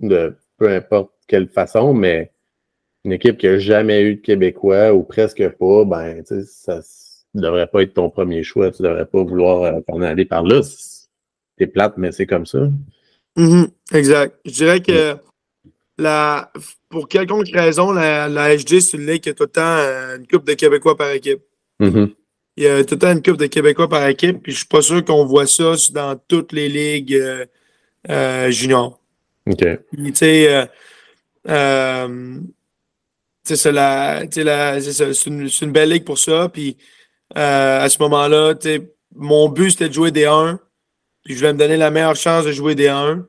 de 0.00 0.34
peu 0.56 0.70
importe 0.70 1.12
quelle 1.26 1.48
façon, 1.48 1.92
mais 1.92 2.32
une 3.04 3.12
équipe 3.12 3.36
qui 3.36 3.48
n'a 3.48 3.58
jamais 3.58 4.00
eu 4.00 4.14
de 4.14 4.20
Québécois 4.22 4.94
ou 4.94 5.02
presque 5.02 5.46
pas, 5.46 5.84
ben, 5.84 6.22
ça 6.24 6.80
ne 7.34 7.42
devrait 7.42 7.66
pas 7.66 7.82
être 7.82 7.92
ton 7.92 8.08
premier 8.08 8.42
choix. 8.42 8.70
Tu 8.70 8.82
ne 8.82 8.88
devrais 8.88 9.04
pas 9.04 9.22
vouloir 9.22 9.62
euh, 9.64 9.80
en 9.88 10.00
aller 10.00 10.24
par 10.24 10.42
là. 10.42 10.62
C'est 10.62 11.66
plate, 11.66 11.98
mais 11.98 12.12
c'est 12.12 12.26
comme 12.26 12.46
ça. 12.46 12.70
Mm-hmm. 13.38 13.70
Exact. 13.94 14.34
Je 14.44 14.50
dirais 14.50 14.80
que 14.80 15.16
la, 15.96 16.50
pour 16.88 17.08
quelconque 17.08 17.48
raison, 17.52 17.92
la, 17.92 18.28
la 18.28 18.58
c'est 18.58 18.94
une 18.94 19.06
ligue 19.06 19.22
qui 19.22 19.30
a 19.30 19.34
tout 19.34 19.44
le 19.44 19.48
temps 19.48 19.62
euh, 19.62 20.16
une 20.16 20.26
coupe 20.26 20.44
de 20.44 20.54
Québécois 20.54 20.96
par 20.96 21.10
équipe. 21.12 21.40
Mm-hmm. 21.80 22.14
Il 22.56 22.64
y 22.64 22.66
a 22.66 22.84
tout 22.84 22.96
le 22.96 22.98
temps 22.98 23.12
une 23.12 23.22
coupe 23.22 23.36
de 23.36 23.46
Québécois 23.46 23.88
par 23.88 24.06
équipe, 24.08 24.42
puis 24.42 24.50
je 24.52 24.58
suis 24.58 24.66
pas 24.66 24.82
sûr 24.82 25.04
qu'on 25.04 25.24
voit 25.24 25.46
ça 25.46 25.74
dans 25.92 26.20
toutes 26.26 26.52
les 26.52 26.68
ligues 26.68 27.14
euh, 27.14 27.46
euh, 28.10 28.50
juniors. 28.50 29.00
OK. 29.46 29.64
Tu 29.94 30.14
sais, 30.14 30.68
c'est 33.44 33.70
une, 35.26 35.48
une, 35.62 35.72
belle 35.72 35.90
ligue 35.90 36.04
pour 36.04 36.18
ça. 36.18 36.48
Puis 36.48 36.76
à 37.34 37.88
ce 37.88 37.98
moment-là, 38.02 38.54
mon 39.14 39.48
but 39.48 39.70
c'était 39.70 39.88
de 39.88 39.94
jouer 39.94 40.10
des 40.10 40.26
1. 40.26 40.58
Puis 41.28 41.34
je 41.34 41.40
voulais 41.40 41.52
me 41.52 41.58
donner 41.58 41.76
la 41.76 41.90
meilleure 41.90 42.16
chance 42.16 42.46
de 42.46 42.52
jouer 42.52 42.74
des 42.74 42.88
1. 42.88 43.22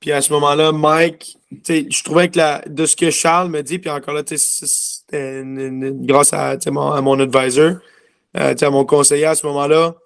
Puis 0.00 0.10
à 0.10 0.22
ce 0.22 0.32
moment-là, 0.32 0.72
Mike, 0.72 1.36
je 1.68 2.02
trouvais 2.02 2.30
que 2.30 2.38
la, 2.38 2.62
de 2.66 2.86
ce 2.86 2.96
que 2.96 3.10
Charles 3.10 3.50
me 3.50 3.62
dit, 3.62 3.78
puis 3.78 3.90
encore 3.90 4.14
là, 4.14 4.22
c'était 4.24 5.42
grâce 5.44 6.32
à, 6.32 6.56
mon, 6.68 6.92
à 6.92 7.02
mon 7.02 7.20
advisor, 7.20 7.74
euh, 8.38 8.54
à 8.58 8.70
mon 8.70 8.86
conseiller 8.86 9.26
à 9.26 9.34
ce 9.34 9.46
moment-là, 9.48 9.96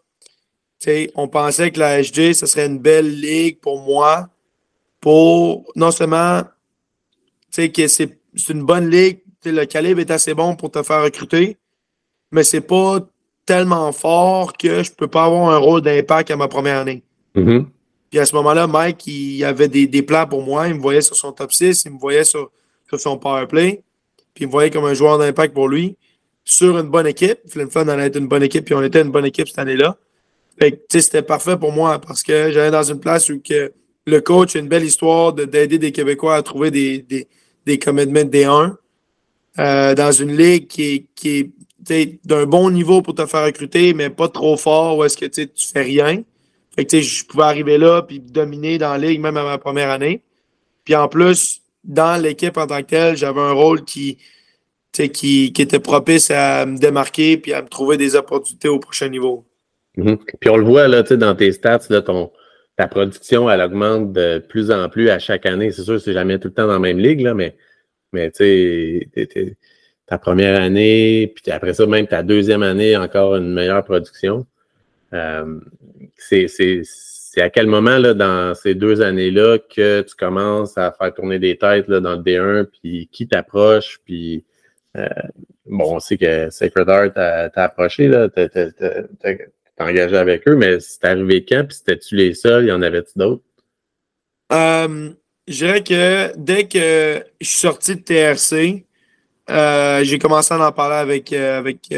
on 1.14 1.28
pensait 1.28 1.70
que 1.70 1.78
la 1.78 2.02
HJ, 2.02 2.32
ce 2.32 2.46
serait 2.46 2.66
une 2.66 2.80
belle 2.80 3.20
ligue 3.20 3.60
pour 3.60 3.80
moi, 3.82 4.28
pour 5.00 5.72
non 5.76 5.92
seulement 5.92 6.42
que 7.56 7.86
c'est 7.86 8.18
une 8.48 8.64
bonne 8.64 8.90
ligue, 8.90 9.20
le 9.44 9.64
calibre 9.66 10.00
est 10.00 10.10
assez 10.10 10.34
bon 10.34 10.56
pour 10.56 10.72
te 10.72 10.82
faire 10.82 11.04
recruter, 11.04 11.58
mais 12.32 12.42
c'est 12.42 12.60
pas 12.60 12.98
tellement 13.46 13.92
fort 13.92 14.52
que 14.54 14.82
je 14.82 14.92
peux 14.92 15.08
pas 15.08 15.24
avoir 15.24 15.50
un 15.50 15.58
rôle 15.58 15.82
d'impact 15.82 16.30
à 16.30 16.36
ma 16.36 16.48
première 16.48 16.78
année. 16.78 17.02
Mm-hmm. 17.36 17.66
Puis 18.10 18.18
à 18.20 18.26
ce 18.26 18.34
moment-là, 18.36 18.66
Mike, 18.66 19.06
il 19.06 19.44
avait 19.44 19.68
des, 19.68 19.86
des, 19.86 20.02
plans 20.02 20.26
pour 20.26 20.42
moi. 20.42 20.68
Il 20.68 20.74
me 20.74 20.80
voyait 20.80 21.00
sur 21.00 21.16
son 21.16 21.32
top 21.32 21.52
6, 21.52 21.84
il 21.84 21.92
me 21.92 21.98
voyait 21.98 22.24
sur, 22.24 22.50
sur 22.88 23.00
son 23.00 23.18
power 23.18 23.46
play. 23.46 23.82
Puis 24.34 24.44
il 24.44 24.46
me 24.46 24.52
voyait 24.52 24.70
comme 24.70 24.84
un 24.84 24.94
joueur 24.94 25.18
d'impact 25.18 25.52
pour 25.52 25.68
lui. 25.68 25.96
Sur 26.44 26.78
une 26.78 26.88
bonne 26.88 27.06
équipe. 27.06 27.38
Flynn 27.48 27.70
Fun 27.70 27.88
allait 27.88 28.06
être 28.06 28.16
une 28.16 28.28
bonne 28.28 28.42
équipe, 28.42 28.66
puis 28.66 28.74
on 28.74 28.82
était 28.82 29.02
une 29.02 29.10
bonne 29.10 29.24
équipe 29.24 29.48
cette 29.48 29.58
année-là. 29.58 29.96
Fait 30.58 30.72
que, 30.72 31.00
c'était 31.00 31.22
parfait 31.22 31.56
pour 31.56 31.72
moi 31.72 31.98
parce 31.98 32.22
que 32.22 32.52
j'allais 32.52 32.70
dans 32.70 32.82
une 32.82 33.00
place 33.00 33.28
où 33.30 33.40
que 33.40 33.72
le 34.06 34.20
coach 34.20 34.54
a 34.54 34.60
une 34.60 34.68
belle 34.68 34.84
histoire 34.84 35.32
d'aider 35.32 35.78
des 35.78 35.90
Québécois 35.90 36.36
à 36.36 36.42
trouver 36.42 36.70
des, 36.70 36.98
des, 36.98 37.26
des 37.66 37.78
commitments 37.78 38.20
D1 38.20 38.74
euh, 39.58 39.94
dans 39.94 40.12
une 40.12 40.36
ligue 40.36 40.68
qui 40.68 41.06
qui 41.14 41.28
est 41.38 41.50
d'un 42.24 42.46
bon 42.46 42.70
niveau 42.70 43.02
pour 43.02 43.14
te 43.14 43.26
faire 43.26 43.44
recruter, 43.44 43.94
mais 43.94 44.10
pas 44.10 44.28
trop 44.28 44.56
fort 44.56 44.98
où 44.98 45.04
est-ce 45.04 45.16
que 45.16 45.26
tu 45.26 45.48
fais 45.56 45.82
rien. 45.82 46.22
Je 46.76 47.24
pouvais 47.24 47.44
arriver 47.44 47.78
là 47.78 48.02
puis 48.02 48.20
dominer 48.20 48.78
dans 48.78 48.92
la 48.92 48.98
ligue, 48.98 49.20
même 49.20 49.36
à 49.36 49.44
ma 49.44 49.58
première 49.58 49.90
année. 49.90 50.22
Puis 50.84 50.94
en 50.94 51.08
plus, 51.08 51.62
dans 51.84 52.20
l'équipe 52.20 52.56
en 52.56 52.66
tant 52.66 52.80
que 52.80 52.88
telle, 52.88 53.16
j'avais 53.16 53.40
un 53.40 53.52
rôle 53.52 53.84
qui, 53.84 54.18
était 54.98 55.78
propice 55.78 56.30
à 56.30 56.66
me 56.66 56.78
démarquer 56.78 57.36
puis 57.36 57.52
à 57.52 57.62
me 57.62 57.68
trouver 57.68 57.96
des 57.96 58.16
opportunités 58.16 58.68
au 58.68 58.78
prochain 58.78 59.08
niveau. 59.08 59.44
Mm-hmm. 59.96 60.18
Puis 60.40 60.50
on 60.50 60.56
le 60.56 60.64
voit 60.64 60.88
là, 60.88 61.02
dans 61.02 61.34
tes 61.34 61.52
stats, 61.52 61.80
ta 62.76 62.88
production, 62.88 63.48
elle 63.48 63.60
augmente 63.60 64.12
de 64.12 64.38
plus 64.48 64.70
en 64.70 64.88
plus 64.88 65.08
à 65.10 65.18
chaque 65.18 65.46
année. 65.46 65.70
C'est 65.70 65.82
sûr, 65.82 66.00
c'est 66.00 66.12
jamais 66.12 66.38
tout 66.38 66.48
le 66.48 66.54
temps 66.54 66.66
dans 66.66 66.72
la 66.72 66.78
même 66.78 66.98
ligue, 66.98 67.20
là, 67.20 67.34
mais, 67.34 67.56
mais 68.12 68.30
tu 68.30 68.38
sais, 68.38 69.56
ta 70.06 70.18
première 70.18 70.60
année, 70.60 71.32
puis 71.34 71.50
après 71.50 71.74
ça, 71.74 71.86
même 71.86 72.06
ta 72.06 72.22
deuxième 72.22 72.62
année, 72.62 72.96
encore 72.96 73.36
une 73.36 73.52
meilleure 73.52 73.84
production. 73.84 74.46
Euh, 75.12 75.60
c'est 76.16 77.40
à 77.40 77.50
quel 77.50 77.66
moment 77.66 77.98
là, 77.98 78.14
dans 78.14 78.54
ces 78.54 78.74
deux 78.74 79.02
années-là 79.02 79.58
que 79.58 80.02
tu 80.02 80.14
commences 80.14 80.76
à 80.78 80.92
faire 80.92 81.12
tourner 81.14 81.38
des 81.38 81.56
têtes 81.56 81.88
là, 81.88 82.00
dans 82.00 82.14
le 82.14 82.22
D1, 82.22 82.66
puis 82.66 83.08
qui 83.10 83.26
t'approche, 83.26 84.00
puis 84.04 84.44
euh, 84.96 85.08
bon, 85.66 85.96
on 85.96 86.00
sait 86.00 86.16
que 86.16 86.50
Sacred 86.50 86.88
Heart 86.88 87.14
t'a 87.14 87.64
approché, 87.64 88.10
t'as 88.10 89.84
engagé 89.84 90.16
avec 90.16 90.46
eux, 90.46 90.56
mais 90.56 90.80
c'est 90.80 91.04
arrivé 91.04 91.44
quand, 91.44 91.64
puis 91.66 91.76
c'était-tu 91.76 92.16
les 92.16 92.34
seuls, 92.34 92.64
il 92.64 92.68
y 92.68 92.72
en 92.72 92.82
avait-tu 92.82 93.12
d'autres? 93.16 93.42
Euh, 94.52 95.10
je 95.48 95.64
dirais 95.66 95.82
que 95.82 96.36
dès 96.36 96.64
que 96.64 97.24
je 97.40 97.46
suis 97.46 97.58
sorti 97.58 97.96
de 97.96 98.00
TRC, 98.00 98.84
euh, 99.50 100.04
j'ai 100.04 100.18
commencé 100.18 100.54
à 100.54 100.66
en 100.66 100.72
parler 100.72 100.96
avec, 100.96 101.32
avec 101.32 101.92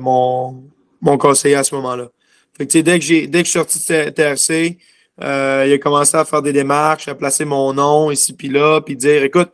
mon, 0.00 0.64
mon 1.00 1.18
conseiller 1.18 1.54
à 1.54 1.64
ce 1.64 1.74
moment-là. 1.76 2.08
Fait 2.56 2.66
que, 2.66 2.78
dès 2.78 2.98
que 2.98 3.04
j'ai 3.04 3.26
dès 3.28 3.42
que 3.42 3.46
je 3.46 3.50
suis 3.50 3.58
sorti 3.58 3.78
de 3.78 4.10
TRC, 4.10 4.78
euh, 5.22 5.64
il 5.66 5.72
a 5.72 5.78
commencé 5.78 6.16
à 6.16 6.24
faire 6.24 6.42
des 6.42 6.52
démarches, 6.52 7.08
à 7.08 7.14
placer 7.14 7.44
mon 7.44 7.72
nom 7.72 8.10
ici 8.10 8.32
puis 8.32 8.48
là, 8.48 8.80
puis 8.80 8.96
dire 8.96 9.22
écoute, 9.22 9.50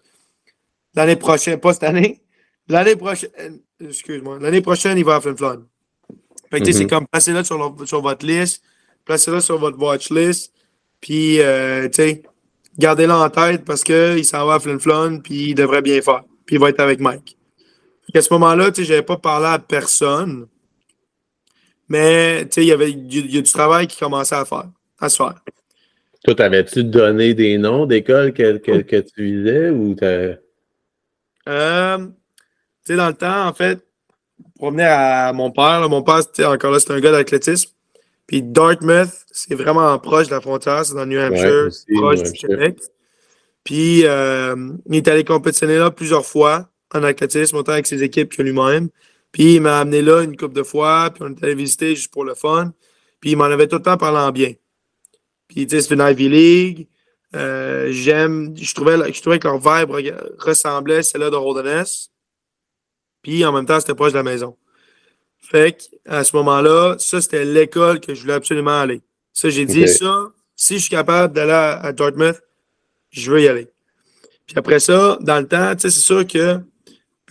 l'année 0.95 1.16
prochaine, 1.16 1.59
pas 1.59 1.72
cette 1.72 1.84
année, 1.84 2.20
l'année 2.68 2.97
prochaine, 2.97 3.30
excuse-moi, 3.80 4.38
l'année 4.40 4.62
prochaine, 4.62 4.97
il 4.97 5.05
va 5.05 5.16
à 5.16 5.20
Flin 5.20 5.36
Flon. 5.36 5.64
Fait 6.51 6.61
que, 6.61 6.72
c'est 6.72 6.84
mm-hmm. 6.84 6.88
comme 6.88 7.07
placez-le 7.07 7.45
sur, 7.45 7.76
sur, 7.86 8.03
votre 8.03 8.24
liste, 8.24 8.62
placez-le 9.05 9.40
sur 9.40 9.59
votre 9.59 9.78
watch 9.78 10.11
list, 10.11 10.53
puis, 11.01 11.40
euh, 11.40 11.88
tu 11.88 11.95
sais, 11.95 12.22
gardez-le 12.78 13.12
en 13.12 13.28
tête 13.28 13.64
parce 13.64 13.82
qu'il 13.82 14.24
s'en 14.24 14.47
va 14.47 14.55
à 14.55 14.61
Flin 14.61 14.78
Flon, 14.78 15.20
puis 15.22 15.51
il 15.51 15.55
devrait 15.55 15.82
bien 15.82 16.01
faire. 16.01 16.24
Puis 16.47 16.57
il 16.57 16.61
va 16.61 16.70
être 16.70 16.80
avec 16.80 17.01
Mike. 17.01 17.36
À 18.14 18.22
ce 18.22 18.32
moment-là, 18.34 18.70
sais, 18.72 18.84
j'avais 18.84 19.03
pas 19.03 19.16
parlé 19.16 19.47
à 19.47 19.59
personne. 19.59 20.47
Mais 21.88 22.42
il 22.57 22.64
y 22.64 22.72
avait 22.72 22.90
y 22.90 23.38
a 23.38 23.42
du 23.42 23.53
travail 23.53 23.86
qui 23.86 23.99
commençait 23.99 24.36
à 24.36 24.45
faire, 24.45 24.70
à 24.99 25.09
se 25.09 25.16
faire. 25.16 25.42
Toi, 26.24 26.40
avais-tu 26.40 26.84
donné 26.84 27.34
des 27.34 27.59
noms 27.59 27.84
d'écoles 27.84 28.32
que, 28.32 28.57
que, 28.57 28.80
que, 28.80 28.97
tu 28.97 29.24
visais 29.24 29.68
ou 29.68 29.95
euh, 30.03 31.99
dans 32.88 33.09
le 33.09 33.14
temps, 33.14 33.47
en 33.47 33.53
fait, 33.53 33.84
pour 34.57 34.68
revenir 34.68 34.88
à 34.88 35.32
mon 35.34 35.51
père, 35.51 35.86
mon 35.88 36.03
père, 36.03 36.22
encore 36.49 36.70
là, 36.70 36.80
c'est 36.80 36.92
un 36.92 37.01
gars 37.01 37.12
d'athlétisme. 37.12 37.70
Puis 38.26 38.42
Dartmouth, 38.42 39.11
c'est 39.30 39.55
vraiment 39.55 39.99
proche 39.99 40.28
de 40.28 40.32
la 40.32 40.40
frontière, 40.40 40.86
c'est 40.86 40.95
dans 40.95 41.05
New 41.05 41.20
Hampshire, 41.20 41.68
proche 41.95 42.22
du 42.22 42.32
Québec. 42.32 42.78
Puis 43.64 44.04
euh, 44.04 44.54
il 44.86 44.96
est 44.96 45.08
allé 45.08 45.24
compétitionner 45.24 45.78
là 45.78 45.90
plusieurs 45.90 46.26
fois 46.26 46.68
en 46.92 47.02
athlétisme, 47.02 47.56
autant 47.56 47.72
avec 47.72 47.86
ses 47.86 48.02
équipes 48.02 48.34
que 48.34 48.42
lui-même. 48.42 48.88
Puis 49.32 49.56
il 49.56 49.60
m'a 49.60 49.80
amené 49.80 50.02
là 50.02 50.22
une 50.22 50.36
couple 50.36 50.54
de 50.54 50.62
fois, 50.62 51.10
puis 51.12 51.24
on 51.26 51.34
est 51.34 51.44
allé 51.44 51.54
visiter 51.54 51.96
juste 51.96 52.12
pour 52.12 52.24
le 52.24 52.34
fun. 52.34 52.72
Puis 53.20 53.30
il 53.32 53.36
m'en 53.36 53.44
avait 53.44 53.66
tout 53.66 53.76
le 53.76 53.82
temps 53.82 53.96
parlant 53.96 54.30
bien. 54.30 54.52
Puis 55.48 55.66
tu 55.66 55.76
sais, 55.76 55.82
c'est 55.82 55.94
une 55.94 56.02
Ivy 56.02 56.28
League. 56.28 56.88
Euh, 57.34 57.88
j'aime, 57.90 58.54
je 58.56 58.74
trouvais, 58.74 59.12
je 59.12 59.20
trouvais 59.20 59.38
que 59.38 59.48
leur 59.48 59.58
vibe 59.58 59.90
ressemblait 60.38 60.98
à 60.98 61.02
celle-là 61.02 61.30
de 61.30 61.36
Roldenness. 61.36 62.10
Puis 63.22 63.44
en 63.44 63.52
même 63.52 63.66
temps, 63.66 63.80
c'était 63.80 63.94
proche 63.94 64.12
de 64.12 64.18
la 64.18 64.22
maison. 64.22 64.56
Fait 65.38 65.76
à 66.06 66.22
ce 66.24 66.36
moment-là, 66.36 66.96
ça, 66.98 67.20
c'était 67.20 67.44
l'école 67.44 68.00
que 68.00 68.14
je 68.14 68.20
voulais 68.20 68.34
absolument 68.34 68.80
aller. 68.80 69.02
Ça, 69.32 69.50
j'ai 69.50 69.66
dit 69.66 69.88
ça, 69.88 70.32
si 70.54 70.74
je 70.74 70.80
suis 70.80 70.90
capable 70.90 71.34
d'aller 71.34 71.52
à, 71.52 71.92
Dartmouth, 71.92 72.40
je 73.14 73.30
veux 73.30 73.42
y 73.42 73.48
aller. 73.48 73.68
Puis 74.46 74.56
après 74.58 74.80
ça, 74.80 75.18
dans 75.20 75.38
le 75.40 75.46
temps, 75.48 75.74
tu 75.74 75.82
sais, 75.82 75.90
c'est 75.90 76.00
sûr 76.00 76.26
que 76.26 76.60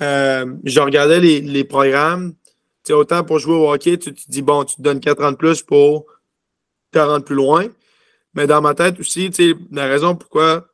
euh, 0.01 0.45
je 0.63 0.79
regardais 0.79 1.19
les, 1.19 1.41
les 1.41 1.63
programmes. 1.63 2.33
sais, 2.83 2.93
autant 2.93 3.23
pour 3.23 3.39
jouer 3.39 3.55
au 3.55 3.71
hockey, 3.71 3.97
tu, 3.97 4.13
te 4.13 4.21
dis, 4.27 4.41
bon, 4.41 4.63
tu 4.63 4.75
te 4.77 4.81
donnes 4.81 4.99
4 4.99 5.23
ans 5.23 5.31
de 5.31 5.37
plus 5.37 5.61
pour 5.61 6.05
te 6.91 6.99
rendre 6.99 7.23
plus 7.23 7.35
loin. 7.35 7.67
Mais 8.33 8.47
dans 8.47 8.61
ma 8.61 8.73
tête 8.73 8.99
aussi, 8.99 9.29
tu 9.29 9.51
sais, 9.51 9.57
la 9.71 9.85
raison 9.85 10.15
pourquoi 10.15 10.67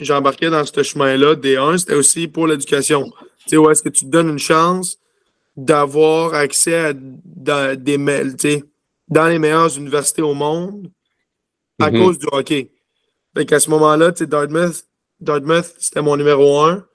j'embarquais 0.00 0.50
dans 0.50 0.64
ce 0.64 0.82
chemin-là, 0.82 1.34
D1, 1.36 1.78
c'était 1.78 1.94
aussi 1.94 2.26
pour 2.28 2.46
l'éducation. 2.46 3.04
Tu 3.44 3.50
sais, 3.50 3.56
où 3.56 3.70
est-ce 3.70 3.82
que 3.82 3.88
tu 3.88 4.04
te 4.04 4.10
donnes 4.10 4.30
une 4.30 4.38
chance 4.38 4.98
d'avoir 5.56 6.34
accès 6.34 6.74
à 6.74 6.92
dans, 6.94 7.80
des, 7.80 7.96
dans 9.08 9.26
les 9.28 9.38
meilleures 9.38 9.76
universités 9.78 10.22
au 10.22 10.34
monde 10.34 10.90
à 11.78 11.90
Mhm. 11.90 11.98
cause 12.02 12.18
du 12.18 12.26
hockey. 12.32 12.70
Fait 13.36 13.44
qu'à 13.44 13.60
ce 13.60 13.68
moment-là, 13.70 14.12
Dartmouth, 14.12 14.84
Dartmouth 15.20 15.74
c'était 15.78 16.00
mon 16.02 16.16
numéro 16.16 16.60
un. 16.60 16.86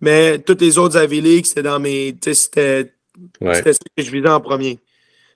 Mais 0.00 0.38
toutes 0.40 0.60
les 0.60 0.78
autres 0.78 1.00
Ivy 1.02 1.20
League, 1.20 1.46
c'était 1.46 1.62
dans 1.62 1.78
mes. 1.78 2.16
C'était 2.20 2.92
Ouais. 3.40 3.54
ça 3.62 3.72
que 3.72 4.02
je 4.02 4.10
visais 4.10 4.28
en 4.28 4.40
premier. 4.40 4.80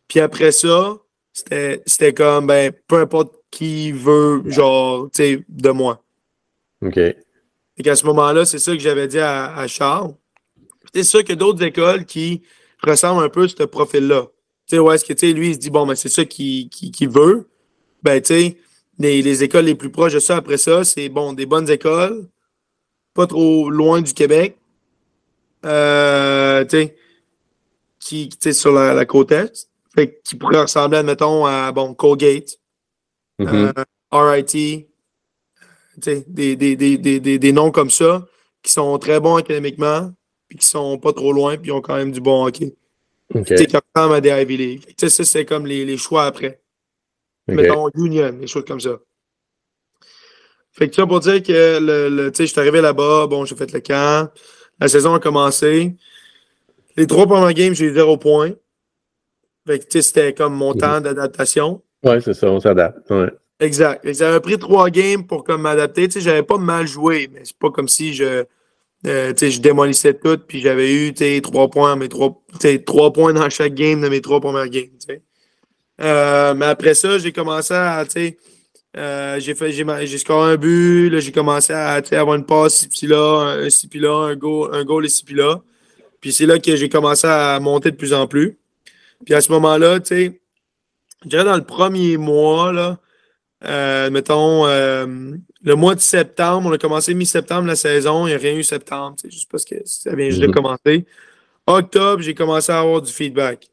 Puis 0.08 0.18
après 0.18 0.50
ça, 0.50 0.96
c'était 1.32 2.14
comme, 2.14 2.46
ben, 2.46 2.72
peu 2.88 2.96
importe 2.96 3.34
qui 3.50 3.92
veut, 3.92 4.42
genre, 4.46 5.08
tu 5.14 5.22
sais, 5.22 5.44
de 5.48 5.70
moi. 5.70 6.02
OK. 6.82 6.96
Et 6.96 7.82
qu'à 7.82 7.94
ce 7.94 8.06
moment-là, 8.06 8.44
c'est 8.46 8.58
ça 8.58 8.72
que 8.72 8.78
j'avais 8.80 9.06
dit 9.08 9.18
à, 9.18 9.54
à 9.54 9.66
Charles. 9.66 10.14
C'est 10.94 11.04
sûr 11.04 11.20
qu'il 11.20 11.30
y 11.30 11.32
a 11.32 11.36
d'autres 11.36 11.62
écoles 11.62 12.06
qui 12.06 12.42
ressemblent 12.82 13.22
un 13.22 13.28
peu 13.28 13.44
à 13.44 13.48
ce 13.48 13.62
profil-là. 13.64 14.22
Tu 14.66 14.76
sais, 14.76 14.78
où 14.78 14.90
est-ce 14.90 15.04
que, 15.04 15.12
tu 15.12 15.28
sais, 15.28 15.32
lui, 15.32 15.48
il 15.50 15.54
se 15.54 15.58
dit, 15.58 15.70
bon, 15.70 15.86
ben, 15.86 15.94
c'est 15.94 16.08
ça 16.08 16.24
qu'il 16.24 16.68
veut. 17.10 17.48
Ben, 18.02 18.20
tu 18.20 18.34
sais, 18.34 18.56
les, 18.98 19.22
les 19.22 19.42
écoles 19.44 19.64
les 19.66 19.74
plus 19.74 19.90
proches 19.90 20.14
de 20.14 20.18
ça, 20.18 20.36
après 20.36 20.56
ça, 20.58 20.84
c'est, 20.84 21.08
bon, 21.08 21.32
des 21.32 21.46
bonnes 21.46 21.68
écoles, 21.70 22.28
pas 23.14 23.26
trop 23.26 23.70
loin 23.70 24.00
du 24.00 24.12
Québec, 24.12 24.56
euh, 25.64 26.64
tu 26.64 26.70
sais, 26.70 26.96
qui, 27.98 28.28
tu 28.28 28.36
sais, 28.40 28.52
sur 28.52 28.72
la, 28.72 28.94
la 28.94 29.04
côte 29.04 29.32
Est, 29.32 29.68
fait, 29.94 30.20
qui 30.22 30.36
pourrait 30.36 30.62
ressembler, 30.62 30.98
admettons, 30.98 31.46
à, 31.46 31.72
bon, 31.72 31.94
Colgate, 31.94 32.58
Mhm. 33.38 33.72
euh, 33.76 33.84
RIT, 34.12 34.48
tu 34.52 34.86
sais, 36.00 36.24
des, 36.26 36.56
des, 36.56 36.74
des, 36.76 36.96
des, 36.96 37.20
des, 37.20 37.38
des 37.38 37.52
noms 37.52 37.70
comme 37.70 37.90
ça 37.90 38.26
qui 38.62 38.72
sont 38.72 38.98
très 38.98 39.20
bons 39.20 39.36
académiquement, 39.36 40.10
puis 40.48 40.58
qui 40.58 40.66
sont 40.66 40.98
pas 40.98 41.12
trop 41.12 41.32
loin, 41.32 41.56
puis 41.58 41.70
ont 41.70 41.82
quand 41.82 41.96
même 41.96 42.12
du 42.12 42.20
bon 42.20 42.46
hockey. 42.46 42.74
OK. 43.34 43.44
Tu 43.44 43.56
sais, 43.56 43.66
qui 43.66 43.76
ressemblent 43.76 44.14
à 44.14 44.20
des 44.20 44.30
Ivy 44.30 44.56
League. 44.56 44.84
Tu 44.86 44.94
sais, 44.96 45.08
ça, 45.10 45.24
c'est 45.24 45.44
comme 45.44 45.66
les, 45.66 45.84
les 45.84 45.96
choix 45.98 46.24
après. 46.24 46.60
Mettons 47.54 47.88
Union, 47.94 48.32
des 48.32 48.46
choses 48.46 48.64
comme 48.64 48.80
ça. 48.80 48.98
Fait 50.72 50.88
que 50.88 50.94
ça 50.94 51.06
pour 51.06 51.20
dire 51.20 51.42
que 51.42 51.78
le, 51.80 52.08
le, 52.08 52.30
tu 52.30 52.38
sais, 52.38 52.46
je 52.46 52.52
suis 52.52 52.60
arrivé 52.60 52.80
là-bas, 52.80 53.26
bon, 53.28 53.44
j'ai 53.44 53.56
fait 53.56 53.72
le 53.72 53.80
camp, 53.80 54.30
la 54.78 54.88
saison 54.88 55.14
a 55.14 55.20
commencé. 55.20 55.94
Les 56.96 57.06
trois 57.06 57.26
premiers 57.26 57.54
games, 57.54 57.74
j'ai 57.74 57.86
eu 57.86 57.94
zéro 57.94 58.18
point. 58.18 58.52
Fait 59.66 59.78
que, 59.78 59.84
tu 59.84 59.90
sais, 59.92 60.02
c'était 60.02 60.34
comme 60.34 60.54
mon 60.54 60.72
Mhm. 60.74 60.80
temps 60.80 61.00
d'adaptation. 61.00 61.82
Ouais, 62.04 62.20
c'est 62.20 62.34
ça, 62.34 62.50
on 62.50 62.60
s'adapte. 62.60 63.10
Ouais. 63.10 63.30
Exact. 63.58 64.04
M'a 64.20 64.40
pris 64.40 64.58
trois 64.58 64.90
games 64.90 65.26
pour 65.26 65.44
comme 65.44 65.62
m'adapter. 65.62 66.08
Tu 66.08 66.12
sais, 66.14 66.20
j'avais 66.20 66.42
pas 66.42 66.58
mal 66.58 66.86
joué, 66.86 67.28
mais 67.32 67.40
c'est 67.44 67.56
pas 67.56 67.70
comme 67.70 67.88
si 67.88 68.12
je, 68.12 68.44
euh, 69.06 69.32
tu 69.32 69.38
sais, 69.38 69.50
je 69.50 69.60
démolissais 69.60 70.14
tout, 70.14 70.38
puis 70.46 70.60
j'avais 70.60 70.92
eu, 70.92 71.14
tu 71.14 71.24
sais, 71.24 71.40
trois 71.40 71.68
points, 71.68 71.96
mes 71.96 72.08
trois, 72.08 72.42
tu 72.52 72.58
sais, 72.60 72.78
trois 72.84 73.12
points 73.12 73.32
dans 73.32 73.48
chaque 73.48 73.74
game 73.74 74.02
de 74.02 74.08
mes 74.08 74.20
trois 74.20 74.40
premières 74.40 74.68
games. 74.68 74.90
Euh, 76.00 76.54
mais 76.54 76.66
après 76.66 76.94
ça, 76.94 77.18
j'ai 77.18 77.32
commencé 77.32 77.72
à, 77.74 78.04
tu 78.04 78.12
sais, 78.12 78.36
euh, 78.96 79.40
j'ai 79.40 79.54
fait, 79.54 79.72
j'ai, 79.72 80.18
scoré 80.18 80.52
un 80.52 80.56
but, 80.56 81.10
là, 81.10 81.20
j'ai 81.20 81.32
commencé 81.32 81.72
à, 81.72 82.00
tu 82.02 82.08
sais, 82.10 82.16
avoir 82.16 82.36
une 82.36 82.46
passe 82.46 82.80
ici 82.80 82.88
puis 82.88 83.06
là, 83.06 83.56
un 83.58 83.66
ici 83.66 83.88
puis 83.88 83.98
là, 84.00 84.28
un 84.28 84.36
goal, 84.36 84.74
un 84.74 84.84
goal 84.84 85.04
ici 85.06 85.24
puis 85.24 85.34
là. 85.34 85.60
Puis 86.20 86.32
c'est 86.32 86.46
là 86.46 86.58
que 86.58 86.76
j'ai 86.76 86.88
commencé 86.88 87.26
à 87.26 87.58
monter 87.60 87.90
de 87.90 87.96
plus 87.96 88.12
en 88.14 88.26
plus. 88.26 88.58
Puis 89.24 89.34
à 89.34 89.40
ce 89.40 89.52
moment-là, 89.52 90.00
tu 90.00 90.06
sais, 90.08 90.40
je 91.24 91.28
dirais 91.28 91.44
dans 91.44 91.56
le 91.56 91.64
premier 91.64 92.16
mois, 92.16 92.72
là, 92.72 92.98
euh, 93.64 94.10
mettons, 94.10 94.66
euh, 94.66 95.06
le 95.62 95.74
mois 95.74 95.94
de 95.94 96.00
septembre, 96.00 96.68
on 96.68 96.72
a 96.72 96.78
commencé 96.78 97.14
mi-septembre 97.14 97.66
la 97.66 97.76
saison, 97.76 98.26
il 98.26 98.30
n'y 98.30 98.34
a 98.34 98.38
rien 98.38 98.54
eu 98.54 98.62
septembre, 98.62 99.16
juste 99.24 99.50
parce 99.50 99.64
que 99.64 99.76
ça 99.84 100.14
vient 100.14 100.28
juste 100.28 100.42
de 100.42 100.46
Mhm. 100.46 100.54
commencer. 100.54 101.06
Octobre, 101.66 102.22
j'ai 102.22 102.34
commencé 102.34 102.70
à 102.70 102.80
avoir 102.80 103.02
du 103.02 103.12
feedback. 103.12 103.68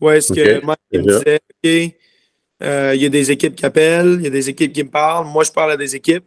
Où 0.00 0.10
est-ce 0.10 0.32
que 0.32 0.58
Ok, 0.58 0.64
Mike 0.64 0.78
il 0.92 1.02
me 1.02 1.18
disait, 1.18 1.40
OK, 1.64 1.94
euh, 2.62 2.92
il 2.94 3.02
y 3.02 3.06
a 3.06 3.08
des 3.08 3.30
équipes 3.30 3.54
qui 3.54 3.66
appellent, 3.66 4.16
il 4.18 4.24
y 4.24 4.26
a 4.26 4.30
des 4.30 4.48
équipes 4.48 4.72
qui 4.72 4.84
me 4.84 4.90
parlent, 4.90 5.26
moi 5.26 5.44
je 5.44 5.52
parle 5.52 5.72
à 5.72 5.76
des 5.76 5.96
équipes. 5.96 6.24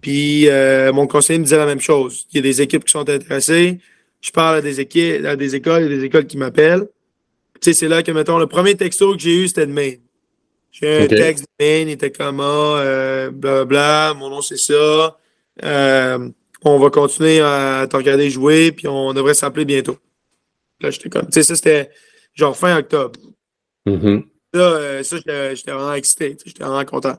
Puis 0.00 0.48
euh, 0.48 0.92
mon 0.92 1.06
conseiller 1.06 1.38
me 1.38 1.44
disait 1.44 1.56
la 1.56 1.66
même 1.66 1.80
chose. 1.80 2.26
Il 2.32 2.36
y 2.36 2.38
a 2.38 2.42
des 2.42 2.60
équipes 2.60 2.84
qui 2.84 2.92
sont 2.92 3.08
intéressées, 3.08 3.78
je 4.20 4.30
parle 4.30 4.56
à 4.56 4.60
des 4.60 4.80
équipes, 4.80 5.24
à 5.24 5.36
des 5.36 5.54
écoles, 5.54 5.84
il 5.84 5.90
y 5.90 5.94
a 5.94 5.98
des 5.98 6.04
écoles 6.04 6.26
qui 6.26 6.36
m'appellent. 6.36 6.88
Tu 7.60 7.72
sais, 7.72 7.72
c'est 7.72 7.88
là 7.88 8.02
que, 8.02 8.10
mettons, 8.10 8.38
le 8.38 8.46
premier 8.46 8.74
texto 8.74 9.14
que 9.14 9.18
j'ai 9.18 9.44
eu, 9.44 9.48
c'était 9.48 9.66
de 9.66 9.72
Maine. 9.72 10.00
J'ai 10.70 11.04
un 11.04 11.06
texte 11.06 11.44
de 11.44 11.64
Maine, 11.64 11.88
il 11.88 11.92
était 11.92 12.10
comme 12.10 12.40
ah, 12.40 12.78
euh, 12.80 13.30
blablabla, 13.30 14.14
mon 14.18 14.28
nom 14.28 14.42
c'est 14.42 14.58
ça. 14.58 15.18
Euh, 15.62 16.28
on 16.64 16.78
va 16.78 16.90
continuer 16.90 17.40
à 17.40 17.86
te 17.88 17.96
regarder 17.96 18.28
jouer, 18.28 18.72
puis 18.72 18.88
on 18.88 19.12
devrait 19.12 19.34
s'appeler 19.34 19.64
bientôt. 19.64 19.98
Là, 20.80 20.90
j'étais 20.90 21.08
comme, 21.08 21.26
tu 21.26 21.32
sais, 21.32 21.42
ça 21.42 21.54
c'était 21.54 21.90
genre 22.34 22.56
fin 22.56 22.78
octobre. 22.78 23.18
Mhm. 23.86 24.24
Là, 24.52 24.60
euh, 24.60 25.02
ça, 25.02 25.16
j'étais 25.16 25.72
vraiment 25.72 25.94
excité, 25.94 26.36
j'étais 26.44 26.64
vraiment 26.64 26.84
content. 26.84 27.16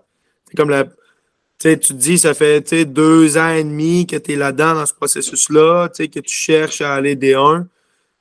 C'est 0.47 0.55
comme 0.55 0.69
la. 0.69 0.85
Tu 0.85 1.69
sais, 1.69 1.79
tu 1.79 1.93
te 1.93 1.97
dis, 1.97 2.17
ça 2.17 2.33
fait 2.33 2.85
deux 2.85 3.37
ans 3.37 3.53
et 3.53 3.63
demi 3.63 4.05
que 4.05 4.17
tu 4.17 4.33
es 4.33 4.35
là-dedans 4.35 4.75
dans 4.75 4.85
ce 4.85 4.93
processus-là, 4.93 5.89
que 5.89 6.19
tu 6.19 6.33
cherches 6.33 6.81
à 6.81 6.95
aller 6.95 7.15
D1. 7.15 7.63
tu 7.63 7.67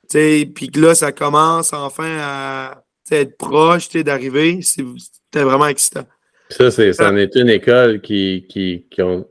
sais, 0.07 0.49
Puis 0.53 0.69
que 0.69 0.79
là, 0.79 0.95
ça 0.95 1.11
commence 1.11 1.73
enfin 1.73 2.17
à 2.19 2.83
être 3.11 3.37
proche 3.37 3.89
d'arriver. 3.89 4.61
C'était 4.61 5.43
vraiment 5.43 5.67
excitant. 5.67 6.05
Ça, 6.49 6.71
c'est, 6.71 6.93
c'en 6.93 7.15
est 7.15 7.35
une 7.35 7.49
école 7.49 8.01
qui, 8.01 8.45
qui, 8.47 8.85
qui 8.89 9.01
ont 9.01 9.27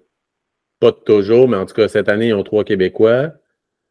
pas 0.80 0.92
toujours, 0.92 1.48
mais 1.48 1.56
en 1.56 1.64
tout 1.64 1.74
cas, 1.74 1.88
cette 1.88 2.08
année, 2.08 2.28
ils 2.28 2.34
ont 2.34 2.42
trois 2.42 2.64
Québécois. 2.64 3.32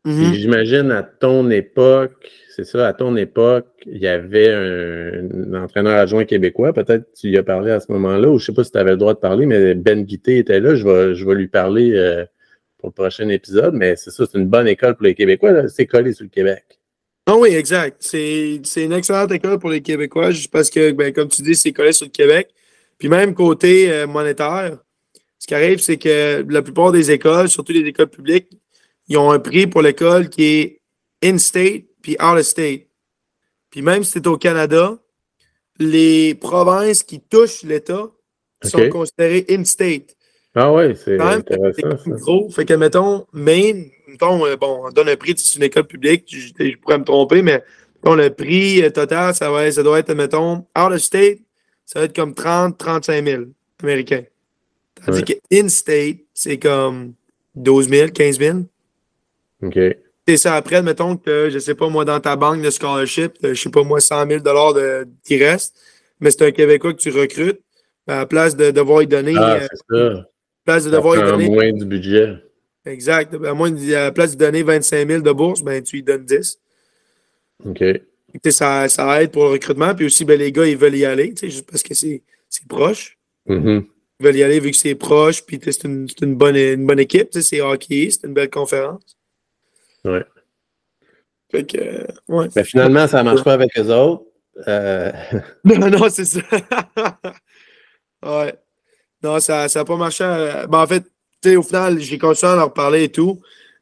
Mhm. 0.05 0.31
Puis 0.31 0.41
j'imagine 0.41 0.91
à 0.91 1.01
ton 1.03 1.49
époque, 1.49 2.29
c'est 2.55 2.65
ça, 2.65 2.87
à 2.87 2.93
ton 2.93 3.15
époque, 3.15 3.67
il 3.87 3.97
y 3.97 4.07
avait 4.07 4.51
un, 4.51 5.53
entraîneur 5.55 5.97
adjoint 5.97 6.23
québécois. 6.23 6.71
Peut-être 6.71 7.11
tu 7.13 7.29
y 7.29 7.37
as 7.37 7.43
parlé 7.43 7.71
à 7.71 7.79
ce 7.79 7.91
moment-là, 7.91 8.29
ou 8.29 8.37
je 8.37 8.45
sais 8.45 8.53
pas 8.53 8.63
si 8.63 8.71
tu 8.71 8.77
avais 8.77 8.91
le 8.91 8.97
droit 8.97 9.15
de 9.15 9.19
parler, 9.19 9.47
mais 9.47 9.73
Ben 9.73 10.03
Guité 10.03 10.37
était 10.37 10.59
là. 10.59 10.75
Je 10.75 11.25
vais, 11.25 11.35
lui 11.35 11.47
parler 11.47 11.93
euh, 11.93 12.25
pour 12.77 12.89
le 12.89 12.93
prochain 12.93 13.27
épisode. 13.29 13.73
Mais 13.73 13.95
c'est 13.95 14.11
ça, 14.11 14.25
c'est 14.31 14.37
une 14.37 14.47
bonne 14.47 14.67
école 14.67 14.95
pour 14.95 15.05
les 15.05 15.15
Québécois. 15.15 15.67
C'est 15.67 15.87
collé 15.87 16.13
sur 16.13 16.25
le 16.25 16.29
Québec. 16.29 16.63
Ah 17.25 17.35
oui, 17.37 17.55
exact. 17.55 17.97
C'est 18.01 18.61
c'est 18.63 18.83
une 18.83 18.93
excellente 18.93 19.31
école 19.31 19.57
pour 19.57 19.71
les 19.71 19.81
Québécois, 19.81 20.29
juste 20.29 20.51
parce 20.51 20.69
que, 20.69 20.91
ben, 20.91 21.11
comme 21.11 21.29
tu 21.29 21.41
dis, 21.41 21.55
c'est 21.55 21.71
collé 21.71 21.91
sur 21.91 22.05
le 22.05 22.11
Québec. 22.11 22.49
Puis 22.99 23.09
même 23.09 23.33
côté 23.33 23.91
euh, 23.91 24.05
monétaire, 24.05 24.77
ce 25.39 25.47
qui 25.47 25.55
arrive, 25.55 25.79
c'est 25.79 25.97
que 25.97 26.45
la 26.47 26.61
plupart 26.61 26.91
des 26.91 27.09
écoles, 27.09 27.49
surtout 27.49 27.73
les 27.73 27.87
écoles 27.87 28.09
publiques, 28.09 28.49
ils 29.07 29.17
ont 29.17 29.31
un 29.31 29.39
prix 29.39 29.65
pour 29.65 29.81
l'école 29.81 30.29
qui 30.29 30.43
est 30.43 30.81
in-state 31.23 31.85
puis 32.03 32.15
out-of-state. 32.21 32.85
Puis 33.71 33.81
même 33.81 34.03
si 34.03 34.13
tu 34.13 34.19
es 34.19 34.27
au 34.27 34.37
Canada, 34.37 34.99
les 35.79 36.35
provinces 36.35 37.01
qui 37.01 37.19
touchent 37.19 37.63
l'État 37.63 38.07
sont 38.63 38.89
considérées 38.89 39.45
in-state. 39.49 40.15
Ah 40.53 40.71
ouais, 40.71 40.93
c'est 40.93 41.17
c'est 41.17 41.19
intéressant. 41.19 41.97
Ça. 41.97 42.11
gros. 42.11 42.49
Fait 42.51 42.65
que, 42.65 42.75
mettons, 42.75 43.25
Maine, 43.33 43.89
mettons, 44.07 44.45
euh, 44.45 44.55
bon, 44.55 44.83
on 44.85 44.91
donne 44.91 45.09
un 45.09 45.15
prix, 45.15 45.33
c'est 45.35 45.57
une 45.57 45.63
école 45.63 45.87
publique, 45.87 46.25
je, 46.27 46.49
je 46.63 46.77
pourrais 46.77 46.99
me 46.99 47.03
tromper, 47.03 47.41
mais 47.41 47.63
mettons, 47.95 48.13
le 48.15 48.29
prix 48.29 48.83
euh, 48.83 48.91
total, 48.91 49.33
ça, 49.33 49.49
va, 49.49 49.71
ça 49.71 49.81
doit 49.81 49.97
être, 49.97 50.13
mettons, 50.13 50.57
out 50.77 50.91
of 50.91 50.99
state, 50.99 51.39
ça 51.85 51.99
va 51.99 52.05
être 52.05 52.15
comme 52.15 52.35
30, 52.35 52.77
35 52.77 53.25
000 53.25 53.43
américains. 53.81 54.23
Tandis 55.03 55.19
Ouais. 55.19 55.23
que 55.25 55.33
in-state, 55.59 56.17
c'est 56.35 56.59
comme 56.59 57.13
12 57.55 57.89
000, 57.89 58.09
15 58.11 58.37
000. 58.37 58.59
OK. 59.63 59.79
C'est 60.27 60.37
ça, 60.37 60.55
après, 60.55 60.81
mettons 60.81 61.17
que, 61.17 61.49
je 61.49 61.59
sais 61.59 61.75
pas, 61.75 61.89
moi, 61.89 62.05
dans 62.05 62.19
ta 62.19 62.35
banque 62.35 62.61
de 62.61 62.69
scholarship, 62.69 63.33
t'as, 63.41 63.53
je 63.53 63.61
sais 63.61 63.69
pas, 63.69 63.83
moi, 63.83 63.99
100 63.99 64.27
000 64.27 64.39
de, 64.39 65.07
qui 65.25 65.43
reste, 65.43 65.75
mais 66.19 66.31
c'est 66.31 66.43
un 66.43 66.51
Québécois 66.51 66.93
que 66.93 66.99
tu 66.99 67.09
recrutes, 67.09 67.59
à 68.07 68.19
la 68.19 68.25
place 68.25 68.55
de 68.55 68.71
devoir 68.71 69.01
y 69.03 69.07
donner, 69.07 69.33
Ah, 69.37 69.55
euh, 69.55 69.67
c'est 69.69 69.95
ça. 69.95 70.05
à 70.05 70.09
la 70.13 70.25
place 70.65 70.85
de 70.85 70.89
Ça 70.91 70.95
devoir 70.97 71.17
y 71.17 71.19
donner 71.19 71.49
moins 71.49 71.71
du 71.71 71.85
budget. 71.85 72.35
Exact. 72.85 73.33
À 73.45 73.53
moins 73.53 73.73
à 73.73 73.91
la 73.91 74.11
place 74.11 74.35
de 74.35 74.37
donner 74.37 74.63
25 74.63 75.07
000 75.07 75.21
de 75.21 75.31
bourse, 75.31 75.61
ben, 75.61 75.81
tu 75.81 75.97
lui 75.97 76.03
donnes 76.03 76.25
10. 76.25 76.59
OK. 77.65 77.83
Ça, 78.49 78.89
ça 78.89 79.21
aide 79.21 79.31
pour 79.31 79.43
le 79.45 79.51
recrutement. 79.51 79.93
Puis 79.95 80.05
aussi, 80.05 80.25
ben, 80.25 80.37
les 80.37 80.51
gars, 80.51 80.65
ils 80.65 80.77
veulent 80.77 80.95
y 80.95 81.05
aller, 81.05 81.33
juste 81.41 81.69
parce 81.69 81.83
que 81.83 81.93
c'est 81.93 82.21
proche. 82.67 83.17
Mhm. 83.45 83.85
Ils 84.19 84.23
veulent 84.25 84.35
y 84.35 84.43
aller 84.43 84.59
vu 84.59 84.71
que 84.71 84.77
c'est 84.77 84.95
proche. 84.95 85.45
Puis 85.45 85.59
c'est 85.63 85.85
une, 85.85 86.07
une, 86.21 86.35
bonne, 86.35 86.55
une 86.55 86.85
bonne 86.85 86.99
équipe. 86.99 87.29
C'est 87.31 87.61
hockey, 87.61 88.09
c'est 88.11 88.27
une 88.27 88.33
belle 88.33 88.49
conférence. 88.49 89.17
Ouais. 90.05 90.23
Fait 91.51 91.65
que, 91.65 91.77
euh, 91.77 92.07
ouais. 92.27 92.47
Mais 92.55 92.63
finalement, 92.63 93.07
ça 93.07 93.19
ne 93.19 93.29
marche 93.29 93.43
pas 93.43 93.53
avec 93.53 93.77
eux 93.77 93.91
autres. 93.93 94.23
Euh, 94.67 95.11
Non, 95.63 95.89
non, 95.89 96.09
c'est 96.09 96.25
ça. 96.25 96.39
ouais. 98.25 98.53
Non, 99.21 99.39
ça 99.39 99.67
n'a 99.73 99.85
pas 99.85 99.95
marché. 99.95 100.23
euh, 100.23 100.67
Ben, 100.67 100.79
en 100.81 100.87
fait, 100.87 101.03
au 101.55 101.61
final, 101.63 101.99
j'ai 101.99 102.17
continué 102.17 102.51
à 102.51 102.55
leur 102.55 102.73
parler 102.73 103.03
et 103.05 103.09
tout. 103.11 103.39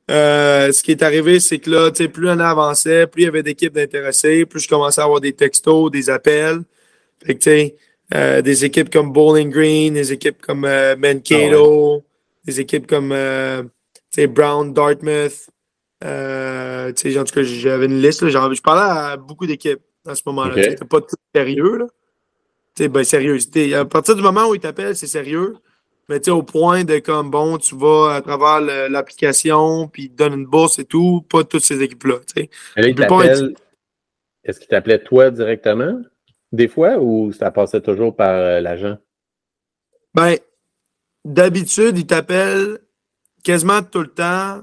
euh, 0.10 0.72
ce 0.72 0.84
qui 0.84 0.92
est 0.92 1.02
arrivé, 1.04 1.40
c'est 1.40 1.60
que 1.60 1.70
là, 1.70 1.92
plus 1.92 2.26
l'année 2.26 2.44
avançait, 2.44 3.08
plus 3.08 3.22
il 3.24 3.26
y 3.26 3.28
avait 3.28 3.44
d'équipes 3.44 3.74
d'intéressés, 3.74 4.46
plus 4.46 4.60
je 4.62 4.68
commençais 4.68 5.02
à 5.02 5.06
avoir 5.06 5.22
des 5.22 5.34
textos, 5.34 5.92
des 5.92 6.10
appels. 6.10 6.60
Fait 7.26 7.36
que, 7.36 7.70
euh, 8.14 8.42
des 8.42 8.66
équipes 8.66 8.90
comme 8.92 9.14
Bowling 9.14 9.50
Green, 9.50 9.94
des 9.94 10.12
équipes 10.12 10.42
comme 10.42 10.68
Mankato, 10.98 12.04
des 12.46 12.60
équipes 12.60 12.88
comme 12.88 13.16
Brown, 14.30 14.74
Dartmouth. 14.74 15.48
Euh, 16.04 16.92
en 16.92 17.24
tout 17.24 17.34
cas, 17.34 17.44
j'avais 17.44 17.86
une 17.86 18.02
liste. 18.02 18.22
Là, 18.22 18.30
je 18.30 18.62
parlais 18.62 18.82
à 18.82 19.18
beaucoup 19.18 19.46
d'équipes 19.46 19.82
à 20.06 20.16
ce 20.16 20.24
moment-là. 20.28 20.56
Ok. 20.56 20.64
C'était 20.64 20.86
pas 20.86 21.02
tout 21.02 21.16
sérieux. 21.34 21.78
Là. 21.78 21.88
Ben, 22.88 23.04
sérieux. 23.04 23.38
À 23.76 23.86
partir 23.86 24.16
du 24.16 24.22
moment 24.22 24.48
où 24.48 24.56
ils 24.56 24.62
t'appellent, 24.62 24.96
c'est 24.96 25.08
sérieux. 25.08 25.56
Mais 26.10 26.20
tu 26.20 26.26
sais, 26.26 26.32
au 26.32 26.44
point 26.44 26.84
de 26.84 27.00
comme, 27.00 27.30
bon, 27.30 27.58
tu 27.58 27.76
vas 27.76 28.16
à 28.16 28.22
travers 28.22 28.60
l'application, 28.90 29.88
puis 29.88 30.04
ils 30.04 30.10
te 30.10 30.16
donnent 30.16 30.40
une 30.40 30.46
bourse 30.46 30.80
et 30.80 30.86
tout, 30.86 31.26
pas 31.30 31.44
toutes 31.44 31.64
ces 31.64 31.82
équipes-là. 31.82 32.16
Est-ce 34.44 34.60
qu'il 34.60 34.68
t'appelait 34.68 35.04
toi 35.04 35.30
directement, 35.32 36.02
des 36.52 36.68
fois, 36.68 36.98
ou 36.98 37.32
ça 37.32 37.52
passait 37.52 37.82
toujours 37.82 38.16
par 38.16 38.32
euh, 38.32 38.60
l'agent? 38.60 38.98
Ben, 40.14 40.36
d'habitude, 41.24 41.98
ils 41.98 42.08
t'appellent 42.08 42.80
quasiment 43.44 43.82
tout 43.84 44.02
le 44.02 44.08
temps. 44.08 44.62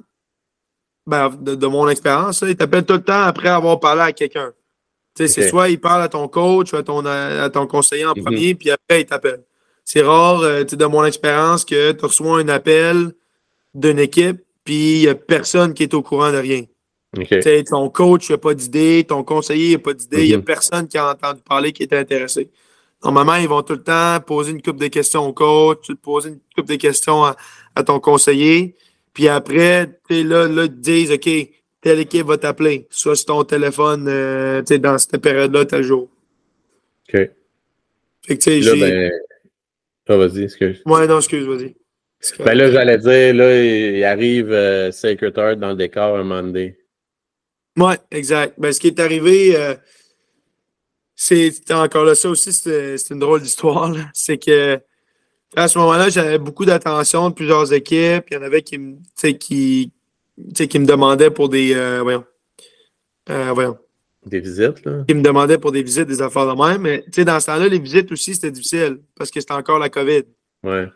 Ben, 1.09 1.30
de, 1.40 1.54
de 1.54 1.66
mon 1.66 1.88
expérience, 1.88 2.44
ils 2.46 2.54
t'appellent 2.54 2.84
tout 2.84 2.92
le 2.94 3.02
temps 3.02 3.22
après 3.22 3.48
avoir 3.48 3.80
parlé 3.80 4.02
à 4.02 4.12
quelqu'un. 4.12 4.52
C'est 5.16 5.48
soit 5.48 5.68
ils 5.70 5.80
parlent 5.80 6.02
à 6.02 6.09
ton 6.09 6.28
coach 6.28 6.72
ou 6.72 6.76
à 6.76 6.82
ton, 6.82 7.04
à 7.04 7.48
ton 7.50 7.66
conseiller 7.66 8.04
en 8.04 8.12
Mhm. 8.14 8.22
premier, 8.22 8.54
puis 8.54 8.70
après, 8.70 9.00
ils 9.00 9.06
t'appellent. 9.06 9.42
C'est 9.84 10.02
rare, 10.02 10.40
euh, 10.42 10.64
de 10.64 10.84
mon 10.86 11.04
expérience, 11.06 11.64
que 11.64 11.92
tu 11.92 12.04
reçois 12.04 12.40
un 12.40 12.48
appel 12.48 13.12
d'une 13.74 13.98
équipe, 13.98 14.42
puis 14.64 14.96
il 14.98 15.00
n'y 15.00 15.09
a 15.09 15.14
personne 15.14 15.72
qui 15.72 15.82
est 15.84 15.94
au 15.94 16.02
courant 16.02 16.30
de 16.30 16.36
rien. 16.36 16.62
OK. 17.16 17.26
Tu 17.26 17.42
sais, 17.42 17.64
ton 17.64 17.88
coach 17.88 18.30
n'a 18.30 18.36
pas 18.38 18.52
d'idée, 18.54 19.04
ton 19.09 19.24
conseiller 19.24 19.72
n'a 19.76 19.78
pas 19.78 19.94
d'idée, 19.94 20.22
il 20.24 20.28
n'y 20.28 20.34
a 20.34 20.38
Mhm. 20.38 20.44
personne 20.44 20.86
qui 20.88 20.98
a 20.98 21.11
entendu 21.11 21.40
parler 21.40 21.72
qui 21.72 21.82
était 21.84 21.96
intéressé. 21.96 22.50
Normalement, 23.02 23.36
ils 23.36 23.48
vont 23.48 23.62
tout 23.62 23.72
le 23.74 23.82
temps 23.82 24.18
poser 24.26 24.50
une 24.52 24.61
coupe 24.61 24.78
de 24.78 24.88
questions 24.88 25.26
au 25.26 25.32
coach, 25.32 25.78
tu 25.82 25.94
te 25.96 26.00
poser 26.02 26.28
une 26.30 26.40
coupe 26.54 26.66
de 26.68 26.74
questions 26.76 27.24
à, 27.24 27.34
à 27.74 27.82
ton 27.82 27.98
conseiller. 27.98 28.74
Puis 29.12 29.28
après, 29.28 29.86
tu 30.09 30.16
sais, 30.16 30.22
là, 30.22 30.46
là, 30.48 30.64
ils 30.64 30.80
disent 30.80 31.12
OK, 31.12 31.28
telle 31.80 32.00
équipe 32.00 32.26
va 32.26 32.38
t'appeler, 32.38 32.86
soit 32.90 33.16
sur 33.16 33.26
ton 33.26 33.44
téléphone 33.44 34.06
euh, 34.09 34.61
tu 34.61 34.74
sais, 34.74 34.78
dans 34.78 34.98
cette 34.98 35.18
période-là, 35.18 35.64
tel 35.64 35.82
jour. 35.82 36.09
OK. 37.09 37.12
Fait 37.12 37.28
que 38.26 38.34
tu 38.34 38.40
sais, 38.40 38.61
Là, 38.61 38.74
j'ai. 38.74 38.80
ben. 38.80 39.12
Ah, 40.11 40.16
vas-y, 40.16 40.44
excuse. 40.44 40.82
Ouais, 40.86 41.06
non, 41.06 41.18
excuse, 41.18 41.46
vas-y. 41.46 41.76
Ben 42.44 42.54
là, 42.54 42.70
j'allais 42.70 42.98
dire, 42.98 43.34
là, 43.34 43.64
il 43.64 44.02
arrive 44.04 44.50
euh, 44.50 44.90
Sacred 44.90 45.36
Heart 45.36 45.61
dans 45.61 45.70
le 45.70 45.76
décor 45.76 46.16
un 46.16 46.42
donné. 46.42 46.76
Ouais, 47.76 47.96
exact. 48.11 48.54
Ben, 48.59 48.72
ce 48.72 48.80
qui 48.80 48.88
est 48.88 48.98
arrivé, 48.98 49.54
euh, 49.56 49.74
c'est 51.14 51.52
encore 51.70 52.04
là, 52.04 52.14
ça 52.14 52.28
aussi, 52.28 52.52
c'est 52.52 53.11
une 53.11 53.20
drôle 53.20 53.42
d'histoire. 53.42 53.94
C'est 54.14 54.38
que 54.38 54.80
à 55.57 55.68
ce 55.68 55.78
moment-là, 55.78 56.09
j'avais 56.09 56.38
beaucoup 56.38 56.64
d'attention 56.64 57.30
de 57.30 57.34
plusieurs 57.34 57.72
équipes. 57.72 58.24
Il 58.30 58.34
y 58.34 58.36
en 58.36 58.42
avait 58.42 58.62
qui 58.62 58.78
me, 58.78 58.96
qui, 59.32 59.92
qui 60.55 60.78
me 60.78 60.86
demandaient 60.86 61.30
pour 61.30 61.49
des. 61.49 61.74
euh, 61.74 62.01
voyons. 62.03 62.24
Euh, 63.30 63.53
voyons. 63.53 63.78
Des 64.26 64.40
visites, 64.40 64.84
là. 64.84 65.05
Qui 65.07 65.14
me 65.14 65.22
demandaient 65.22 65.59
pour 65.59 65.72
des 65.72 65.82
visites, 65.82 66.07
des 66.07 66.20
affaires 66.20 66.55
de 66.55 66.61
même. 66.61 66.82
Mais 66.82 67.05
dans 67.24 67.40
ce 67.40 67.46
temps-là, 67.46 67.68
les 67.68 67.78
visites 67.78 68.12
aussi, 68.12 68.34
c'était 68.34 68.51
difficile 68.51 69.01
parce 69.16 69.30
que 69.30 69.40
c'était 69.40 69.55
encore 69.55 69.78
la 69.78 69.88
COVID. 69.88 70.22
Ouais. 70.64 70.86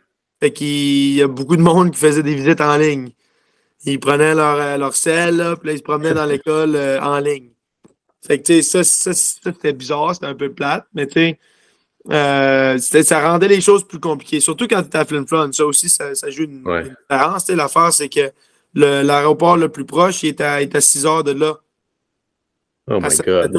Fait 0.41 0.53
qu'il 0.53 1.15
y 1.15 1.23
a 1.23 1.29
beaucoup 1.29 1.57
de 1.57 1.63
monde 1.63 1.93
qui 1.93 1.99
faisait 1.99 2.23
des 2.23 2.35
visites 2.35 2.61
en 2.61 2.77
ligne. 2.77 3.11
Ils 3.85 3.99
prenaient 3.99 4.35
leur, 4.35 4.57
euh, 4.57 4.77
leur 4.77 4.95
sel, 4.95 5.37
là, 5.37 5.57
puis 5.57 5.69
là, 5.69 5.73
ils 5.75 5.79
se 5.79 5.83
promenaient 5.83 6.15
dans 6.15 6.27
l'école 6.27 6.77
euh, 6.77 7.01
en 7.01 7.19
ligne. 7.19 7.51
Fait 8.25 8.39
que, 8.39 8.45
tu 8.45 8.55
sais, 8.55 8.63
ça, 8.63 8.85
ça, 8.85 9.13
ça, 9.13 9.53
c'était 9.53 9.73
bizarre, 9.73 10.15
c'était 10.15 10.27
un 10.27 10.35
peu 10.35 10.53
plate, 10.53 10.87
mais 10.95 11.07
tu 11.07 11.15
sais, 11.15 11.39
euh, 12.11 12.79
ça 12.79 13.31
rendait 13.31 13.49
les 13.49 13.61
choses 13.61 13.87
plus 13.87 14.01
compliquées. 14.01 14.41
Surtout 14.41 14.67
quand 14.67 14.81
tu 14.83 14.89
étais 14.89 14.99
à 14.99 15.05
Flin 15.05 15.25
Flon. 15.27 15.53
Ça 15.53 15.65
aussi, 15.67 15.89
ça, 15.89 16.15
ça 16.15 16.31
joue 16.31 16.45
une, 16.45 16.67
Ouais. 16.67 16.83
une 16.87 16.97
différence. 17.09 17.49
L'affaire, 17.51 17.93
c'est 17.93 18.09
que 18.09 18.33
l'aéroport 18.75 19.57
le, 19.57 19.69
plus 19.69 19.85
proche, 19.85 20.23
il 20.23 20.29
est 20.31 20.41
à, 20.41 20.63
est 20.63 20.75
à 20.75 20.81
6 20.81 21.07
heures 21.07 21.25
de 21.25 21.33
là. 21.33 21.59
Oh 22.91 22.99
my. 23.01 23.09
God. 23.25 23.57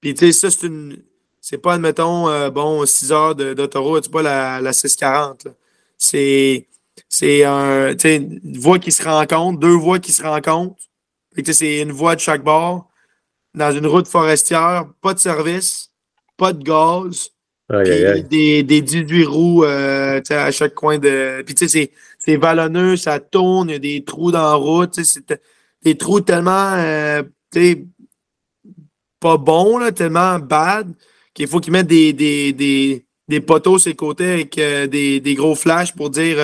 Puis, 0.00 0.14
tu 0.14 0.26
sais, 0.26 0.32
ça, 0.32 0.50
c'est 0.50 0.66
une. 0.66 1.02
C'est 1.40 1.56
pas, 1.58 1.74
admettons, 1.74 2.28
euh, 2.28 2.50
bon, 2.50 2.84
6 2.84 3.12
heures 3.12 3.34
de- 3.34 3.54
d'autoroute, 3.54 4.04
c'est 4.04 4.12
pas 4.12 4.20
la, 4.22 4.60
la 4.60 4.72
640. 4.72 5.44
là. 5.44 5.52
C'est. 5.96 6.66
C'est 7.08 7.44
un, 7.44 7.94
tu 7.94 8.00
sais, 8.00 8.16
une 8.16 8.58
voie 8.58 8.78
qui 8.78 8.92
se 8.92 9.02
rencontre, 9.02 9.58
deux 9.58 9.72
voies 9.74 9.98
qui 9.98 10.12
se 10.12 10.22
rencontrent. 10.22 10.76
C'est 11.46 11.80
une 11.80 11.92
voie 11.92 12.14
de 12.14 12.20
chaque 12.20 12.44
bord, 12.44 12.90
dans 13.54 13.72
une 13.72 13.86
route 13.86 14.06
forestière, 14.06 14.86
pas 15.00 15.14
de 15.14 15.18
service, 15.18 15.89
pas 16.40 16.52
de 16.54 16.62
gaz, 16.64 17.28
Aïe, 17.68 17.90
aïe, 17.90 18.00
puis 18.00 18.06
aïe. 18.06 18.24
des, 18.24 18.62
des 18.64 18.80
18 18.80 19.24
roues 19.26 19.64
euh, 19.64 20.20
à 20.30 20.50
chaque 20.50 20.74
coin 20.74 20.98
de. 20.98 21.42
Puis 21.44 21.54
tu 21.54 21.68
sais, 21.68 21.92
c'est- 22.18 22.36
vallonneux, 22.36 22.96
ça 22.96 23.20
tourne, 23.20 23.68
il 23.68 23.72
y 23.72 23.76
a 23.76 23.78
des 23.78 24.04
trous 24.04 24.32
dans 24.32 24.42
la 24.42 24.54
route. 24.54 24.94
C'est 25.04 25.40
des 25.84 25.96
trous 25.96 26.20
tellement 26.22 26.72
euh, 26.74 27.22
pas 29.20 29.36
bons, 29.36 29.78
là, 29.78 29.92
tellement 29.92 30.38
bad, 30.38 30.92
qu'il 31.34 31.46
faut 31.46 31.60
qu'ils 31.60 31.72
mettent 31.72 31.86
des, 31.86 32.12
des, 32.12 32.52
des, 32.52 33.04
des 33.28 33.40
poteaux 33.40 33.78
sur 33.78 33.90
les 33.90 33.96
côtés 33.96 34.32
avec 34.32 34.58
euh, 34.58 34.86
des, 34.86 35.20
des 35.20 35.34
gros 35.34 35.54
flashs 35.54 35.94
pour 35.94 36.10
dire 36.10 36.36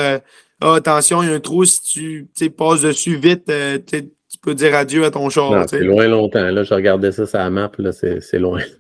Ah, 0.61 0.75
attention, 0.75 1.23
il 1.23 1.29
y 1.31 1.33
a 1.33 1.35
un 1.35 1.41
trou, 1.41 1.65
si 1.65 2.27
tu 2.35 2.51
passes 2.51 2.83
dessus 2.83 3.17
vite, 3.17 3.45
tu 3.47 3.53
sais, 3.91 4.09
tu 4.31 4.39
peux 4.39 4.55
dire 4.55 4.75
adieu 4.75 5.05
à 5.05 5.11
ton 5.11 5.29
char. 5.31 5.67
Tu 5.67 5.79
c'est 5.79 5.85
loin 5.85 6.07
longtemps. 6.09 6.51
Là, 6.51 6.63
je 6.65 6.75
regardais 6.75 7.13
ça 7.13 7.27
sur 7.27 7.39
la 7.39 7.51
map, 7.51 7.71
là, 7.79 7.93
c'est 7.93 8.39
loin. 8.39 8.61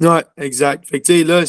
Ouais, 0.00 0.24
exact. 0.38 0.86
Fait 0.88 1.00
que, 1.00 1.06
tu 1.06 1.18
sais, 1.18 1.24
là, 1.24 1.42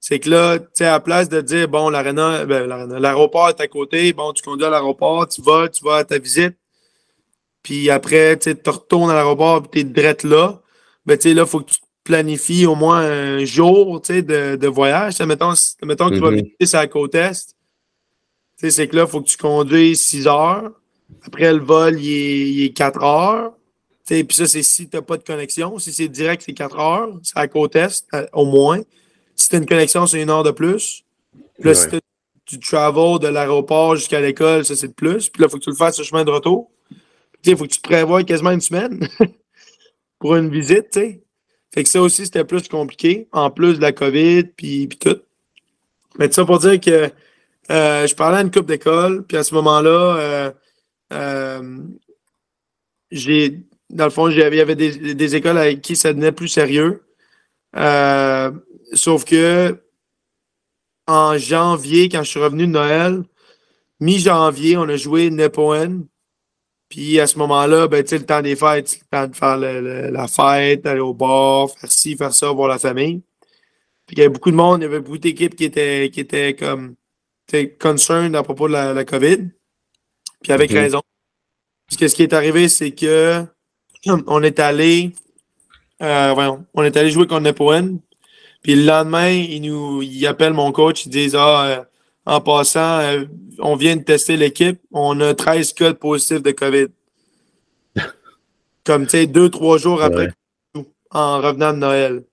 c'est 0.00 0.18
que 0.20 0.30
là, 0.30 0.58
tu 0.58 0.64
sais, 0.72 0.86
à 0.86 0.92
la 0.92 1.00
place 1.00 1.28
de 1.28 1.42
dire, 1.42 1.68
bon, 1.68 1.90
l'aréna, 1.90 2.46
ben, 2.46 2.66
l'aéroport 2.98 3.50
est 3.50 3.60
à 3.60 3.68
côté, 3.68 4.14
bon, 4.14 4.32
tu 4.32 4.42
conduis 4.42 4.64
à 4.64 4.70
l'aéroport, 4.70 5.28
tu 5.28 5.42
vas, 5.42 5.68
tu 5.68 5.84
vas 5.84 5.96
à 5.96 6.04
ta 6.04 6.18
visite, 6.18 6.56
puis 7.62 7.90
après, 7.90 8.38
tu 8.38 8.56
tu 8.56 8.70
retournes 8.70 9.10
à 9.10 9.14
l'aéroport, 9.14 9.60
puis 9.68 9.84
t'es 9.84 10.02
drette 10.02 10.24
là, 10.24 10.62
ben, 11.04 11.18
tu 11.18 11.28
sais, 11.28 11.34
là, 11.34 11.42
il 11.42 11.48
faut 11.48 11.60
que 11.60 11.70
tu 11.72 11.78
planifies 12.04 12.64
au 12.64 12.74
moins 12.74 13.00
un 13.00 13.44
jour, 13.44 14.00
tu 14.00 14.14
sais, 14.14 14.22
de, 14.22 14.56
de 14.56 14.66
voyage. 14.66 15.16
Tu 15.16 15.26
mettons, 15.26 15.52
mettons 15.82 16.08
que 16.08 16.14
tu 16.14 16.20
vas 16.20 16.30
Mhm. 16.30 16.36
visiter 16.36 16.66
sur 16.66 16.78
la 16.78 16.86
côte 16.86 17.14
Est, 17.14 17.48
tu 17.48 17.54
sais, 18.56 18.70
c'est 18.70 18.88
que 18.88 18.96
là, 18.96 19.02
il 19.06 19.10
faut 19.10 19.20
que 19.20 19.28
tu 19.28 19.36
conduises 19.36 20.00
6 20.00 20.26
heures. 20.26 20.70
Après, 21.22 21.52
le 21.52 21.60
vol, 21.60 22.00
il 22.00 22.08
est, 22.12 22.50
il 22.50 22.64
est 22.64 22.72
4 22.72 23.02
heures. 23.02 23.52
Puis 24.06 24.26
ça, 24.30 24.46
c'est 24.46 24.62
si 24.62 24.88
tu 24.88 24.96
n'as 24.96 25.02
pas 25.02 25.16
de 25.16 25.22
connexion. 25.22 25.78
Si 25.78 25.92
c'est 25.92 26.08
direct, 26.08 26.42
c'est 26.44 26.52
4 26.52 26.78
heures. 26.78 27.18
C'est 27.22 27.36
à 27.36 27.42
la 27.42 27.48
côte 27.48 27.76
Est, 27.76 28.06
euh, 28.14 28.26
au 28.32 28.44
moins. 28.44 28.80
Si 29.36 29.48
tu 29.48 29.54
as 29.54 29.58
une 29.58 29.66
connexion, 29.66 30.06
c'est 30.06 30.20
une 30.20 30.30
heure 30.30 30.42
de 30.42 30.50
plus. 30.50 31.04
Puis 31.54 31.68
là, 31.68 31.74
si 31.74 31.86
Ouais. 31.88 32.00
tu 32.46 32.58
travel 32.58 33.20
de 33.20 33.28
l'aéroport 33.28 33.94
jusqu'à 33.94 34.20
l'école, 34.20 34.64
ça, 34.64 34.74
c'est 34.74 34.88
de 34.88 34.92
plus. 34.92 35.28
Puis 35.28 35.40
là, 35.40 35.46
il 35.46 35.50
faut 35.50 35.58
que 35.58 35.62
tu 35.64 35.70
le 35.70 35.76
fasses 35.76 35.94
sur 35.94 36.02
le 36.02 36.08
chemin 36.08 36.24
de 36.24 36.30
retour. 36.30 36.70
Il 37.44 37.56
faut 37.56 37.64
que 37.64 37.70
tu 37.70 37.78
te 37.80 37.88
prévoies 37.88 38.24
quasiment 38.24 38.50
une 38.50 38.60
semaine 38.60 39.06
pour 40.18 40.34
une 40.34 40.50
visite. 40.50 40.90
tu 40.92 41.00
sais. 41.00 41.22
Fait 41.72 41.84
que 41.84 41.88
ça 41.88 42.02
aussi, 42.02 42.24
c'était 42.24 42.44
plus 42.44 42.66
compliqué, 42.66 43.28
en 43.30 43.50
plus 43.50 43.74
de 43.76 43.80
la 43.82 43.92
COVID, 43.92 44.42
puis, 44.56 44.88
puis 44.88 44.98
tout. 44.98 45.18
Mais 46.18 46.26
tout 46.28 46.34
ça 46.34 46.44
pour 46.44 46.58
dire 46.58 46.80
que 46.80 47.08
euh, 47.70 48.06
je 48.06 48.14
parlais 48.16 48.38
à 48.38 48.40
une 48.42 48.50
coupe 48.50 48.66
d'école, 48.66 49.24
puis 49.24 49.36
à 49.36 49.44
ce 49.44 49.54
moment-là, 49.54 50.16
euh, 50.18 50.50
j'ai, 53.10 53.60
dans 53.90 54.04
le 54.04 54.10
fond, 54.10 54.28
il 54.28 54.38
y 54.38 54.42
avait 54.42 54.76
des, 54.76 55.36
écoles 55.36 55.58
avec 55.58 55.80
qui 55.80 55.96
ça 55.96 56.12
devenait 56.12 56.32
plus 56.32 56.48
sérieux. 56.48 57.02
Euh, 57.76 58.50
sauf 58.92 59.24
que 59.24 59.80
en 61.06 61.38
janvier, 61.38 62.08
quand 62.08 62.22
je 62.22 62.30
suis 62.30 62.40
revenu 62.40 62.66
de 62.66 62.72
Noël, 62.72 63.22
mi-janvier, 64.00 64.76
on 64.76 64.88
a 64.88 64.96
joué 64.96 65.30
Nepoen. 65.30 66.06
Puis 66.88 67.20
à 67.20 67.26
ce 67.26 67.38
moment-là, 67.38 67.88
ben, 67.88 68.04
le 68.10 68.26
temps 68.26 68.42
des 68.42 68.56
fêtes, 68.56 68.88
c'est 68.88 69.00
le 69.00 69.06
temps 69.10 69.26
de 69.28 69.36
faire 69.36 69.56
la 69.56 70.28
fête, 70.28 70.86
aller 70.86 71.00
au 71.00 71.14
bar, 71.14 71.70
faire 71.70 71.90
ci, 71.90 72.16
faire 72.16 72.34
ça, 72.34 72.50
voir 72.50 72.68
la 72.68 72.78
famille. 72.78 73.22
Il 74.10 74.18
y 74.18 74.22
avait 74.22 74.30
beaucoup 74.30 74.50
de 74.50 74.56
monde, 74.56 74.80
il 74.80 74.84
y 74.84 74.86
avait 74.86 75.00
beaucoup 75.00 75.18
d'équipes 75.18 75.54
qui 75.54 75.64
étaient, 75.64 76.10
qui 76.12 76.20
étaient 76.20 76.54
comme 76.54 76.96
concerned 77.80 78.34
à 78.34 78.42
propos 78.42 78.66
de 78.66 78.72
la 78.72 79.04
COVID. 79.04 79.50
Puis 80.42 80.52
avec 80.52 80.70
raison. 80.72 81.02
Parce 81.88 81.98
que 81.98 82.08
ce 82.08 82.14
qui 82.14 82.22
est 82.22 82.32
arrivé, 82.32 82.68
c'est 82.68 82.92
que 82.92 83.44
on 84.26 84.42
est 84.42 84.58
allé 84.60 85.12
euh, 86.02 86.32
voyons, 86.34 86.64
on 86.74 86.82
est 86.82 86.96
allé 86.96 87.10
jouer 87.10 87.26
contre 87.26 87.42
Nepoen. 87.42 87.98
Puis 88.62 88.74
le 88.74 88.84
lendemain, 88.84 89.28
ils 89.28 89.60
nous 89.60 90.02
ils 90.02 90.26
appellent 90.26 90.52
mon 90.52 90.72
coach, 90.72 91.06
ils 91.06 91.10
disent 91.10 91.36
Ah, 91.36 91.64
euh, 91.66 91.84
en 92.26 92.40
passant, 92.40 93.00
euh, 93.00 93.24
on 93.58 93.76
vient 93.76 93.96
de 93.96 94.02
tester 94.02 94.36
l'équipe, 94.36 94.80
on 94.92 95.20
a 95.20 95.34
13 95.34 95.72
cas 95.72 95.88
de 95.88 95.96
positifs 95.96 96.42
de 96.42 96.50
COVID. 96.52 96.86
Comme 98.84 99.04
tu 99.04 99.10
sais, 99.10 99.26
deux, 99.26 99.50
trois 99.50 99.78
jours 99.78 100.02
après 100.02 100.30
Ouais. 100.74 100.84
en 101.10 101.40
revenant 101.40 101.72
de 101.72 101.78
Noël. 101.78 102.24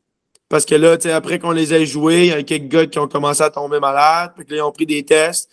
Parce 0.50 0.66
que 0.66 0.76
là, 0.76 0.96
tu 0.98 1.04
sais, 1.04 1.12
après 1.12 1.40
qu'on 1.40 1.52
les 1.52 1.74
ait 1.74 1.86
joués, 1.86 2.28
il 2.28 2.30
y 2.30 2.32
a 2.32 2.44
quelques 2.44 2.70
gars 2.70 2.86
qui 2.86 3.00
ont 3.00 3.08
commencé 3.08 3.44
à 3.44 3.50
tomber 3.50 3.80
malades, 3.82 4.32
puis 4.36 4.46
là, 4.50 4.58
ils 4.58 4.62
ont 4.62 4.72
pris 4.72 4.86
des 4.86 5.04
tests, 5.04 5.50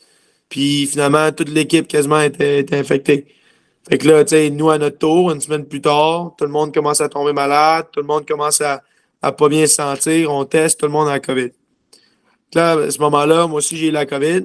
puis 0.48 0.86
finalement, 0.86 1.32
toute 1.32 1.48
l'équipe 1.50 1.88
quasiment 1.88 2.20
était, 2.20 2.60
était 2.60 2.76
infectée. 2.78 3.26
Fait 3.88 3.98
que 3.98 4.08
là, 4.08 4.24
tu 4.24 4.30
sais, 4.30 4.50
nous, 4.50 4.70
à 4.70 4.78
notre 4.78 4.98
tour, 4.98 5.30
une 5.32 5.40
semaine 5.40 5.66
plus 5.66 5.80
tard, 5.80 6.34
tout 6.38 6.44
le 6.44 6.50
monde 6.50 6.72
commence 6.72 7.00
à 7.00 7.08
tomber 7.08 7.32
malade, 7.32 7.86
tout 7.92 8.00
le 8.00 8.06
monde 8.06 8.26
commence 8.26 8.60
à, 8.60 8.82
à 9.22 9.32
pas 9.32 9.48
bien 9.48 9.66
se 9.66 9.74
sentir, 9.74 10.30
on 10.32 10.44
teste, 10.44 10.80
tout 10.80 10.86
le 10.86 10.92
monde 10.92 11.08
a 11.08 11.12
la 11.12 11.20
COVID. 11.20 11.50
Là, 12.54 12.72
à 12.72 12.90
ce 12.90 12.98
moment-là, 13.00 13.46
moi 13.46 13.58
aussi, 13.58 13.76
j'ai 13.76 13.88
eu 13.88 13.90
la 13.90 14.06
COVID. 14.06 14.42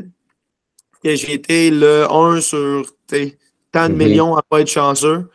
Et 1.03 1.15
j'ai 1.15 1.33
été 1.33 1.71
le 1.71 2.05
1 2.11 2.41
sur 2.41 2.85
tant 3.71 3.87
de 3.87 3.93
Mhm. 3.93 3.97
millions 3.97 4.35
à 4.35 4.41
pas 4.43 4.61
être 4.61 4.67
chanceux. 4.67 5.29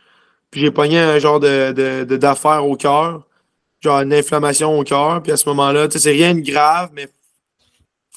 Puis 0.51 0.61
j'ai 0.61 0.71
pogné 0.71 0.99
un 0.99 1.17
genre 1.19 1.39
de, 1.39 2.03
d'affaires 2.15 2.65
au 2.65 2.75
cœur, 2.75 3.27
genre 3.81 4.01
une 4.01 4.13
inflammation 4.13 4.77
au 4.77 4.83
cœur. 4.83 5.23
Puis 5.23 5.31
à 5.31 5.37
ce 5.37 5.49
moment-là, 5.49 5.87
tu 5.87 5.93
sais, 5.93 5.99
c'est 6.03 6.11
rien 6.11 6.35
de 6.35 6.41
grave, 6.41 6.91
mais 6.93 7.07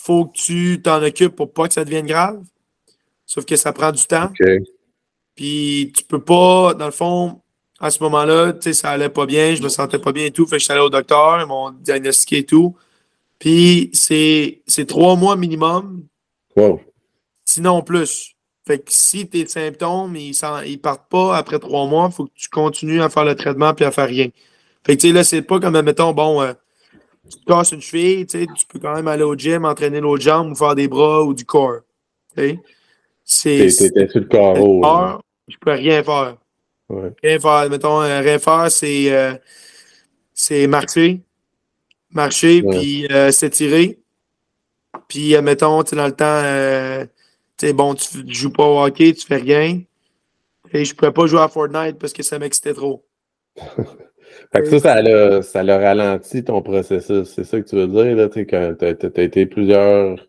faut 0.08 0.24
que 0.24 0.38
tu 0.38 0.80
t'en 0.82 1.02
occupes 1.02 1.36
pour 1.36 1.52
pas 1.52 1.68
que 1.68 1.74
ça 1.74 1.84
devienne 1.84 2.06
grave. 2.06 2.42
Sauf 3.26 3.44
que 3.44 3.56
ça 3.56 3.74
prend 3.74 3.92
du 3.92 4.02
temps. 4.06 4.30
Puis 5.34 5.92
tu 5.94 6.02
peux 6.04 6.22
pas, 6.22 6.72
dans 6.72 6.86
le 6.86 6.92
fond, 6.92 7.42
à 7.78 7.90
ce 7.90 8.02
moment-là, 8.04 8.54
tu 8.54 8.62
sais, 8.62 8.72
ça 8.72 8.88
allait 8.88 9.10
pas 9.10 9.26
bien, 9.26 9.54
je 9.54 9.62
me 9.62 9.68
sentais 9.68 9.98
pas 9.98 10.12
bien 10.12 10.24
et 10.24 10.30
tout. 10.30 10.46
Fait 10.46 10.56
que 10.56 10.60
je 10.60 10.64
suis 10.64 10.72
allé 10.72 10.80
au 10.80 10.88
docteur, 10.88 11.42
ils 11.42 11.46
m'ont 11.46 11.70
diagnostiqué 11.72 12.38
et 12.38 12.46
tout. 12.46 12.74
Puis 13.38 13.90
c'est, 13.92 14.62
c'est 14.66 14.86
trois 14.86 15.14
mois 15.14 15.36
minimum, 15.36 16.04
Wow. 16.56 16.80
sinon 17.44 17.82
plus. 17.82 18.34
Fait 18.66 18.78
que 18.78 18.90
si 18.90 19.28
tes 19.28 19.46
symptômes, 19.46 20.16
ils, 20.16 20.34
ils 20.66 20.80
partent 20.80 21.08
pas 21.10 21.36
après 21.36 21.58
trois 21.58 21.86
mois, 21.86 22.08
il 22.10 22.14
faut 22.14 22.24
que 22.24 22.32
tu 22.34 22.48
continues 22.48 23.02
à 23.02 23.10
faire 23.10 23.26
le 23.26 23.34
traitement 23.36 23.74
puis 23.74 23.84
à 23.84 23.90
faire 23.90 24.08
rien. 24.08 24.28
Fait 24.86 24.96
que 24.96 25.02
tu 25.02 25.08
sais, 25.08 25.12
là, 25.12 25.22
c'est 25.22 25.42
pas 25.42 25.60
comme, 25.60 25.78
mettons, 25.82 26.12
bon, 26.14 26.40
euh, 26.40 26.54
tu 27.28 27.38
te 27.38 27.44
casses 27.44 27.72
une 27.72 27.80
cheville, 27.80 28.26
tu 28.26 28.38
sais, 28.38 28.46
tu 28.46 28.66
peux 28.66 28.78
quand 28.78 28.94
même 28.94 29.08
aller 29.08 29.22
au 29.22 29.34
gym, 29.34 29.64
entraîner 29.64 30.00
l'autre 30.00 30.22
jambe 30.22 30.52
ou 30.52 30.54
faire 30.54 30.74
des 30.74 30.88
bras 30.88 31.22
ou 31.22 31.34
du 31.34 31.44
corps. 31.44 31.80
Tu 32.36 32.42
sais. 32.42 33.70
C'est. 33.70 33.70
Sur 33.70 34.20
le 34.20 34.24
carreau. 34.26 34.84
Heure, 34.84 35.22
je 35.46 35.56
peux 35.60 35.72
rien 35.72 36.02
faire. 36.02 36.36
Ouais. 36.88 37.12
Rien 37.22 37.38
faire. 37.38 37.68
Mettons, 37.70 37.98
rien 37.98 38.38
faire, 38.38 38.70
c'est 38.70 39.12
euh, 39.12 39.34
c'est 40.32 40.66
marcher. 40.66 41.20
Marcher, 42.10 42.62
puis 42.62 43.06
euh, 43.10 43.30
s'étirer. 43.30 43.98
Puis, 45.08 45.36
euh, 45.36 45.42
mettons, 45.42 45.82
tu 45.82 45.94
dans 45.94 46.06
le 46.06 46.12
temps, 46.12 46.42
tu 47.58 47.66
sais, 47.66 47.72
bon, 47.74 47.94
tu 47.94 48.24
tu 48.24 48.34
joues 48.34 48.52
pas 48.52 48.64
au 48.64 48.82
hockey, 48.82 49.12
tu 49.12 49.26
fais 49.26 49.36
rien. 49.36 49.82
Et 50.72 50.84
je 50.84 50.94
pouvais 50.94 51.12
pas 51.12 51.26
jouer 51.26 51.40
à 51.40 51.48
Fortnite 51.48 51.98
parce 51.98 52.12
que 52.12 52.22
ça 52.22 52.38
m'excitait 52.38 52.74
trop. 52.74 53.04
Fait 54.52 54.62
que 54.62 54.70
ça, 54.70 54.78
ça 54.78 55.02
l'a, 55.02 55.42
ça 55.42 55.62
l'a 55.62 55.78
ralenti 55.78 56.42
ton 56.42 56.62
processus. 56.62 57.28
C'est 57.28 57.44
ça 57.44 57.60
que 57.60 57.68
tu 57.68 57.76
veux 57.76 57.86
dire, 57.86 58.16
là, 58.16 58.28
tu 58.28 58.46
t'as 58.46 59.22
été 59.22 59.46
plusieurs. 59.46 60.26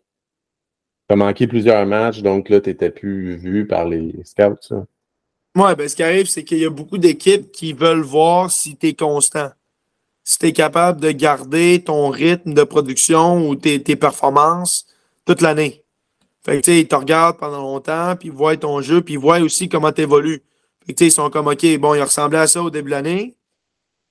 T'as 1.08 1.16
manqué 1.16 1.46
plusieurs 1.46 1.86
matchs, 1.86 2.22
donc 2.22 2.48
là, 2.48 2.60
t'étais 2.60 2.90
plus 2.90 3.36
vu 3.36 3.66
par 3.66 3.88
les 3.88 4.14
scouts, 4.24 4.60
ça. 4.60 4.86
Ouais, 5.56 5.74
ben, 5.74 5.88
ce 5.88 5.96
qui 5.96 6.04
arrive, 6.04 6.26
c'est 6.26 6.44
qu'il 6.44 6.58
y 6.58 6.64
a 6.64 6.70
beaucoup 6.70 6.98
d'équipes 6.98 7.50
qui 7.50 7.72
veulent 7.72 8.02
voir 8.02 8.50
si 8.52 8.76
tu 8.76 8.88
es 8.88 8.94
constant. 8.94 9.50
Si 10.22 10.38
tu 10.38 10.46
es 10.46 10.52
capable 10.52 11.00
de 11.00 11.10
garder 11.10 11.82
ton 11.84 12.10
rythme 12.10 12.54
de 12.54 12.62
production 12.62 13.48
ou 13.48 13.56
tes, 13.56 13.82
tes 13.82 13.96
performances 13.96 14.86
toute 15.24 15.40
l'année. 15.40 15.82
Fait 16.44 16.58
que, 16.58 16.64
tu 16.64 16.70
sais, 16.70 16.80
ils 16.80 16.88
te 16.88 16.94
regardent 16.94 17.38
pendant 17.38 17.60
longtemps, 17.60 18.14
puis 18.16 18.28
ils 18.28 18.34
voient 18.34 18.56
ton 18.56 18.80
jeu, 18.80 19.02
puis 19.02 19.14
ils 19.14 19.20
voient 19.20 19.40
aussi 19.40 19.68
comment 19.68 19.90
tu 19.90 20.02
évolues. 20.02 20.42
Fait 20.86 20.92
que, 20.92 20.98
tu 20.98 21.04
sais, 21.04 21.08
ils 21.08 21.12
sont 21.12 21.30
comme, 21.30 21.48
OK, 21.48 21.78
bon, 21.78 21.94
il 21.94 22.02
ressemblait 22.02 22.38
à 22.38 22.46
ça 22.46 22.62
au 22.62 22.70
début 22.70 22.90
de 22.90 22.94
l'année. 22.94 23.36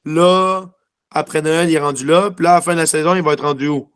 Là, 0.05 0.65
après 1.11 1.41
Noël, 1.41 1.69
il 1.69 1.75
est 1.75 1.79
rendu 1.79 2.05
là. 2.05 2.31
Puis 2.31 2.43
là, 2.43 2.53
à 2.53 2.55
la 2.55 2.61
fin 2.61 2.73
de 2.73 2.79
la 2.79 2.85
saison, 2.85 3.15
il 3.15 3.21
va 3.21 3.33
être 3.33 3.43
rendu 3.43 3.67
où? 3.67 3.91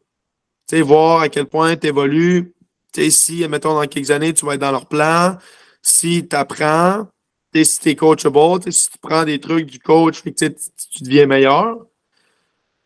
Tu 0.67 0.77
sais, 0.77 0.81
voir 0.81 1.21
à 1.21 1.29
quel 1.29 1.45
point 1.45 1.75
tu 1.75 1.87
évolues. 1.87 2.53
Tu 2.93 3.03
sais, 3.03 3.09
si, 3.11 3.47
mettons, 3.47 3.73
dans 3.75 3.87
quelques 3.87 4.11
années, 4.11 4.33
tu 4.33 4.45
vas 4.45 4.55
être 4.55 4.61
dans 4.61 4.71
leur 4.71 4.87
plan. 4.87 5.37
Si 5.81 6.27
tu 6.27 6.35
apprends, 6.35 7.07
si 7.53 7.79
tu 7.79 7.89
es 7.89 7.95
coachable, 7.95 8.71
si 8.71 8.89
tu 8.89 8.97
prends 9.01 9.25
des 9.25 9.39
trucs 9.39 9.67
du 9.69 9.79
coach, 9.79 10.23
que, 10.23 10.29
tu 10.29 11.03
deviens 11.03 11.27
meilleur. 11.27 11.77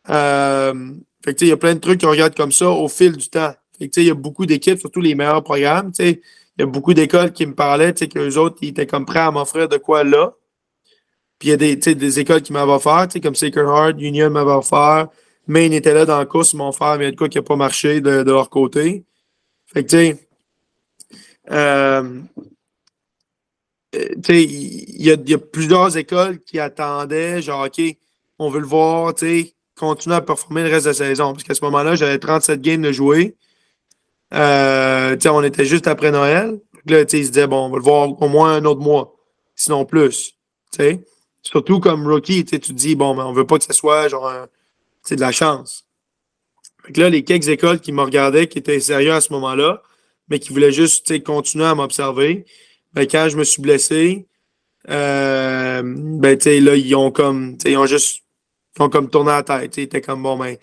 Euh, 0.09 0.73
fait 1.23 1.33
que, 1.33 1.39
tu 1.39 1.39
sais, 1.39 1.45
il 1.47 1.49
y 1.49 1.51
a 1.53 1.57
plein 1.57 1.75
de 1.75 1.79
trucs 1.79 2.01
qu'on 2.01 2.09
regarde 2.09 2.35
comme 2.35 2.51
ça 2.51 2.69
au 2.69 2.87
fil 2.87 3.15
du 3.15 3.29
temps. 3.29 3.53
Fait 3.77 3.87
que, 3.87 3.93
tu 3.93 4.01
sais, 4.01 4.05
il 4.05 4.07
y 4.07 4.11
a 4.11 4.15
beaucoup 4.15 4.45
d'équipes, 4.45 4.79
surtout 4.79 5.01
les 5.01 5.15
meilleurs 5.15 5.43
programmes. 5.43 5.91
tu 5.91 6.03
sais. 6.03 6.21
Il 6.57 6.61
y 6.61 6.63
a 6.63 6.65
beaucoup 6.65 6.93
d'écoles 6.95 7.33
qui 7.33 7.45
me 7.45 7.53
parlaient, 7.53 7.93
tu 7.93 7.99
sais, 7.99 8.07
qu'eux 8.07 8.37
autres, 8.37 8.57
ils 8.61 8.69
étaient 8.69 8.87
comme 8.87 9.05
prêts 9.05 9.19
à 9.19 9.29
m'offrir 9.31 9.69
de 9.69 9.77
quoi 9.77 10.03
là. 10.03 10.33
Puis 11.39 11.49
il 11.49 11.51
y 11.51 11.53
a 11.53 11.57
des, 11.57 11.75
des 11.75 12.19
écoles 12.19 12.41
qui 12.41 12.53
m'avaient 12.53 12.71
offert, 12.71 13.07
comme 13.21 13.35
Sacred 13.35 13.65
Heart, 13.65 13.95
Union 13.99 14.29
m'avait 14.29 14.51
offert. 14.51 15.07
Maine 15.47 15.73
était 15.73 15.93
là 15.93 16.05
dans 16.05 16.17
la 16.17 16.25
course, 16.25 16.53
ils 16.53 16.57
m'ont 16.57 16.69
offert, 16.69 16.97
mais 16.97 17.05
il 17.05 17.07
y 17.07 17.09
a 17.09 17.11
de 17.11 17.15
quoi 17.15 17.29
qui 17.29 17.37
n'a 17.37 17.43
pas 17.43 17.55
marché 17.55 18.01
de, 18.01 18.23
leur 18.23 18.49
côté. 18.49 19.05
Fait 19.65 19.83
que, 19.83 19.89
tu 19.89 19.97
sais, 19.97 20.27
euh, 21.51 22.21
euh, 23.95 24.07
il 24.29 25.01
y, 25.05 25.11
a- 25.11 25.17
y 25.25 25.33
a 25.33 25.37
plusieurs 25.37 25.95
écoles 25.97 26.39
qui 26.43 26.59
attendaient, 26.59 27.41
genre, 27.41 27.65
OK, 27.67 27.81
on 28.39 28.49
veut 28.49 28.59
le 28.59 28.65
voir, 28.67 29.13
tu 29.15 29.25
sais, 29.25 29.53
continuer 29.75 30.15
à 30.15 30.21
performer 30.21 30.63
le 30.63 30.69
reste 30.69 30.85
de 30.85 30.89
la 30.89 30.93
saison. 30.95 31.31
Parce 31.33 31.43
qu'à 31.43 31.53
ce 31.53 31.63
moment-là, 31.65 31.95
j'avais 31.95 32.19
37 32.19 32.61
games 32.61 32.81
de 32.81 32.91
jouer. 32.91 33.35
Euh, 34.33 35.15
on 35.25 35.43
était 35.43 35.65
juste 35.65 35.87
après 35.87 36.11
Noël. 36.11 36.59
Là, 36.85 37.01
ils 37.01 37.25
se 37.25 37.31
disaient, 37.31 37.47
bon, 37.47 37.65
on 37.65 37.69
va 37.69 37.77
le 37.77 37.83
voir 37.83 38.21
au 38.21 38.27
moins 38.27 38.55
un 38.55 38.65
autre 38.65 38.81
mois, 38.81 39.15
sinon 39.55 39.85
plus. 39.85 40.33
Tu 40.71 40.77
sais, 40.77 41.05
surtout 41.47 41.79
comme 41.79 42.07
rookie, 42.07 42.45
tu 42.45 42.59
te 42.59 42.71
dis, 42.73 42.95
bon, 42.95 43.15
mais 43.15 43.23
on 43.23 43.33
veut 43.33 43.45
pas 43.47 43.57
que 43.57 43.65
ce 43.65 43.73
soit 43.73 44.07
genre 44.09 44.27
un- 44.29 44.47
de 45.09 45.21
la 45.21 45.31
chance. 45.31 45.85
Fait 46.85 46.93
que 46.93 47.01
là, 47.01 47.09
les 47.09 47.23
quelques 47.23 47.47
écoles 47.49 47.79
qui 47.79 47.91
me 47.91 48.01
regardaient, 48.01 48.47
qui 48.47 48.59
étaient 48.59 48.79
sérieux 48.79 49.13
à 49.13 49.21
ce 49.21 49.33
moment-là, 49.33 49.81
mais 50.29 50.39
qui 50.39 50.53
voulaient 50.53 50.71
juste 50.71 51.23
continuer 51.23 51.65
à 51.65 51.75
m'observer, 51.75 52.45
ben, 52.93 53.07
quand 53.07 53.29
je 53.29 53.37
me 53.37 53.43
suis 53.43 53.61
blessé, 53.61 54.27
euh, 54.89 55.81
ben, 55.83 56.37
là, 56.45 56.75
ils 56.75 56.95
ont 56.95 57.11
comme, 57.11 57.57
ils 57.65 57.77
ont 57.77 57.85
juste, 57.87 58.23
ils 58.77 58.83
ont 58.83 58.89
comme 58.89 59.09
tourné 59.09 59.31
la 59.31 59.43
tête, 59.43 59.77
ils 59.77 59.83
étaient 59.83 60.01
comme, 60.01 60.23
bon, 60.23 60.37
ben, 60.37 60.57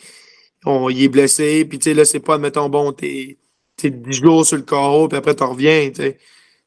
on, 0.66 0.90
il 0.90 1.04
est 1.04 1.08
blessé, 1.08 1.64
puis 1.66 1.78
tu 1.78 1.84
sais, 1.90 1.94
là, 1.94 2.04
c'est 2.04 2.20
pas, 2.20 2.34
admettons, 2.36 2.68
bon, 2.68 2.92
t'es, 2.92 3.38
t'es 3.76 3.90
10 3.90 4.22
jours 4.22 4.46
sur 4.46 4.56
le 4.58 4.62
carreau, 4.64 5.08
puis 5.08 5.18
après, 5.18 5.34
tu 5.36 5.44
reviens. 5.44 5.90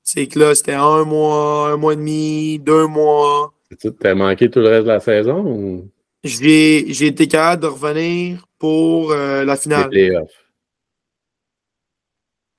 C'est 0.03 0.27
que 0.27 0.39
là, 0.39 0.55
c'était 0.55 0.73
un 0.73 1.03
mois, 1.05 1.69
un 1.71 1.77
mois 1.77 1.93
et 1.93 1.95
demi, 1.97 2.59
deux 2.59 2.87
mois. 2.87 3.53
Tu 3.79 3.93
t'as 3.93 4.15
manqué 4.15 4.49
tout 4.49 4.59
le 4.59 4.69
reste 4.69 4.83
de 4.83 4.91
la 4.91 4.99
saison 4.99 5.45
ou? 5.45 5.91
J'ai, 6.23 7.05
été 7.05 7.27
capable 7.27 7.63
de 7.63 7.67
revenir 7.67 8.45
pour 8.57 9.11
euh, 9.11 9.45
la 9.45 9.55
finale. 9.55 9.89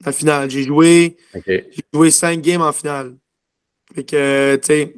La 0.05 0.12
finale. 0.12 0.51
J'ai 0.51 0.62
joué. 0.62 1.16
J'ai 1.47 1.70
joué 1.93 2.10
cinq 2.10 2.40
games 2.40 2.62
en 2.62 2.72
finale. 2.72 3.16
Fait 3.94 4.05
que, 4.05 4.56
tu 4.56 4.66
sais, 4.66 4.94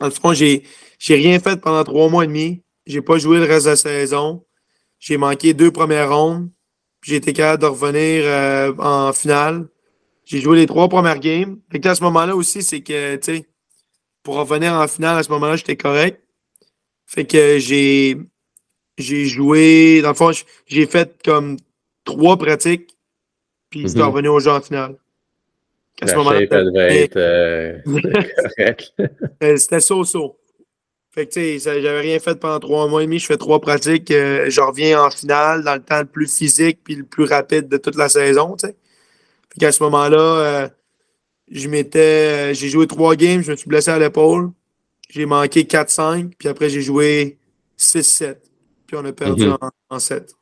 dans 0.00 0.06
le 0.06 0.12
fond, 0.12 0.32
j'ai, 0.32 0.64
rien 1.08 1.38
fait 1.38 1.60
pendant 1.60 1.84
trois 1.84 2.08
mois 2.08 2.24
et 2.24 2.26
demi. 2.26 2.62
J'ai 2.86 3.02
pas 3.02 3.18
joué 3.18 3.38
le 3.38 3.44
reste 3.44 3.66
de 3.66 3.70
la 3.70 3.76
saison. 3.76 4.44
J'ai 4.98 5.16
manqué 5.16 5.54
deux 5.54 5.70
premières 5.70 6.14
rondes. 6.14 6.50
J'ai 7.02 7.16
été 7.16 7.32
capable 7.32 7.62
de 7.62 7.68
revenir 7.68 8.24
euh, 8.24 8.72
en 8.78 9.12
finale. 9.12 9.68
J'ai 10.24 10.40
joué 10.40 10.56
les 10.56 10.66
trois 10.66 10.88
premières 10.88 11.20
games. 11.20 11.60
Fait 11.70 11.78
que 11.78 11.88
à 11.88 11.94
ce 11.94 12.02
moment-là 12.02 12.34
aussi, 12.34 12.62
c'est 12.62 12.80
que, 12.80 13.16
tu 13.16 13.36
sais, 13.36 13.46
pour 14.26 14.34
revenir 14.34 14.72
en 14.72 14.88
finale, 14.88 15.18
à 15.18 15.22
ce 15.22 15.28
moment-là, 15.30 15.54
j'étais 15.54 15.76
correct. 15.76 16.20
Fait 17.06 17.24
que 17.24 17.58
j'ai, 17.60 18.16
j'ai 18.98 19.24
joué, 19.26 20.02
dans 20.02 20.08
le 20.08 20.14
fond, 20.16 20.32
j'ai 20.66 20.86
fait 20.88 21.14
comme 21.24 21.56
trois 22.02 22.36
pratiques. 22.36 22.90
Puis 23.70 23.86
j'étais 23.86 24.00
Mhm. 24.00 24.06
revenu 24.08 24.28
au 24.28 24.40
jeu 24.40 24.50
en 24.50 24.60
finale. 24.60 24.96
À 26.02 26.08
ce 26.08 26.16
moment-là, 26.16 26.40
euh. 27.16 27.78
Euh, 29.44 29.56
C'était 29.56 29.78
so-so. 29.80 30.36
Fait 31.12 31.26
que, 31.26 31.32
tu 31.34 31.60
sais, 31.60 31.80
j'avais 31.80 32.00
rien 32.00 32.18
fait 32.18 32.34
pendant 32.40 32.58
trois 32.58 32.88
mois 32.88 33.02
et 33.04 33.06
demi. 33.06 33.20
Je 33.20 33.26
fais 33.26 33.36
trois 33.36 33.60
pratiques. 33.60 34.10
euh, 34.10 34.50
je 34.50 34.60
reviens 34.60 35.04
en 35.04 35.10
finale 35.10 35.62
dans 35.62 35.74
le 35.76 35.82
temps 35.82 36.00
le 36.00 36.04
plus 36.06 36.36
physique 36.36 36.80
puis 36.82 36.96
le 36.96 37.04
plus 37.04 37.24
rapide 37.24 37.68
de 37.68 37.76
toute 37.76 37.94
la 37.94 38.08
saison, 38.08 38.56
tu 38.56 38.66
sais. 38.66 38.74
Fait 39.52 39.60
qu'à 39.60 39.70
ce 39.72 39.82
moment-là, 39.84 40.18
euh, 40.18 40.68
je 41.50 41.68
m'étais, 41.68 42.54
j'ai 42.54 42.68
joué 42.68 42.86
trois 42.86 43.14
games. 43.16 43.42
Je 43.42 43.50
me 43.52 43.56
suis 43.56 43.68
blessé 43.68 43.90
à 43.90 43.98
l'épaule. 43.98 44.50
J'ai 45.08 45.26
manqué 45.26 45.62
4-5. 45.64 46.32
Puis 46.38 46.48
après, 46.48 46.68
j'ai 46.68 46.80
joué 46.82 47.38
6-7. 47.78 48.38
Puis 48.86 48.96
on 48.96 49.04
a 49.04 49.12
perdu 49.12 49.44
Mhm. 49.46 49.56
en, 49.60 49.70
en 49.90 49.98
7. 49.98 50.32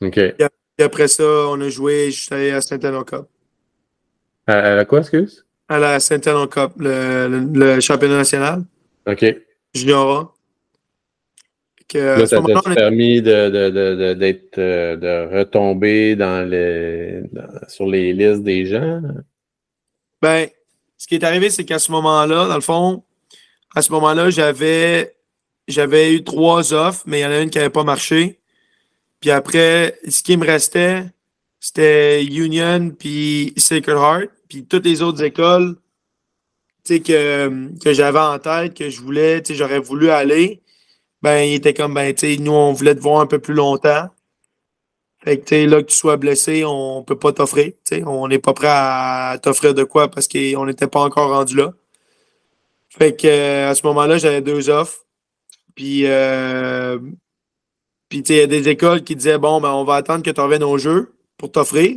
OK. 0.00 0.14
Puis 0.14 0.84
après 0.84 1.08
ça, 1.08 1.24
on 1.48 1.60
a 1.60 1.68
joué, 1.68 2.10
je 2.10 2.22
suis 2.22 2.34
allé 2.34 2.50
à 2.50 2.60
Saint-Helena 2.60 3.04
Cup. 3.04 3.26
À, 4.46 4.78
à 4.78 4.84
quoi, 4.84 5.00
excuse? 5.00 5.44
À 5.68 5.78
la 5.78 6.00
Saint-Helena 6.00 6.46
Cup, 6.48 6.72
le, 6.78 7.28
le- 7.28 7.74
le 7.74 7.80
championnat 7.80 8.16
national, 8.16 8.64
OK. 9.06 9.24
junior. 9.74 10.34
Que, 11.88 11.98
Là, 11.98 12.26
ça 12.26 12.40
t'a 12.40 12.42
on 12.58 12.74
permis 12.74 13.20
de, 13.20 13.50
de, 13.50 13.70
de, 13.70 14.14
de, 14.14 14.40
euh, 14.58 14.96
de 14.96 15.36
retomber 15.38 16.16
dans 16.16 16.48
le, 16.48 17.24
dans- 17.32 17.68
sur 17.68 17.86
les 17.86 18.12
listes 18.14 18.42
des 18.42 18.64
gens? 18.66 19.02
Ben, 20.22 20.48
ce 20.96 21.06
qui 21.08 21.16
est 21.16 21.24
arrivé, 21.24 21.50
c'est 21.50 21.64
qu'à 21.64 21.80
ce 21.80 21.90
moment-là, 21.92 22.46
dans 22.46 22.54
le 22.54 22.60
fond, 22.60 23.04
à 23.74 23.82
ce 23.82 23.90
moment-là, 23.92 24.30
j'avais 24.30 25.16
j'avais 25.68 26.14
eu 26.14 26.24
trois 26.24 26.72
offres, 26.72 27.02
mais 27.06 27.20
il 27.20 27.22
y 27.22 27.26
en 27.26 27.30
a 27.30 27.40
une 27.40 27.50
qui 27.50 27.58
n'avait 27.58 27.70
pas 27.70 27.84
marché. 27.84 28.40
Puis 29.20 29.30
après, 29.30 29.98
ce 30.08 30.22
qui 30.22 30.36
me 30.36 30.46
restait, 30.46 31.04
c'était 31.60 32.24
Union 32.24 32.90
puis 32.90 33.52
Sacred 33.56 33.96
Heart. 33.96 34.30
Puis 34.48 34.64
toutes 34.66 34.84
les 34.84 35.02
autres 35.02 35.22
écoles, 35.22 35.76
que, 36.84 37.78
que 37.78 37.92
j'avais 37.92 38.18
en 38.18 38.38
tête, 38.38 38.74
que 38.74 38.90
je 38.90 39.00
voulais, 39.00 39.42
j'aurais 39.50 39.78
voulu 39.78 40.10
aller, 40.10 40.62
ben, 41.22 41.42
il 41.42 41.54
était 41.54 41.74
comme, 41.74 41.94
ben, 41.94 42.12
tu 42.14 42.38
nous, 42.38 42.52
on 42.52 42.72
voulait 42.72 42.94
te 42.94 43.00
voir 43.00 43.20
un 43.20 43.26
peu 43.26 43.38
plus 43.38 43.54
longtemps. 43.54 44.08
Fait 45.24 45.38
que, 45.38 45.54
là, 45.66 45.82
que 45.82 45.88
tu 45.88 45.96
sois 45.96 46.16
blessé, 46.16 46.64
on 46.66 47.04
peut 47.04 47.18
pas 47.18 47.32
t'offrir. 47.32 47.72
On 48.06 48.26
n'est 48.26 48.40
pas 48.40 48.54
prêt 48.54 48.68
à 48.68 49.38
t'offrir 49.40 49.72
de 49.72 49.84
quoi 49.84 50.08
parce 50.08 50.26
qu'on 50.26 50.66
n'était 50.66 50.88
pas 50.88 51.00
encore 51.00 51.30
rendu 51.30 51.56
là. 51.56 51.72
Fait 52.88 53.16
que, 53.16 53.26
euh, 53.26 53.70
à 53.70 53.74
ce 53.74 53.86
moment-là, 53.86 54.18
j'avais 54.18 54.40
deux 54.42 54.68
offres. 54.68 55.06
Puis, 55.74 56.02
euh, 56.06 56.98
puis 58.08 58.18
il 58.18 58.36
y 58.36 58.40
a 58.40 58.46
des 58.46 58.68
écoles 58.68 59.02
qui 59.02 59.16
disaient, 59.16 59.38
bon, 59.38 59.60
ben, 59.60 59.70
on 59.70 59.84
va 59.84 59.94
attendre 59.94 60.22
que 60.24 60.30
tu 60.30 60.40
reviennes 60.40 60.64
au 60.64 60.76
jeu 60.76 61.12
pour 61.38 61.52
t'offrir. 61.52 61.96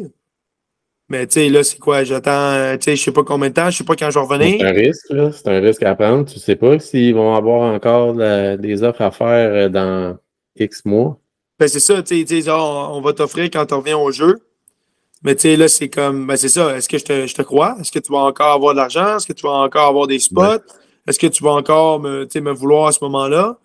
Mais 1.09 1.27
tu 1.27 1.33
sais, 1.33 1.49
là, 1.49 1.63
c'est 1.63 1.79
quoi? 1.79 2.03
J'attends, 2.03 2.77
tu 2.77 2.83
sais, 2.83 2.95
je 2.95 3.03
sais 3.03 3.11
pas 3.11 3.23
combien 3.23 3.49
de 3.49 3.53
temps, 3.53 3.69
je 3.69 3.77
sais 3.77 3.83
pas 3.83 3.95
quand 3.95 4.09
je 4.09 4.19
vais 4.19 4.25
revenir. 4.25 4.57
C'est 4.59 4.67
un 4.67 4.71
risque, 4.71 5.09
là. 5.09 5.31
C'est 5.31 5.47
un 5.47 5.59
risque 5.59 5.83
à 5.83 5.95
prendre. 5.95 6.25
Tu 6.25 6.39
sais 6.39 6.55
pas 6.55 6.79
s'ils 6.79 7.13
vont 7.13 7.35
avoir 7.35 7.73
encore 7.73 8.13
des 8.13 8.83
offres 8.83 9.01
à 9.01 9.11
faire 9.11 9.53
euh, 9.53 9.69
dans 9.69 10.17
X 10.57 10.85
mois. 10.85 11.19
Ben, 11.59 11.67
c'est 11.69 11.79
ça, 11.79 12.03
tu 12.03 12.27
sais, 12.27 12.49
on, 12.49 13.01
va 13.01 13.13
t'offrir 13.13 13.45
quand 13.45 13.65
tu 13.65 13.73
reviens 13.73 13.97
au 13.97 14.11
jeu. 14.11 14.39
Mais 15.23 15.35
tu 15.35 15.43
sais, 15.43 15.55
là, 15.55 15.67
c'est 15.67 15.89
comme, 15.89 16.27
ben, 16.27 16.35
c'est 16.35 16.49
ça. 16.49 16.75
Est-ce 16.75 16.89
que 16.89 16.97
je 16.97 17.05
te, 17.05 17.27
je 17.27 17.33
te 17.33 17.41
crois? 17.41 17.77
Est-ce 17.79 17.91
que 17.91 17.99
tu 17.99 18.11
vas 18.11 18.19
encore 18.19 18.51
avoir 18.51 18.73
de 18.73 18.79
l'argent? 18.79 19.17
Est-ce 19.17 19.25
que 19.25 19.33
tu 19.33 19.43
vas 19.43 19.53
encore 19.53 19.87
avoir 19.87 20.07
des 20.07 20.19
spots? 20.19 20.63
Est-ce 21.07 21.17
que 21.17 21.27
tu 21.27 21.43
vas 21.43 21.51
encore 21.51 21.99
me, 21.99 22.27
me 22.35 22.51
vouloir 22.51 22.87
à 22.87 22.91
ce 22.91 22.99
moment-là? 23.03 23.57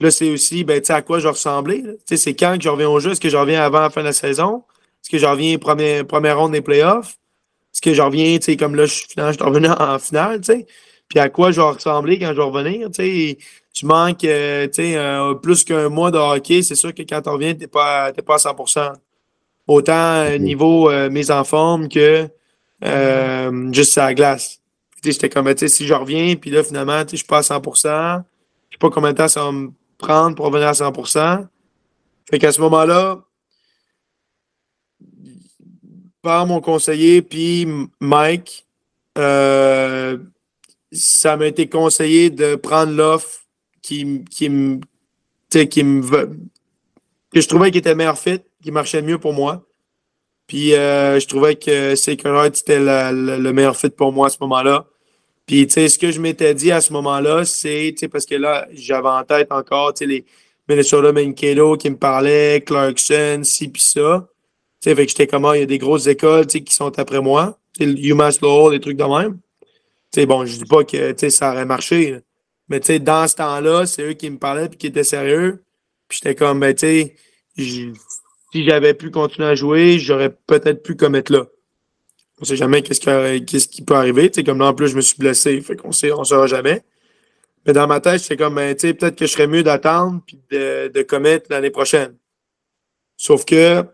Là, 0.00 0.10
c'est 0.10 0.30
aussi, 0.30 0.64
ben, 0.64 0.80
tu 0.80 0.86
sais, 0.86 0.92
à 0.94 1.02
quoi 1.02 1.20
je 1.20 1.24
vais 1.24 1.30
ressembler? 1.30 1.82
Tu 1.82 1.96
sais, 2.06 2.16
c'est 2.16 2.34
quand 2.34 2.56
que 2.58 2.64
je 2.64 2.68
reviens 2.68 2.88
au 2.88 2.98
jeu? 2.98 3.12
Est-ce 3.12 3.20
que 3.20 3.28
je 3.28 3.36
reviens 3.36 3.62
avant 3.62 3.80
la 3.80 3.90
fin 3.90 4.00
de 4.00 4.06
la 4.06 4.12
saison? 4.12 4.64
Est-ce 5.02 5.10
que 5.10 5.18
je 5.18 5.26
reviens 5.26 5.56
première, 5.58 6.04
première 6.04 6.38
ronde 6.38 6.52
des 6.52 6.60
playoffs? 6.60 7.16
Est-ce 7.72 7.80
que 7.80 7.94
je 7.94 8.02
reviens, 8.02 8.36
tu 8.38 8.46
sais, 8.46 8.56
comme 8.56 8.74
là, 8.74 8.86
je 8.86 8.94
suis 8.94 9.14
revenu 9.40 9.68
en 9.68 9.98
finale, 10.00 10.40
tu 10.40 10.52
sais? 10.52 10.66
Puis 11.08 11.20
à 11.20 11.28
quoi 11.28 11.52
je 11.52 11.60
vais 11.60 11.68
ressembler 11.68 12.18
quand 12.18 12.28
je 12.28 12.36
vais 12.36 12.42
revenir, 12.42 12.90
tu 12.90 13.02
sais? 13.02 13.38
Tu 13.72 13.86
manques, 13.86 14.24
euh, 14.24 14.68
euh, 14.78 15.34
plus 15.34 15.64
qu'un 15.64 15.88
mois 15.88 16.10
de 16.10 16.18
hockey, 16.18 16.62
c'est 16.62 16.74
sûr 16.74 16.94
que 16.94 17.02
quand 17.02 17.22
tu 17.22 17.28
reviens, 17.30 17.54
tu 17.54 17.60
n'es 17.60 17.66
pas, 17.66 18.12
pas 18.12 18.34
à 18.34 18.38
100% 18.38 18.92
Autant 19.66 19.92
euh, 19.92 20.38
niveau 20.38 20.90
mise 21.08 21.30
en 21.30 21.44
forme 21.44 21.88
que 21.88 22.28
juste 23.72 23.96
à 23.96 24.06
la 24.06 24.14
glace. 24.14 24.60
J'étais 25.04 25.28
comme, 25.28 25.52
tu 25.54 25.60
sais, 25.60 25.68
si 25.68 25.86
je 25.86 25.94
reviens, 25.94 26.34
puis 26.36 26.50
là, 26.50 26.62
finalement, 26.62 26.98
je 26.98 27.12
ne 27.12 27.16
suis 27.16 27.26
pas 27.26 27.38
à 27.38 27.42
100 27.42 27.62
je 27.64 27.68
ne 27.68 27.70
sais 27.72 28.78
pas 28.78 28.90
combien 28.90 29.12
de 29.12 29.16
temps 29.16 29.28
ça 29.28 29.44
va 29.44 29.52
me 29.52 29.70
prendre 29.98 30.36
pour 30.36 30.46
revenir 30.46 30.68
à 30.68 30.72
100% 30.72 31.46
Fait 32.30 32.38
qu'à 32.38 32.52
ce 32.52 32.60
moment-là, 32.60 33.18
par 36.22 36.46
mon 36.46 36.60
conseiller, 36.60 37.20
puis 37.20 37.66
Mike, 38.00 38.66
euh, 39.18 40.18
ça 40.92 41.36
m'a 41.36 41.46
été 41.46 41.68
conseillé 41.68 42.30
de 42.30 42.54
prendre 42.54 42.92
l'offre 42.92 43.41
qui, 43.82 44.24
qui 44.30 44.48
me 44.48 44.80
qui 45.50 45.84
me 45.84 46.02
que 47.32 47.40
je 47.40 47.48
trouvais 47.48 47.70
qui 47.70 47.78
était 47.78 47.90
le 47.90 47.96
meilleur 47.96 48.18
fit, 48.18 48.40
qui 48.62 48.70
marchait 48.70 49.02
mieux 49.02 49.18
pour 49.18 49.32
moi. 49.32 49.66
Puis 50.46 50.74
euh, 50.74 51.18
je 51.20 51.26
trouvais 51.26 51.56
que 51.56 51.94
Sacred 51.94 52.34
Heart 52.34 52.56
c'était 52.56 52.80
le 52.80 53.52
meilleur 53.52 53.76
fit 53.76 53.90
pour 53.90 54.12
moi 54.12 54.28
à 54.28 54.30
ce 54.30 54.38
moment-là. 54.40 54.86
Puis 55.46 55.66
tu 55.66 55.74
sais 55.74 55.88
ce 55.88 55.98
que 55.98 56.10
je 56.10 56.20
m'étais 56.20 56.54
dit 56.54 56.72
à 56.72 56.80
ce 56.80 56.92
moment-là, 56.92 57.44
c'est 57.44 57.94
parce 58.10 58.26
que 58.26 58.34
là 58.34 58.66
j'avais 58.72 59.08
en 59.08 59.24
tête 59.24 59.52
encore 59.52 59.92
les 60.00 60.24
Minnesota 60.68 61.12
Mankato 61.12 61.76
qui 61.76 61.90
me 61.90 61.96
parlaient, 61.96 62.62
Clarkson, 62.64 63.40
ci 63.42 63.68
puis 63.68 63.82
ça 63.82 64.28
sais, 64.82 64.94
fait 64.94 65.04
que 65.06 65.10
j'étais 65.10 65.26
comment, 65.26 65.50
ah, 65.50 65.56
il 65.56 65.60
y 65.60 65.62
a 65.62 65.66
des 65.66 65.78
grosses 65.78 66.06
écoles, 66.06 66.46
tu 66.46 66.58
sais, 66.58 66.64
qui 66.64 66.74
sont 66.74 66.98
après 66.98 67.20
moi. 67.20 67.58
Tu 67.78 67.84
sais, 67.84 68.08
UMass 68.08 68.40
Lowell, 68.40 68.72
des 68.72 68.80
trucs 68.80 68.96
de 68.96 69.04
même. 69.04 69.38
Tu 70.12 70.20
sais, 70.20 70.26
bon, 70.26 70.44
je 70.44 70.58
dis 70.58 70.64
pas 70.64 70.84
que, 70.84 71.12
tu 71.12 71.18
sais, 71.18 71.30
ça 71.30 71.52
aurait 71.52 71.64
marché. 71.64 72.18
Mais, 72.72 72.80
tu 72.80 72.86
sais, 72.86 72.98
dans 72.98 73.28
ce 73.28 73.36
temps-là, 73.36 73.84
c'est 73.84 74.02
eux 74.02 74.14
qui 74.14 74.30
me 74.30 74.38
parlaient 74.38 74.66
puis 74.66 74.78
qui 74.78 74.86
étaient 74.86 75.04
sérieux. 75.04 75.62
Puis 76.08 76.20
j'étais 76.22 76.34
comme, 76.34 76.58
ben, 76.58 76.74
tu 76.74 76.86
sais, 76.86 77.16
si 77.54 78.64
j'avais 78.64 78.94
pu 78.94 79.10
continuer 79.10 79.48
à 79.48 79.54
jouer, 79.54 79.98
j'aurais 79.98 80.34
peut-être 80.46 80.82
pu 80.82 80.96
commettre 80.96 81.32
là. 81.32 81.44
On 82.40 82.46
sait 82.46 82.56
jamais 82.56 82.80
qu'est-ce 82.80 83.00
qui, 83.00 83.68
qui 83.68 83.82
peut 83.82 83.92
arriver. 83.92 84.30
Tu 84.30 84.36
sais, 84.36 84.44
comme 84.44 84.58
là, 84.58 84.68
en 84.68 84.74
plus, 84.74 84.88
je 84.88 84.96
me 84.96 85.02
suis 85.02 85.18
blessé. 85.18 85.60
Fait 85.60 85.76
qu'on 85.76 85.92
sait, 85.92 86.12
on 86.12 86.24
saura 86.24 86.46
jamais. 86.46 86.80
Mais 87.66 87.74
dans 87.74 87.86
ma 87.86 88.00
tête, 88.00 88.22
j'étais 88.22 88.38
comme, 88.38 88.54
ben, 88.54 88.74
tu 88.74 88.88
sais, 88.88 88.94
peut-être 88.94 89.16
que 89.16 89.26
je 89.26 89.32
serais 89.32 89.46
mieux 89.46 89.62
d'attendre 89.62 90.22
puis 90.26 90.40
de, 90.50 90.88
de 90.88 91.02
commettre 91.02 91.48
l'année 91.50 91.68
prochaine. 91.68 92.16
Sauf 93.18 93.44
que, 93.44 93.84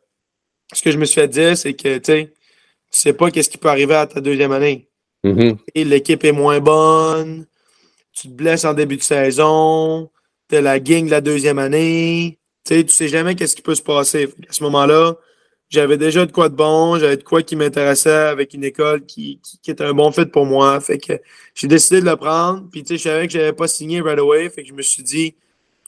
ce 0.73 0.83
que 0.83 0.93
je 0.93 0.99
me 0.99 1.05
suis 1.05 1.21
fait 1.21 1.27
dire, 1.27 1.59
c'est 1.59 1.75
que 1.75 1.99
tu 1.99 2.05
sais, 2.05 2.33
sais 2.91 3.13
pas 3.13 3.33
qu'est-ce 3.33 3.51
qui 3.51 3.59
peut 3.59 3.71
arriver 3.71 3.97
à 3.97 4.07
ta 4.07 4.21
deuxième 4.21 4.53
année. 4.53 4.89
Mm-hmm. 5.25 5.85
L'équipe 5.85 6.23
est 6.23 6.31
moins 6.31 6.61
bonne, 6.61 7.45
tu 8.21 8.29
te 8.29 8.33
blesses 8.33 8.65
en 8.65 8.75
début 8.75 8.97
de 8.97 9.03
saison, 9.03 10.11
tu 10.49 10.57
as 10.57 10.61
la 10.61 10.81
gang 10.81 11.07
de 11.07 11.11
la 11.11 11.21
deuxième 11.21 11.59
année. 11.59 12.39
Tu 12.65 12.75
sais, 12.75 12.85
tu 12.85 12.93
sais 12.93 13.09
jamais 13.09 13.35
qu'est-ce 13.35 13.57
qui 13.57 13.63
peut 13.63 13.75
se 13.75 13.83
passer. 13.83 14.29
À 14.49 14.53
ce 14.53 14.63
moment-là, 14.65 15.17
j'avais 15.69 15.97
déjà 15.99 16.27
de 16.27 16.33
quoi 16.33 16.49
de 16.49 16.55
bon, 16.55 16.99
j'avais 16.99 17.17
de 17.17 17.23
quoi 17.23 17.43
qui 17.43 17.57
m'intéressait 17.57 18.11
avec 18.11 18.55
une 18.55 18.65
école 18.65 19.05
qui, 19.07 19.41
qui, 19.43 19.71
était 19.71 19.85
un 19.85 19.95
bon 19.95 20.11
fit 20.13 20.27
pour 20.27 20.47
moi. 20.47 20.81
Fait 20.81 20.99
que 20.99 21.15
j'ai 21.55 21.69
décidé 21.69 22.01
de 22.01 22.07
le 22.07 22.17
prendre. 22.17 22.69
Puis 22.71 22.83
tu 22.83 22.89
sais, 22.89 22.99
je 22.99 23.03
savais 23.03 23.27
que 23.27 23.33
j'avais 23.33 23.53
pas 23.53 23.69
signé 23.69 24.01
right 24.01 24.19
away. 24.19 24.49
Fait 24.51 24.63
que 24.63 24.69
je 24.69 24.75
me 24.75 24.83
suis 24.83 25.03
dit, 25.03 25.35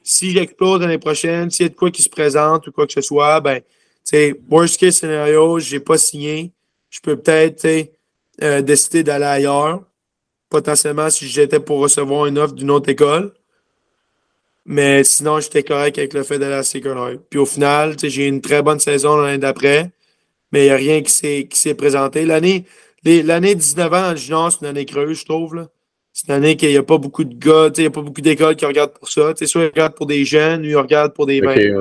si 0.03 0.33
j'explose 0.33 0.81
l'année 0.81 0.99
prochaine, 0.99 1.51
s'il 1.51 1.65
y 1.65 1.67
a 1.67 1.71
de 1.71 1.75
quoi 1.75 1.91
qui 1.91 2.03
se 2.03 2.09
présente 2.09 2.67
ou 2.67 2.73
quoi 2.73 2.87
que 2.87 2.93
ce 2.93 3.01
soit, 3.01 3.41
ben 3.41 3.61
sais, 4.05 4.35
worst 4.49 4.79
case 4.79 4.97
scenario, 4.97 5.59
j'ai 5.59 5.81
pas 5.81 5.99
signé. 5.99 6.53
Je 6.91 7.01
peux 7.01 7.17
peut-être 7.17 7.67
euh, 8.43 8.63
décider 8.63 9.03
d'aller 9.03 9.25
ailleurs, 9.25 9.85
potentiellement 10.51 11.09
si 11.09 11.27
j'étais 11.27 11.61
pour 11.61 11.79
recevoir 11.79 12.27
une 12.27 12.39
offre 12.39 12.55
d'une 12.55 12.71
autre 12.71 12.91
école. 12.91 13.33
Mais 14.67 15.03
sinon, 15.05 15.41
j'étais 15.41 15.63
correct 15.63 15.97
avec 15.99 16.13
le 16.13 16.23
fait 16.23 16.39
d'aller 16.39 16.55
à 16.55 16.59
Heart. 16.63 17.23
Puis 17.31 17.39
au 17.39 17.47
final, 17.47 17.97
j'ai 17.99 18.27
eu 18.27 18.29
une 18.29 18.43
très 18.43 18.63
bonne 18.63 18.79
saison 18.79 19.17
l'année 19.17 19.39
d'après, 19.39 19.91
mais 20.53 20.63
il 20.63 20.65
n'y 20.65 20.71
a 20.71 20.77
rien 20.77 21.03
qui 21.03 21.49
s'est 21.53 21.75
présenté. 21.75 22.27
L'année 22.27 22.67
l'année 23.05 23.55
19 23.55 23.93
ans 23.93 24.03
dans 24.03 24.11
le 24.11 24.17
junior, 24.17 24.53
c'est 24.53 24.61
une 24.61 24.67
année 24.67 24.85
creuse, 24.85 25.21
je 25.21 25.25
trouve. 25.25 25.67
C'est 26.13 26.29
une 26.29 26.35
année 26.35 26.57
qu'il 26.57 26.69
n'y 26.69 26.77
a 26.77 26.83
pas 26.83 26.99
beaucoup 26.99 27.25
de 27.25 27.35
gars, 27.35 27.71
il 27.77 27.81
n'y 27.81 27.87
a 27.87 27.91
pas 27.91 28.03
beaucoup 28.03 28.21
d'écoles 28.21 28.57
qui 28.57 28.67
regardent 28.67 28.93
pour 28.93 29.09
ça. 29.09 29.33
T'sais, 29.35 29.47
soit 29.47 29.63
ils 29.63 29.69
regardent 29.69 29.95
pour 29.95 30.07
des 30.07 30.25
jeunes, 30.25 30.63
ou 30.63 30.67
ils 30.67 30.77
regardent 30.77 31.15
pour 31.15 31.27
des 31.27 31.41
okay, 31.41 31.73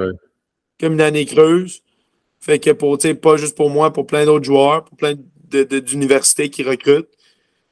Comme 0.80 0.94
une 0.94 1.02
année 1.02 1.26
creuse. 1.26 1.82
Fait 2.40 2.60
que 2.60 2.72
pour, 2.72 2.98
pas 3.22 3.38
juste 3.38 3.58
pour 3.58 3.70
moi, 3.70 3.92
pour 3.92 4.06
plein 4.08 4.26
d'autres 4.26 4.46
joueurs, 4.46 4.86
pour 4.86 4.98
plein 4.98 5.16
d'universités 5.52 6.50
qui 6.50 6.64
recrutent. 6.64 7.10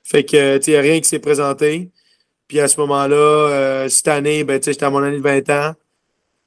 Fait 0.07 0.23
que, 0.23 0.65
n'y 0.69 0.75
a 0.75 0.81
rien 0.81 1.01
qui 1.01 1.09
s'est 1.09 1.19
présenté. 1.19 1.91
Puis 2.47 2.61
à 2.61 2.69
ce 2.69 2.79
moment-là, 2.79 3.15
euh, 3.15 3.89
cette 3.89 4.07
année, 4.07 4.45
ben, 4.45 4.61
j'étais 4.63 4.85
à 4.85 4.89
mon 4.89 5.03
année 5.03 5.17
de 5.17 5.21
20 5.21 5.49
ans. 5.49 5.73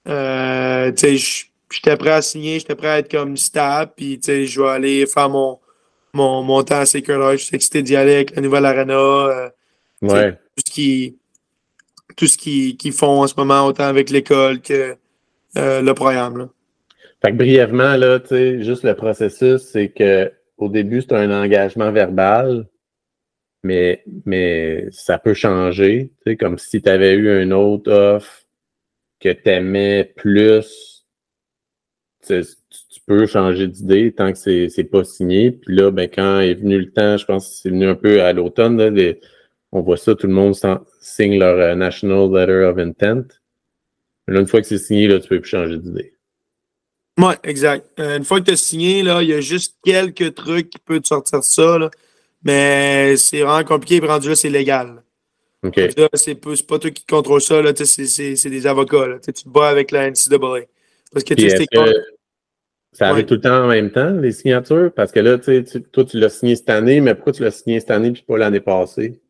Euh, 0.08 0.90
j'étais 0.96 1.96
prêt 1.98 2.12
à 2.12 2.22
signer, 2.22 2.58
j'étais 2.58 2.74
prêt 2.74 2.88
à 2.88 2.98
être 3.00 3.10
comme 3.10 3.36
stable. 3.36 3.92
Puis, 3.94 4.18
je 4.24 4.62
vais 4.62 4.68
aller 4.68 5.06
faire 5.06 5.28
mon, 5.28 5.58
mon, 6.14 6.42
mon 6.42 6.62
temps 6.62 6.80
à 6.80 6.86
Sacred 6.86 7.20
Je 7.32 7.36
suis 7.44 7.54
excité 7.54 7.82
d'y 7.82 7.96
aller 7.96 8.14
avec 8.14 8.34
la 8.34 8.40
nouvelle 8.40 8.64
arena. 8.64 8.94
Euh, 8.94 9.50
ouais. 10.02 10.32
Tout 10.32 10.62
ce 10.66 10.72
qui 10.72 11.16
tout 12.16 12.26
ce 12.26 12.36
qu'ils 12.36 12.92
font 12.92 13.22
en 13.22 13.26
ce 13.26 13.34
moment, 13.36 13.66
autant 13.66 13.84
avec 13.84 14.10
l'école 14.10 14.60
que 14.60 14.96
le 15.54 15.92
programme. 15.92 16.38
Là. 16.38 16.48
Fait 17.22 17.30
que 17.32 17.36
brièvement, 17.36 17.96
là, 17.96 18.20
tu 18.20 18.28
sais, 18.28 18.62
juste 18.62 18.84
le 18.84 18.94
processus, 18.94 19.62
c'est 19.72 19.88
que 19.88 20.30
au 20.58 20.68
début, 20.68 21.02
c'est 21.02 21.14
un 21.14 21.30
engagement 21.30 21.92
verbal, 21.92 22.66
mais, 23.62 24.02
mais 24.24 24.88
ça 24.90 25.18
peut 25.18 25.34
changer. 25.34 26.12
Tu 26.26 26.36
comme 26.36 26.58
si 26.58 26.82
tu 26.82 26.88
avais 26.88 27.14
eu 27.14 27.30
un 27.30 27.50
autre 27.50 27.92
offre 27.92 28.46
que 29.20 29.30
tu 29.30 29.48
aimais 29.48 30.12
plus, 30.16 31.04
tu, 32.26 32.42
peux 33.06 33.26
changer 33.26 33.66
d'idée 33.66 34.12
tant 34.12 34.32
que 34.32 34.38
c'est, 34.38 34.68
c'est 34.68 34.84
pas 34.84 35.04
signé. 35.04 35.50
Puis 35.50 35.74
là, 35.74 35.90
ben, 35.90 36.08
quand 36.08 36.40
est 36.40 36.54
venu 36.54 36.78
le 36.78 36.92
temps, 36.92 37.16
je 37.16 37.24
pense 37.24 37.48
que 37.48 37.54
c'est 37.54 37.70
venu 37.70 37.86
un 37.86 37.96
peu 37.96 38.22
à 38.22 38.32
l'automne, 38.32 38.78
on 39.72 39.82
voit 39.82 39.96
ça, 39.96 40.14
tout 40.14 40.26
le 40.26 40.32
monde 40.32 40.54
signe 41.00 41.38
leur 41.38 41.58
euh, 41.58 41.74
National 41.74 42.30
Letter 42.32 42.64
of 42.64 42.78
Intent. 42.78 43.26
Mais 44.26 44.34
là, 44.34 44.40
une 44.40 44.46
fois 44.46 44.60
que 44.60 44.66
c'est 44.66 44.78
signé, 44.78 45.06
là, 45.06 45.20
tu 45.20 45.28
peux 45.28 45.40
plus 45.40 45.48
changer 45.48 45.78
d'idée. 45.78 46.14
Oui, 47.18 47.34
exact. 47.44 47.86
Euh, 47.98 48.16
une 48.16 48.24
fois 48.24 48.40
que 48.40 48.46
tu 48.46 48.52
as 48.52 48.56
signé, 48.56 49.02
là, 49.02 49.22
il 49.22 49.28
y 49.28 49.34
a 49.34 49.40
juste 49.40 49.76
quelques 49.84 50.34
trucs 50.34 50.70
qui 50.70 50.78
peuvent 50.78 51.00
te 51.00 51.08
sortir 51.08 51.44
ça. 51.44 51.78
Là, 51.78 51.90
mais 52.42 53.16
c'est 53.16 53.42
vraiment 53.42 53.64
compliqué. 53.64 54.04
rendu 54.06 54.28
là, 54.28 54.36
c'est 54.36 54.50
légal. 54.50 55.02
OK. 55.62 55.78
C'est 56.14 56.34
pas, 56.34 56.78
toi 56.78 56.90
qui 56.90 57.04
contrôle 57.04 57.40
ça. 57.40 57.62
C'est 57.74 58.48
des 58.48 58.66
avocats. 58.66 59.06
Là, 59.06 59.18
tu 59.18 59.32
te 59.32 59.48
bats 59.48 59.68
avec 59.68 59.90
la 59.90 60.10
NCAA. 60.10 60.66
Parce 61.12 61.24
que, 61.24 61.34
tu 61.34 61.50
sais, 61.50 61.66
ça 62.92 63.08
arrive 63.08 63.24
tout 63.24 63.34
le 63.34 63.40
temps 63.40 63.64
en 63.64 63.68
même 63.68 63.90
temps, 63.90 64.10
les 64.10 64.32
signatures? 64.32 64.90
Parce 64.94 65.12
que 65.12 65.20
là, 65.20 65.38
tu, 65.38 65.64
toi, 65.64 66.04
tu 66.04 66.18
l'as 66.18 66.28
signé 66.28 66.56
cette 66.56 66.70
année, 66.70 67.00
mais 67.00 67.14
pourquoi 67.14 67.32
tu 67.32 67.42
l'as 67.42 67.50
signé 67.50 67.78
cette 67.78 67.92
année 67.92 68.08
et 68.08 68.24
pas 68.26 68.36
l'année 68.36 68.60
passée? 68.60 69.20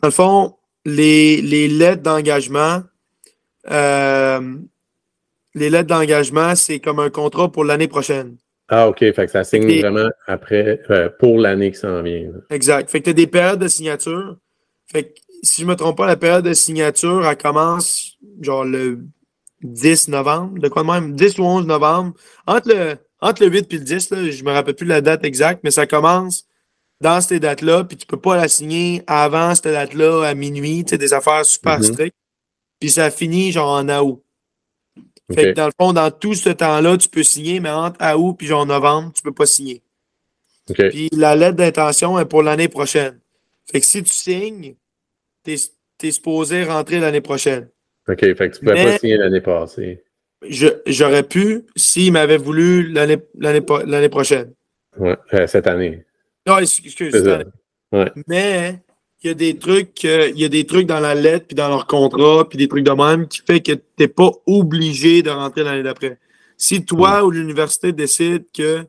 Dans 0.00 0.08
le 0.08 0.12
fond, 0.12 0.56
les, 0.86 1.42
les 1.42 1.68
lettres 1.68 2.02
d'engagement, 2.02 2.82
euh, 3.70 4.56
les 5.54 5.68
lettres 5.68 5.88
d'engagement, 5.88 6.54
c'est 6.54 6.80
comme 6.80 7.00
un 7.00 7.10
contrat 7.10 7.52
pour 7.52 7.64
l'année 7.64 7.88
prochaine. 7.88 8.36
Ah, 8.70 8.88
OK. 8.88 8.98
Fait 9.00 9.12
que 9.26 9.30
ça 9.30 9.42
signe 9.44 9.80
vraiment 9.80 10.08
après, 10.26 10.80
euh, 10.90 11.08
pour 11.18 11.38
l'année 11.38 11.72
qui 11.72 11.78
s'en 11.78 12.02
vient. 12.02 12.30
Exact. 12.50 12.88
Fait 12.90 13.00
que 13.00 13.04
tu 13.04 13.10
as 13.10 13.14
des 13.14 13.26
périodes 13.26 13.58
de 13.60 13.68
signature. 13.68 14.36
Fait 14.90 15.04
que, 15.04 15.20
si 15.42 15.62
je 15.62 15.66
me 15.66 15.74
trompe 15.74 15.96
pas, 15.96 16.06
la 16.06 16.16
période 16.16 16.44
de 16.44 16.52
signature, 16.52 17.26
elle 17.26 17.36
commence 17.36 18.16
genre 18.40 18.64
le 18.64 19.00
10 19.62 20.08
novembre, 20.08 20.58
de 20.60 20.68
quoi 20.68 20.82
de 20.82 20.88
même, 20.88 21.14
10 21.16 21.38
ou 21.38 21.42
11 21.44 21.66
novembre. 21.66 22.14
Entre 22.46 22.68
le, 22.68 22.94
entre 23.20 23.42
le 23.44 23.50
8 23.50 23.72
et 23.74 23.78
le 23.78 23.84
10, 23.84 24.10
là, 24.10 24.30
je 24.30 24.44
me 24.44 24.50
rappelle 24.52 24.74
plus 24.74 24.86
la 24.86 25.00
date 25.00 25.24
exacte, 25.24 25.60
mais 25.64 25.70
ça 25.70 25.86
commence 25.86 26.44
dans 27.00 27.20
ces 27.20 27.40
dates-là, 27.40 27.84
puis 27.84 27.96
tu 27.96 28.06
peux 28.06 28.18
pas 28.18 28.36
la 28.36 28.46
signer 28.48 29.02
avant 29.06 29.54
cette 29.54 29.64
date-là, 29.72 30.22
à 30.24 30.34
minuit, 30.34 30.84
tu 30.84 30.90
sais, 30.90 30.98
des 30.98 31.12
affaires 31.14 31.44
super 31.44 31.78
Mhm. 31.78 31.84
strictes. 31.84 32.16
Puis 32.78 32.90
ça 32.90 33.10
finit 33.10 33.52
genre 33.52 33.70
en 33.78 33.88
août. 33.88 34.22
Fait 35.34 35.44
que 35.44 35.50
dans 35.52 35.66
le 35.66 35.72
fond, 35.78 35.92
dans 35.92 36.10
tout 36.10 36.34
ce 36.34 36.50
temps-là, 36.50 36.96
tu 36.96 37.08
peux 37.08 37.22
signer, 37.22 37.60
mais 37.60 37.70
entre 37.70 37.98
août 38.16 38.34
puis 38.38 38.46
genre 38.46 38.66
novembre, 38.66 39.12
tu 39.14 39.22
peux 39.22 39.32
pas 39.32 39.46
signer. 39.46 39.82
Puis 40.72 41.08
la 41.12 41.34
lettre 41.34 41.56
d'intention 41.56 42.18
est 42.18 42.24
pour 42.26 42.42
l'année 42.42 42.68
prochaine. 42.68 43.18
Fait 43.70 43.80
que 43.80 43.86
si 43.86 44.02
tu 44.02 44.12
signes, 44.12 44.74
t'es 45.42 45.54
es 46.02 46.10
supposé 46.10 46.64
rentrer 46.64 46.98
l'année 47.00 47.20
prochaine. 47.20 47.68
OK. 48.08 48.20
Fait 48.20 48.34
que 48.34 48.54
tu 48.54 48.60
pouvais 48.60 48.74
Mais- 48.74 48.84
pas 48.84 48.98
signer 48.98 49.16
l'année 49.16 49.40
passée. 49.40 50.02
J'aurais 50.86 51.22
pu 51.22 51.66
s'il 51.76 52.12
m'avait 52.12 52.38
voulu 52.38 52.92
l'année 52.92 54.08
prochaine. 54.08 54.52
Ouais, 54.96 55.16
euh, 55.34 55.46
cette 55.46 55.66
année. 55.66 56.04
Non, 56.46 56.58
excuse, 56.58 56.94
ça. 57.12 57.18
excuse 57.18 57.44
Ouais. 57.92 58.10
Mais 58.28 58.80
il 59.22 59.28
y 59.28 59.30
a 59.30 59.34
des 59.34 59.58
trucs, 59.58 60.04
euh, 60.04 60.30
il 60.34 60.40
y 60.40 60.44
a 60.44 60.48
des 60.48 60.64
trucs 60.64 60.86
dans 60.86 61.00
la 61.00 61.14
lettre 61.14 61.46
puis 61.48 61.54
dans 61.54 61.68
leur 61.68 61.86
contrat 61.86 62.48
puis 62.48 62.56
des 62.56 62.68
trucs 62.68 62.84
de 62.84 62.90
même 62.92 63.28
qui 63.28 63.42
fait 63.46 63.60
que 63.60 63.72
t'es 63.72 64.08
pas 64.08 64.30
obligé 64.46 65.22
de 65.22 65.30
rentrer 65.30 65.62
l'année 65.62 65.82
d'après. 65.82 66.18
Si 66.56 66.84
toi 66.84 67.24
ou 67.24 67.30
l'université 67.30 67.92
décide 67.92 68.44
que 68.54 68.86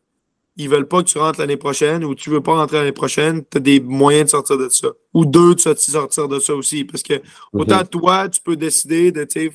ils 0.57 0.69
veulent 0.69 0.87
pas 0.87 1.01
que 1.01 1.07
tu 1.07 1.17
rentres 1.17 1.39
l'année 1.39 1.57
prochaine 1.57 2.03
ou 2.03 2.13
tu 2.15 2.29
veux 2.29 2.41
pas 2.41 2.55
rentrer 2.55 2.77
l'année 2.77 2.91
prochaine, 2.91 3.43
tu 3.49 3.57
as 3.57 3.59
des 3.61 3.79
moyens 3.79 4.25
de 4.25 4.29
sortir 4.29 4.57
de 4.57 4.69
ça. 4.69 4.89
Ou 5.13 5.25
deux 5.25 5.55
de 5.55 5.59
sortir 5.59 6.27
de 6.27 6.39
ça 6.39 6.53
aussi. 6.53 6.83
Parce 6.83 7.03
que 7.03 7.21
autant 7.53 7.83
toi, 7.85 8.29
tu 8.29 8.41
peux 8.41 8.55
décider 8.55 9.11
de, 9.11 9.23
tu 9.23 9.51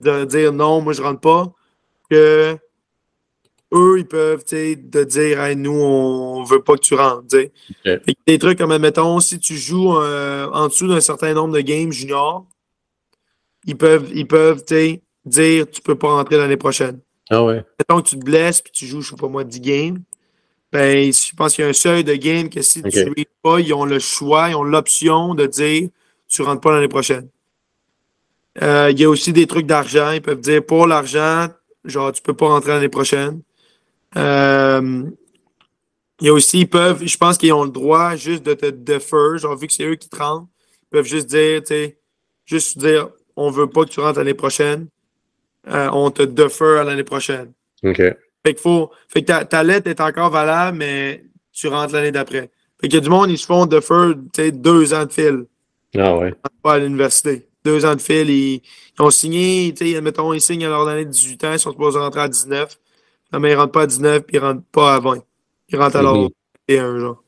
de 0.00 0.24
dire 0.24 0.52
non, 0.52 0.80
moi 0.80 0.92
je 0.92 1.02
rentre 1.02 1.20
pas, 1.20 1.52
que 2.10 2.56
eux, 3.72 3.98
ils 3.98 4.06
peuvent 4.06 4.44
tu 4.44 4.56
sais, 4.56 4.76
de 4.76 5.04
dire 5.04 5.40
hey, 5.40 5.56
nous, 5.56 5.72
on 5.72 6.42
veut 6.42 6.62
pas 6.62 6.74
que 6.74 6.80
tu 6.80 6.94
rentres. 6.94 7.26
tu 7.30 7.50
sais. 7.84 8.02
Des 8.26 8.38
trucs 8.38 8.58
comme, 8.58 8.72
admettons, 8.72 9.20
si 9.20 9.38
tu 9.38 9.56
joues 9.56 9.96
euh, 9.96 10.48
en 10.52 10.68
dessous 10.68 10.88
d'un 10.88 11.00
certain 11.00 11.34
nombre 11.34 11.54
de 11.54 11.60
games 11.60 11.92
junior, 11.92 12.46
ils 13.66 13.76
peuvent, 13.76 14.10
ils 14.14 14.26
peuvent 14.26 14.64
tu 14.64 14.74
sais, 14.74 15.02
dire 15.24 15.66
tu 15.70 15.82
peux 15.82 15.96
pas 15.96 16.08
rentrer 16.08 16.36
l'année 16.36 16.56
prochaine. 16.56 17.00
Ah 17.30 17.44
ouais. 17.44 17.64
Mettons 17.78 18.00
que 18.00 18.08
tu 18.08 18.18
te 18.18 18.24
blesses 18.24 18.62
puis 18.62 18.72
tu 18.72 18.86
joues, 18.86 19.02
je 19.02 19.10
sais 19.10 19.16
pas 19.16 19.28
moi, 19.28 19.44
10 19.44 19.60
games. 19.60 20.02
Ben, 20.72 21.12
je 21.12 21.34
pense 21.34 21.54
qu'il 21.54 21.64
y 21.64 21.66
a 21.66 21.70
un 21.70 21.74
seuil 21.74 22.04
de 22.04 22.14
games 22.14 22.50
que 22.50 22.60
si 22.60 22.82
tu 22.82 22.98
ne 22.98 23.24
pas, 23.42 23.58
ils 23.60 23.72
ont 23.72 23.86
le 23.86 23.98
choix, 23.98 24.50
ils 24.50 24.54
ont 24.54 24.62
l'option 24.62 25.34
de 25.34 25.46
dire 25.46 25.88
tu 26.28 26.42
rentres 26.42 26.60
pas 26.60 26.72
l'année 26.72 26.88
prochaine. 26.88 27.28
Euh, 28.62 28.90
il 28.90 29.00
y 29.00 29.04
a 29.04 29.08
aussi 29.08 29.32
des 29.32 29.46
trucs 29.46 29.66
d'argent. 29.66 30.10
Ils 30.12 30.20
peuvent 30.20 30.40
dire 30.40 30.64
pour 30.64 30.86
l'argent, 30.86 31.48
genre 31.84 32.12
tu 32.12 32.20
peux 32.22 32.34
pas 32.34 32.48
rentrer 32.48 32.72
l'année 32.72 32.88
prochaine. 32.88 33.40
Il 34.16 35.12
y 36.26 36.28
a 36.28 36.32
aussi, 36.32 36.60
ils 36.60 36.68
peuvent, 36.68 37.04
je 37.04 37.16
pense 37.16 37.38
qu'ils 37.38 37.52
ont 37.52 37.64
le 37.64 37.70
droit 37.70 38.16
juste 38.16 38.42
de 38.42 38.54
te 38.54 38.66
defer, 38.66 39.38
genre 39.38 39.56
vu 39.56 39.68
que 39.68 39.72
c'est 39.72 39.84
eux 39.84 39.94
qui 39.94 40.08
te 40.08 40.16
rentrent, 40.16 40.48
ils 40.82 40.88
peuvent 40.90 41.06
juste 41.06 41.28
dire, 41.28 41.60
tu 41.60 41.66
sais, 41.68 41.98
juste 42.44 42.78
dire 42.78 43.10
on 43.36 43.50
veut 43.50 43.68
pas 43.68 43.84
que 43.84 43.90
tu 43.90 44.00
rentres 44.00 44.18
l'année 44.18 44.34
prochaine. 44.34 44.88
Euh, 45.68 45.88
on 45.92 46.10
te 46.10 46.22
defer 46.22 46.78
à 46.80 46.84
l'année 46.84 47.04
prochaine. 47.04 47.52
OK. 47.84 47.96
Fait 47.96 48.54
que, 48.54 48.60
faut, 48.60 48.90
fait 49.08 49.20
que 49.20 49.26
ta, 49.26 49.44
ta 49.44 49.62
lettre 49.62 49.88
est 49.88 50.00
encore 50.00 50.30
valable, 50.30 50.78
mais 50.78 51.24
tu 51.52 51.68
rentres 51.68 51.94
l'année 51.94 52.10
d'après. 52.10 52.50
Fait 52.80 52.88
qu'il 52.88 52.94
y 52.94 52.96
a 52.96 53.00
du 53.00 53.08
monde, 53.08 53.30
ils 53.30 53.38
se 53.38 53.46
font 53.46 53.66
defer 53.66 54.12
tu 54.32 54.42
sais, 54.42 54.52
deux 54.52 54.92
ans 54.92 55.04
de 55.04 55.12
fil 55.12 55.46
Ah 55.96 56.16
ouais. 56.16 56.34
pas 56.62 56.74
à 56.74 56.78
l'université. 56.78 57.48
Deux 57.64 57.84
ans 57.84 57.94
de 57.94 58.00
fil, 58.00 58.28
ils, 58.28 58.54
ils 58.54 59.02
ont 59.02 59.10
signé, 59.10 59.72
tu 59.76 59.86
sais, 59.86 59.96
admettons, 59.96 60.32
ils 60.32 60.40
signent 60.40 60.66
à 60.66 60.70
leur 60.70 60.88
année 60.88 61.04
de 61.04 61.10
18 61.10 61.44
ans, 61.44 61.52
ils 61.52 61.58
sont 61.60 61.70
supposés 61.70 61.98
rentrer 61.98 62.22
à 62.22 62.28
19. 62.28 62.76
Non, 63.32 63.40
mais 63.40 63.52
ils 63.52 63.54
rentrent 63.54 63.72
pas 63.72 63.82
à 63.82 63.86
19, 63.86 64.22
puis 64.22 64.36
ils 64.36 64.40
rentrent 64.40 64.62
pas 64.72 64.94
à 64.94 65.00
20. 65.00 65.22
Ils 65.70 65.78
rentrent 65.78 65.96
à 65.96 66.02
leur 66.02 66.14
Mhm. 66.16 66.28
21, 66.68 66.98
genre. 66.98 67.22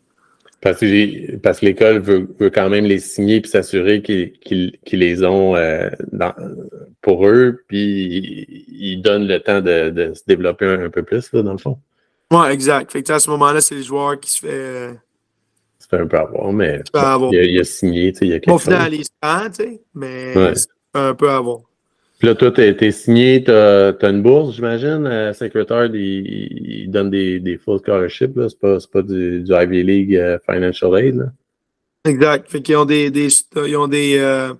Parce 0.62 0.80
que, 0.80 1.36
parce 1.36 1.60
que 1.60 1.66
l'école 1.66 1.98
veut, 2.00 2.28
veut 2.38 2.50
quand 2.50 2.68
même 2.68 2.84
les 2.84 2.98
signer 2.98 3.40
puis 3.40 3.50
s'assurer 3.50 4.02
qu'ils 4.02 4.78
les 4.92 5.24
ont 5.24 5.56
euh, 5.56 5.88
dans- 6.12 6.34
pour 7.00 7.26
eux, 7.26 7.64
puis 7.66 8.64
ils, 8.68 9.00
donnent 9.00 9.26
le 9.26 9.40
temps 9.40 9.62
de, 9.62 9.88
de 9.90 10.12
se 10.12 10.22
développer 10.26 10.66
un, 10.66 10.84
un 10.84 10.90
peu 10.90 11.02
plus, 11.02 11.32
là, 11.32 11.42
dans 11.42 11.52
le 11.52 11.58
fond. 11.58 11.78
Ouais, 12.30 12.52
exact. 12.52 12.92
Fait 12.92 13.02
que 13.02 13.10
à 13.12 13.18
ce 13.18 13.30
moment-là, 13.30 13.60
c'est 13.62 13.74
les 13.74 13.82
joueurs 13.82 14.20
qui 14.20 14.30
se 14.30 14.40
fait. 14.40 14.48
euh, 14.50 14.92
fait 15.90 15.96
un 15.98 16.06
peu 16.06 16.18
avoir, 16.18 16.52
mais 16.52 16.80
avoir. 16.94 17.32
il, 17.32 17.38
a, 17.38 17.42
il 17.42 17.58
a 17.58 17.64
signé, 17.64 18.12
tu 18.12 18.18
sais, 18.20 18.26
il 18.26 18.30
y 18.30 18.34
a 18.34 18.38
quelque 18.38 19.10
hein, 19.22 19.48
tu 19.50 19.54
sais, 19.64 19.82
mais 19.94 20.36
Ouais. 20.36 20.52
c'est 20.54 20.68
un 20.94 21.14
peu 21.14 21.28
avant. 21.30 21.64
Puis 22.20 22.28
là, 22.28 22.34
toi, 22.34 22.50
t'as 22.50 22.66
été 22.66 22.92
signé, 22.92 23.42
t'as 23.42 23.92
as 23.92 24.08
une 24.10 24.22
bourse, 24.22 24.56
j'imagine. 24.56 25.06
Euh, 25.06 25.32
secrétaire, 25.32 25.86
il, 25.86 26.82
il 26.84 26.90
donne 26.90 27.08
des, 27.08 27.40
des 27.40 27.56
full 27.56 27.78
scholarships, 27.78 28.36
là. 28.36 28.46
C'est 28.50 28.58
pas, 28.60 28.78
c'est 28.78 28.90
pas 28.90 29.00
du, 29.00 29.40
du 29.40 29.50
Ivy 29.50 29.82
League 29.82 30.14
euh, 30.14 30.38
Financial 30.46 30.94
Aid, 30.98 31.16
là. 31.16 31.32
Exact. 32.04 32.46
Fait 32.50 32.60
qu'ils 32.60 32.76
ont 32.76 32.84
des, 32.84 33.10
des 33.10 33.28
ils 33.66 33.74
ont 33.74 33.88
des 33.88 34.18
euh, 34.18 34.52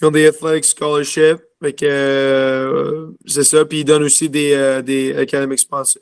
ils 0.00 0.06
ont 0.06 0.12
des 0.12 0.28
athletic 0.28 0.64
scholarships. 0.64 1.42
Fait 1.60 1.72
que 1.72 1.84
euh, 1.84 3.08
c'est 3.26 3.42
ça. 3.42 3.64
Puis 3.64 3.80
ils 3.80 3.84
donnent 3.84 4.04
aussi 4.04 4.30
des, 4.30 4.80
des 4.84 5.16
academic 5.16 5.58
sponsor, 5.58 6.00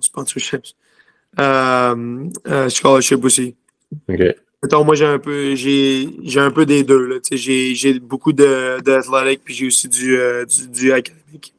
sponsorships. 0.00 0.74
Scholarships 1.36 3.24
aussi. 3.24 3.54
OK. 4.08 4.36
Mettons, 4.66 4.82
moi 4.82 4.96
j'ai 4.96 5.04
un 5.04 5.20
peu 5.20 5.54
j'ai 5.54 6.08
j'ai 6.24 6.40
un 6.40 6.50
peu 6.50 6.66
des 6.66 6.82
deux. 6.82 7.20
J'ai 7.30 7.76
j'ai 7.76 8.00
beaucoup 8.00 8.30
athletic, 8.30 9.44
puis 9.44 9.54
j'ai 9.54 9.66
aussi 9.68 9.88
du, 9.88 10.18
euh, 10.18 10.44
du, 10.44 10.66
du 10.66 10.92
académique. 10.92 11.54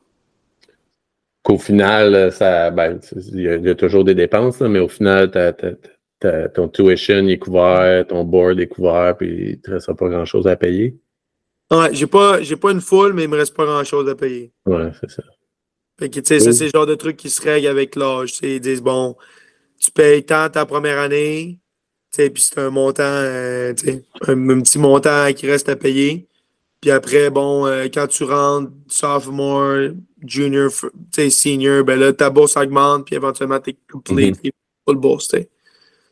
Qu'au 1.41 1.57
final, 1.57 2.13
euh, 2.13 2.31
ça, 2.31 2.69
ben, 2.69 2.99
il 3.31 3.39
y, 3.39 3.43
y 3.43 3.69
a 3.69 3.75
toujours 3.75 4.03
des 4.03 4.13
dépenses, 4.13 4.59
là, 4.59 4.67
mais 4.67 4.79
au 4.79 4.89
final, 4.89 5.31
t'as- 5.31 5.53
t'as- 5.53 5.75
t'as- 6.19 6.49
ton 6.49 6.67
tuition 6.67 7.25
est 7.29 7.37
couvert, 7.37 8.05
ton 8.07 8.25
board 8.25 8.59
est 8.59 8.67
couvert, 8.67 9.15
puis 9.15 9.51
il 9.51 9.61
te 9.61 9.71
restera 9.71 9.95
pas 9.95 10.09
grand-chose 10.09 10.45
à 10.45 10.57
payer. 10.57 10.97
Ouais, 11.71 11.93
j'ai 11.93 12.07
pas 12.07 12.41
j'ai 12.41 12.57
pas 12.57 12.73
une 12.73 12.81
foule, 12.81 13.13
mais 13.13 13.23
il 13.23 13.29
me 13.29 13.37
reste 13.37 13.55
pas 13.55 13.63
grand 13.63 13.85
chose 13.85 14.09
à 14.09 14.15
payer. 14.15 14.51
Ouais, 14.65 14.91
c'est 14.99 15.11
ça. 15.11 15.23
Fait 15.97 16.09
que, 16.09 16.19
tu 16.19 16.25
sais, 16.25 16.41
ça, 16.41 16.51
c'est 16.51 16.65
le 16.65 16.71
genre 16.75 16.85
de 16.85 16.95
truc 16.95 17.15
qui 17.15 17.29
se 17.29 17.41
règle 17.41 17.67
avec 17.67 17.95
l'âge. 17.95 18.33
Ils 18.43 18.59
disent, 18.59 18.81
bon, 18.81 19.15
tu 19.79 19.91
payes 19.91 20.25
tant 20.25 20.49
ta 20.49 20.65
première 20.65 20.99
année, 20.99 21.59
puis 22.11 22.31
c'est 22.37 22.59
un 22.59 22.69
montant, 22.69 23.03
euh, 23.03 23.73
tu 23.73 23.89
un, 24.27 24.49
un 24.49 24.61
petit 24.61 24.79
montant 24.79 25.31
qui 25.33 25.47
reste 25.47 25.69
à 25.69 25.75
payer. 25.75 26.27
Puis 26.81 26.91
après, 26.91 27.29
bon, 27.29 27.65
euh, 27.65 27.87
quand 27.91 28.07
tu 28.07 28.23
rentres 28.23 28.71
sophomore, 28.87 29.91
junior, 30.25 30.69
tu 31.11 31.29
senior, 31.31 31.83
ben 31.83 31.99
là, 31.99 32.13
ta 32.13 32.29
bourse 32.29 32.55
augmente, 32.57 33.05
puis 33.05 33.15
éventuellement, 33.15 33.59
t'es 33.59 33.75
complete, 33.91 34.39
full 34.87 34.97
bourse, 34.97 35.27
tu 35.27 35.37
sais. 35.37 35.49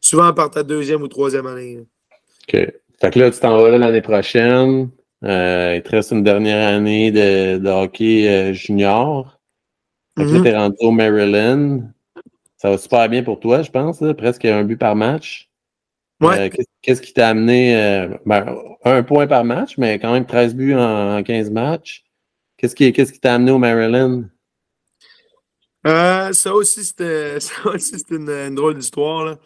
Souvent 0.02 0.34
par 0.34 0.52
ta 0.52 0.64
deuxième 0.64 1.02
ou 1.02 1.08
troisième 1.08 1.48
année. 1.48 1.80
OK. 1.80 2.72
Fait 3.02 3.12
que 3.12 3.20
là, 3.20 3.32
tu 3.32 3.40
t'en 3.40 3.62
vas 3.62 3.70
là 3.70 3.78
l'année 3.78 4.02
prochaine. 4.02 4.90
Euh, 5.24 5.74
il 5.78 5.82
te 5.82 5.90
reste 5.90 6.12
une 6.12 6.24
dernière 6.24 6.68
année 6.76 7.12
de, 7.12 7.58
de 7.58 7.70
hockey 7.70 8.54
junior. 8.54 9.40
Fait 10.18 10.26
que 10.26 10.30
là, 10.30 10.38
Mhm. 10.38 10.44
t'es 10.44 10.56
rendu 10.56 10.76
au 10.80 10.92
Maryland. 10.92 11.82
Ça 12.58 12.70
va 12.70 12.78
super 12.78 13.10
bien 13.10 13.24
pour 13.24 13.40
toi, 13.40 13.62
je 13.64 13.72
pense, 13.72 14.02
là, 14.02 14.14
presque 14.14 14.46
un 14.46 14.64
but 14.64 14.78
par 14.78 14.96
match. 14.96 15.50
Ouais. 16.22 16.48
Euh, 16.48 16.50
qu'est- 16.50 16.66
Qu'est-ce 16.82 17.02
qui 17.02 17.14
t'a 17.14 17.30
amené? 17.30 17.76
euh, 17.76 18.10
ben, 18.26 18.56
un 18.84 19.04
point 19.04 19.28
par 19.28 19.44
match, 19.44 19.78
mais 19.78 20.00
quand 20.00 20.14
même 20.14 20.26
13 20.26 20.56
buts 20.56 20.74
en, 20.76 21.18
en 21.18 21.24
15 21.24 21.50
matchs. 21.52 22.04
Qu'est-ce 22.58 22.76
qui 22.76 23.20
t'a 23.20 23.34
amené 23.36 23.52
au 23.52 23.58
Maryland? 23.58 24.24
Euh, 25.86 26.32
ça 26.34 26.54
aussi, 26.54 26.84
c'était 26.84 27.40
ça 27.40 27.54
aussi, 27.66 27.98
c'était 28.00 28.16
une, 28.16 28.30
une 28.30 28.56
drôle 28.56 28.76
d'histoire. 28.76 29.38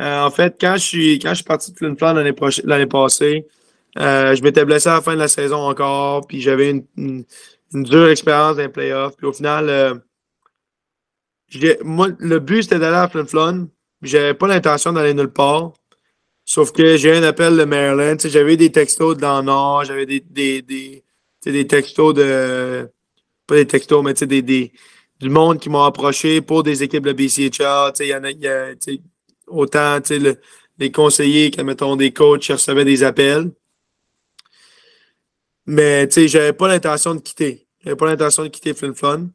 Euh, 0.00 0.20
en 0.22 0.30
fait, 0.30 0.56
quand 0.60 0.74
je 0.76 0.82
suis 0.82 1.18
quand 1.18 1.30
je 1.30 1.34
suis 1.36 1.44
parti 1.44 1.72
de 1.72 1.76
Flin 1.96 2.14
l'année 2.14 2.86
passée, 2.86 3.46
je 3.96 4.42
m'étais 4.42 4.64
blessé 4.64 4.88
à 4.88 4.94
la 4.94 5.02
fin 5.02 5.14
de 5.14 5.18
la 5.20 5.28
saison 5.28 5.56
encore, 5.58 6.26
puis 6.26 6.40
j'avais 6.40 6.70
une, 6.70 6.84
une, 6.96 7.24
une 7.74 7.82
dure 7.82 8.08
expérience 8.08 8.56
dans 8.56 8.62
les 8.62 8.68
playoffs. 8.68 9.16
Puis 9.16 9.26
au 9.26 9.32
final, 9.32 10.02
moi, 11.84 12.08
le 12.18 12.38
but 12.38 12.62
c'était 12.62 12.78
d'aller 12.78 12.96
à 12.96 13.08
Flin 13.08 13.26
Flon. 13.26 13.68
J'avais 14.02 14.34
pas 14.34 14.46
l'intention 14.46 14.92
d'aller 14.92 15.14
nulle 15.14 15.32
part. 15.32 15.72
Sauf 16.50 16.72
que 16.72 16.96
j'ai 16.96 17.12
un 17.12 17.22
appel 17.24 17.58
de 17.58 17.64
Maryland. 17.64 18.16
J'avais 18.24 18.56
des 18.56 18.72
textos 18.72 19.18
dans 19.18 19.40
le 19.40 19.44
Nord, 19.44 19.84
j'avais 19.84 20.06
des, 20.06 20.20
des, 20.20 20.62
des, 20.62 21.04
des 21.44 21.66
textos 21.66 22.14
de. 22.14 22.88
Pas 23.46 23.56
des 23.56 23.66
textos, 23.66 24.02
mais 24.02 24.14
des, 24.14 24.40
des, 24.40 24.72
du 25.20 25.28
monde 25.28 25.60
qui 25.60 25.68
m'ont 25.68 25.82
approché 25.82 26.40
pour 26.40 26.62
des 26.62 26.82
équipes 26.82 27.04
de 27.04 27.12
sais, 27.28 28.06
Il 28.06 28.08
y 28.08 28.14
en 28.14 28.24
a, 28.24 28.30
y 28.30 28.48
a, 28.48 28.74
autant 29.46 29.98
le- 30.08 30.40
les 30.78 30.90
conseillers 30.90 31.50
que, 31.50 31.60
mettons, 31.60 31.96
des 31.96 32.14
coachs 32.14 32.40
qui 32.40 32.52
recevaient 32.54 32.86
des 32.86 33.02
appels. 33.02 33.50
Mais 35.66 36.08
tu 36.08 36.14
sais, 36.14 36.28
j'avais 36.28 36.54
pas 36.54 36.68
l'intention 36.68 37.14
de 37.14 37.20
quitter. 37.20 37.66
J'avais 37.84 37.96
pas 37.96 38.06
l'intention 38.06 38.44
de 38.44 38.48
quitter 38.48 38.72
Flin 38.72 38.94
Flon. 38.94 39.30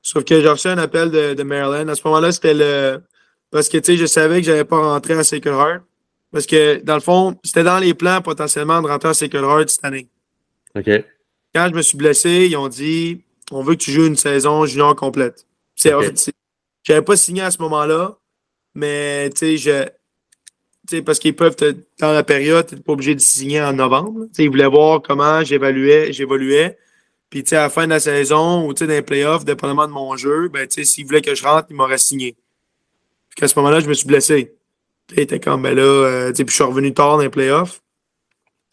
Sauf 0.00 0.22
que 0.22 0.40
j'ai 0.40 0.48
reçu 0.48 0.68
un 0.68 0.78
appel 0.78 1.10
de, 1.10 1.34
de 1.34 1.42
Maryland. 1.42 1.88
À 1.88 1.96
ce 1.96 2.02
moment-là, 2.04 2.30
c'était 2.30 2.54
le. 2.54 3.02
Parce 3.50 3.68
que 3.68 3.78
tu 3.78 3.86
sais, 3.86 3.96
je 3.96 4.06
savais 4.06 4.40
que 4.40 4.46
j'allais 4.46 4.64
pas 4.64 4.78
rentrer 4.78 5.14
à 5.14 5.24
Sacred 5.24 5.52
Heart. 5.52 5.82
Parce 6.32 6.46
que, 6.46 6.80
dans 6.82 6.94
le 6.94 7.00
fond, 7.00 7.36
c'était 7.44 7.62
dans 7.64 7.78
les 7.78 7.94
plans 7.94 8.20
potentiellement 8.20 8.82
de 8.82 8.88
rentrer 8.88 9.10
à 9.10 9.14
Sacred 9.14 9.42
Heart 9.42 9.70
cette 9.70 9.84
année. 9.84 10.08
OK. 10.76 10.90
Quand 11.54 11.68
je 11.70 11.74
me 11.74 11.82
suis 11.82 11.96
blessé, 11.96 12.46
ils 12.50 12.56
ont 12.56 12.68
dit 12.68 13.22
on 13.52 13.62
veut 13.62 13.74
que 13.76 13.80
tu 13.82 13.92
joues 13.92 14.06
une 14.06 14.16
saison 14.16 14.66
junior 14.66 14.94
complète. 14.96 15.46
C'est 15.76 15.94
Ok. 15.94 16.12
c'est- 16.16 16.32
J'avais 16.82 17.02
pas 17.02 17.16
signé 17.16 17.42
à 17.42 17.50
ce 17.50 17.58
moment-là, 17.62 18.16
mais 18.74 19.30
tu 19.30 19.38
sais, 19.38 19.56
je. 19.56 19.84
tu 19.84 20.96
sais, 20.96 21.02
parce 21.02 21.18
qu'ils 21.18 21.34
peuvent 21.34 21.56
te, 21.56 21.74
dans 21.98 22.12
la 22.12 22.22
période, 22.22 22.66
tu 22.66 22.74
n'es 22.76 22.80
pas 22.80 22.92
obligé 22.92 23.14
de 23.14 23.20
signer 23.20 23.60
en 23.62 23.72
novembre. 23.72 24.26
Ils 24.38 24.48
voulaient 24.48 24.66
voir 24.68 25.02
comment 25.02 25.42
j'évaluais, 25.42 26.12
j'évoluais. 26.12 26.78
Puis 27.30 27.42
tu 27.42 27.50
sais, 27.50 27.56
à 27.56 27.62
la 27.62 27.70
fin 27.70 27.84
de 27.86 27.90
la 27.90 27.98
saison 28.00 28.66
ou 28.66 28.72
tu 28.74 28.80
sais, 28.80 28.86
dans 28.86 28.92
les 28.92 29.02
playoffs, 29.02 29.44
dépendamment 29.44 29.86
de 29.88 29.92
mon 29.92 30.16
jeu, 30.16 30.48
ben, 30.48 30.66
tu 30.68 30.74
sais, 30.74 30.84
s'ils 30.84 31.06
voulaient 31.06 31.22
que 31.22 31.34
je 31.34 31.42
rentre, 31.44 31.66
ils 31.70 31.76
m'auraient 31.76 31.98
signé. 31.98 32.36
Puis 33.34 33.44
à 33.44 33.48
ce 33.48 33.58
moment-là, 33.58 33.80
je 33.80 33.88
me 33.88 33.94
suis 33.94 34.06
blessé. 34.06 34.55
Puis, 35.06 35.18
ils 35.18 35.20
étaient 35.22 35.40
comme, 35.40 35.62
ben 35.62 35.74
là, 35.74 35.82
euh, 35.82 36.32
puis 36.32 36.44
je 36.48 36.52
suis 36.54 36.64
revenu 36.64 36.92
tard 36.92 37.16
dans 37.16 37.22
les 37.22 37.28
playoffs. 37.28 37.80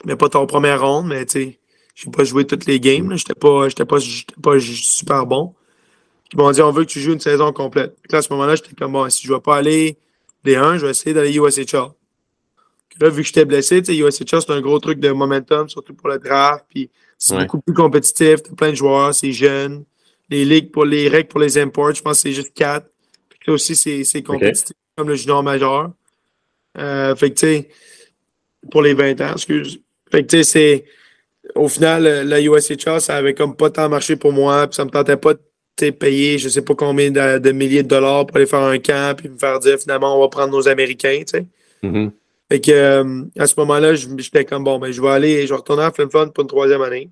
Mais 0.05 0.15
pas 0.15 0.29
ton 0.29 0.45
première 0.45 0.81
ronde, 0.81 1.07
mais 1.07 1.25
tu 1.25 1.31
sais, 1.31 1.59
j'ai 1.95 2.09
pas 2.11 2.23
joué 2.23 2.45
toutes 2.45 2.65
les 2.65 2.79
games. 2.79 3.15
J'étais 3.15 3.35
pas, 3.35 3.69
j'étais 3.69 3.85
pas, 3.85 3.99
j'étais 3.99 4.33
pas 4.41 4.59
super 4.59 5.25
bon. 5.25 5.53
Ils 6.33 6.37
m'ont 6.37 6.51
dit, 6.51 6.61
on 6.61 6.71
veut 6.71 6.83
que 6.83 6.89
tu 6.89 6.99
joues 6.99 7.13
une 7.13 7.19
saison 7.19 7.53
complète. 7.53 7.95
Puis 8.01 8.11
là, 8.11 8.17
à 8.19 8.21
ce 8.21 8.33
moment-là, 8.33 8.55
j'étais 8.55 8.73
comme, 8.73 8.93
bon, 8.93 9.07
si 9.09 9.27
je 9.27 9.33
vais 9.33 9.39
pas 9.39 9.57
aller 9.57 9.97
des 10.43 10.55
1, 10.55 10.77
je 10.77 10.85
vais 10.85 10.91
essayer 10.91 11.13
d'aller. 11.13 11.31
Puis 11.31 12.99
Là, 12.99 13.09
vu 13.09 13.21
que 13.21 13.27
j'étais 13.27 13.45
blessé, 13.45 13.81
tu 13.81 13.93
sais, 13.93 13.97
USHL, 13.97 14.41
c'est 14.41 14.49
un 14.51 14.61
gros 14.61 14.79
truc 14.79 14.99
de 14.99 15.11
momentum, 15.11 15.69
surtout 15.69 15.93
pour 15.93 16.09
le 16.09 16.17
draft. 16.19 16.65
Puis 16.69 16.89
c'est 17.17 17.35
Ouais. 17.35 17.43
beaucoup 17.43 17.61
plus 17.61 17.73
compétitif. 17.73 18.43
T'as 18.43 18.53
plein 18.55 18.69
de 18.71 18.75
joueurs, 18.75 19.13
c'est 19.13 19.31
jeune. 19.31 19.85
Les 20.29 20.43
ligues 20.45 20.71
pour 20.71 20.85
les 20.85 21.07
règles 21.07 21.29
pour 21.29 21.39
les 21.39 21.57
imports, 21.57 21.93
je 21.93 22.01
pense 22.01 22.17
que 22.17 22.21
c'est 22.29 22.33
juste 22.33 22.53
4. 22.53 22.87
Puis 23.29 23.39
là 23.47 23.53
aussi, 23.53 23.75
c'est 23.75 24.03
c'est 24.03 24.23
compétitif, 24.23 24.75
comme 24.97 25.09
le 25.09 25.15
junior 25.15 25.43
majeur. 25.43 25.91
Euh, 26.77 27.15
fait 27.15 27.29
que, 27.31 27.35
tu 27.39 27.45
sais, 27.45 27.69
pour 28.71 28.81
les 28.81 28.93
20 28.93 29.19
ans, 29.21 29.33
excuse. 29.33 29.79
Fait 30.11 30.23
que, 30.23 30.27
tu 30.27 30.37
sais, 30.37 30.43
c'est. 30.43 30.85
Au 31.55 31.67
final, 31.67 32.03
la 32.27 32.41
USHL, 32.41 33.01
ça 33.01 33.15
avait 33.17 33.33
comme 33.33 33.55
pas 33.55 33.69
tant 33.69 33.89
marché 33.89 34.15
pour 34.15 34.31
moi. 34.31 34.65
Puis 34.67 34.75
ça 34.75 34.85
me 34.85 34.89
tentait 34.89 35.17
pas 35.17 35.33
de 35.33 35.89
payer 35.89 36.37
je 36.37 36.49
sais 36.49 36.61
pas 36.61 36.75
combien 36.75 37.09
de, 37.09 37.39
de 37.39 37.51
milliers 37.51 37.81
de 37.83 37.87
dollars 37.87 38.27
pour 38.27 38.37
aller 38.37 38.45
faire 38.45 38.59
un 38.59 38.77
camp 38.77 39.17
puis 39.17 39.27
me 39.27 39.37
faire 39.39 39.59
dire 39.59 39.79
finalement 39.79 40.15
on 40.15 40.21
va 40.21 40.27
prendre 40.29 40.51
nos 40.51 40.67
Américains, 40.67 41.23
tu 41.27 41.39
sais. 41.39 41.45
Mhm. 41.81 42.11
Fait 42.49 42.61
que 42.61 42.71
euh, 42.71 43.23
à 43.39 43.47
ce 43.47 43.55
moment-là, 43.57 43.95
je- 43.95 44.07
j'étais 44.19 44.45
comme 44.45 44.63
bon, 44.63 44.77
ben 44.77 44.91
je 44.91 45.01
vais 45.01 45.09
aller, 45.09 45.41
je 45.47 45.49
vais 45.51 45.55
retourner 45.57 45.81
à 45.83 45.91
Flon 45.91 46.07
pour 46.29 46.43
une 46.43 46.47
troisième 46.47 46.81
année. 46.83 47.09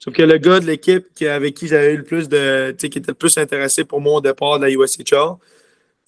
Sauf 0.00 0.12
que 0.12 0.22
le 0.22 0.36
gars 0.38 0.58
de 0.60 0.66
l'équipe 0.66 1.06
qui, 1.14 1.26
avec 1.26 1.54
qui 1.54 1.68
j'avais 1.68 1.94
eu 1.94 1.98
le 1.98 2.02
plus 2.02 2.28
de. 2.28 2.72
tu 2.72 2.76
sais, 2.80 2.88
qui 2.90 2.98
était 2.98 3.12
le 3.12 3.14
plus 3.14 3.38
intéressé 3.38 3.84
pour 3.84 4.00
moi 4.00 4.14
au 4.14 4.20
départ 4.20 4.58
de 4.58 4.64
la 4.64 4.70
USHL, 4.70 5.36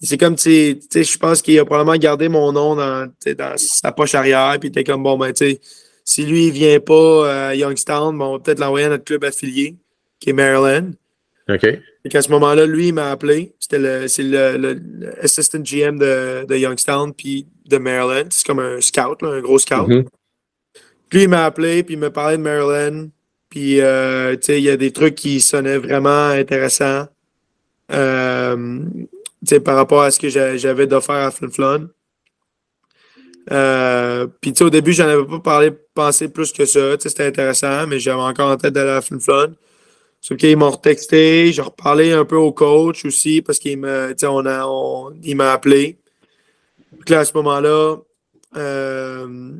c'est 0.01 0.17
comme 0.17 0.35
tu 0.35 0.79
sais, 0.89 1.03
je 1.03 1.17
pense 1.17 1.41
qu'il 1.41 1.57
a 1.59 1.65
probablement 1.65 1.97
gardé 1.97 2.29
mon 2.29 2.51
nom 2.51 2.75
dans, 2.75 3.11
dans 3.37 3.53
sa 3.57 3.91
poche 3.91 4.15
arrière, 4.15 4.55
puis 4.59 4.69
était 4.69 4.83
comme 4.83 5.03
bon, 5.03 5.17
ben 5.17 5.33
tu 5.33 5.45
sais, 5.51 5.59
si 6.05 6.25
lui 6.25 6.47
il 6.47 6.51
vient 6.51 6.79
pas 6.79 7.49
à 7.49 7.55
Youngstown, 7.55 8.17
ben, 8.17 8.25
on 8.25 8.31
va 8.33 8.39
peut-être 8.39 8.59
l'envoyer 8.59 8.85
à 8.87 8.89
notre 8.89 9.03
club 9.03 9.23
affilié, 9.23 9.75
qui 10.19 10.29
est 10.31 10.33
Maryland. 10.33 10.91
OK. 11.49 11.63
Et 12.05 12.09
qu'à 12.09 12.21
ce 12.21 12.29
moment-là, 12.29 12.65
lui, 12.65 12.87
il 12.89 12.93
m'a 12.93 13.11
appelé. 13.11 13.53
C'était 13.59 13.79
le, 13.79 14.07
c'est 14.07 14.23
le, 14.23 14.55
le- 14.57 14.73
le 14.99 15.23
assistant 15.23 15.59
GM 15.59 15.97
de, 15.99 16.45
de 16.47 16.55
Youngstown 16.55 17.13
puis 17.13 17.45
de 17.65 17.77
Maryland. 17.77 18.27
C'est 18.29 18.45
comme 18.45 18.59
un 18.59 18.79
scout, 18.79 19.21
là, 19.21 19.29
un 19.29 19.41
gros 19.41 19.59
scout. 19.59 19.87
Mhm. 19.87 20.05
Puis 21.09 21.23
il 21.23 21.29
m'a 21.29 21.45
appelé, 21.45 21.83
puis 21.83 21.95
il 21.95 21.99
m'a 21.99 22.09
parlé 22.11 22.37
de 22.37 22.41
Maryland. 22.43 23.09
Puis, 23.49 23.81
euh, 23.81 24.35
tu 24.35 24.43
sais, 24.43 24.59
il 24.59 24.63
y 24.63 24.69
a 24.69 24.77
des 24.77 24.91
trucs 24.91 25.15
qui 25.15 25.41
sonnaient 25.41 25.79
vraiment 25.79 26.27
intéressants 26.27 27.07
euh, 27.91 28.79
par 29.63 29.75
rapport 29.75 30.01
à 30.01 30.11
ce 30.11 30.19
que 30.19 30.29
j'a- 30.29 30.57
j'avais 30.57 30.87
d'offert 30.87 31.15
à 31.15 31.31
Flin 31.31 31.49
Flon. 31.49 31.89
Euh, 33.51 34.27
puis, 34.41 34.53
au 34.61 34.69
début, 34.69 34.93
j'en 34.93 35.07
avais 35.07 35.25
pas 35.25 35.39
parlé, 35.39 35.71
pensé 35.93 36.29
plus 36.29 36.51
que 36.51 36.65
ça. 36.65 36.95
C'était 36.99 37.25
intéressant, 37.25 37.87
mais 37.87 37.99
j'avais 37.99 38.21
encore 38.21 38.51
en 38.51 38.57
tête 38.57 38.73
d'aller 38.73 38.91
à 38.91 39.01
Flin 39.01 39.19
Flon. 39.19 39.55
Sauf 40.21 40.37
qu'ils 40.37 40.57
m'ont 40.57 40.69
retexté, 40.69 41.51
j'ai 41.53 41.61
reparlé 41.61 42.11
un 42.11 42.25
peu 42.25 42.35
au 42.35 42.51
coach 42.51 43.05
aussi 43.05 43.41
parce 43.41 43.57
qu'il 43.57 43.79
m'a, 43.79 44.09
on 44.23 45.39
appelé. 45.39 45.97
Puis 47.05 47.13
là, 47.13 47.21
à 47.21 47.25
ce 47.25 47.33
moment-là, 47.35 47.97
euh, 48.57 49.51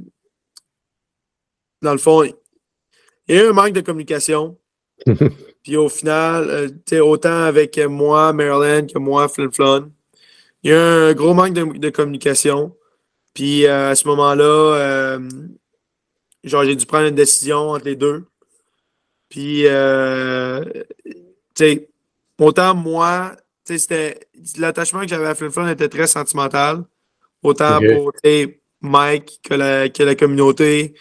dans 1.81 1.91
le 1.93 1.97
fond, 1.97 2.23
il 2.23 2.34
y 3.30 3.38
a 3.38 3.45
eu 3.45 3.47
un 3.47 3.53
manque 3.53 3.72
de 3.73 3.81
communication. 3.81 4.57
Puis 5.64 5.77
au 5.77 5.90
final, 5.90 6.49
euh, 6.49 6.69
sais, 6.86 6.99
autant 6.99 7.44
avec 7.44 7.77
moi, 7.77 8.34
Maryland, 8.34 8.88
que 8.88 8.99
moi, 8.99 9.27
Flin 9.27 9.52
Flon, 9.52 9.91
il 10.64 10.72
y 10.72 10.73
a 10.73 10.77
eu 10.77 11.10
un 11.10 11.14
gros 11.14 11.34
manque 11.34 11.53
de, 11.53 11.77
de 11.77 11.90
communication. 11.90 12.76
Puis 13.34 13.65
euh, 13.65 13.91
à 13.91 13.95
ce 13.95 14.07
moment-là, 14.07 14.44
euh, 14.44 15.30
genre, 16.44 16.64
j'ai 16.64 16.76
dû 16.76 16.86
prendre 16.86 17.07
une 17.07 17.15
décision 17.15 17.69
entre 17.69 17.86
les 17.86 17.95
deux. 17.95 18.26
Puis, 19.30 19.68
euh, 19.68 20.64
tu 21.06 21.14
sais, 21.56 21.90
autant 22.40 22.73
moi, 22.73 23.36
tu 23.65 23.73
sais, 23.73 23.77
c'était 23.77 24.19
l'attachement 24.57 25.02
que 25.02 25.07
j'avais 25.07 25.27
à 25.27 25.36
Flin 25.36 25.52
Flon 25.52 25.68
était 25.68 25.90
très 25.90 26.07
sentimental. 26.07 26.84
Autant 27.44 27.80
pour 27.80 28.11
Mike 28.81 29.40
que 29.44 29.53
la, 29.53 29.90
que 29.90 30.03
la 30.03 30.15
communauté, 30.15 30.95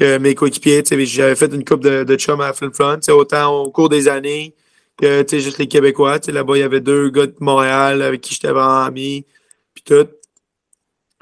que 0.00 0.18
mes 0.18 0.34
coéquipiers. 0.34 0.82
J'avais 0.88 1.36
fait 1.36 1.52
une 1.54 1.64
coupe 1.64 1.82
de, 1.82 2.04
de 2.04 2.16
chum 2.16 2.40
à 2.40 2.52
Flin 2.54 2.70
Flon. 2.72 2.96
Tu 2.96 3.02
sais, 3.02 3.12
autant 3.12 3.54
au 3.54 3.70
cours 3.70 3.88
des 3.90 4.08
années 4.08 4.54
que 5.00 5.24
juste 5.30 5.58
les 5.58 5.68
Québécois. 5.68 6.18
Là-bas, 6.26 6.56
il 6.56 6.60
y 6.60 6.62
avait 6.62 6.80
deux 6.80 7.10
gars 7.10 7.26
de 7.26 7.34
Montréal 7.40 8.02
avec 8.02 8.20
qui 8.22 8.34
j'étais 8.34 8.48
vraiment 8.50 8.82
ami. 8.84 9.26
Puis 9.74 9.84
tout. 9.84 10.08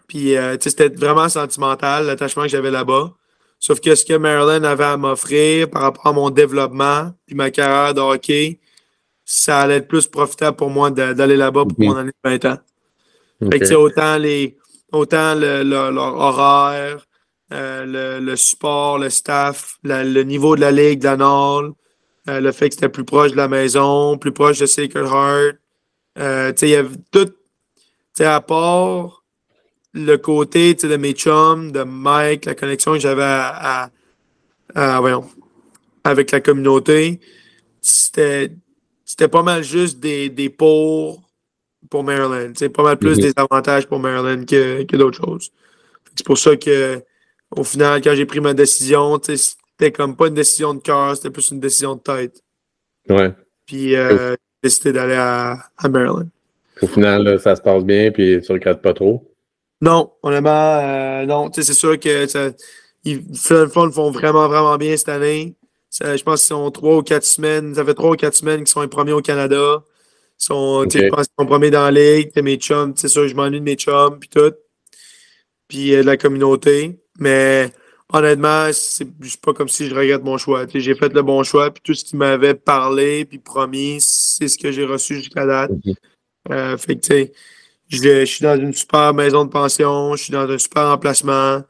Puis, 0.06 0.36
euh, 0.36 0.56
c'était 0.60 0.88
vraiment 0.88 1.28
sentimental, 1.28 2.06
l'attachement 2.06 2.44
que 2.44 2.48
j'avais 2.48 2.70
là-bas. 2.70 3.12
Sauf 3.60 3.80
que 3.80 3.94
ce 3.94 4.05
que 4.05 4.14
Maryland 4.14 4.62
avait 4.64 4.84
à 4.84 4.96
m'offrir 4.96 5.68
par 5.68 5.82
rapport 5.82 6.06
à 6.06 6.12
mon 6.12 6.30
développement 6.30 7.12
puis 7.26 7.34
ma 7.34 7.50
carrière 7.50 7.92
de 7.92 8.00
hockey, 8.00 8.60
ça 9.24 9.60
allait 9.60 9.76
être 9.76 9.88
plus 9.88 10.06
profitable 10.06 10.56
pour 10.56 10.70
moi 10.70 10.90
d'aller 10.90 11.36
là-bas 11.36 11.64
pour 11.64 11.74
mon 11.78 11.96
année 11.96 12.12
de 12.24 12.30
20 12.30 12.44
ans. 12.46 12.59
OK. 13.42 13.52
Fait 13.52 13.59
que, 13.59 13.64
tu 13.64 13.68
sais, 13.70 13.74
autant, 13.74 14.16
les, 14.16 14.56
autant 14.92 15.34
le, 15.34 15.62
le- 15.64 15.90
leur 15.90 16.14
horaire, 16.16 17.05
euh, 17.52 17.84
le, 17.84 18.24
le 18.24 18.36
support, 18.36 18.98
le 18.98 19.10
staff, 19.10 19.78
la- 19.84 20.04
le 20.04 20.22
niveau 20.22 20.54
de 20.56 20.60
la 20.60 20.70
ligue, 20.70 21.00
de 21.00 21.04
la 21.04 21.16
Nord, 21.16 21.72
euh, 22.28 22.40
le 22.40 22.52
fait 22.52 22.68
que 22.68 22.74
c'était 22.74 22.88
plus 22.88 23.04
proche 23.04 23.32
de 23.32 23.36
la 23.36 23.48
maison, 23.48 24.18
plus 24.18 24.32
proche 24.32 24.58
de 24.58 24.66
Sacred 24.66 25.06
Heart. 25.06 25.56
Euh, 26.18 26.52
il 26.62 26.68
y 26.68 26.74
avait 26.74 26.96
tout, 27.10 27.26
tu 27.26 27.32
sais, 28.14 28.24
à 28.26 28.40
part 28.40 29.24
le 29.94 30.16
côté 30.16 30.74
de 30.74 30.96
mes 30.96 31.12
chums, 31.12 31.72
de 31.72 31.82
Mike, 31.84 32.44
la 32.44 32.54
connexion 32.54 32.92
que 32.92 32.98
j'avais 32.98 33.22
à, 33.22 33.84
à- 33.84 33.90
à- 34.74 35.00
voyons, 35.00 35.24
avec 36.04 36.30
la 36.30 36.40
communauté, 36.40 37.20
c'était 37.80 38.52
c'était 39.04 39.28
pas 39.28 39.42
mal 39.42 39.62
juste 39.62 40.00
des, 40.00 40.28
des 40.28 40.50
pour 40.50 41.22
pour 41.90 42.04
Maryland. 42.04 42.52
C'est 42.56 42.68
pas 42.68 42.82
mal 42.82 42.98
plus 42.98 43.16
Mhm. 43.16 43.22
des 43.22 43.32
avantages 43.36 43.86
pour 43.86 43.98
Maryland 44.00 44.44
que, 44.44 44.82
que 44.82 44.96
d'autres 44.96 45.16
choses. 45.24 45.50
C'est 46.14 46.26
pour 46.26 46.36
ça 46.36 46.56
que 46.56 47.02
au 47.50 47.64
final, 47.64 48.00
quand 48.02 48.14
j'ai 48.14 48.26
pris 48.26 48.40
ma 48.40 48.54
décision, 48.54 49.20
c'était 49.22 49.92
comme 49.92 50.16
pas 50.16 50.28
une 50.28 50.34
décision 50.34 50.74
de 50.74 50.80
cœur, 50.80 51.16
c'était 51.16 51.30
plus 51.30 51.50
une 51.50 51.60
décision 51.60 51.94
de 51.94 52.00
tête. 52.00 52.42
Ouais. 53.08 53.32
Puis 53.66 53.96
euh, 53.96 54.30
j'ai 54.30 54.68
décidé 54.68 54.92
d'aller 54.92 55.14
à, 55.14 55.58
à 55.76 55.88
Maryland. 55.88 56.28
Au 56.80 56.86
final, 56.86 57.24
là, 57.24 57.38
ça 57.38 57.56
se 57.56 57.60
passe 57.60 57.84
bien, 57.84 58.10
puis 58.10 58.40
tu 58.40 58.52
regrettes 58.52 58.82
pas 58.82 58.94
trop? 58.94 59.34
Non, 59.80 60.12
honnêtement, 60.22 60.78
euh, 60.80 61.26
non. 61.26 61.50
C'est 61.52 61.62
sûr 61.72 61.98
que 61.98 62.26
ça, 62.26 62.50
ils 63.04 63.22
Flon 63.34 63.90
font 63.90 64.10
vraiment, 64.10 64.48
vraiment 64.48 64.76
bien 64.76 64.96
cette 64.96 65.08
année. 65.08 65.54
Ça, 65.90 66.16
je 66.16 66.22
pense 66.22 66.40
qu'ils 66.40 66.48
sont 66.48 66.70
trois 66.70 66.96
ou 66.96 67.02
quatre 67.02 67.24
semaines. 67.24 67.74
Ça 67.74 67.84
fait 67.84 67.94
trois 67.94 68.10
ou 68.10 68.16
quatre 68.16 68.34
semaines 68.34 68.58
qu'ils 68.58 68.68
sont 68.68 68.82
les 68.82 68.88
premiers 68.88 69.12
au 69.12 69.22
Canada. 69.22 69.82
Ils 70.40 70.44
sont, 70.44 70.84
je 70.88 71.08
pense 71.08 71.26
qu'ils 71.26 71.34
sont 71.38 71.46
premiers 71.46 71.70
dans 71.70 71.90
la 71.90 71.90
ligue. 71.90 72.30
Mes 72.42 72.56
chums, 72.56 72.92
c'est 72.96 73.08
sûr, 73.08 73.26
je 73.26 73.34
m'ennuie 73.34 73.60
de 73.60 73.64
mes 73.64 73.76
chums, 73.76 74.18
puis 74.18 74.28
tout. 74.28 74.52
Puis 75.66 75.94
euh, 75.94 76.02
de 76.02 76.06
la 76.06 76.16
communauté. 76.16 76.98
Mais 77.18 77.70
honnêtement, 78.12 78.68
c'est 78.72 79.06
pas 79.42 79.52
comme 79.52 79.68
si 79.68 79.88
je 79.88 79.94
regrette 79.94 80.22
mon 80.24 80.38
choix. 80.38 80.66
J'ai 80.72 80.94
fait 80.94 81.12
le 81.12 81.22
bon 81.22 81.42
choix, 81.42 81.70
puis 81.70 81.82
tout 81.84 81.94
ce 81.94 82.04
qu'ils 82.04 82.18
m'avaient 82.18 82.54
parlé, 82.54 83.24
puis 83.24 83.38
promis, 83.38 83.98
c'est 84.00 84.48
ce 84.48 84.56
que 84.58 84.72
j'ai 84.72 84.84
reçu 84.84 85.16
jusqu'à 85.16 85.46
date. 85.46 85.70
Euh, 86.50 86.76
fait 86.78 86.96
que, 86.96 87.00
tu 87.00 87.06
sais, 87.08 87.32
je, 87.88 87.98
je 87.98 88.24
suis 88.24 88.42
dans 88.42 88.58
une 88.58 88.72
super 88.72 89.12
maison 89.14 89.44
de 89.44 89.50
pension, 89.50 90.14
je 90.16 90.24
suis 90.24 90.32
dans 90.32 90.48
un 90.48 90.58
super 90.58 90.84
emplacement. 90.86 91.62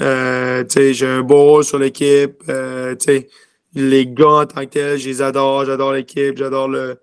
Euh, 0.00 0.62
tu 0.64 0.70
sais, 0.70 0.94
j'ai 0.94 1.06
un 1.06 1.22
beau 1.22 1.42
rôle 1.42 1.64
sur 1.64 1.78
l'équipe. 1.78 2.42
Euh, 2.48 2.94
tu 2.94 3.04
sais, 3.06 3.28
les 3.74 4.06
gars 4.06 4.28
en 4.28 4.46
tant 4.46 4.60
que 4.62 4.70
tels, 4.70 4.98
je 4.98 5.08
les 5.08 5.22
adore. 5.22 5.64
J'adore 5.64 5.92
l'équipe, 5.92 6.36
j'adore 6.36 6.68
le, 6.68 6.98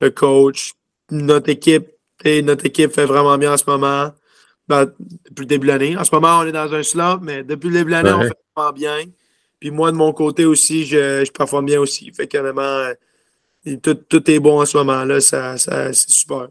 le 0.00 0.10
coach. 0.10 0.74
Notre 1.10 1.48
équipe, 1.48 1.88
notre 2.24 2.66
équipe 2.66 2.92
fait 2.92 3.06
vraiment 3.06 3.38
bien 3.38 3.54
en 3.54 3.56
ce 3.56 3.64
moment. 3.66 4.12
Ben, 4.68 4.84
depuis 5.30 5.40
le 5.42 5.46
début 5.46 5.66
de 5.66 5.72
l'année. 5.72 5.96
En 5.96 6.04
ce 6.04 6.14
moment, 6.14 6.40
on 6.40 6.46
est 6.46 6.52
dans 6.52 6.72
un 6.74 6.82
slump, 6.82 7.20
mais 7.22 7.42
depuis 7.42 7.68
le 7.68 7.74
début 7.78 7.90
de 7.90 7.96
l'année, 7.96 8.10
on 8.12 8.18
Ouais. 8.20 8.26
fait 8.28 8.34
vraiment 8.56 8.72
bien. 8.72 8.96
Puis 9.60 9.70
moi, 9.70 9.90
de 9.90 9.96
mon 9.96 10.12
côté 10.12 10.44
aussi, 10.44 10.84
je, 10.84 11.24
je 11.24 11.32
performe 11.32 11.66
bien 11.66 11.80
aussi. 11.80 12.10
Fait 12.12 12.26
qu'honnêtement, 12.26 12.62
euh, 13.66 13.76
tout, 13.82 13.94
tout 13.94 14.30
est 14.30 14.38
bon 14.40 14.60
en 14.60 14.66
ce 14.66 14.76
moment. 14.76 15.04
là 15.04 15.20
ça, 15.20 15.56
ça, 15.56 15.92
C'est 15.92 16.10
super. 16.10 16.48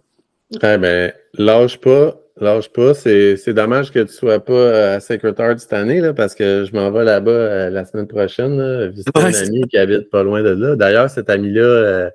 Eh 0.51 0.77
ben, 0.77 1.13
lâche 1.35 1.77
pas. 1.79 2.15
lâche 2.41 2.69
pas. 2.69 2.93
C'est 2.93 3.53
dommage 3.53 3.91
que 3.91 3.99
tu 3.99 4.13
sois 4.13 4.39
pas 4.39 4.93
à 4.95 4.99
Sacred 4.99 5.39
Heart 5.39 5.59
cette 5.59 5.73
année, 5.73 6.01
là, 6.01 6.13
parce 6.13 6.33
que 6.35 6.65
je 6.65 6.73
m'en 6.75 6.89
vais 6.91 7.03
là-bas 7.03 7.69
la 7.69 7.85
semaine 7.85 8.07
prochaine, 8.07 8.87
visiter 8.89 9.11
un 9.15 9.33
ami 9.33 9.61
qui 9.67 9.77
habite 9.77 10.09
pas 10.09 10.23
loin 10.23 10.41
de 10.43 10.49
là. 10.49 10.75
D'ailleurs, 10.75 11.09
cet 11.09 11.29
ami-là 11.29 12.09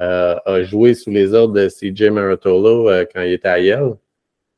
a 0.00 0.62
joué 0.62 0.94
sous 0.94 1.10
les 1.10 1.32
ordres 1.34 1.54
de 1.54 1.68
CJ 1.68 2.10
Maratolo 2.10 2.90
quand 3.12 3.22
il 3.22 3.32
était 3.32 3.48
à 3.48 3.58
Yale. 3.58 3.94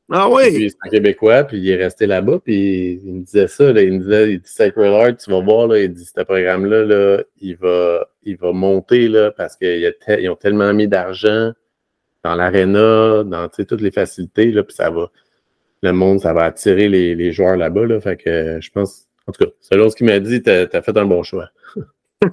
Ah 0.09 0.29
oui! 0.29 0.53
Puis 0.53 0.69
c'est 0.69 0.87
un 0.87 0.89
Québécois, 0.89 1.43
puis 1.43 1.57
il 1.57 1.69
est 1.69 1.75
resté 1.75 2.05
là-bas, 2.05 2.39
puis 2.43 3.01
il 3.03 3.13
me 3.13 3.23
disait 3.23 3.47
ça, 3.47 3.73
là, 3.73 3.81
il 3.81 3.93
me 3.93 4.03
disait, 4.03 4.33
il 4.33 4.39
dit 4.39 4.49
Sacred 4.49 4.91
Heart, 4.91 5.17
tu 5.17 5.31
vas 5.31 5.41
voir, 5.41 5.67
là, 5.67 5.79
il 5.79 5.93
dit, 5.93 6.05
ce 6.05 6.21
programme-là, 6.21 6.85
là, 6.85 7.23
il, 7.41 7.57
va, 7.57 8.07
il 8.23 8.37
va 8.37 8.53
monter, 8.53 9.09
là, 9.09 9.31
parce 9.31 9.57
qu'ils 9.57 10.29
ont 10.29 10.35
tellement 10.35 10.73
mis 10.73 10.87
d'argent 10.87 11.51
dans 12.23 12.35
l'aréna, 12.35 13.23
dans 13.25 13.49
toutes 13.49 13.81
les 13.81 13.91
facilités, 13.91 14.51
là, 14.51 14.63
puis 14.63 14.75
ça 14.75 14.89
va, 14.89 15.11
le 15.81 15.91
monde, 15.91 16.21
ça 16.21 16.33
va 16.33 16.45
attirer 16.45 16.87
les, 16.87 17.13
les 17.13 17.33
joueurs 17.33 17.57
là-bas, 17.57 17.85
là, 17.85 17.99
fait 17.99 18.15
que 18.15 18.59
je 18.61 18.71
pense, 18.71 19.07
en 19.27 19.33
tout 19.33 19.43
cas, 19.43 19.51
selon 19.59 19.89
ce 19.89 19.97
qu'il 19.97 20.07
m'a 20.07 20.19
dit, 20.19 20.41
tu 20.41 20.49
as, 20.49 20.81
fait 20.81 20.97
un 20.97 21.05
bon 21.05 21.21
choix. 21.23 21.49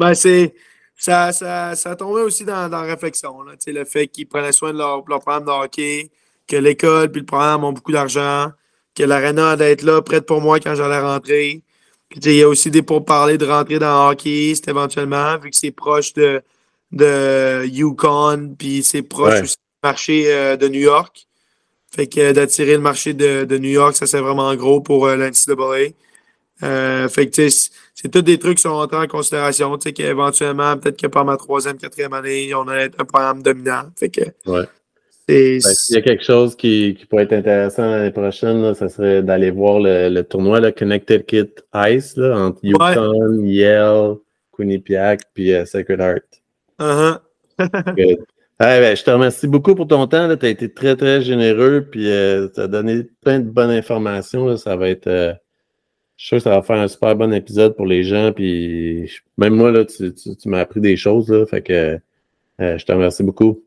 ben, 0.00 0.14
c'est, 0.14 0.52
ça, 0.96 1.30
ça, 1.30 1.76
ça 1.76 1.94
tombait 1.94 2.22
aussi 2.22 2.44
dans, 2.44 2.68
dans 2.68 2.82
la 2.82 2.88
réflexion, 2.88 3.40
là, 3.42 3.52
le 3.68 3.84
fait 3.84 4.08
qu'ils 4.08 4.26
prenaient 4.26 4.50
soin 4.50 4.72
de 4.72 4.78
leur, 4.78 5.04
leur 5.08 5.20
programme 5.20 5.44
de 5.44 5.50
hockey, 5.50 6.10
que 6.48 6.56
l'école 6.56 7.10
puis 7.12 7.20
le 7.20 7.26
programme 7.26 7.62
ont 7.64 7.72
beaucoup 7.72 7.92
d'argent, 7.92 8.50
que 8.94 9.04
l'aréna 9.04 9.56
doit 9.56 9.66
être 9.66 9.82
là, 9.82 10.02
prête 10.02 10.26
pour 10.26 10.40
moi 10.40 10.58
quand 10.58 10.74
j'allais 10.74 10.98
rentrer. 11.00 11.62
Il 12.16 12.32
y 12.32 12.42
a 12.42 12.48
aussi 12.48 12.70
des 12.70 12.82
pourparlers 12.82 13.38
de 13.38 13.46
rentrer 13.46 13.78
dans 13.78 14.06
le 14.06 14.12
hockey, 14.12 14.54
c'est 14.54 14.68
éventuellement, 14.68 15.36
vu 15.38 15.50
que 15.50 15.56
c'est 15.56 15.70
proche 15.70 16.14
de, 16.14 16.42
de 16.90 17.66
Yukon, 17.66 18.54
puis 18.58 18.82
c'est 18.82 19.02
proche 19.02 19.42
aussi 19.42 19.56
du 19.56 19.88
marché 19.88 20.24
euh, 20.32 20.56
de 20.56 20.68
New 20.68 20.80
York. 20.80 21.26
Fait 21.94 22.06
que 22.06 22.32
d'attirer 22.32 22.72
le 22.72 22.80
marché 22.80 23.14
de, 23.14 23.44
de, 23.44 23.58
New 23.58 23.70
York, 23.70 23.96
ça 23.96 24.06
c'est 24.06 24.20
vraiment 24.20 24.54
gros 24.56 24.80
pour 24.80 25.06
euh, 25.06 25.16
l'NCAA. 25.16 25.92
Euh, 26.62 27.08
fait 27.08 27.28
que 27.28 27.48
c'est 27.48 28.08
tous 28.10 28.22
des 28.22 28.38
trucs 28.38 28.56
qui 28.56 28.62
sont 28.62 28.70
entrés 28.70 28.96
en 28.96 29.06
considération. 29.06 29.76
Tu 29.78 29.88
sais, 29.88 29.92
qu'éventuellement, 29.92 30.76
peut-être 30.76 31.00
que 31.00 31.06
par 31.06 31.24
ma 31.24 31.36
troisième, 31.36 31.76
quatrième 31.78 32.12
année, 32.12 32.54
on 32.54 32.66
allait 32.68 32.84
être 32.84 33.00
un 33.00 33.04
programme 33.04 33.42
dominant. 33.42 33.84
Fait 33.96 34.08
que 34.08 34.22
ouais. 34.46 34.64
S'il 35.28 35.94
y 35.94 35.98
a 35.98 36.00
quelque 36.00 36.24
chose 36.24 36.56
qui, 36.56 36.96
qui 36.98 37.04
pourrait 37.04 37.24
être 37.24 37.34
intéressant 37.34 37.82
l'année 37.82 38.10
prochaine, 38.10 38.62
là, 38.62 38.74
ça 38.74 38.88
serait 38.88 39.22
d'aller 39.22 39.50
voir 39.50 39.78
le, 39.78 40.08
le 40.08 40.24
tournoi 40.24 40.60
le 40.60 40.70
Connected 40.70 41.26
Kit 41.26 41.50
Ice 41.74 42.16
là, 42.16 42.34
entre 42.38 42.60
Yukon, 42.62 43.44
Yale, 43.44 44.16
Quinnipiac 44.56 45.20
puis 45.34 45.50
uh, 45.50 45.66
Sacred 45.66 46.00
Heart. 46.00 46.24
Uh 47.60 47.64
-huh. 48.60 48.80
ben, 48.80 48.96
je 48.96 49.04
te 49.04 49.10
remercie 49.10 49.48
beaucoup 49.48 49.74
pour 49.74 49.86
ton 49.86 50.06
temps. 50.06 50.36
Tu 50.36 50.46
as 50.46 50.48
été 50.48 50.72
très, 50.72 50.96
très 50.96 51.22
généreux 51.22 51.86
puis 51.90 52.08
euh, 52.08 52.48
tu 52.54 52.60
as 52.60 52.66
donné 52.68 53.04
plein 53.20 53.40
de 53.40 53.48
bonnes 53.50 53.70
informations. 53.70 54.46
Là. 54.46 54.56
Ça 54.56 54.76
va 54.76 54.88
être. 54.88 55.06
Euh, 55.08 55.32
je 56.16 56.26
suis 56.26 56.28
sûr 56.28 56.36
que 56.38 56.42
ça 56.44 56.50
va 56.50 56.62
faire 56.62 56.78
un 56.80 56.88
super 56.88 57.14
bon 57.16 57.32
épisode 57.32 57.76
pour 57.76 57.86
les 57.86 58.04
gens. 58.04 58.32
Puis 58.32 59.10
même 59.36 59.54
moi, 59.54 59.70
là, 59.70 59.84
tu, 59.84 60.14
tu, 60.14 60.36
tu 60.36 60.48
m'as 60.48 60.60
appris 60.60 60.80
des 60.80 60.96
choses. 60.96 61.28
Là, 61.30 61.46
fait 61.46 61.62
que 61.62 61.98
euh, 62.60 62.78
je 62.78 62.84
te 62.84 62.92
remercie 62.92 63.22
beaucoup. 63.22 63.62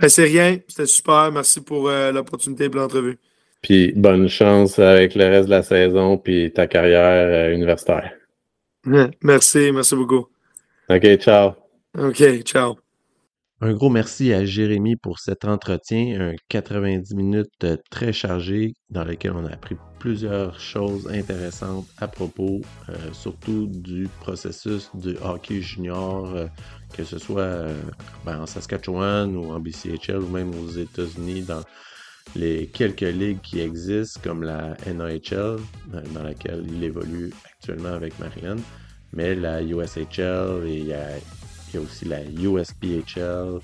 Ben, 0.00 0.08
c'est 0.08 0.24
rien. 0.24 0.58
C'était 0.68 0.86
super. 0.86 1.30
Merci 1.32 1.60
pour 1.60 1.88
euh, 1.88 2.12
l'opportunité 2.12 2.68
pour 2.68 2.80
l'entrevue. 2.80 3.18
Puis 3.62 3.92
bonne 3.96 4.28
chance 4.28 4.78
avec 4.78 5.14
le 5.14 5.24
reste 5.24 5.46
de 5.46 5.50
la 5.50 5.62
saison 5.62 6.18
puis 6.18 6.52
ta 6.52 6.66
carrière 6.66 7.50
euh, 7.50 7.54
universitaire. 7.54 8.12
Merci, 9.22 9.72
merci 9.72 9.96
beaucoup. 9.96 10.28
OK, 10.90 11.16
ciao. 11.16 11.52
OK, 11.98 12.42
ciao. 12.42 12.83
Un 13.60 13.72
gros 13.72 13.88
merci 13.88 14.32
à 14.32 14.44
Jérémy 14.44 14.96
pour 14.96 15.20
cet 15.20 15.44
entretien, 15.44 16.20
un 16.20 16.34
90 16.48 17.14
minutes 17.14 17.48
euh, 17.62 17.76
très 17.90 18.12
chargé 18.12 18.74
dans 18.90 19.04
lequel 19.04 19.32
on 19.32 19.46
a 19.46 19.52
appris 19.52 19.76
plusieurs 19.98 20.60
choses 20.60 21.08
intéressantes 21.10 21.86
à 21.98 22.08
propos, 22.08 22.60
surtout 23.12 23.66
du 23.68 24.08
processus 24.20 24.90
du 24.94 25.16
hockey 25.22 25.62
junior, 25.62 26.48
que 26.94 27.04
ce 27.04 27.18
soit 27.18 27.42
euh, 27.42 27.82
ben, 28.24 28.40
en 28.40 28.46
Saskatchewan 28.46 29.36
ou 29.36 29.52
en 29.52 29.60
BCHL 29.60 30.18
ou 30.18 30.28
même 30.28 30.54
aux 30.54 30.70
États-Unis 30.70 31.42
dans 31.42 31.62
les 32.36 32.68
quelques 32.68 33.00
ligues 33.00 33.40
qui 33.40 33.60
existent 33.60 34.20
comme 34.22 34.42
la 34.42 34.76
euh, 34.86 35.20
dans 36.14 36.22
laquelle 36.22 36.64
il 36.68 36.84
évolue 36.84 37.32
actuellement 37.44 37.94
avec 37.94 38.18
Marianne, 38.18 38.60
mais 39.12 39.34
la 39.34 39.62
USHL 39.62 40.66
et 40.66 40.94
il 41.74 41.80
y 41.80 41.80
a, 41.80 41.80
aussi 41.80 42.04
la 42.04 42.22
USPHL. 42.24 43.60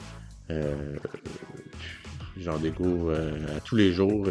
Euh, 0.51 0.97
J'en 2.37 2.59
découvre 2.59 3.13
euh, 3.13 3.57
à 3.57 3.61
tous 3.61 3.77
les 3.77 3.93
jours. 3.93 4.27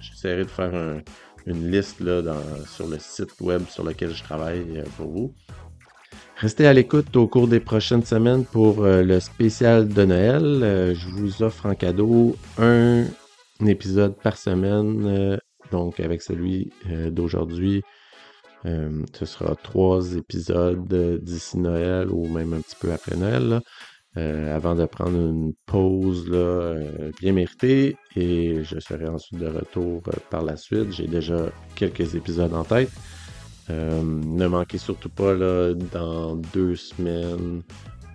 J'essaierai 0.00 0.44
de 0.44 0.50
faire 0.50 1.02
une 1.46 1.70
liste 1.70 2.00
là, 2.00 2.22
sur 2.66 2.88
le 2.88 2.98
site 2.98 3.40
web 3.40 3.62
sur 3.68 3.84
lequel 3.84 4.10
je 4.14 4.22
travaille 4.22 4.84
pour 4.96 5.08
vous. 5.08 5.34
Restez 6.38 6.66
à 6.66 6.74
l'écoute 6.74 7.16
au 7.16 7.26
cours 7.26 7.48
des 7.48 7.60
prochaines 7.60 8.04
semaines 8.04 8.44
pour 8.44 8.84
euh, 8.84 9.02
le 9.02 9.20
spécial 9.20 9.88
de 9.88 10.04
Noël. 10.04 10.44
Euh, 10.44 10.94
je 10.94 11.08
vous 11.08 11.42
offre 11.42 11.64
en 11.64 11.74
cadeau 11.74 12.36
un, 12.58 13.04
épisode 13.66 14.14
par 14.22 14.36
semaine. 14.36 15.06
Euh, 15.06 15.38
donc 15.72 15.98
avec 15.98 16.20
celui 16.20 16.70
d'aujourd'hui, 17.10 17.82
ce 18.66 19.26
sera 19.26 19.54
trois 19.54 20.14
épisodes 20.14 21.20
d'ici 21.22 21.58
Noël 21.58 22.10
ou 22.10 22.26
même 22.28 22.52
un 22.52 22.60
petit 22.60 22.76
peu 22.80 22.92
après 22.92 23.16
Noël. 23.16 23.60
avant 24.16 24.74
de 24.74 24.84
prendre 24.86 25.16
une 25.16 25.52
pause 25.66 26.28
bien 27.20 27.32
méritée 27.32 27.96
et 28.16 28.64
je 28.64 28.80
serai 28.80 29.06
ensuite 29.06 29.38
de 29.38 29.46
retour 29.46 30.02
par 30.30 30.42
la 30.42 30.56
suite. 30.56 30.92
J'ai 30.92 31.06
déjà 31.06 31.50
quelques 31.76 32.14
épisodes 32.14 32.54
en 32.54 32.64
tête. 32.64 32.90
Euh, 33.70 34.02
ne 34.02 34.46
manquez 34.46 34.78
surtout 34.78 35.08
pas 35.08 35.34
là, 35.34 35.74
dans 35.74 36.36
deux 36.36 36.76
semaines 36.76 37.62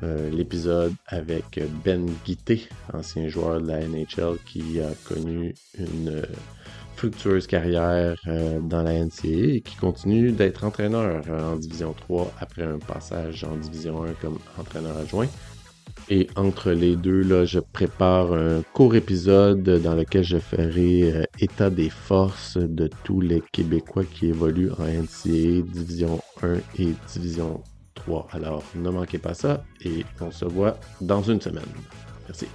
euh, 0.03 0.29
l'épisode 0.29 0.93
avec 1.07 1.59
Ben 1.83 2.09
Guité, 2.25 2.67
ancien 2.93 3.27
joueur 3.27 3.61
de 3.61 3.67
la 3.67 3.85
NHL 3.85 4.37
qui 4.45 4.79
a 4.79 4.89
connu 5.05 5.53
une 5.77 6.09
euh, 6.09 6.25
fructueuse 7.01 7.47
carrière 7.47 8.15
dans 8.61 8.83
la 8.83 8.93
NCA 8.93 9.55
et 9.55 9.61
qui 9.61 9.75
continue 9.75 10.31
d'être 10.31 10.63
entraîneur 10.63 11.23
en 11.29 11.55
Division 11.55 11.93
3 11.93 12.31
après 12.39 12.61
un 12.61 12.77
passage 12.77 13.43
en 13.43 13.55
Division 13.55 14.03
1 14.03 14.13
comme 14.21 14.37
entraîneur 14.59 14.95
adjoint. 14.97 15.27
Et 16.09 16.27
entre 16.35 16.71
les 16.71 16.95
deux, 16.95 17.21
là, 17.21 17.45
je 17.45 17.59
prépare 17.59 18.33
un 18.33 18.61
court 18.73 18.93
épisode 18.93 19.63
dans 19.63 19.95
lequel 19.95 20.23
je 20.23 20.37
ferai 20.37 21.11
euh, 21.11 21.23
état 21.39 21.71
des 21.71 21.89
forces 21.89 22.57
de 22.57 22.87
tous 23.03 23.21
les 23.21 23.41
Québécois 23.51 24.03
qui 24.03 24.27
évoluent 24.27 24.71
en 24.73 24.83
NCA 24.83 25.63
Division 25.73 26.19
1 26.43 26.55
et 26.77 26.93
Division 27.13 27.63
3. 27.95 28.27
Alors, 28.31 28.63
ne 28.75 28.89
manquez 28.91 29.17
pas 29.17 29.33
ça 29.33 29.63
et 29.83 30.05
on 30.19 30.29
se 30.29 30.45
voit 30.45 30.77
dans 31.01 31.23
une 31.23 31.41
semaine. 31.41 31.63
Merci. 32.27 32.47